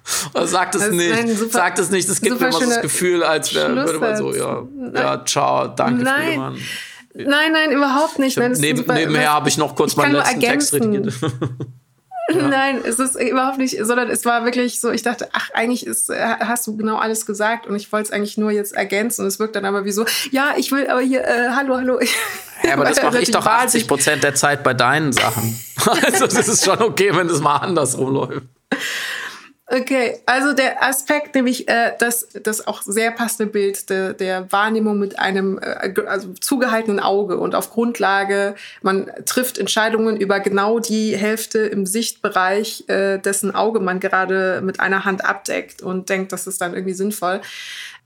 Sagt 0.43 0.75
es 0.75 0.89
nicht. 0.89 1.37
Super, 1.37 1.51
Sagt 1.51 1.79
es 1.79 1.89
nicht. 1.89 2.09
Es 2.09 2.21
gibt 2.21 2.39
immer 2.39 2.51
so 2.51 2.59
das 2.59 2.81
Gefühl, 2.81 3.23
als 3.23 3.53
wäre 3.53 3.75
würde 3.75 3.99
man 3.99 4.17
so, 4.17 4.33
ja, 4.33 4.63
ja, 4.93 5.25
ciao, 5.25 5.67
danke, 5.67 6.03
nein. 6.03 6.25
Friedemann. 6.25 6.57
Nein, 7.15 7.51
nein, 7.51 7.71
überhaupt 7.71 8.17
nicht. 8.19 8.37
Nein, 8.37 8.53
Neben, 8.53 8.79
super, 8.79 8.93
nebenher 8.95 9.31
habe 9.33 9.47
ich 9.47 9.57
noch 9.57 9.75
kurz 9.75 9.95
meinen 9.95 10.15
letzten 10.15 10.39
Text 10.39 10.73
redigiert. 10.73 11.13
Ja. 12.29 12.47
Nein, 12.47 12.79
es 12.85 12.99
ist 12.99 13.19
überhaupt 13.19 13.57
nicht, 13.57 13.77
sondern 13.81 14.09
es 14.09 14.23
war 14.23 14.45
wirklich 14.45 14.79
so, 14.79 14.91
ich 14.91 15.01
dachte, 15.01 15.27
ach, 15.33 15.49
eigentlich 15.53 15.85
ist, 15.85 16.09
hast 16.09 16.65
du 16.65 16.77
genau 16.77 16.95
alles 16.95 17.25
gesagt 17.25 17.67
und 17.67 17.75
ich 17.75 17.91
wollte 17.91 18.07
es 18.07 18.11
eigentlich 18.13 18.37
nur 18.37 18.49
jetzt 18.49 18.73
ergänzen 18.73 19.23
und 19.23 19.27
es 19.27 19.39
wirkt 19.39 19.57
dann 19.57 19.65
aber 19.65 19.83
wie 19.83 19.91
so, 19.91 20.05
ja, 20.31 20.53
ich 20.55 20.71
will 20.71 20.87
aber 20.87 21.01
hier, 21.01 21.21
äh, 21.25 21.49
hallo, 21.53 21.75
hallo. 21.75 21.99
Ja, 22.63 22.73
aber 22.73 22.85
das 22.85 23.03
mache 23.03 23.19
ich 23.19 23.31
doch 23.31 23.45
80 23.45 23.89
Prozent 23.89 24.23
der 24.23 24.35
Zeit 24.35 24.63
bei 24.63 24.73
deinen 24.73 25.11
Sachen. 25.11 25.59
also 25.85 26.27
das 26.27 26.47
ist 26.47 26.63
schon 26.63 26.81
okay, 26.81 27.13
wenn 27.13 27.27
das 27.27 27.41
mal 27.41 27.57
andersrum 27.57 28.13
läuft. 28.13 28.43
Okay, 29.75 30.19
also 30.27 30.53
der 30.53 30.83
Aspekt, 30.83 31.33
nämlich 31.33 31.67
äh, 31.67 31.93
das, 31.97 32.27
das 32.43 32.67
auch 32.67 32.83
sehr 32.83 33.09
passende 33.09 33.51
Bild 33.51 33.89
der, 33.89 34.13
der 34.13 34.51
Wahrnehmung 34.51 34.99
mit 34.99 35.17
einem 35.17 35.57
äh, 35.57 35.91
also 36.05 36.31
zugehaltenen 36.39 36.99
Auge 36.99 37.37
und 37.37 37.55
auf 37.55 37.71
Grundlage, 37.71 38.53
man 38.83 39.09
trifft 39.25 39.57
Entscheidungen 39.57 40.17
über 40.17 40.39
genau 40.41 40.77
die 40.77 41.17
Hälfte 41.17 41.59
im 41.59 41.87
Sichtbereich, 41.87 42.83
äh, 42.87 43.17
dessen 43.17 43.55
Auge 43.55 43.79
man 43.79 43.99
gerade 43.99 44.61
mit 44.63 44.79
einer 44.79 45.05
Hand 45.05 45.25
abdeckt 45.25 45.81
und 45.81 46.07
denkt, 46.07 46.33
das 46.33 46.45
ist 46.45 46.61
dann 46.61 46.75
irgendwie 46.75 46.93
sinnvoll. 46.93 47.41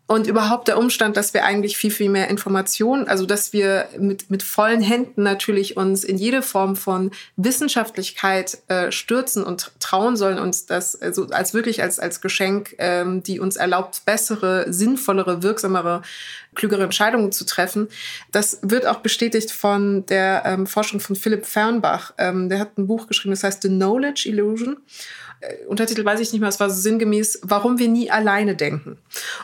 Und 0.07 0.25
überhaupt 0.25 0.69
der 0.69 0.77
Umstand, 0.77 1.17
dass 1.17 1.33
wir 1.33 1.43
eigentlich 1.43 1.75
viel, 1.75 1.91
viel 1.91 2.09
mehr 2.09 2.29
Informationen, 2.29 3.09
also 3.09 3.25
dass 3.25 3.51
wir 3.51 3.89
mit, 3.99 4.29
mit 4.29 4.41
vollen 4.41 4.81
Händen 4.81 5.21
natürlich 5.21 5.75
uns 5.75 6.05
in 6.05 6.17
jede 6.17 6.41
Form 6.41 6.77
von 6.77 7.11
Wissenschaftlichkeit 7.35 8.57
äh, 8.69 8.89
stürzen 8.89 9.43
und 9.43 9.71
trauen 9.81 10.15
sollen, 10.15 10.39
uns 10.39 10.65
das 10.65 10.99
also 11.01 11.27
als 11.27 11.53
wirklich 11.53 11.83
als, 11.83 11.99
als 11.99 12.21
Geschenk, 12.21 12.75
ähm, 12.77 13.21
die 13.21 13.41
uns 13.41 13.57
erlaubt, 13.57 14.03
bessere, 14.05 14.71
sinnvollere, 14.71 15.43
wirksamere, 15.43 16.03
klügere 16.55 16.83
Entscheidungen 16.83 17.33
zu 17.33 17.45
treffen. 17.45 17.89
Das 18.31 18.59
wird 18.61 18.85
auch 18.85 18.99
bestätigt 18.99 19.51
von 19.51 20.05
der 20.05 20.43
ähm, 20.45 20.67
Forschung 20.67 21.01
von 21.01 21.17
Philipp 21.17 21.45
Fernbach. 21.45 22.13
Ähm, 22.17 22.47
der 22.47 22.59
hat 22.59 22.77
ein 22.77 22.87
Buch 22.87 23.07
geschrieben, 23.07 23.31
das 23.31 23.43
heißt 23.43 23.61
The 23.61 23.67
Knowledge 23.67 24.29
Illusion. 24.29 24.77
Äh, 25.41 25.65
Untertitel 25.67 26.03
weiß 26.05 26.19
ich 26.19 26.31
nicht 26.31 26.41
mehr, 26.41 26.49
es 26.49 26.59
war 26.59 26.69
so 26.69 26.79
sinngemäß, 26.79 27.39
warum 27.43 27.79
wir 27.79 27.87
nie 27.87 28.09
alleine 28.11 28.55
denken. 28.55 28.97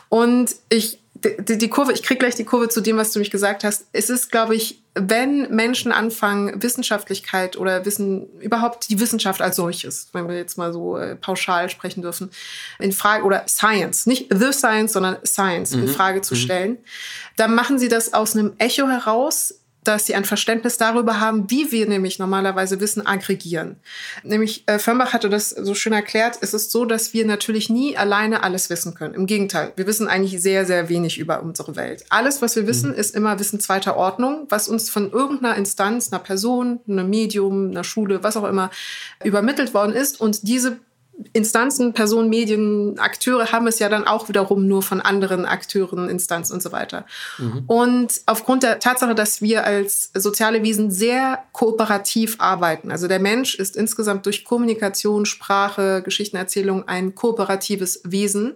Und 0.08 0.54
ich, 0.68 1.00
die, 1.14 1.58
die 1.58 1.68
Kurve, 1.68 1.92
ich 1.92 2.02
kriege 2.02 2.18
gleich 2.18 2.34
die 2.34 2.44
Kurve 2.44 2.68
zu 2.68 2.80
dem, 2.80 2.96
was 2.96 3.12
du 3.12 3.18
mich 3.18 3.30
gesagt 3.30 3.64
hast. 3.64 3.86
Es 3.92 4.10
ist, 4.10 4.30
glaube 4.30 4.54
ich, 4.54 4.82
wenn 4.94 5.54
Menschen 5.54 5.90
anfangen, 5.90 6.62
Wissenschaftlichkeit 6.62 7.56
oder 7.56 7.84
Wissen, 7.84 8.28
überhaupt 8.40 8.88
die 8.90 9.00
Wissenschaft 9.00 9.42
als 9.42 9.56
solches, 9.56 10.08
wenn 10.12 10.28
wir 10.28 10.36
jetzt 10.36 10.56
mal 10.56 10.72
so 10.72 10.96
äh, 10.96 11.16
pauschal 11.16 11.68
sprechen 11.68 12.02
dürfen, 12.02 12.30
in 12.78 12.92
Frage, 12.92 13.24
oder 13.24 13.46
Science, 13.48 14.06
nicht 14.06 14.32
The 14.32 14.52
Science, 14.52 14.92
sondern 14.92 15.16
Science 15.24 15.74
mhm. 15.74 15.82
in 15.82 15.88
Frage 15.88 16.20
zu 16.20 16.34
mhm. 16.34 16.38
stellen, 16.38 16.78
dann 17.36 17.54
machen 17.54 17.78
sie 17.78 17.88
das 17.88 18.12
aus 18.12 18.36
einem 18.36 18.52
Echo 18.58 18.86
heraus, 18.86 19.54
dass 19.84 20.06
sie 20.06 20.14
ein 20.14 20.24
Verständnis 20.24 20.78
darüber 20.78 21.20
haben, 21.20 21.50
wie 21.50 21.70
wir 21.70 21.86
nämlich 21.86 22.18
normalerweise 22.18 22.80
Wissen 22.80 23.06
aggregieren. 23.06 23.76
Nämlich, 24.22 24.64
äh, 24.66 24.78
Firmbach 24.78 25.12
hatte 25.12 25.28
das 25.28 25.50
so 25.50 25.74
schön 25.74 25.92
erklärt, 25.92 26.38
es 26.40 26.54
ist 26.54 26.70
so, 26.70 26.84
dass 26.84 27.12
wir 27.12 27.26
natürlich 27.26 27.70
nie 27.70 27.96
alleine 27.96 28.42
alles 28.42 28.70
wissen 28.70 28.94
können. 28.94 29.14
Im 29.14 29.26
Gegenteil, 29.26 29.72
wir 29.76 29.86
wissen 29.86 30.08
eigentlich 30.08 30.40
sehr, 30.40 30.66
sehr 30.66 30.88
wenig 30.88 31.18
über 31.18 31.42
unsere 31.42 31.76
Welt. 31.76 32.04
Alles, 32.08 32.42
was 32.42 32.56
wir 32.56 32.66
wissen, 32.66 32.90
mhm. 32.90 32.96
ist 32.96 33.14
immer 33.14 33.38
Wissen 33.38 33.60
zweiter 33.60 33.96
Ordnung, 33.96 34.46
was 34.48 34.68
uns 34.68 34.90
von 34.90 35.10
irgendeiner 35.10 35.56
Instanz, 35.56 36.12
einer 36.12 36.22
Person, 36.22 36.80
einem 36.88 37.08
Medium, 37.08 37.70
einer 37.70 37.84
Schule, 37.84 38.22
was 38.22 38.36
auch 38.36 38.44
immer, 38.44 38.70
übermittelt 39.22 39.74
worden 39.74 39.92
ist. 39.92 40.20
Und 40.20 40.48
diese 40.48 40.78
Instanzen, 41.32 41.92
Personen, 41.92 42.28
Medien, 42.28 42.98
Akteure 42.98 43.52
haben 43.52 43.66
es 43.66 43.78
ja 43.78 43.88
dann 43.88 44.04
auch 44.06 44.28
wiederum 44.28 44.66
nur 44.66 44.82
von 44.82 45.00
anderen 45.00 45.46
Akteuren, 45.46 46.08
Instanzen 46.08 46.54
und 46.54 46.62
so 46.62 46.72
weiter. 46.72 47.06
Mhm. 47.38 47.64
Und 47.66 48.20
aufgrund 48.26 48.62
der 48.62 48.78
Tatsache, 48.78 49.14
dass 49.14 49.40
wir 49.40 49.64
als 49.64 50.10
soziale 50.14 50.62
Wesen 50.62 50.90
sehr 50.90 51.44
kooperativ 51.52 52.36
arbeiten, 52.38 52.90
also 52.90 53.08
der 53.08 53.20
Mensch 53.20 53.54
ist 53.54 53.76
insgesamt 53.76 54.26
durch 54.26 54.44
Kommunikation, 54.44 55.26
Sprache, 55.26 56.02
Geschichtenerzählung 56.04 56.88
ein 56.88 57.14
kooperatives 57.14 58.00
Wesen, 58.04 58.54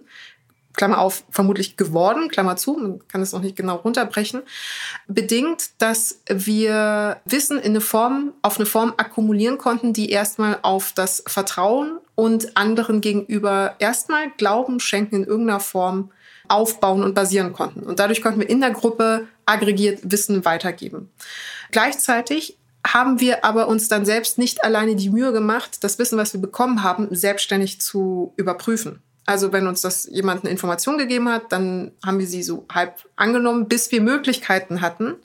Klammer 0.79 0.99
auf, 0.99 1.25
vermutlich 1.29 1.75
geworden, 1.75 2.29
Klammer 2.29 2.55
zu, 2.55 2.71
man 2.71 3.05
kann 3.09 3.21
es 3.21 3.33
noch 3.33 3.41
nicht 3.41 3.57
genau 3.57 3.75
runterbrechen, 3.75 4.43
bedingt, 5.09 5.71
dass 5.79 6.21
wir 6.29 7.17
Wissen 7.25 7.59
in 7.59 7.71
eine 7.71 7.81
Form, 7.81 8.31
auf 8.43 8.55
eine 8.55 8.65
Form 8.65 8.93
akkumulieren 8.95 9.57
konnten, 9.57 9.91
die 9.91 10.09
erstmal 10.09 10.59
auf 10.61 10.93
das 10.93 11.21
Vertrauen 11.27 11.97
und 12.15 12.55
anderen 12.55 13.01
gegenüber 13.01 13.75
erstmal 13.79 14.31
Glauben 14.37 14.79
schenken 14.79 15.15
in 15.15 15.23
irgendeiner 15.25 15.59
Form 15.59 16.11
aufbauen 16.47 17.03
und 17.03 17.13
basieren 17.13 17.51
konnten. 17.51 17.81
Und 17.81 17.99
dadurch 17.99 18.21
konnten 18.21 18.39
wir 18.39 18.49
in 18.49 18.61
der 18.61 18.71
Gruppe 18.71 19.27
aggregiert 19.45 19.99
Wissen 20.09 20.45
weitergeben. 20.45 21.11
Gleichzeitig 21.71 22.57
haben 22.87 23.19
wir 23.19 23.43
aber 23.43 23.67
uns 23.67 23.89
dann 23.89 24.05
selbst 24.05 24.37
nicht 24.37 24.63
alleine 24.63 24.95
die 24.95 25.09
Mühe 25.09 25.33
gemacht, 25.33 25.83
das 25.83 25.99
Wissen, 25.99 26.17
was 26.17 26.31
wir 26.31 26.39
bekommen 26.39 26.83
haben, 26.83 27.09
selbstständig 27.11 27.81
zu 27.81 28.33
überprüfen. 28.37 29.01
Also 29.29 29.53
wenn 29.53 29.67
uns 29.67 29.81
das 29.81 30.07
jemand 30.11 30.41
eine 30.41 30.49
Information 30.49 30.97
gegeben 30.97 31.29
hat, 31.29 31.51
dann 31.51 31.91
haben 32.03 32.17
wir 32.17 32.25
sie 32.25 32.41
so 32.41 32.65
halb 32.73 32.95
angenommen, 33.15 33.67
bis 33.67 33.91
wir 33.91 34.01
Möglichkeiten 34.01 34.81
hatten, 34.81 35.17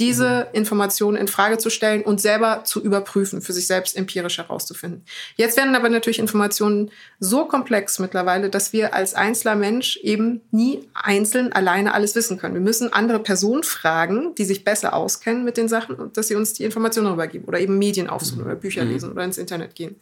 diese 0.00 0.48
mhm. 0.48 0.58
Informationen 0.58 1.16
in 1.16 1.28
Frage 1.28 1.58
zu 1.58 1.70
stellen 1.70 2.02
und 2.02 2.20
selber 2.20 2.64
zu 2.64 2.82
überprüfen, 2.82 3.42
für 3.42 3.52
sich 3.52 3.68
selbst 3.68 3.96
empirisch 3.96 4.38
herauszufinden. 4.38 5.04
Jetzt 5.36 5.56
werden 5.56 5.76
aber 5.76 5.88
natürlich 5.88 6.18
Informationen 6.18 6.90
so 7.20 7.44
komplex 7.44 8.00
mittlerweile, 8.00 8.50
dass 8.50 8.72
wir 8.72 8.92
als 8.92 9.14
einzelner 9.14 9.54
Mensch 9.54 9.98
eben 9.98 10.40
nie 10.50 10.88
einzeln 10.92 11.52
alleine 11.52 11.94
alles 11.94 12.16
wissen 12.16 12.38
können. 12.38 12.54
Wir 12.54 12.60
müssen 12.60 12.92
andere 12.92 13.20
Personen 13.20 13.62
fragen, 13.62 14.34
die 14.34 14.46
sich 14.46 14.64
besser 14.64 14.94
auskennen 14.94 15.44
mit 15.44 15.56
den 15.56 15.68
Sachen 15.68 15.94
und 15.94 16.16
dass 16.16 16.26
sie 16.26 16.34
uns 16.34 16.54
die 16.54 16.64
Informationen 16.64 17.06
darüber 17.06 17.28
geben 17.28 17.44
oder 17.44 17.60
eben 17.60 17.78
Medien 17.78 18.10
aufsuchen 18.10 18.40
mhm. 18.40 18.46
oder 18.46 18.56
Bücher 18.56 18.84
mhm. 18.84 18.90
lesen 18.90 19.12
oder 19.12 19.22
ins 19.22 19.38
Internet 19.38 19.76
gehen. 19.76 19.94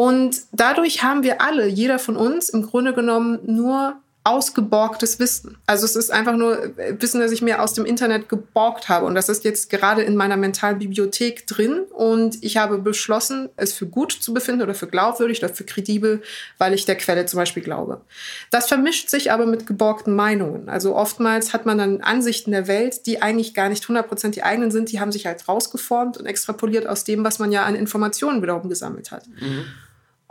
Und 0.00 0.44
dadurch 0.52 1.02
haben 1.02 1.22
wir 1.24 1.42
alle, 1.42 1.66
jeder 1.66 1.98
von 1.98 2.16
uns, 2.16 2.48
im 2.48 2.62
Grunde 2.62 2.94
genommen 2.94 3.38
nur 3.44 3.96
ausgeborgtes 4.24 5.18
Wissen. 5.18 5.58
Also 5.66 5.84
es 5.84 5.94
ist 5.94 6.10
einfach 6.10 6.36
nur 6.36 6.72
Wissen, 6.98 7.20
das 7.20 7.32
ich 7.32 7.42
mir 7.42 7.62
aus 7.62 7.74
dem 7.74 7.84
Internet 7.84 8.30
geborgt 8.30 8.88
habe. 8.88 9.04
Und 9.04 9.14
das 9.14 9.28
ist 9.28 9.44
jetzt 9.44 9.68
gerade 9.68 10.00
in 10.00 10.16
meiner 10.16 10.38
mentalen 10.38 10.78
Bibliothek 10.78 11.46
drin. 11.46 11.80
Und 11.92 12.42
ich 12.42 12.56
habe 12.56 12.78
beschlossen, 12.78 13.50
es 13.58 13.74
für 13.74 13.84
gut 13.84 14.12
zu 14.12 14.32
befinden 14.32 14.62
oder 14.62 14.72
für 14.72 14.86
glaubwürdig 14.86 15.44
oder 15.44 15.52
für 15.52 15.64
kredibel, 15.64 16.22
weil 16.56 16.72
ich 16.72 16.86
der 16.86 16.96
Quelle 16.96 17.26
zum 17.26 17.36
Beispiel 17.36 17.62
glaube. 17.62 18.00
Das 18.50 18.68
vermischt 18.68 19.10
sich 19.10 19.30
aber 19.32 19.44
mit 19.44 19.66
geborgten 19.66 20.16
Meinungen. 20.16 20.70
Also 20.70 20.96
oftmals 20.96 21.52
hat 21.52 21.66
man 21.66 21.76
dann 21.76 22.00
Ansichten 22.00 22.52
der 22.52 22.68
Welt, 22.68 23.04
die 23.04 23.20
eigentlich 23.20 23.52
gar 23.52 23.68
nicht 23.68 23.84
100% 23.84 24.30
die 24.30 24.44
eigenen 24.44 24.70
sind. 24.70 24.92
Die 24.92 24.98
haben 24.98 25.12
sich 25.12 25.26
halt 25.26 25.46
rausgeformt 25.46 26.16
und 26.16 26.24
extrapoliert 26.24 26.86
aus 26.86 27.04
dem, 27.04 27.22
was 27.22 27.38
man 27.38 27.52
ja 27.52 27.64
an 27.64 27.74
Informationen 27.74 28.40
wiederum 28.40 28.70
gesammelt 28.70 29.10
hat. 29.10 29.28
Mhm. 29.28 29.66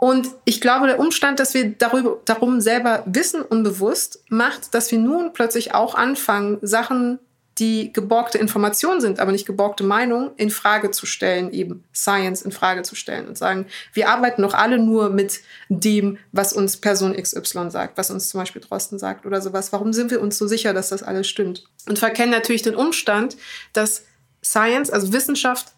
Und 0.00 0.28
ich 0.46 0.62
glaube, 0.62 0.86
der 0.86 0.98
Umstand, 0.98 1.40
dass 1.40 1.52
wir 1.52 1.72
darüber, 1.72 2.16
darum 2.24 2.62
selber 2.62 3.02
wissen, 3.04 3.42
unbewusst, 3.42 4.24
macht, 4.30 4.74
dass 4.74 4.90
wir 4.90 4.98
nun 4.98 5.34
plötzlich 5.34 5.74
auch 5.74 5.94
anfangen, 5.94 6.58
Sachen, 6.62 7.18
die 7.58 7.92
geborgte 7.92 8.38
Informationen 8.38 9.02
sind, 9.02 9.20
aber 9.20 9.30
nicht 9.30 9.44
geborgte 9.44 9.84
Meinung, 9.84 10.30
in 10.38 10.48
Frage 10.48 10.90
zu 10.90 11.04
stellen, 11.04 11.52
eben 11.52 11.84
Science 11.94 12.40
in 12.40 12.50
Frage 12.50 12.80
zu 12.80 12.94
stellen 12.94 13.28
und 13.28 13.36
sagen, 13.36 13.66
wir 13.92 14.08
arbeiten 14.08 14.40
doch 14.40 14.54
alle 14.54 14.78
nur 14.78 15.10
mit 15.10 15.40
dem, 15.68 16.16
was 16.32 16.54
uns 16.54 16.78
Person 16.78 17.14
XY 17.14 17.70
sagt, 17.70 17.98
was 17.98 18.10
uns 18.10 18.30
zum 18.30 18.40
Beispiel 18.40 18.62
Drosten 18.62 18.98
sagt 18.98 19.26
oder 19.26 19.42
sowas. 19.42 19.70
Warum 19.70 19.92
sind 19.92 20.10
wir 20.10 20.22
uns 20.22 20.38
so 20.38 20.46
sicher, 20.46 20.72
dass 20.72 20.88
das 20.88 21.02
alles 21.02 21.28
stimmt? 21.28 21.64
Und 21.86 21.98
verkennen 21.98 22.30
natürlich 22.30 22.62
den 22.62 22.74
Umstand, 22.74 23.36
dass 23.74 24.04
Science, 24.42 24.88
also 24.88 25.12
Wissenschaft, 25.12 25.74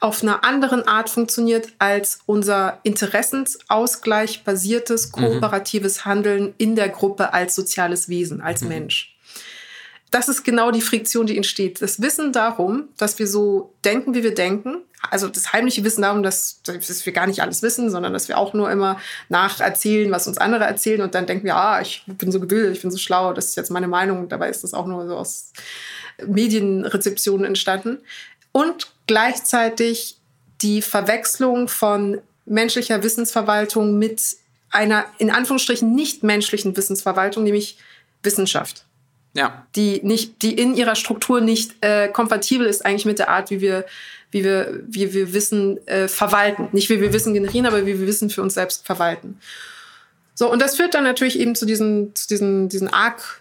auf 0.00 0.22
einer 0.22 0.44
anderen 0.44 0.86
Art 0.86 1.08
funktioniert 1.08 1.68
als 1.78 2.20
unser 2.26 2.80
Interessensausgleich 2.82 4.44
basiertes, 4.44 5.08
mhm. 5.08 5.12
kooperatives 5.12 5.98
mhm. 5.98 6.04
Handeln 6.04 6.54
in 6.58 6.76
der 6.76 6.88
Gruppe 6.88 7.32
als 7.32 7.54
soziales 7.54 8.08
Wesen, 8.08 8.40
als 8.40 8.62
mhm. 8.62 8.68
Mensch. 8.68 9.16
Das 10.10 10.28
ist 10.28 10.44
genau 10.44 10.70
die 10.70 10.82
Friktion, 10.82 11.26
die 11.26 11.36
entsteht. 11.36 11.82
Das 11.82 12.00
Wissen 12.00 12.32
darum, 12.32 12.88
dass 12.96 13.18
wir 13.18 13.26
so 13.26 13.74
denken, 13.84 14.14
wie 14.14 14.22
wir 14.22 14.34
denken, 14.34 14.78
also 15.10 15.28
das 15.28 15.52
heimliche 15.52 15.84
Wissen 15.84 16.02
darum, 16.02 16.22
dass, 16.22 16.62
dass, 16.62 17.04
wir 17.04 17.12
gar 17.12 17.26
nicht 17.26 17.42
alles 17.42 17.62
wissen, 17.62 17.90
sondern 17.90 18.12
dass 18.12 18.28
wir 18.28 18.38
auch 18.38 18.54
nur 18.54 18.70
immer 18.70 18.98
nacherzählen, 19.28 20.10
was 20.10 20.26
uns 20.26 20.38
andere 20.38 20.64
erzählen 20.64 21.02
und 21.02 21.14
dann 21.14 21.26
denken 21.26 21.44
wir, 21.44 21.56
ah, 21.56 21.80
ich 21.80 22.04
bin 22.06 22.32
so 22.32 22.40
gebildet, 22.40 22.74
ich 22.74 22.82
bin 22.82 22.90
so 22.90 22.98
schlau, 22.98 23.32
das 23.32 23.46
ist 23.46 23.56
jetzt 23.56 23.70
meine 23.70 23.88
Meinung. 23.88 24.28
Dabei 24.28 24.48
ist 24.48 24.64
das 24.64 24.74
auch 24.74 24.86
nur 24.86 25.06
so 25.06 25.16
aus 25.16 25.52
Medienrezeptionen 26.24 27.44
entstanden 27.44 27.98
und 28.56 28.86
gleichzeitig 29.06 30.16
die 30.62 30.80
Verwechslung 30.80 31.68
von 31.68 32.22
menschlicher 32.46 33.02
Wissensverwaltung 33.02 33.98
mit 33.98 34.22
einer 34.70 35.04
in 35.18 35.30
Anführungsstrichen 35.30 35.94
nicht 35.94 36.22
menschlichen 36.22 36.74
Wissensverwaltung, 36.74 37.44
nämlich 37.44 37.76
Wissenschaft. 38.22 38.86
Ja. 39.34 39.66
Die 39.76 40.00
nicht, 40.02 40.40
die 40.40 40.54
in 40.54 40.74
ihrer 40.74 40.96
Struktur 40.96 41.42
nicht 41.42 41.74
äh, 41.82 42.08
kompatibel 42.08 42.66
ist 42.66 42.86
eigentlich 42.86 43.04
mit 43.04 43.18
der 43.18 43.28
Art, 43.28 43.50
wie 43.50 43.60
wir, 43.60 43.84
wie 44.30 44.42
wir, 44.42 44.80
wie 44.88 45.12
wir 45.12 45.34
Wissen 45.34 45.86
äh, 45.86 46.08
verwalten. 46.08 46.70
Nicht 46.72 46.88
wie 46.88 46.98
wir 47.02 47.12
Wissen 47.12 47.34
generieren, 47.34 47.66
aber 47.66 47.84
wie 47.84 48.00
wir 48.00 48.06
Wissen 48.06 48.30
für 48.30 48.40
uns 48.40 48.54
selbst 48.54 48.86
verwalten. 48.86 49.38
So, 50.34 50.50
und 50.50 50.62
das 50.62 50.76
führt 50.76 50.94
dann 50.94 51.04
natürlich 51.04 51.38
eben 51.38 51.54
zu 51.56 51.66
diesen, 51.66 52.14
zu 52.14 52.26
diesen, 52.26 52.70
diesen 52.70 52.88
arg 52.88 53.38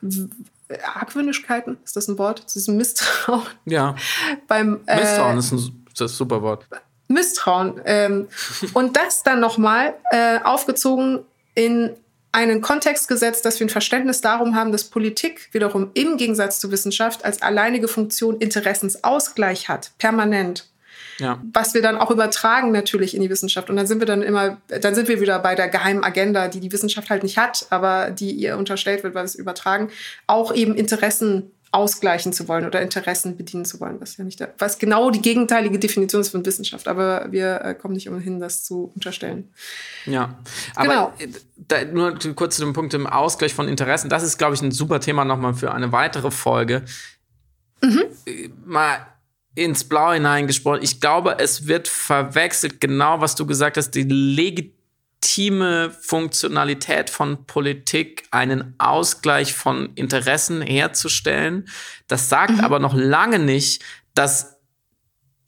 Argwöhnigkeiten, 0.96 1.78
ist 1.84 1.96
das 1.96 2.08
ein 2.08 2.18
Wort? 2.18 2.50
Zu 2.50 2.60
diesem 2.60 2.78
Misstrauen. 2.78 3.46
Ja. 3.66 3.96
Beim, 4.48 4.82
äh, 4.88 5.00
Misstrauen 5.00 5.38
ist 5.38 5.52
ein, 5.52 5.86
das 5.98 6.12
ist 6.12 6.18
super 6.18 6.42
Wort. 6.42 6.66
Misstrauen. 7.08 7.82
Ähm, 7.86 8.28
und 8.74 8.98
das 8.98 9.24
dann 9.24 9.40
nochmal 9.40 9.94
äh, 10.12 10.40
aufgezogen 10.44 11.24
in 11.54 11.96
einen 12.32 12.60
Kontext 12.62 13.08
gesetzt, 13.08 13.46
dass 13.46 13.60
wir 13.60 13.68
ein 13.68 13.70
Verständnis 13.70 14.20
darum 14.20 14.56
haben, 14.56 14.74
dass 14.74 14.84
Politik 14.84 15.48
wiederum 15.54 15.92
im 15.94 16.18
Gegensatz 16.18 16.60
zur 16.60 16.72
Wissenschaft 16.72 17.24
als 17.24 17.42
alleinige 17.42 17.88
Funktion 17.88 18.38
Interessensausgleich 18.38 19.70
hat, 19.70 19.92
permanent. 20.00 20.68
Ja. 21.20 21.42
Was 21.54 21.74
wir 21.74 21.82
dann 21.82 21.98
auch 21.98 22.12
übertragen 22.12 22.72
natürlich 22.72 23.16
in 23.16 23.22
die 23.22 23.30
Wissenschaft. 23.30 23.70
Und 23.70 23.78
dann 23.78 23.88
sind 23.88 24.00
wir 24.00 24.06
dann 24.06 24.22
immer, 24.22 24.58
dann 24.68 24.96
sind 24.96 25.08
wir 25.08 25.22
wieder 25.22 25.40
bei 25.40 25.56
der 25.56 25.70
geheimen 25.70 26.04
Agenda, 26.04 26.48
die 26.48 26.60
die 26.60 26.72
Wissenschaft 26.72 27.10
halt 27.10 27.24
nicht 27.24 27.38
hat, 27.38 27.68
aber 27.70 28.12
die 28.12 28.32
ihr 28.32 28.58
unterstellt 28.58 29.04
wird, 29.04 29.16
weil 29.16 29.24
wir 29.24 29.26
es 29.26 29.36
übertragen, 29.36 29.90
auch 30.28 30.54
eben 30.54 30.76
Interessen 30.76 31.52
ausgleichen 31.76 32.32
zu 32.32 32.48
wollen 32.48 32.66
oder 32.66 32.82
Interessen 32.82 33.36
bedienen 33.36 33.66
zu 33.66 33.82
wollen, 33.82 34.00
was 34.00 34.16
ja 34.16 34.24
nicht, 34.24 34.42
was 34.58 34.80
genau 34.80 35.12
die 35.12 35.22
gegenteilige 35.22 35.78
Definition 35.78 36.22
ist 36.22 36.30
von 36.30 36.46
Wissenschaft. 36.46 36.88
Aber 36.88 37.32
wir 37.32 37.62
äh, 37.62 37.76
kommen 37.76 37.96
nicht 37.96 38.08
umhin, 38.08 38.40
das 38.40 38.64
zu 38.64 38.92
unterstellen. 38.96 39.50
Ja, 40.06 40.40
aber 40.74 41.14
genau. 41.18 41.36
Da, 41.58 41.84
nur 41.84 42.18
kurz 42.34 42.56
zu 42.56 42.64
dem 42.64 42.72
Punkt 42.74 42.94
im 42.94 43.08
Ausgleich 43.08 43.54
von 43.54 43.68
Interessen. 43.68 44.10
Das 44.10 44.24
ist, 44.24 44.38
glaube 44.38 44.56
ich, 44.56 44.62
ein 44.62 44.72
super 44.72 45.02
Thema 45.02 45.26
nochmal 45.26 45.54
für 45.54 45.74
eine 45.74 45.92
weitere 45.92 46.32
Folge. 46.32 46.84
Mhm. 47.82 48.04
Äh, 48.26 48.50
mal 48.66 49.06
ins 49.56 49.86
Blau 49.86 50.12
hineingesprochen. 50.12 50.84
Ich 50.84 51.00
glaube, 51.00 51.38
es 51.40 51.68
wird 51.68 51.88
verwechselt, 51.88 52.82
genau 52.82 53.22
was 53.22 53.36
du 53.36 53.46
gesagt 53.46 53.78
hast, 53.78 53.92
die 53.92 54.04
legitime 54.04 55.92
Funktionalität 56.02 57.10
von 57.10 57.46
Politik, 57.46 58.26
einen 58.32 58.76
Ausgleich 58.78 59.54
von 59.54 59.94
Interessen 59.96 60.62
herzustellen. 60.62 61.68
Das 62.08 62.30
sagt 62.30 62.58
mhm. 62.58 62.60
aber 62.60 62.80
noch 62.80 62.94
lange 62.94 63.40
nicht, 63.40 63.84
dass 64.14 64.58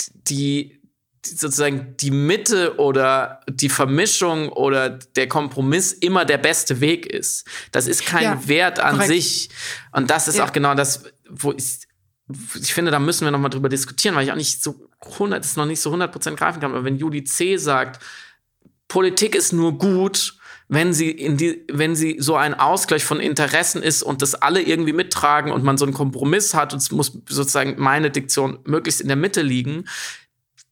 die 0.03 0.77
sozusagen 1.25 1.95
die 1.97 2.11
Mitte 2.11 2.77
oder 2.77 3.41
die 3.49 3.67
Vermischung 3.67 4.49
oder 4.49 4.89
der 4.89 5.27
Kompromiss 5.27 5.91
immer 5.91 6.23
der 6.23 6.37
beste 6.37 6.79
Weg 6.79 7.05
ist. 7.05 7.45
Das 7.71 7.87
ist 7.87 8.05
kein 8.05 8.23
ja, 8.23 8.47
Wert 8.47 8.79
an 8.79 8.93
korrekt. 8.93 9.09
sich. 9.09 9.49
Und 9.91 10.09
das 10.09 10.29
ist 10.29 10.37
ja. 10.37 10.45
auch 10.45 10.53
genau 10.53 10.73
das, 10.75 11.03
wo 11.29 11.51
ich 11.51 11.86
ich 12.61 12.73
finde, 12.73 12.91
da 12.91 12.99
müssen 12.99 13.25
wir 13.25 13.31
noch 13.31 13.39
mal 13.39 13.49
drüber 13.49 13.69
diskutieren, 13.69 14.15
weil 14.15 14.25
ich 14.25 14.31
auch 14.31 14.37
nicht 14.37 14.61
so 14.61 14.75
100, 15.13 15.43
das 15.43 15.55
noch 15.55 15.65
nicht 15.65 15.79
so 15.79 15.93
100% 15.93 16.35
greifen 16.35 16.59
kann. 16.59 16.71
Aber 16.71 16.83
wenn 16.83 16.97
Judy 16.97 17.23
C. 17.23 17.57
sagt, 17.57 18.03
Politik 18.87 19.35
ist 19.35 19.53
nur 19.53 19.77
gut, 19.77 20.37
wenn 20.69 20.93
sie 20.93 21.09
in 21.09 21.37
die, 21.37 21.63
wenn 21.71 21.95
sie 21.95 22.17
so 22.19 22.35
ein 22.35 22.53
Ausgleich 22.53 23.05
von 23.05 23.21
Interessen 23.21 23.81
ist 23.81 24.03
und 24.03 24.21
das 24.21 24.35
alle 24.35 24.61
irgendwie 24.61 24.91
mittragen 24.91 25.51
und 25.51 25.63
man 25.63 25.77
so 25.77 25.85
einen 25.85 25.93
Kompromiss 25.93 26.53
hat 26.53 26.73
und 26.73 26.79
es 26.79 26.91
muss 26.91 27.17
sozusagen 27.29 27.75
meine 27.77 28.11
Diktion 28.11 28.59
möglichst 28.65 28.99
in 28.99 29.07
der 29.07 29.15
Mitte 29.15 29.41
liegen. 29.41 29.85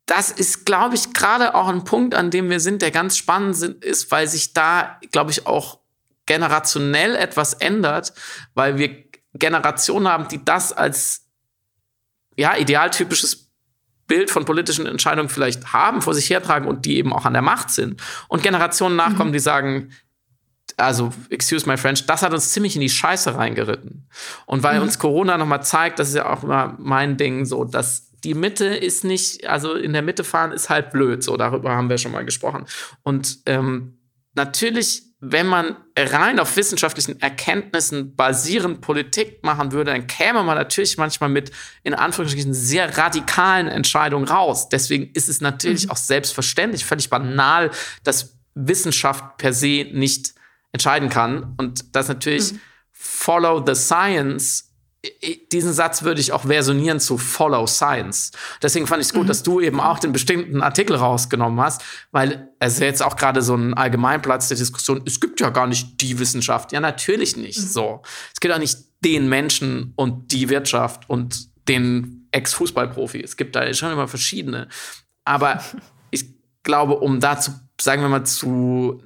Das 0.05 0.31
ist, 0.31 0.65
glaube 0.65 0.95
ich, 0.95 1.13
gerade 1.13 1.55
auch 1.55 1.69
ein 1.69 1.85
Punkt, 1.85 2.13
an 2.13 2.29
dem 2.29 2.49
wir 2.49 2.59
sind, 2.59 2.81
der 2.81 2.91
ganz 2.91 3.15
spannend 3.17 3.61
ist, 3.61 4.11
weil 4.11 4.27
sich 4.27 4.53
da, 4.53 4.99
glaube 5.11 5.31
ich, 5.31 5.47
auch 5.47 5.79
generationell 6.25 7.15
etwas 7.15 7.53
ändert, 7.53 8.13
weil 8.53 8.77
wir 8.77 9.05
Generationen 9.33 10.07
haben, 10.07 10.27
die 10.27 10.43
das 10.43 10.73
als 10.73 11.24
ja, 12.35 12.55
idealtypisches 12.57 13.49
Bild 14.07 14.29
von 14.29 14.45
politischen 14.45 14.85
Entscheidungen 14.85 15.29
vielleicht 15.29 15.73
haben, 15.73 16.01
vor 16.01 16.13
sich 16.13 16.29
hertragen 16.29 16.67
und 16.67 16.85
die 16.85 16.97
eben 16.97 17.11
auch 17.13 17.25
an 17.25 17.33
der 17.33 17.41
Macht 17.41 17.71
sind. 17.71 18.01
Und 18.27 18.43
Generationen 18.43 18.95
nachkommen, 18.95 19.29
mhm. 19.29 19.33
die 19.33 19.39
sagen, 19.39 19.91
also, 20.77 21.13
excuse 21.29 21.67
my 21.67 21.77
French, 21.77 22.05
das 22.05 22.21
hat 22.21 22.33
uns 22.33 22.51
ziemlich 22.51 22.75
in 22.75 22.81
die 22.81 22.89
Scheiße 22.89 23.35
reingeritten. 23.35 24.07
Und 24.45 24.63
weil 24.63 24.77
mhm. 24.77 24.83
uns 24.83 24.99
Corona 24.99 25.37
nochmal 25.37 25.63
zeigt, 25.63 25.99
das 25.99 26.09
ist 26.09 26.15
ja 26.15 26.29
auch 26.29 26.43
immer 26.43 26.75
mein 26.79 27.17
Ding, 27.17 27.45
so, 27.45 27.63
dass 27.63 28.11
die 28.23 28.33
Mitte 28.33 28.65
ist 28.65 29.03
nicht, 29.03 29.47
also 29.47 29.73
in 29.73 29.93
der 29.93 30.01
Mitte 30.01 30.23
fahren 30.23 30.51
ist 30.51 30.69
halt 30.69 30.91
blöd, 30.91 31.23
so, 31.23 31.37
darüber 31.37 31.71
haben 31.71 31.89
wir 31.89 31.97
schon 31.97 32.11
mal 32.11 32.25
gesprochen. 32.25 32.65
Und 33.03 33.39
ähm, 33.45 33.99
natürlich 34.33 35.03
wenn 35.19 35.47
man 35.47 35.77
rein 35.97 36.39
auf 36.39 36.57
wissenschaftlichen 36.57 37.21
Erkenntnissen 37.21 38.15
basierend 38.15 38.81
Politik 38.81 39.43
machen 39.43 39.71
würde, 39.71 39.91
dann 39.91 40.07
käme 40.07 40.43
man 40.43 40.57
natürlich 40.57 40.97
manchmal 40.97 41.29
mit 41.29 41.51
in 41.83 41.93
Anführungsstrichen 41.93 42.53
sehr 42.53 42.97
radikalen 42.97 43.67
Entscheidungen 43.67 44.27
raus. 44.27 44.69
Deswegen 44.69 45.11
ist 45.13 45.29
es 45.29 45.41
natürlich 45.41 45.85
mhm. 45.85 45.91
auch 45.91 45.97
selbstverständlich, 45.97 46.85
völlig 46.85 47.09
banal, 47.09 47.71
dass 48.03 48.37
Wissenschaft 48.55 49.37
per 49.37 49.53
se 49.53 49.87
nicht 49.91 50.35
entscheiden 50.71 51.09
kann 51.09 51.55
und 51.57 51.95
dass 51.95 52.07
natürlich 52.09 52.53
mhm. 52.53 52.59
Follow 52.91 53.63
the 53.65 53.75
Science 53.75 54.74
diesen 55.51 55.73
Satz 55.73 56.03
würde 56.03 56.21
ich 56.21 56.31
auch 56.31 56.45
versionieren 56.45 56.99
zu 56.99 57.17
Follow 57.17 57.67
Science. 57.67 58.31
Deswegen 58.61 58.87
fand 58.87 59.01
ich 59.01 59.07
es 59.07 59.13
gut, 59.13 59.23
mhm. 59.23 59.27
dass 59.27 59.43
du 59.43 59.61
eben 59.61 59.79
auch 59.79 59.99
den 59.99 60.11
bestimmten 60.11 60.61
Artikel 60.61 60.95
rausgenommen 60.95 61.59
hast, 61.59 61.83
weil 62.11 62.49
es 62.59 62.73
ist 62.73 62.79
jetzt 62.79 63.03
auch 63.03 63.15
gerade 63.15 63.41
so 63.41 63.55
ein 63.55 63.73
Allgemeinplatz 63.73 64.47
der 64.47 64.57
Diskussion. 64.57 65.01
Es 65.05 65.19
gibt 65.19 65.39
ja 65.41 65.49
gar 65.49 65.67
nicht 65.67 66.01
die 66.01 66.19
Wissenschaft. 66.19 66.71
Ja, 66.71 66.79
natürlich 66.79 67.37
nicht. 67.37 67.59
Mhm. 67.59 67.67
So. 67.67 68.01
Es 68.33 68.39
gibt 68.39 68.53
auch 68.53 68.59
nicht 68.59 68.77
den 69.03 69.29
Menschen 69.29 69.93
und 69.95 70.31
die 70.31 70.49
Wirtschaft 70.49 71.09
und 71.09 71.49
den 71.67 72.27
Ex-Fußballprofi. 72.31 73.21
Es 73.21 73.37
gibt 73.37 73.55
da 73.55 73.71
schon 73.73 73.91
immer 73.91 74.07
verschiedene. 74.07 74.67
Aber 75.23 75.63
ich 76.11 76.25
glaube, 76.63 76.97
um 76.97 77.19
dazu, 77.19 77.51
sagen 77.79 78.01
wir 78.01 78.09
mal, 78.09 78.25
zu 78.25 79.01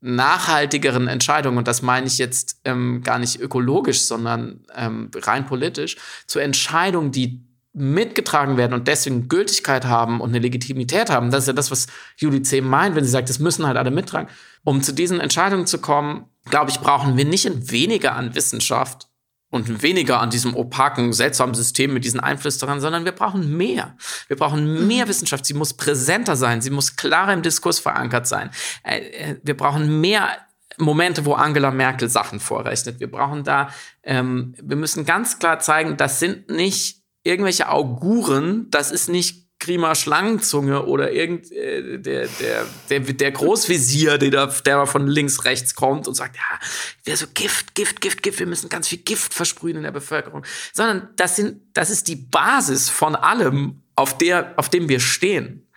nachhaltigeren 0.00 1.08
Entscheidungen, 1.08 1.58
und 1.58 1.68
das 1.68 1.82
meine 1.82 2.06
ich 2.06 2.18
jetzt 2.18 2.60
ähm, 2.64 3.02
gar 3.02 3.18
nicht 3.18 3.40
ökologisch, 3.40 4.02
sondern 4.02 4.64
ähm, 4.74 5.10
rein 5.14 5.46
politisch, 5.46 5.96
zu 6.26 6.38
Entscheidungen, 6.38 7.10
die 7.10 7.40
mitgetragen 7.72 8.56
werden 8.56 8.74
und 8.74 8.88
deswegen 8.88 9.28
Gültigkeit 9.28 9.84
haben 9.84 10.20
und 10.20 10.30
eine 10.30 10.38
Legitimität 10.40 11.10
haben, 11.10 11.30
das 11.30 11.44
ist 11.44 11.48
ja 11.48 11.52
das, 11.52 11.70
was 11.70 11.86
Julie 12.16 12.42
C. 12.42 12.60
meint, 12.60 12.96
wenn 12.96 13.04
sie 13.04 13.10
sagt, 13.10 13.28
das 13.28 13.38
müssen 13.38 13.66
halt 13.66 13.76
alle 13.76 13.90
mittragen. 13.90 14.28
Um 14.64 14.82
zu 14.82 14.92
diesen 14.92 15.20
Entscheidungen 15.20 15.66
zu 15.66 15.78
kommen, 15.78 16.26
glaube 16.46 16.70
ich, 16.70 16.80
brauchen 16.80 17.16
wir 17.16 17.24
nicht 17.24 17.70
weniger 17.70 18.14
an 18.14 18.34
Wissenschaft 18.34 19.08
und 19.50 19.82
weniger 19.82 20.20
an 20.20 20.30
diesem 20.30 20.54
opaken, 20.54 21.12
seltsamen 21.12 21.54
System 21.54 21.94
mit 21.94 22.04
diesen 22.04 22.20
Einflüsterern, 22.20 22.80
sondern 22.80 23.04
wir 23.04 23.12
brauchen 23.12 23.56
mehr. 23.56 23.96
Wir 24.26 24.36
brauchen 24.36 24.86
mehr 24.86 25.06
mhm. 25.06 25.08
Wissenschaft. 25.08 25.46
Sie 25.46 25.54
muss 25.54 25.74
präsenter 25.74 26.36
sein. 26.36 26.60
Sie 26.60 26.70
muss 26.70 26.96
klarer 26.96 27.32
im 27.32 27.42
Diskurs 27.42 27.78
verankert 27.78 28.26
sein. 28.26 28.50
Äh, 28.82 28.98
äh, 28.98 29.40
wir 29.42 29.56
brauchen 29.56 30.00
mehr 30.00 30.28
Momente, 30.76 31.24
wo 31.24 31.32
Angela 31.32 31.70
Merkel 31.70 32.08
Sachen 32.08 32.40
vorrechnet. 32.40 33.00
Wir 33.00 33.10
brauchen 33.10 33.42
da, 33.42 33.70
ähm, 34.02 34.54
wir 34.62 34.76
müssen 34.76 35.06
ganz 35.06 35.38
klar 35.38 35.58
zeigen, 35.60 35.96
das 35.96 36.20
sind 36.20 36.50
nicht 36.50 37.02
irgendwelche 37.24 37.68
Auguren, 37.68 38.70
das 38.70 38.90
ist 38.90 39.08
nicht 39.08 39.47
Grima 39.60 39.94
Schlangenzunge 39.94 40.86
oder 40.86 41.10
irgend 41.10 41.50
äh, 41.50 41.98
der, 41.98 42.28
der, 42.28 42.66
der, 42.90 43.00
der 43.00 43.32
Großvisier, 43.32 44.18
der, 44.18 44.30
da, 44.30 44.46
der 44.46 44.86
von 44.86 45.06
links, 45.08 45.44
rechts 45.44 45.74
kommt 45.74 46.06
und 46.06 46.14
sagt, 46.14 46.36
ja, 46.36 46.66
wir 47.04 47.16
so 47.16 47.26
Gift, 47.34 47.74
Gift, 47.74 48.00
Gift, 48.00 48.22
Gift, 48.22 48.38
wir 48.38 48.46
müssen 48.46 48.68
ganz 48.68 48.88
viel 48.88 48.98
Gift 48.98 49.34
versprühen 49.34 49.76
in 49.76 49.82
der 49.82 49.90
Bevölkerung. 49.90 50.44
Sondern 50.72 51.08
das 51.16 51.36
sind, 51.36 51.60
das 51.74 51.90
ist 51.90 52.06
die 52.08 52.16
Basis 52.16 52.88
von 52.88 53.16
allem, 53.16 53.82
auf 53.96 54.16
der, 54.16 54.54
auf 54.56 54.68
dem 54.68 54.88
wir 54.88 55.00
stehen. 55.00 55.68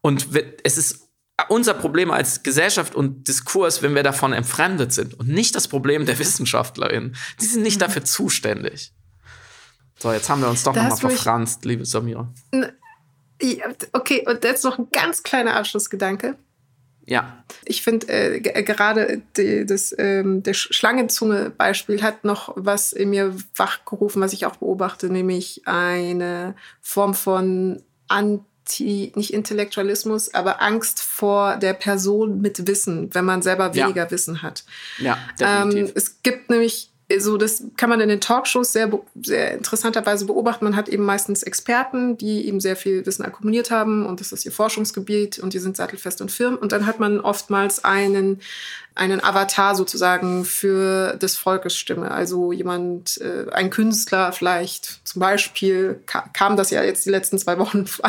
Und 0.00 0.28
es 0.64 0.76
ist 0.76 1.08
unser 1.48 1.74
Problem 1.74 2.10
als 2.10 2.42
Gesellschaft 2.42 2.96
und 2.96 3.28
Diskurs, 3.28 3.82
wenn 3.82 3.94
wir 3.94 4.02
davon 4.02 4.32
entfremdet 4.32 4.92
sind 4.92 5.14
und 5.14 5.28
nicht 5.28 5.54
das 5.54 5.68
Problem 5.68 6.06
der 6.06 6.18
WissenschaftlerInnen. 6.18 7.14
Die 7.40 7.46
sind 7.46 7.62
nicht 7.62 7.76
mhm. 7.76 7.80
dafür 7.80 8.04
zuständig. 8.04 8.92
So, 10.00 10.12
jetzt 10.12 10.28
haben 10.28 10.40
wir 10.42 10.48
uns 10.48 10.62
doch 10.62 10.74
nochmal 10.74 10.96
verfranst, 10.96 11.64
liebe 11.64 11.84
Samira. 11.84 12.32
Okay, 13.92 14.24
und 14.26 14.44
jetzt 14.44 14.64
noch 14.64 14.78
ein 14.78 14.88
ganz 14.90 15.22
kleiner 15.22 15.56
Abschlussgedanke. 15.56 16.36
Ja. 17.08 17.42
Ich 17.64 17.82
finde 17.82 18.06
äh, 18.08 18.40
gerade 18.40 19.22
die, 19.36 19.64
das 19.64 19.94
ähm, 19.98 20.42
der 20.42 20.52
Schlangenzunge-Beispiel 20.52 22.02
hat 22.02 22.24
noch 22.24 22.52
was 22.54 22.92
in 22.92 23.10
mir 23.10 23.34
wachgerufen, 23.56 24.20
was 24.20 24.34
ich 24.34 24.44
auch 24.44 24.56
beobachte, 24.56 25.08
nämlich 25.08 25.62
eine 25.64 26.54
Form 26.82 27.14
von 27.14 27.82
Anti, 28.08 29.12
nicht 29.14 29.32
Intellektualismus, 29.32 30.34
aber 30.34 30.60
Angst 30.60 31.00
vor 31.00 31.56
der 31.56 31.72
Person 31.72 32.42
mit 32.42 32.66
Wissen, 32.66 33.14
wenn 33.14 33.24
man 33.24 33.40
selber 33.40 33.74
weniger 33.74 34.04
ja. 34.04 34.10
Wissen 34.10 34.42
hat. 34.42 34.64
Ja, 34.98 35.16
definitiv. 35.40 35.88
Ähm, 35.88 35.92
es 35.94 36.22
gibt 36.22 36.50
nämlich 36.50 36.90
so, 37.16 37.38
das 37.38 37.62
kann 37.78 37.88
man 37.88 38.02
in 38.02 38.10
den 38.10 38.20
Talkshows 38.20 38.72
sehr, 38.72 38.90
sehr 39.22 39.54
interessanterweise 39.54 40.26
beobachten. 40.26 40.66
Man 40.66 40.76
hat 40.76 40.90
eben 40.90 41.04
meistens 41.04 41.42
Experten, 41.42 42.18
die 42.18 42.46
eben 42.46 42.60
sehr 42.60 42.76
viel 42.76 43.06
Wissen 43.06 43.24
akkumuliert 43.24 43.70
haben 43.70 44.04
und 44.04 44.20
das 44.20 44.30
ist 44.30 44.44
ihr 44.44 44.52
Forschungsgebiet 44.52 45.38
und 45.38 45.54
die 45.54 45.58
sind 45.58 45.76
sattelfest 45.76 46.20
und 46.20 46.30
firm. 46.30 46.56
Und 46.56 46.72
dann 46.72 46.84
hat 46.84 47.00
man 47.00 47.20
oftmals 47.20 47.82
einen, 47.82 48.40
einen 48.94 49.24
Avatar 49.24 49.74
sozusagen 49.74 50.44
für 50.44 51.16
des 51.16 51.36
Volkes 51.36 51.76
Stimme. 51.76 52.10
Also 52.10 52.52
jemand, 52.52 53.18
äh, 53.22 53.50
ein 53.52 53.70
Künstler 53.70 54.32
vielleicht 54.32 55.06
zum 55.08 55.20
Beispiel, 55.20 56.02
kam 56.04 56.58
das 56.58 56.70
ja 56.70 56.82
jetzt 56.82 57.06
die 57.06 57.10
letzten 57.10 57.38
zwei 57.38 57.58
Wochen 57.58 57.86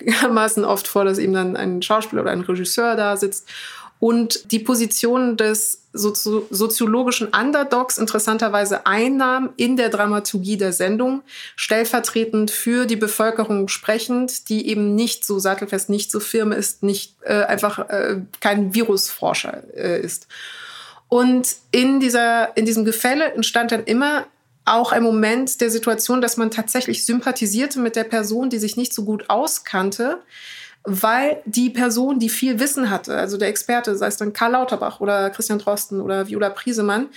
einigermaßen 0.00 0.64
oft 0.64 0.88
vor, 0.88 1.04
dass 1.04 1.18
eben 1.18 1.32
dann 1.32 1.56
ein 1.56 1.80
Schauspieler 1.80 2.22
oder 2.22 2.32
ein 2.32 2.40
Regisseur 2.40 2.96
da 2.96 3.16
sitzt 3.16 3.46
und 3.98 4.52
die 4.52 4.58
Position 4.58 5.36
des 5.36 5.82
soziologischen 5.92 7.28
Underdogs 7.28 7.96
interessanterweise 7.96 8.86
einnahm 8.86 9.50
in 9.56 9.76
der 9.76 9.88
Dramaturgie 9.88 10.58
der 10.58 10.72
Sendung, 10.72 11.22
stellvertretend 11.56 12.50
für 12.50 12.84
die 12.84 12.96
Bevölkerung 12.96 13.68
sprechend, 13.68 14.50
die 14.50 14.68
eben 14.68 14.94
nicht 14.94 15.24
so 15.24 15.38
sattelfest, 15.38 15.88
nicht 15.88 16.10
so 16.10 16.20
firm 16.20 16.52
ist, 16.52 16.82
nicht 16.82 17.14
äh, 17.22 17.44
einfach 17.44 17.88
äh, 17.88 18.20
kein 18.40 18.74
Virusforscher 18.74 19.62
äh, 19.74 20.00
ist. 20.00 20.26
Und 21.08 21.56
in, 21.70 22.00
dieser, 22.00 22.56
in 22.56 22.66
diesem 22.66 22.84
Gefälle 22.84 23.32
entstand 23.32 23.72
dann 23.72 23.84
immer 23.84 24.26
auch 24.66 24.90
ein 24.92 25.02
Moment 25.02 25.60
der 25.60 25.70
Situation, 25.70 26.20
dass 26.20 26.36
man 26.36 26.50
tatsächlich 26.50 27.06
sympathisierte 27.06 27.78
mit 27.78 27.94
der 27.96 28.04
Person, 28.04 28.50
die 28.50 28.58
sich 28.58 28.76
nicht 28.76 28.92
so 28.92 29.04
gut 29.04 29.30
auskannte, 29.30 30.18
weil 30.86 31.42
die 31.44 31.70
Person, 31.70 32.18
die 32.18 32.28
viel 32.28 32.60
Wissen 32.60 32.90
hatte, 32.90 33.16
also 33.16 33.36
der 33.36 33.48
Experte, 33.48 33.96
sei 33.96 34.06
es 34.06 34.16
dann 34.16 34.32
Karl 34.32 34.52
Lauterbach 34.52 35.00
oder 35.00 35.30
Christian 35.30 35.58
Drosten 35.58 36.00
oder 36.00 36.28
Viola 36.28 36.48
Priesemann, 36.50 37.08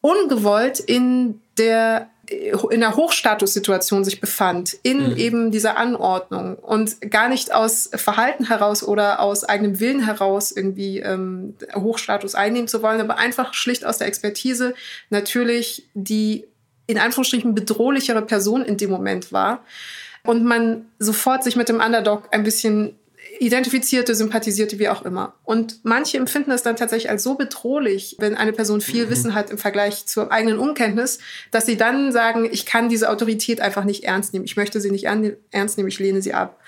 ungewollt 0.00 0.80
in 0.80 1.40
der 1.58 2.08
in 2.30 2.80
der 2.80 2.94
Hochstatussituation 2.94 4.04
sich 4.04 4.20
befand, 4.20 4.76
in 4.82 5.12
mhm. 5.12 5.16
eben 5.16 5.50
dieser 5.50 5.78
Anordnung 5.78 6.56
und 6.56 7.10
gar 7.10 7.30
nicht 7.30 7.54
aus 7.54 7.88
Verhalten 7.94 8.48
heraus 8.48 8.82
oder 8.82 9.20
aus 9.20 9.44
eigenem 9.44 9.80
Willen 9.80 10.04
heraus 10.04 10.52
irgendwie 10.52 10.98
ähm, 10.98 11.54
Hochstatus 11.74 12.34
einnehmen 12.34 12.68
zu 12.68 12.82
wollen, 12.82 13.00
aber 13.00 13.16
einfach 13.16 13.54
schlicht 13.54 13.86
aus 13.86 13.96
der 13.96 14.08
Expertise 14.08 14.74
natürlich 15.08 15.88
die 15.94 16.44
in 16.86 16.98
Anführungsstrichen 16.98 17.54
bedrohlichere 17.54 18.20
Person 18.20 18.62
in 18.62 18.76
dem 18.76 18.90
Moment 18.90 19.32
war 19.32 19.64
und 20.24 20.44
man 20.44 20.86
sofort 20.98 21.44
sich 21.44 21.56
mit 21.56 21.70
dem 21.70 21.80
Underdog 21.80 22.28
ein 22.32 22.42
bisschen 22.42 22.94
identifizierte, 23.38 24.14
sympathisierte, 24.14 24.78
wie 24.78 24.88
auch 24.88 25.04
immer. 25.04 25.34
Und 25.44 25.84
manche 25.84 26.16
empfinden 26.16 26.50
es 26.50 26.62
dann 26.62 26.76
tatsächlich 26.76 27.10
als 27.10 27.22
so 27.22 27.34
bedrohlich, 27.34 28.16
wenn 28.18 28.36
eine 28.36 28.52
Person 28.52 28.80
viel 28.80 29.06
mhm. 29.06 29.10
Wissen 29.10 29.34
hat 29.34 29.50
im 29.50 29.58
Vergleich 29.58 30.06
zur 30.06 30.32
eigenen 30.32 30.58
Unkenntnis, 30.58 31.18
dass 31.50 31.66
sie 31.66 31.76
dann 31.76 32.12
sagen, 32.12 32.48
ich 32.50 32.66
kann 32.66 32.88
diese 32.88 33.10
Autorität 33.10 33.60
einfach 33.60 33.84
nicht 33.84 34.04
ernst 34.04 34.32
nehmen. 34.32 34.44
Ich 34.44 34.56
möchte 34.56 34.80
sie 34.80 34.90
nicht 34.90 35.04
ernst 35.04 35.78
nehmen, 35.78 35.88
ich 35.88 35.98
lehne 35.98 36.22
sie 36.22 36.34
ab. 36.34 36.60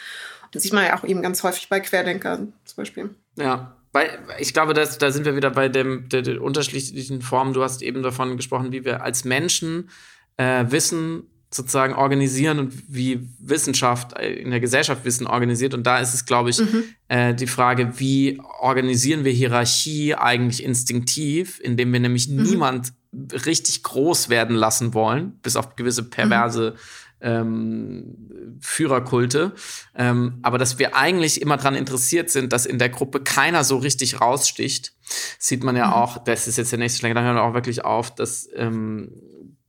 Das 0.53 0.63
sieht 0.63 0.73
man 0.73 0.85
ja 0.85 0.99
auch 0.99 1.05
eben 1.05 1.23
ganz 1.23 1.43
häufig 1.43 1.69
bei 1.69 1.81
Querdenkern 1.81 2.53
zum 2.65 2.77
Beispiel. 2.77 3.11
Ja, 3.37 3.77
weil 3.93 4.09
ich 4.39 4.53
glaube, 4.53 4.75
dass, 4.75 4.99
da 4.99 5.11
sind 5.11 5.25
wir 5.25 5.37
wieder 5.37 5.51
bei 5.51 5.69
dem, 5.69 6.09
der, 6.09 6.23
der 6.23 6.41
unterschiedlichen 6.41 7.23
Formen. 7.23 7.53
Du 7.53 7.63
hast 7.63 7.83
eben 7.83 8.03
davon 8.03 8.37
gesprochen, 8.37 8.73
wie 8.73 8.85
wir 8.85 9.03
als 9.03 9.25
Menschen 9.25 9.91
äh, 10.37 10.65
Wissen 10.69 11.27
sozusagen 11.53 11.95
organisieren 11.95 12.61
und 12.61 12.73
wie 12.89 13.29
Wissenschaft 13.41 14.17
äh, 14.17 14.33
in 14.35 14.51
der 14.51 14.61
Gesellschaft 14.61 15.05
Wissen 15.05 15.27
organisiert. 15.27 15.75
Und 15.75 15.85
da 15.85 15.99
ist 15.99 16.15
es, 16.15 16.25
glaube 16.25 16.51
ich, 16.51 16.61
mhm. 16.61 16.85
äh, 17.09 17.35
die 17.35 17.49
Frage, 17.49 17.95
wie 17.99 18.41
organisieren 18.61 19.25
wir 19.25 19.33
Hierarchie 19.33 20.15
eigentlich 20.15 20.63
instinktiv, 20.63 21.61
indem 21.63 21.93
wir 21.93 22.01
nämlich 22.01 22.29
mhm. 22.29 22.45
niemand 22.45 22.93
richtig 23.13 23.83
groß 23.83 24.29
werden 24.29 24.55
lassen 24.55 24.95
wollen, 24.95 25.41
bis 25.43 25.57
auf 25.57 25.75
gewisse 25.75 26.05
perverse 26.05 26.77
mhm. 27.21 27.27
ähm, 27.29 28.59
Führerkulte. 28.61 29.53
Ähm, 29.97 30.39
aber 30.43 30.59
dass 30.59 30.79
wir 30.79 30.95
eigentlich 30.95 31.43
immer 31.43 31.57
daran 31.57 31.75
interessiert 31.75 32.31
sind, 32.31 32.53
dass 32.53 32.65
in 32.65 32.79
der 32.79 32.91
Gruppe 32.91 33.21
keiner 33.21 33.65
so 33.65 33.79
richtig 33.79 34.21
raussticht, 34.21 34.93
sieht 35.41 35.65
man 35.65 35.75
ja 35.75 35.89
mhm. 35.89 35.93
auch, 35.95 36.19
das 36.23 36.47
ist 36.47 36.59
jetzt 36.59 36.71
der 36.71 36.79
nächste 36.79 37.01
Schlag, 37.01 37.15
da 37.15 37.23
hören 37.23 37.35
wir 37.35 37.43
auch 37.43 37.55
wirklich 37.55 37.85
auf, 37.85 38.15
dass 38.15 38.49
ähm, 38.55 39.11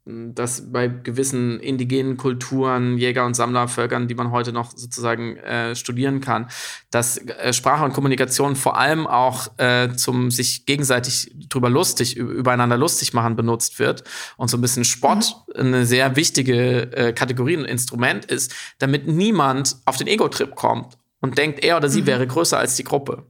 dass 0.06 0.72
bei 0.72 0.88
gewissen 0.88 1.60
indigenen 1.60 2.18
Kulturen, 2.18 2.98
Jäger- 2.98 3.26
und 3.26 3.36
Sammlervölkern, 3.36 4.08
die 4.08 4.16
man 4.16 4.32
heute 4.32 4.52
noch 4.52 4.72
sozusagen 4.76 5.38
äh, 5.38 5.76
studieren 5.76 6.22
kann, 6.22 6.50
dass 6.90 7.20
äh, 7.20 7.54
Sprache 7.54 7.86
und 7.86 7.94
Kommunikation 7.94 8.56
vor 8.56 8.80
allem 8.80 9.06
auch 9.06 9.48
äh, 9.60 9.90
zum 9.96 10.32
sich 10.32 10.66
gegenseitig 10.66 11.32
drüber 11.50 11.70
lustig, 11.70 12.18
übereinander 12.18 12.78
lustig 12.78 13.14
machen 13.14 13.36
benutzt 13.36 13.78
wird 13.78 14.04
und 14.38 14.50
so 14.50 14.58
ein 14.58 14.62
bisschen 14.62 14.86
Spott 14.86 15.36
mhm. 15.50 15.68
eine 15.68 15.86
sehr 15.86 16.16
wichtige 16.16 16.92
äh, 16.94 17.14
Kategorie 17.14 17.58
und 17.58 17.66
Instrument 17.66 18.26
ist, 18.26 18.56
damit 18.80 19.08
niemand 19.08 19.78
auf 19.86 19.98
den 19.98 20.08
Ego-Trip 20.08 20.56
kommt 20.56 20.98
und 21.20 21.38
denkt, 21.38 21.64
er 21.64 21.78
oder 21.78 21.90
sie 21.90 22.02
mhm. 22.02 22.08
wäre 22.08 22.26
größer 22.26 22.58
als 22.58 22.76
die 22.76 22.84
Gruppe. 22.84 23.28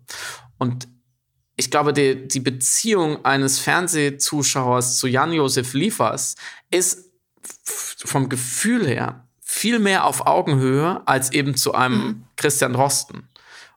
Und 0.58 0.88
ich 1.56 1.70
glaube, 1.70 1.94
die, 1.94 2.28
die 2.28 2.40
Beziehung 2.40 3.24
eines 3.26 3.60
Fernsehzuschauers 3.60 4.98
zu 4.98 5.08
Jan-Josef 5.08 5.74
Liefers 5.74 6.36
ist 6.70 7.12
vom 7.98 8.30
Gefühl 8.30 8.88
her 8.88 9.28
viel 9.40 9.80
mehr 9.80 10.06
auf 10.06 10.26
Augenhöhe 10.26 11.02
als 11.06 11.34
eben 11.34 11.56
zu 11.56 11.74
einem 11.74 11.98
mhm. 11.98 12.24
Christian 12.38 12.74
Drosten 12.74 13.28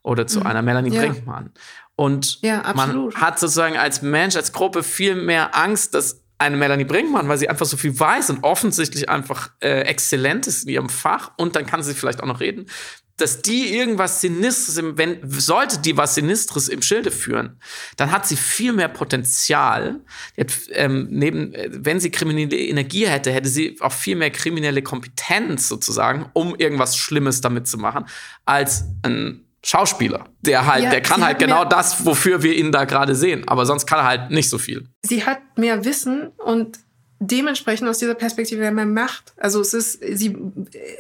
oder 0.02 0.26
zu 0.26 0.40
mhm. 0.40 0.46
einer 0.46 0.62
Melanie 0.62 0.94
ja. 0.94 1.02
Brinkmann. 1.02 1.51
Und 1.96 2.40
ja, 2.42 2.72
man 2.74 3.12
hat 3.14 3.38
sozusagen 3.38 3.76
als 3.76 4.02
Mensch, 4.02 4.36
als 4.36 4.52
Gruppe 4.52 4.82
viel 4.82 5.14
mehr 5.14 5.56
Angst, 5.56 5.94
dass 5.94 6.22
eine 6.38 6.56
Melanie 6.56 6.84
Brinkmann, 6.84 7.28
weil 7.28 7.38
sie 7.38 7.48
einfach 7.48 7.66
so 7.66 7.76
viel 7.76 7.98
weiß 7.98 8.30
und 8.30 8.42
offensichtlich 8.42 9.09
einfach 9.09 9.51
äh, 9.60 9.82
exzellent 9.82 10.46
ist 10.46 10.64
in 10.64 10.70
ihrem 10.70 10.88
Fach 10.88 11.32
und 11.36 11.55
dann 11.56 11.66
kann 11.66 11.82
sie 11.82 11.94
vielleicht 11.94 12.22
auch 12.22 12.26
noch 12.26 12.40
reden, 12.40 12.66
dass 13.16 13.42
die 13.42 13.74
irgendwas 13.74 14.20
Sinistres, 14.20 14.76
im, 14.76 14.98
wenn, 14.98 15.18
sollte 15.28 15.78
die 15.78 15.96
was 15.96 16.16
Sinistres 16.16 16.68
im 16.68 16.82
Schilde 16.82 17.10
führen, 17.10 17.60
dann 17.96 18.10
hat 18.10 18.26
sie 18.26 18.36
viel 18.36 18.72
mehr 18.72 18.88
Potenzial. 18.88 20.00
Hat, 20.38 20.52
ähm, 20.72 21.08
neben, 21.10 21.54
wenn 21.68 22.00
sie 22.00 22.10
kriminelle 22.10 22.56
Energie 22.56 23.06
hätte, 23.06 23.32
hätte 23.32 23.48
sie 23.48 23.76
auch 23.80 23.92
viel 23.92 24.16
mehr 24.16 24.30
kriminelle 24.30 24.82
Kompetenz 24.82 25.68
sozusagen, 25.68 26.26
um 26.32 26.56
irgendwas 26.56 26.96
Schlimmes 26.96 27.40
damit 27.40 27.68
zu 27.68 27.78
machen, 27.78 28.06
als 28.44 28.84
ein 29.02 29.44
Schauspieler. 29.64 30.28
Der 30.40 30.66
halt, 30.66 30.84
ja, 30.84 30.90
der 30.90 31.00
kann 31.00 31.24
halt 31.24 31.38
genau 31.38 31.64
das, 31.64 32.04
wofür 32.04 32.42
wir 32.42 32.54
ihn 32.54 32.70
da 32.72 32.84
gerade 32.84 33.14
sehen. 33.14 33.48
Aber 33.48 33.64
sonst 33.64 33.86
kann 33.86 34.00
er 34.00 34.04
halt 34.04 34.30
nicht 34.30 34.50
so 34.50 34.58
viel. 34.58 34.88
Sie 35.02 35.24
hat 35.24 35.40
mehr 35.56 35.84
Wissen 35.84 36.28
und 36.36 36.78
dementsprechend 37.20 37.88
aus 37.88 37.98
dieser 37.98 38.14
Perspektive 38.14 38.70
mehr 38.70 38.86
Macht. 38.86 39.32
Also 39.36 39.60
es 39.60 39.74
ist, 39.74 40.00
sie 40.18 40.36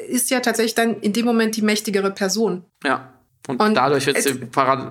ist 0.08 0.30
ja 0.30 0.40
tatsächlich 0.40 0.74
dann 0.74 1.00
in 1.00 1.12
dem 1.12 1.24
Moment 1.24 1.56
die 1.56 1.62
mächtigere 1.62 2.10
Person. 2.10 2.64
Ja. 2.84 3.10
Und, 3.46 3.60
und 3.60 3.74
dadurch 3.74 4.06
wird 4.06 4.22
sie 4.22 4.40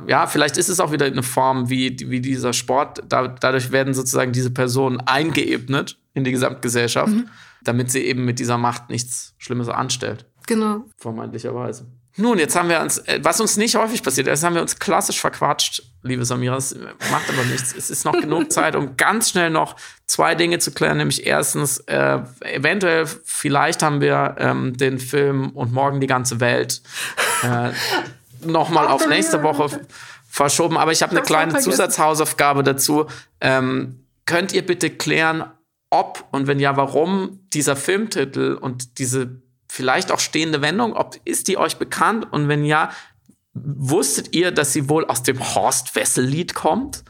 ja, 0.07 0.27
vielleicht 0.27 0.57
ist 0.57 0.69
es 0.69 0.79
auch 0.79 0.91
wieder 0.91 1.07
eine 1.07 1.23
Form 1.23 1.69
wie, 1.71 1.97
wie 2.07 2.21
dieser 2.21 2.53
Sport. 2.53 3.01
Da, 3.09 3.27
dadurch 3.27 3.71
werden 3.71 3.95
sozusagen 3.95 4.31
diese 4.31 4.51
Personen 4.51 4.99
eingeebnet 4.99 5.97
in 6.13 6.23
die 6.23 6.31
Gesamtgesellschaft, 6.31 7.13
mhm. 7.13 7.29
damit 7.63 7.89
sie 7.89 8.03
eben 8.03 8.25
mit 8.25 8.37
dieser 8.37 8.59
Macht 8.59 8.91
nichts 8.91 9.33
Schlimmes 9.39 9.69
anstellt. 9.69 10.27
Genau. 10.45 10.85
Vermeintlicherweise. 10.97 11.87
Nun, 12.15 12.37
jetzt 12.37 12.55
haben 12.55 12.69
wir 12.69 12.79
uns, 12.79 12.99
äh, 12.99 13.19
was 13.23 13.41
uns 13.41 13.57
nicht 13.57 13.75
häufig 13.75 14.03
passiert, 14.03 14.27
ist, 14.27 14.43
haben 14.43 14.53
wir 14.53 14.61
uns 14.61 14.77
klassisch 14.77 15.19
verquatscht, 15.19 15.81
liebe 16.03 16.25
Samira. 16.25 16.55
Das 16.55 16.75
macht 16.75 17.29
aber 17.29 17.43
nichts. 17.45 17.73
Es 17.75 17.89
ist 17.89 18.05
noch 18.05 18.13
genug 18.13 18.51
Zeit, 18.51 18.75
um 18.75 18.97
ganz 18.97 19.31
schnell 19.31 19.49
noch 19.49 19.75
zwei 20.05 20.35
Dinge 20.35 20.59
zu 20.59 20.71
klären. 20.71 20.97
Nämlich 20.97 21.25
erstens, 21.25 21.79
äh, 21.79 22.19
eventuell, 22.41 23.07
vielleicht 23.07 23.81
haben 23.81 23.99
wir 23.99 24.35
ähm, 24.37 24.77
den 24.77 24.99
Film 24.99 25.49
und 25.51 25.73
morgen 25.73 26.01
die 26.01 26.07
ganze 26.07 26.39
Welt 26.39 26.83
äh, 27.41 27.71
noch 28.45 28.69
mal 28.69 28.87
auf 28.87 29.07
nächste 29.07 29.41
Woche 29.41 29.67
verschoben. 30.29 30.77
Aber 30.77 30.91
ich 30.91 31.01
habe 31.01 31.13
eine 31.13 31.21
kleine 31.21 31.57
Zusatzhausaufgabe 31.57 32.61
dazu. 32.61 33.07
Ähm, 33.41 34.05
könnt 34.25 34.53
ihr 34.53 34.63
bitte 34.63 34.91
klären, 34.91 35.45
ob 35.89 36.25
und 36.31 36.47
wenn 36.47 36.59
ja, 36.59 36.77
warum 36.77 37.39
dieser 37.53 37.75
Filmtitel 37.75 38.57
und 38.59 38.99
diese 38.99 39.42
vielleicht 39.73 40.11
auch 40.11 40.19
stehende 40.19 40.61
Wendung, 40.61 40.93
ob 40.93 41.15
ist 41.25 41.47
die 41.47 41.57
euch 41.57 41.77
bekannt 41.77 42.31
und 42.31 42.47
wenn 42.47 42.63
ja, 42.63 42.91
wusstet 43.55 44.35
ihr, 44.35 44.51
dass 44.51 44.71
sie 44.71 44.87
wohl 44.87 45.03
aus 45.05 45.23
dem 45.23 45.39
Horst 45.39 45.95
Wessel 45.95 46.23
Lied 46.23 46.53
kommt? 46.53 47.03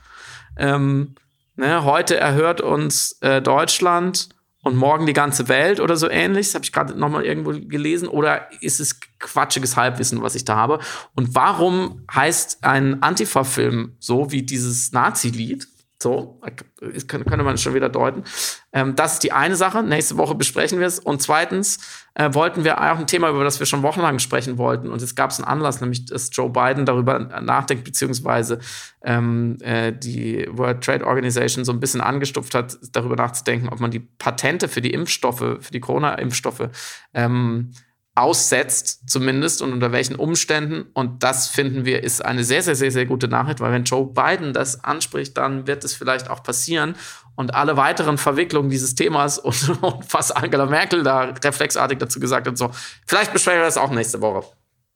Ähm, 0.56 1.16
ne, 1.58 1.84
heute 1.84 2.16
erhört 2.16 2.62
uns 2.62 3.18
äh, 3.20 3.42
Deutschland 3.42 4.30
und 4.64 4.78
morgen 4.78 5.06
die 5.06 5.12
ganze 5.14 5.50
Welt 5.50 5.82
oder 5.82 5.98
so 5.98 6.10
ähnlich. 6.10 6.48
Das 6.48 6.56
habe 6.56 6.64
ich 6.64 6.72
gerade 6.72 6.98
noch 6.98 7.10
mal 7.10 7.26
irgendwo 7.26 7.52
gelesen. 7.52 8.08
Oder 8.08 8.48
ist 8.62 8.80
es 8.80 8.98
quatschiges 9.20 9.76
Halbwissen, 9.76 10.22
was 10.22 10.36
ich 10.36 10.46
da 10.46 10.56
habe? 10.56 10.80
Und 11.16 11.36
warum 11.36 12.06
heißt 12.16 12.64
ein 12.64 13.04
Antifa-Film 13.04 13.98
so 14.00 14.32
wie 14.32 14.44
dieses 14.44 14.94
Nazi-Lied? 14.94 15.68
So, 16.04 16.42
könnte 17.08 17.44
man 17.44 17.58
schon 17.58 17.74
wieder 17.74 17.88
deuten. 17.88 18.24
Ähm, 18.74 18.96
das 18.96 19.14
ist 19.14 19.24
die 19.24 19.32
eine 19.32 19.56
Sache. 19.56 19.82
Nächste 19.82 20.18
Woche 20.18 20.36
besprechen 20.36 20.80
wir 20.80 20.86
es. 20.86 21.00
Und 21.00 21.22
zweitens 21.22 21.80
äh, 22.16 22.34
wollten 22.34 22.66
wir 22.66 22.80
auch 22.82 23.00
ein 23.00 23.08
Thema, 23.08 23.30
über 23.30 23.46
das 23.46 23.60
wir 23.60 23.66
schon 23.66 23.84
wochenlang 23.84 24.20
sprechen 24.20 24.58
wollten. 24.58 24.90
Und 24.90 25.00
jetzt 25.00 25.16
gab 25.16 25.32
es 25.32 25.40
einen 25.40 25.48
Anlass, 25.48 25.80
nämlich 25.80 26.06
dass 26.06 26.30
Joe 26.34 26.50
Biden 26.50 26.86
darüber 26.86 27.20
nachdenkt, 27.20 27.86
beziehungsweise 27.86 28.60
ähm, 29.02 29.58
äh, 29.62 29.94
die 29.94 30.46
World 30.52 30.84
Trade 30.84 31.08
Organization 31.08 31.64
so 31.64 31.72
ein 31.72 31.80
bisschen 31.80 32.02
angestupft 32.02 32.54
hat, 32.54 32.78
darüber 32.92 33.16
nachzudenken, 33.16 33.70
ob 33.70 33.80
man 33.80 33.90
die 33.90 34.02
Patente 34.02 34.68
für 34.68 34.82
die 34.82 34.92
Impfstoffe, 34.92 35.58
für 35.62 35.72
die 35.72 35.80
Corona-Impfstoffe 35.80 36.70
ähm, 37.14 37.72
aussetzt, 38.16 39.10
zumindest 39.10 39.62
und 39.62 39.74
unter 39.74 39.92
welchen 39.92 40.16
Umständen. 40.16 40.84
Und 40.94 41.24
das 41.24 41.48
finden 41.48 41.86
wir 41.86 42.04
ist 42.04 42.24
eine 42.24 42.44
sehr, 42.44 42.62
sehr, 42.62 42.76
sehr, 42.76 42.92
sehr 42.92 43.06
gute 43.06 43.28
Nachricht, 43.28 43.60
weil 43.60 43.72
wenn 43.72 43.86
Joe 43.86 44.06
Biden 44.06 44.54
das 44.54 44.84
anspricht, 44.84 45.38
dann 45.38 45.66
wird 45.66 45.84
es 45.84 45.96
vielleicht 45.96 46.30
auch 46.30 46.44
passieren. 46.44 46.96
Und 47.36 47.56
alle 47.56 47.78
weiteren 47.78 48.20
Verwicklungen 48.20 48.70
dieses 48.70 48.94
Themas 48.94 49.40
und, 49.40 49.70
und 49.82 50.14
was 50.14 50.32
Angela 50.32 50.68
Merkel 50.68 51.02
da 51.02 51.34
reflexartig 51.44 51.98
dazu 51.98 52.20
gesagt 52.20 52.48
hat, 52.48 52.58
so, 52.58 52.70
vielleicht 53.08 53.34
besprechen 53.34 53.62
wir 53.62 53.66
das 53.66 53.78
auch 53.78 53.92
nächste 53.92 54.22
Woche. 54.22 54.46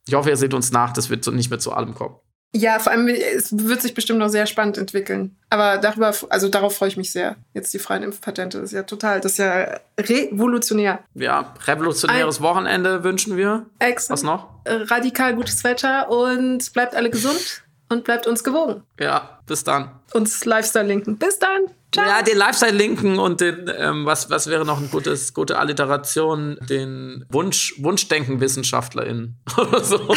Ich 0.08 0.14
hoffe, 0.14 0.30
ihr 0.30 0.38
seht 0.38 0.54
uns 0.54 0.72
nach, 0.72 0.94
das 0.94 1.10
wird 1.10 1.26
nicht 1.28 1.50
mehr 1.50 1.60
zu 1.60 1.74
allem 1.74 1.96
kommen. 1.96 2.16
Ja, 2.56 2.80
vor 2.80 2.92
allem, 2.92 3.08
es 3.08 3.56
wird 3.56 3.82
sich 3.82 3.94
bestimmt 3.94 4.20
noch 4.20 4.30
sehr 4.30 4.46
spannend 4.48 4.78
entwickeln. 4.78 5.36
Aber 5.50 5.78
darüber, 5.78 6.14
also 6.30 6.50
darauf 6.50 6.76
freue 6.76 6.90
ich 6.90 6.98
mich 6.98 7.12
sehr. 7.12 7.36
Jetzt 7.54 7.74
die 7.74 7.80
freien 7.80 8.04
Impfpatente. 8.04 8.60
Das 8.60 8.72
ist 8.72 8.76
ja 8.76 8.84
total, 8.84 9.20
das 9.22 9.34
ist 9.34 9.38
ja 9.40 9.80
revolutionär. 10.00 11.00
Ja, 11.14 11.54
revolutionäres 11.66 12.40
Ein 12.40 12.44
Wochenende 12.44 13.04
wünschen 13.04 13.38
wir. 13.38 13.66
Exakt. 13.80 14.10
Was 14.10 14.24
noch? 14.24 14.50
Radikal 14.66 15.36
gutes 15.36 15.64
Wetter 15.64 16.10
und 16.10 16.74
bleibt 16.74 16.96
alle 16.96 17.10
gesund 17.10 17.64
und 17.90 18.04
bleibt 18.04 18.28
uns 18.28 18.44
gewogen. 18.44 18.84
Ja, 19.00 19.40
bis 19.46 19.64
dann. 19.64 19.92
Uns 20.14 20.46
Lifestyle 20.46 20.86
linken. 20.88 21.18
Bis 21.18 21.40
dann. 21.40 21.68
Ciao. 21.94 22.06
Ja, 22.06 22.22
den 22.22 22.38
Lifestyle 22.38 22.74
linken 22.74 23.18
und 23.18 23.40
den, 23.40 23.72
ähm, 23.78 24.06
was, 24.06 24.30
was 24.30 24.48
wäre 24.48 24.66
noch 24.66 24.78
eine 24.78 24.88
gutes, 24.88 25.34
gute 25.34 25.58
Alliteration? 25.58 26.58
Den 26.70 27.26
Wunsch, 27.30 27.76
Wunschdenken-WissenschaftlerInnen 27.80 29.38
oder 29.58 29.84
so. 29.84 30.00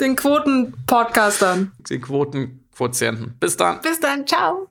Den 0.00 0.16
Quoten-Podcastern. 0.16 1.72
Den 1.90 2.00
Quoten-Quotienten. 2.00 3.36
Bis 3.38 3.56
dann. 3.56 3.80
Bis 3.82 4.00
dann. 4.00 4.26
Ciao. 4.26 4.70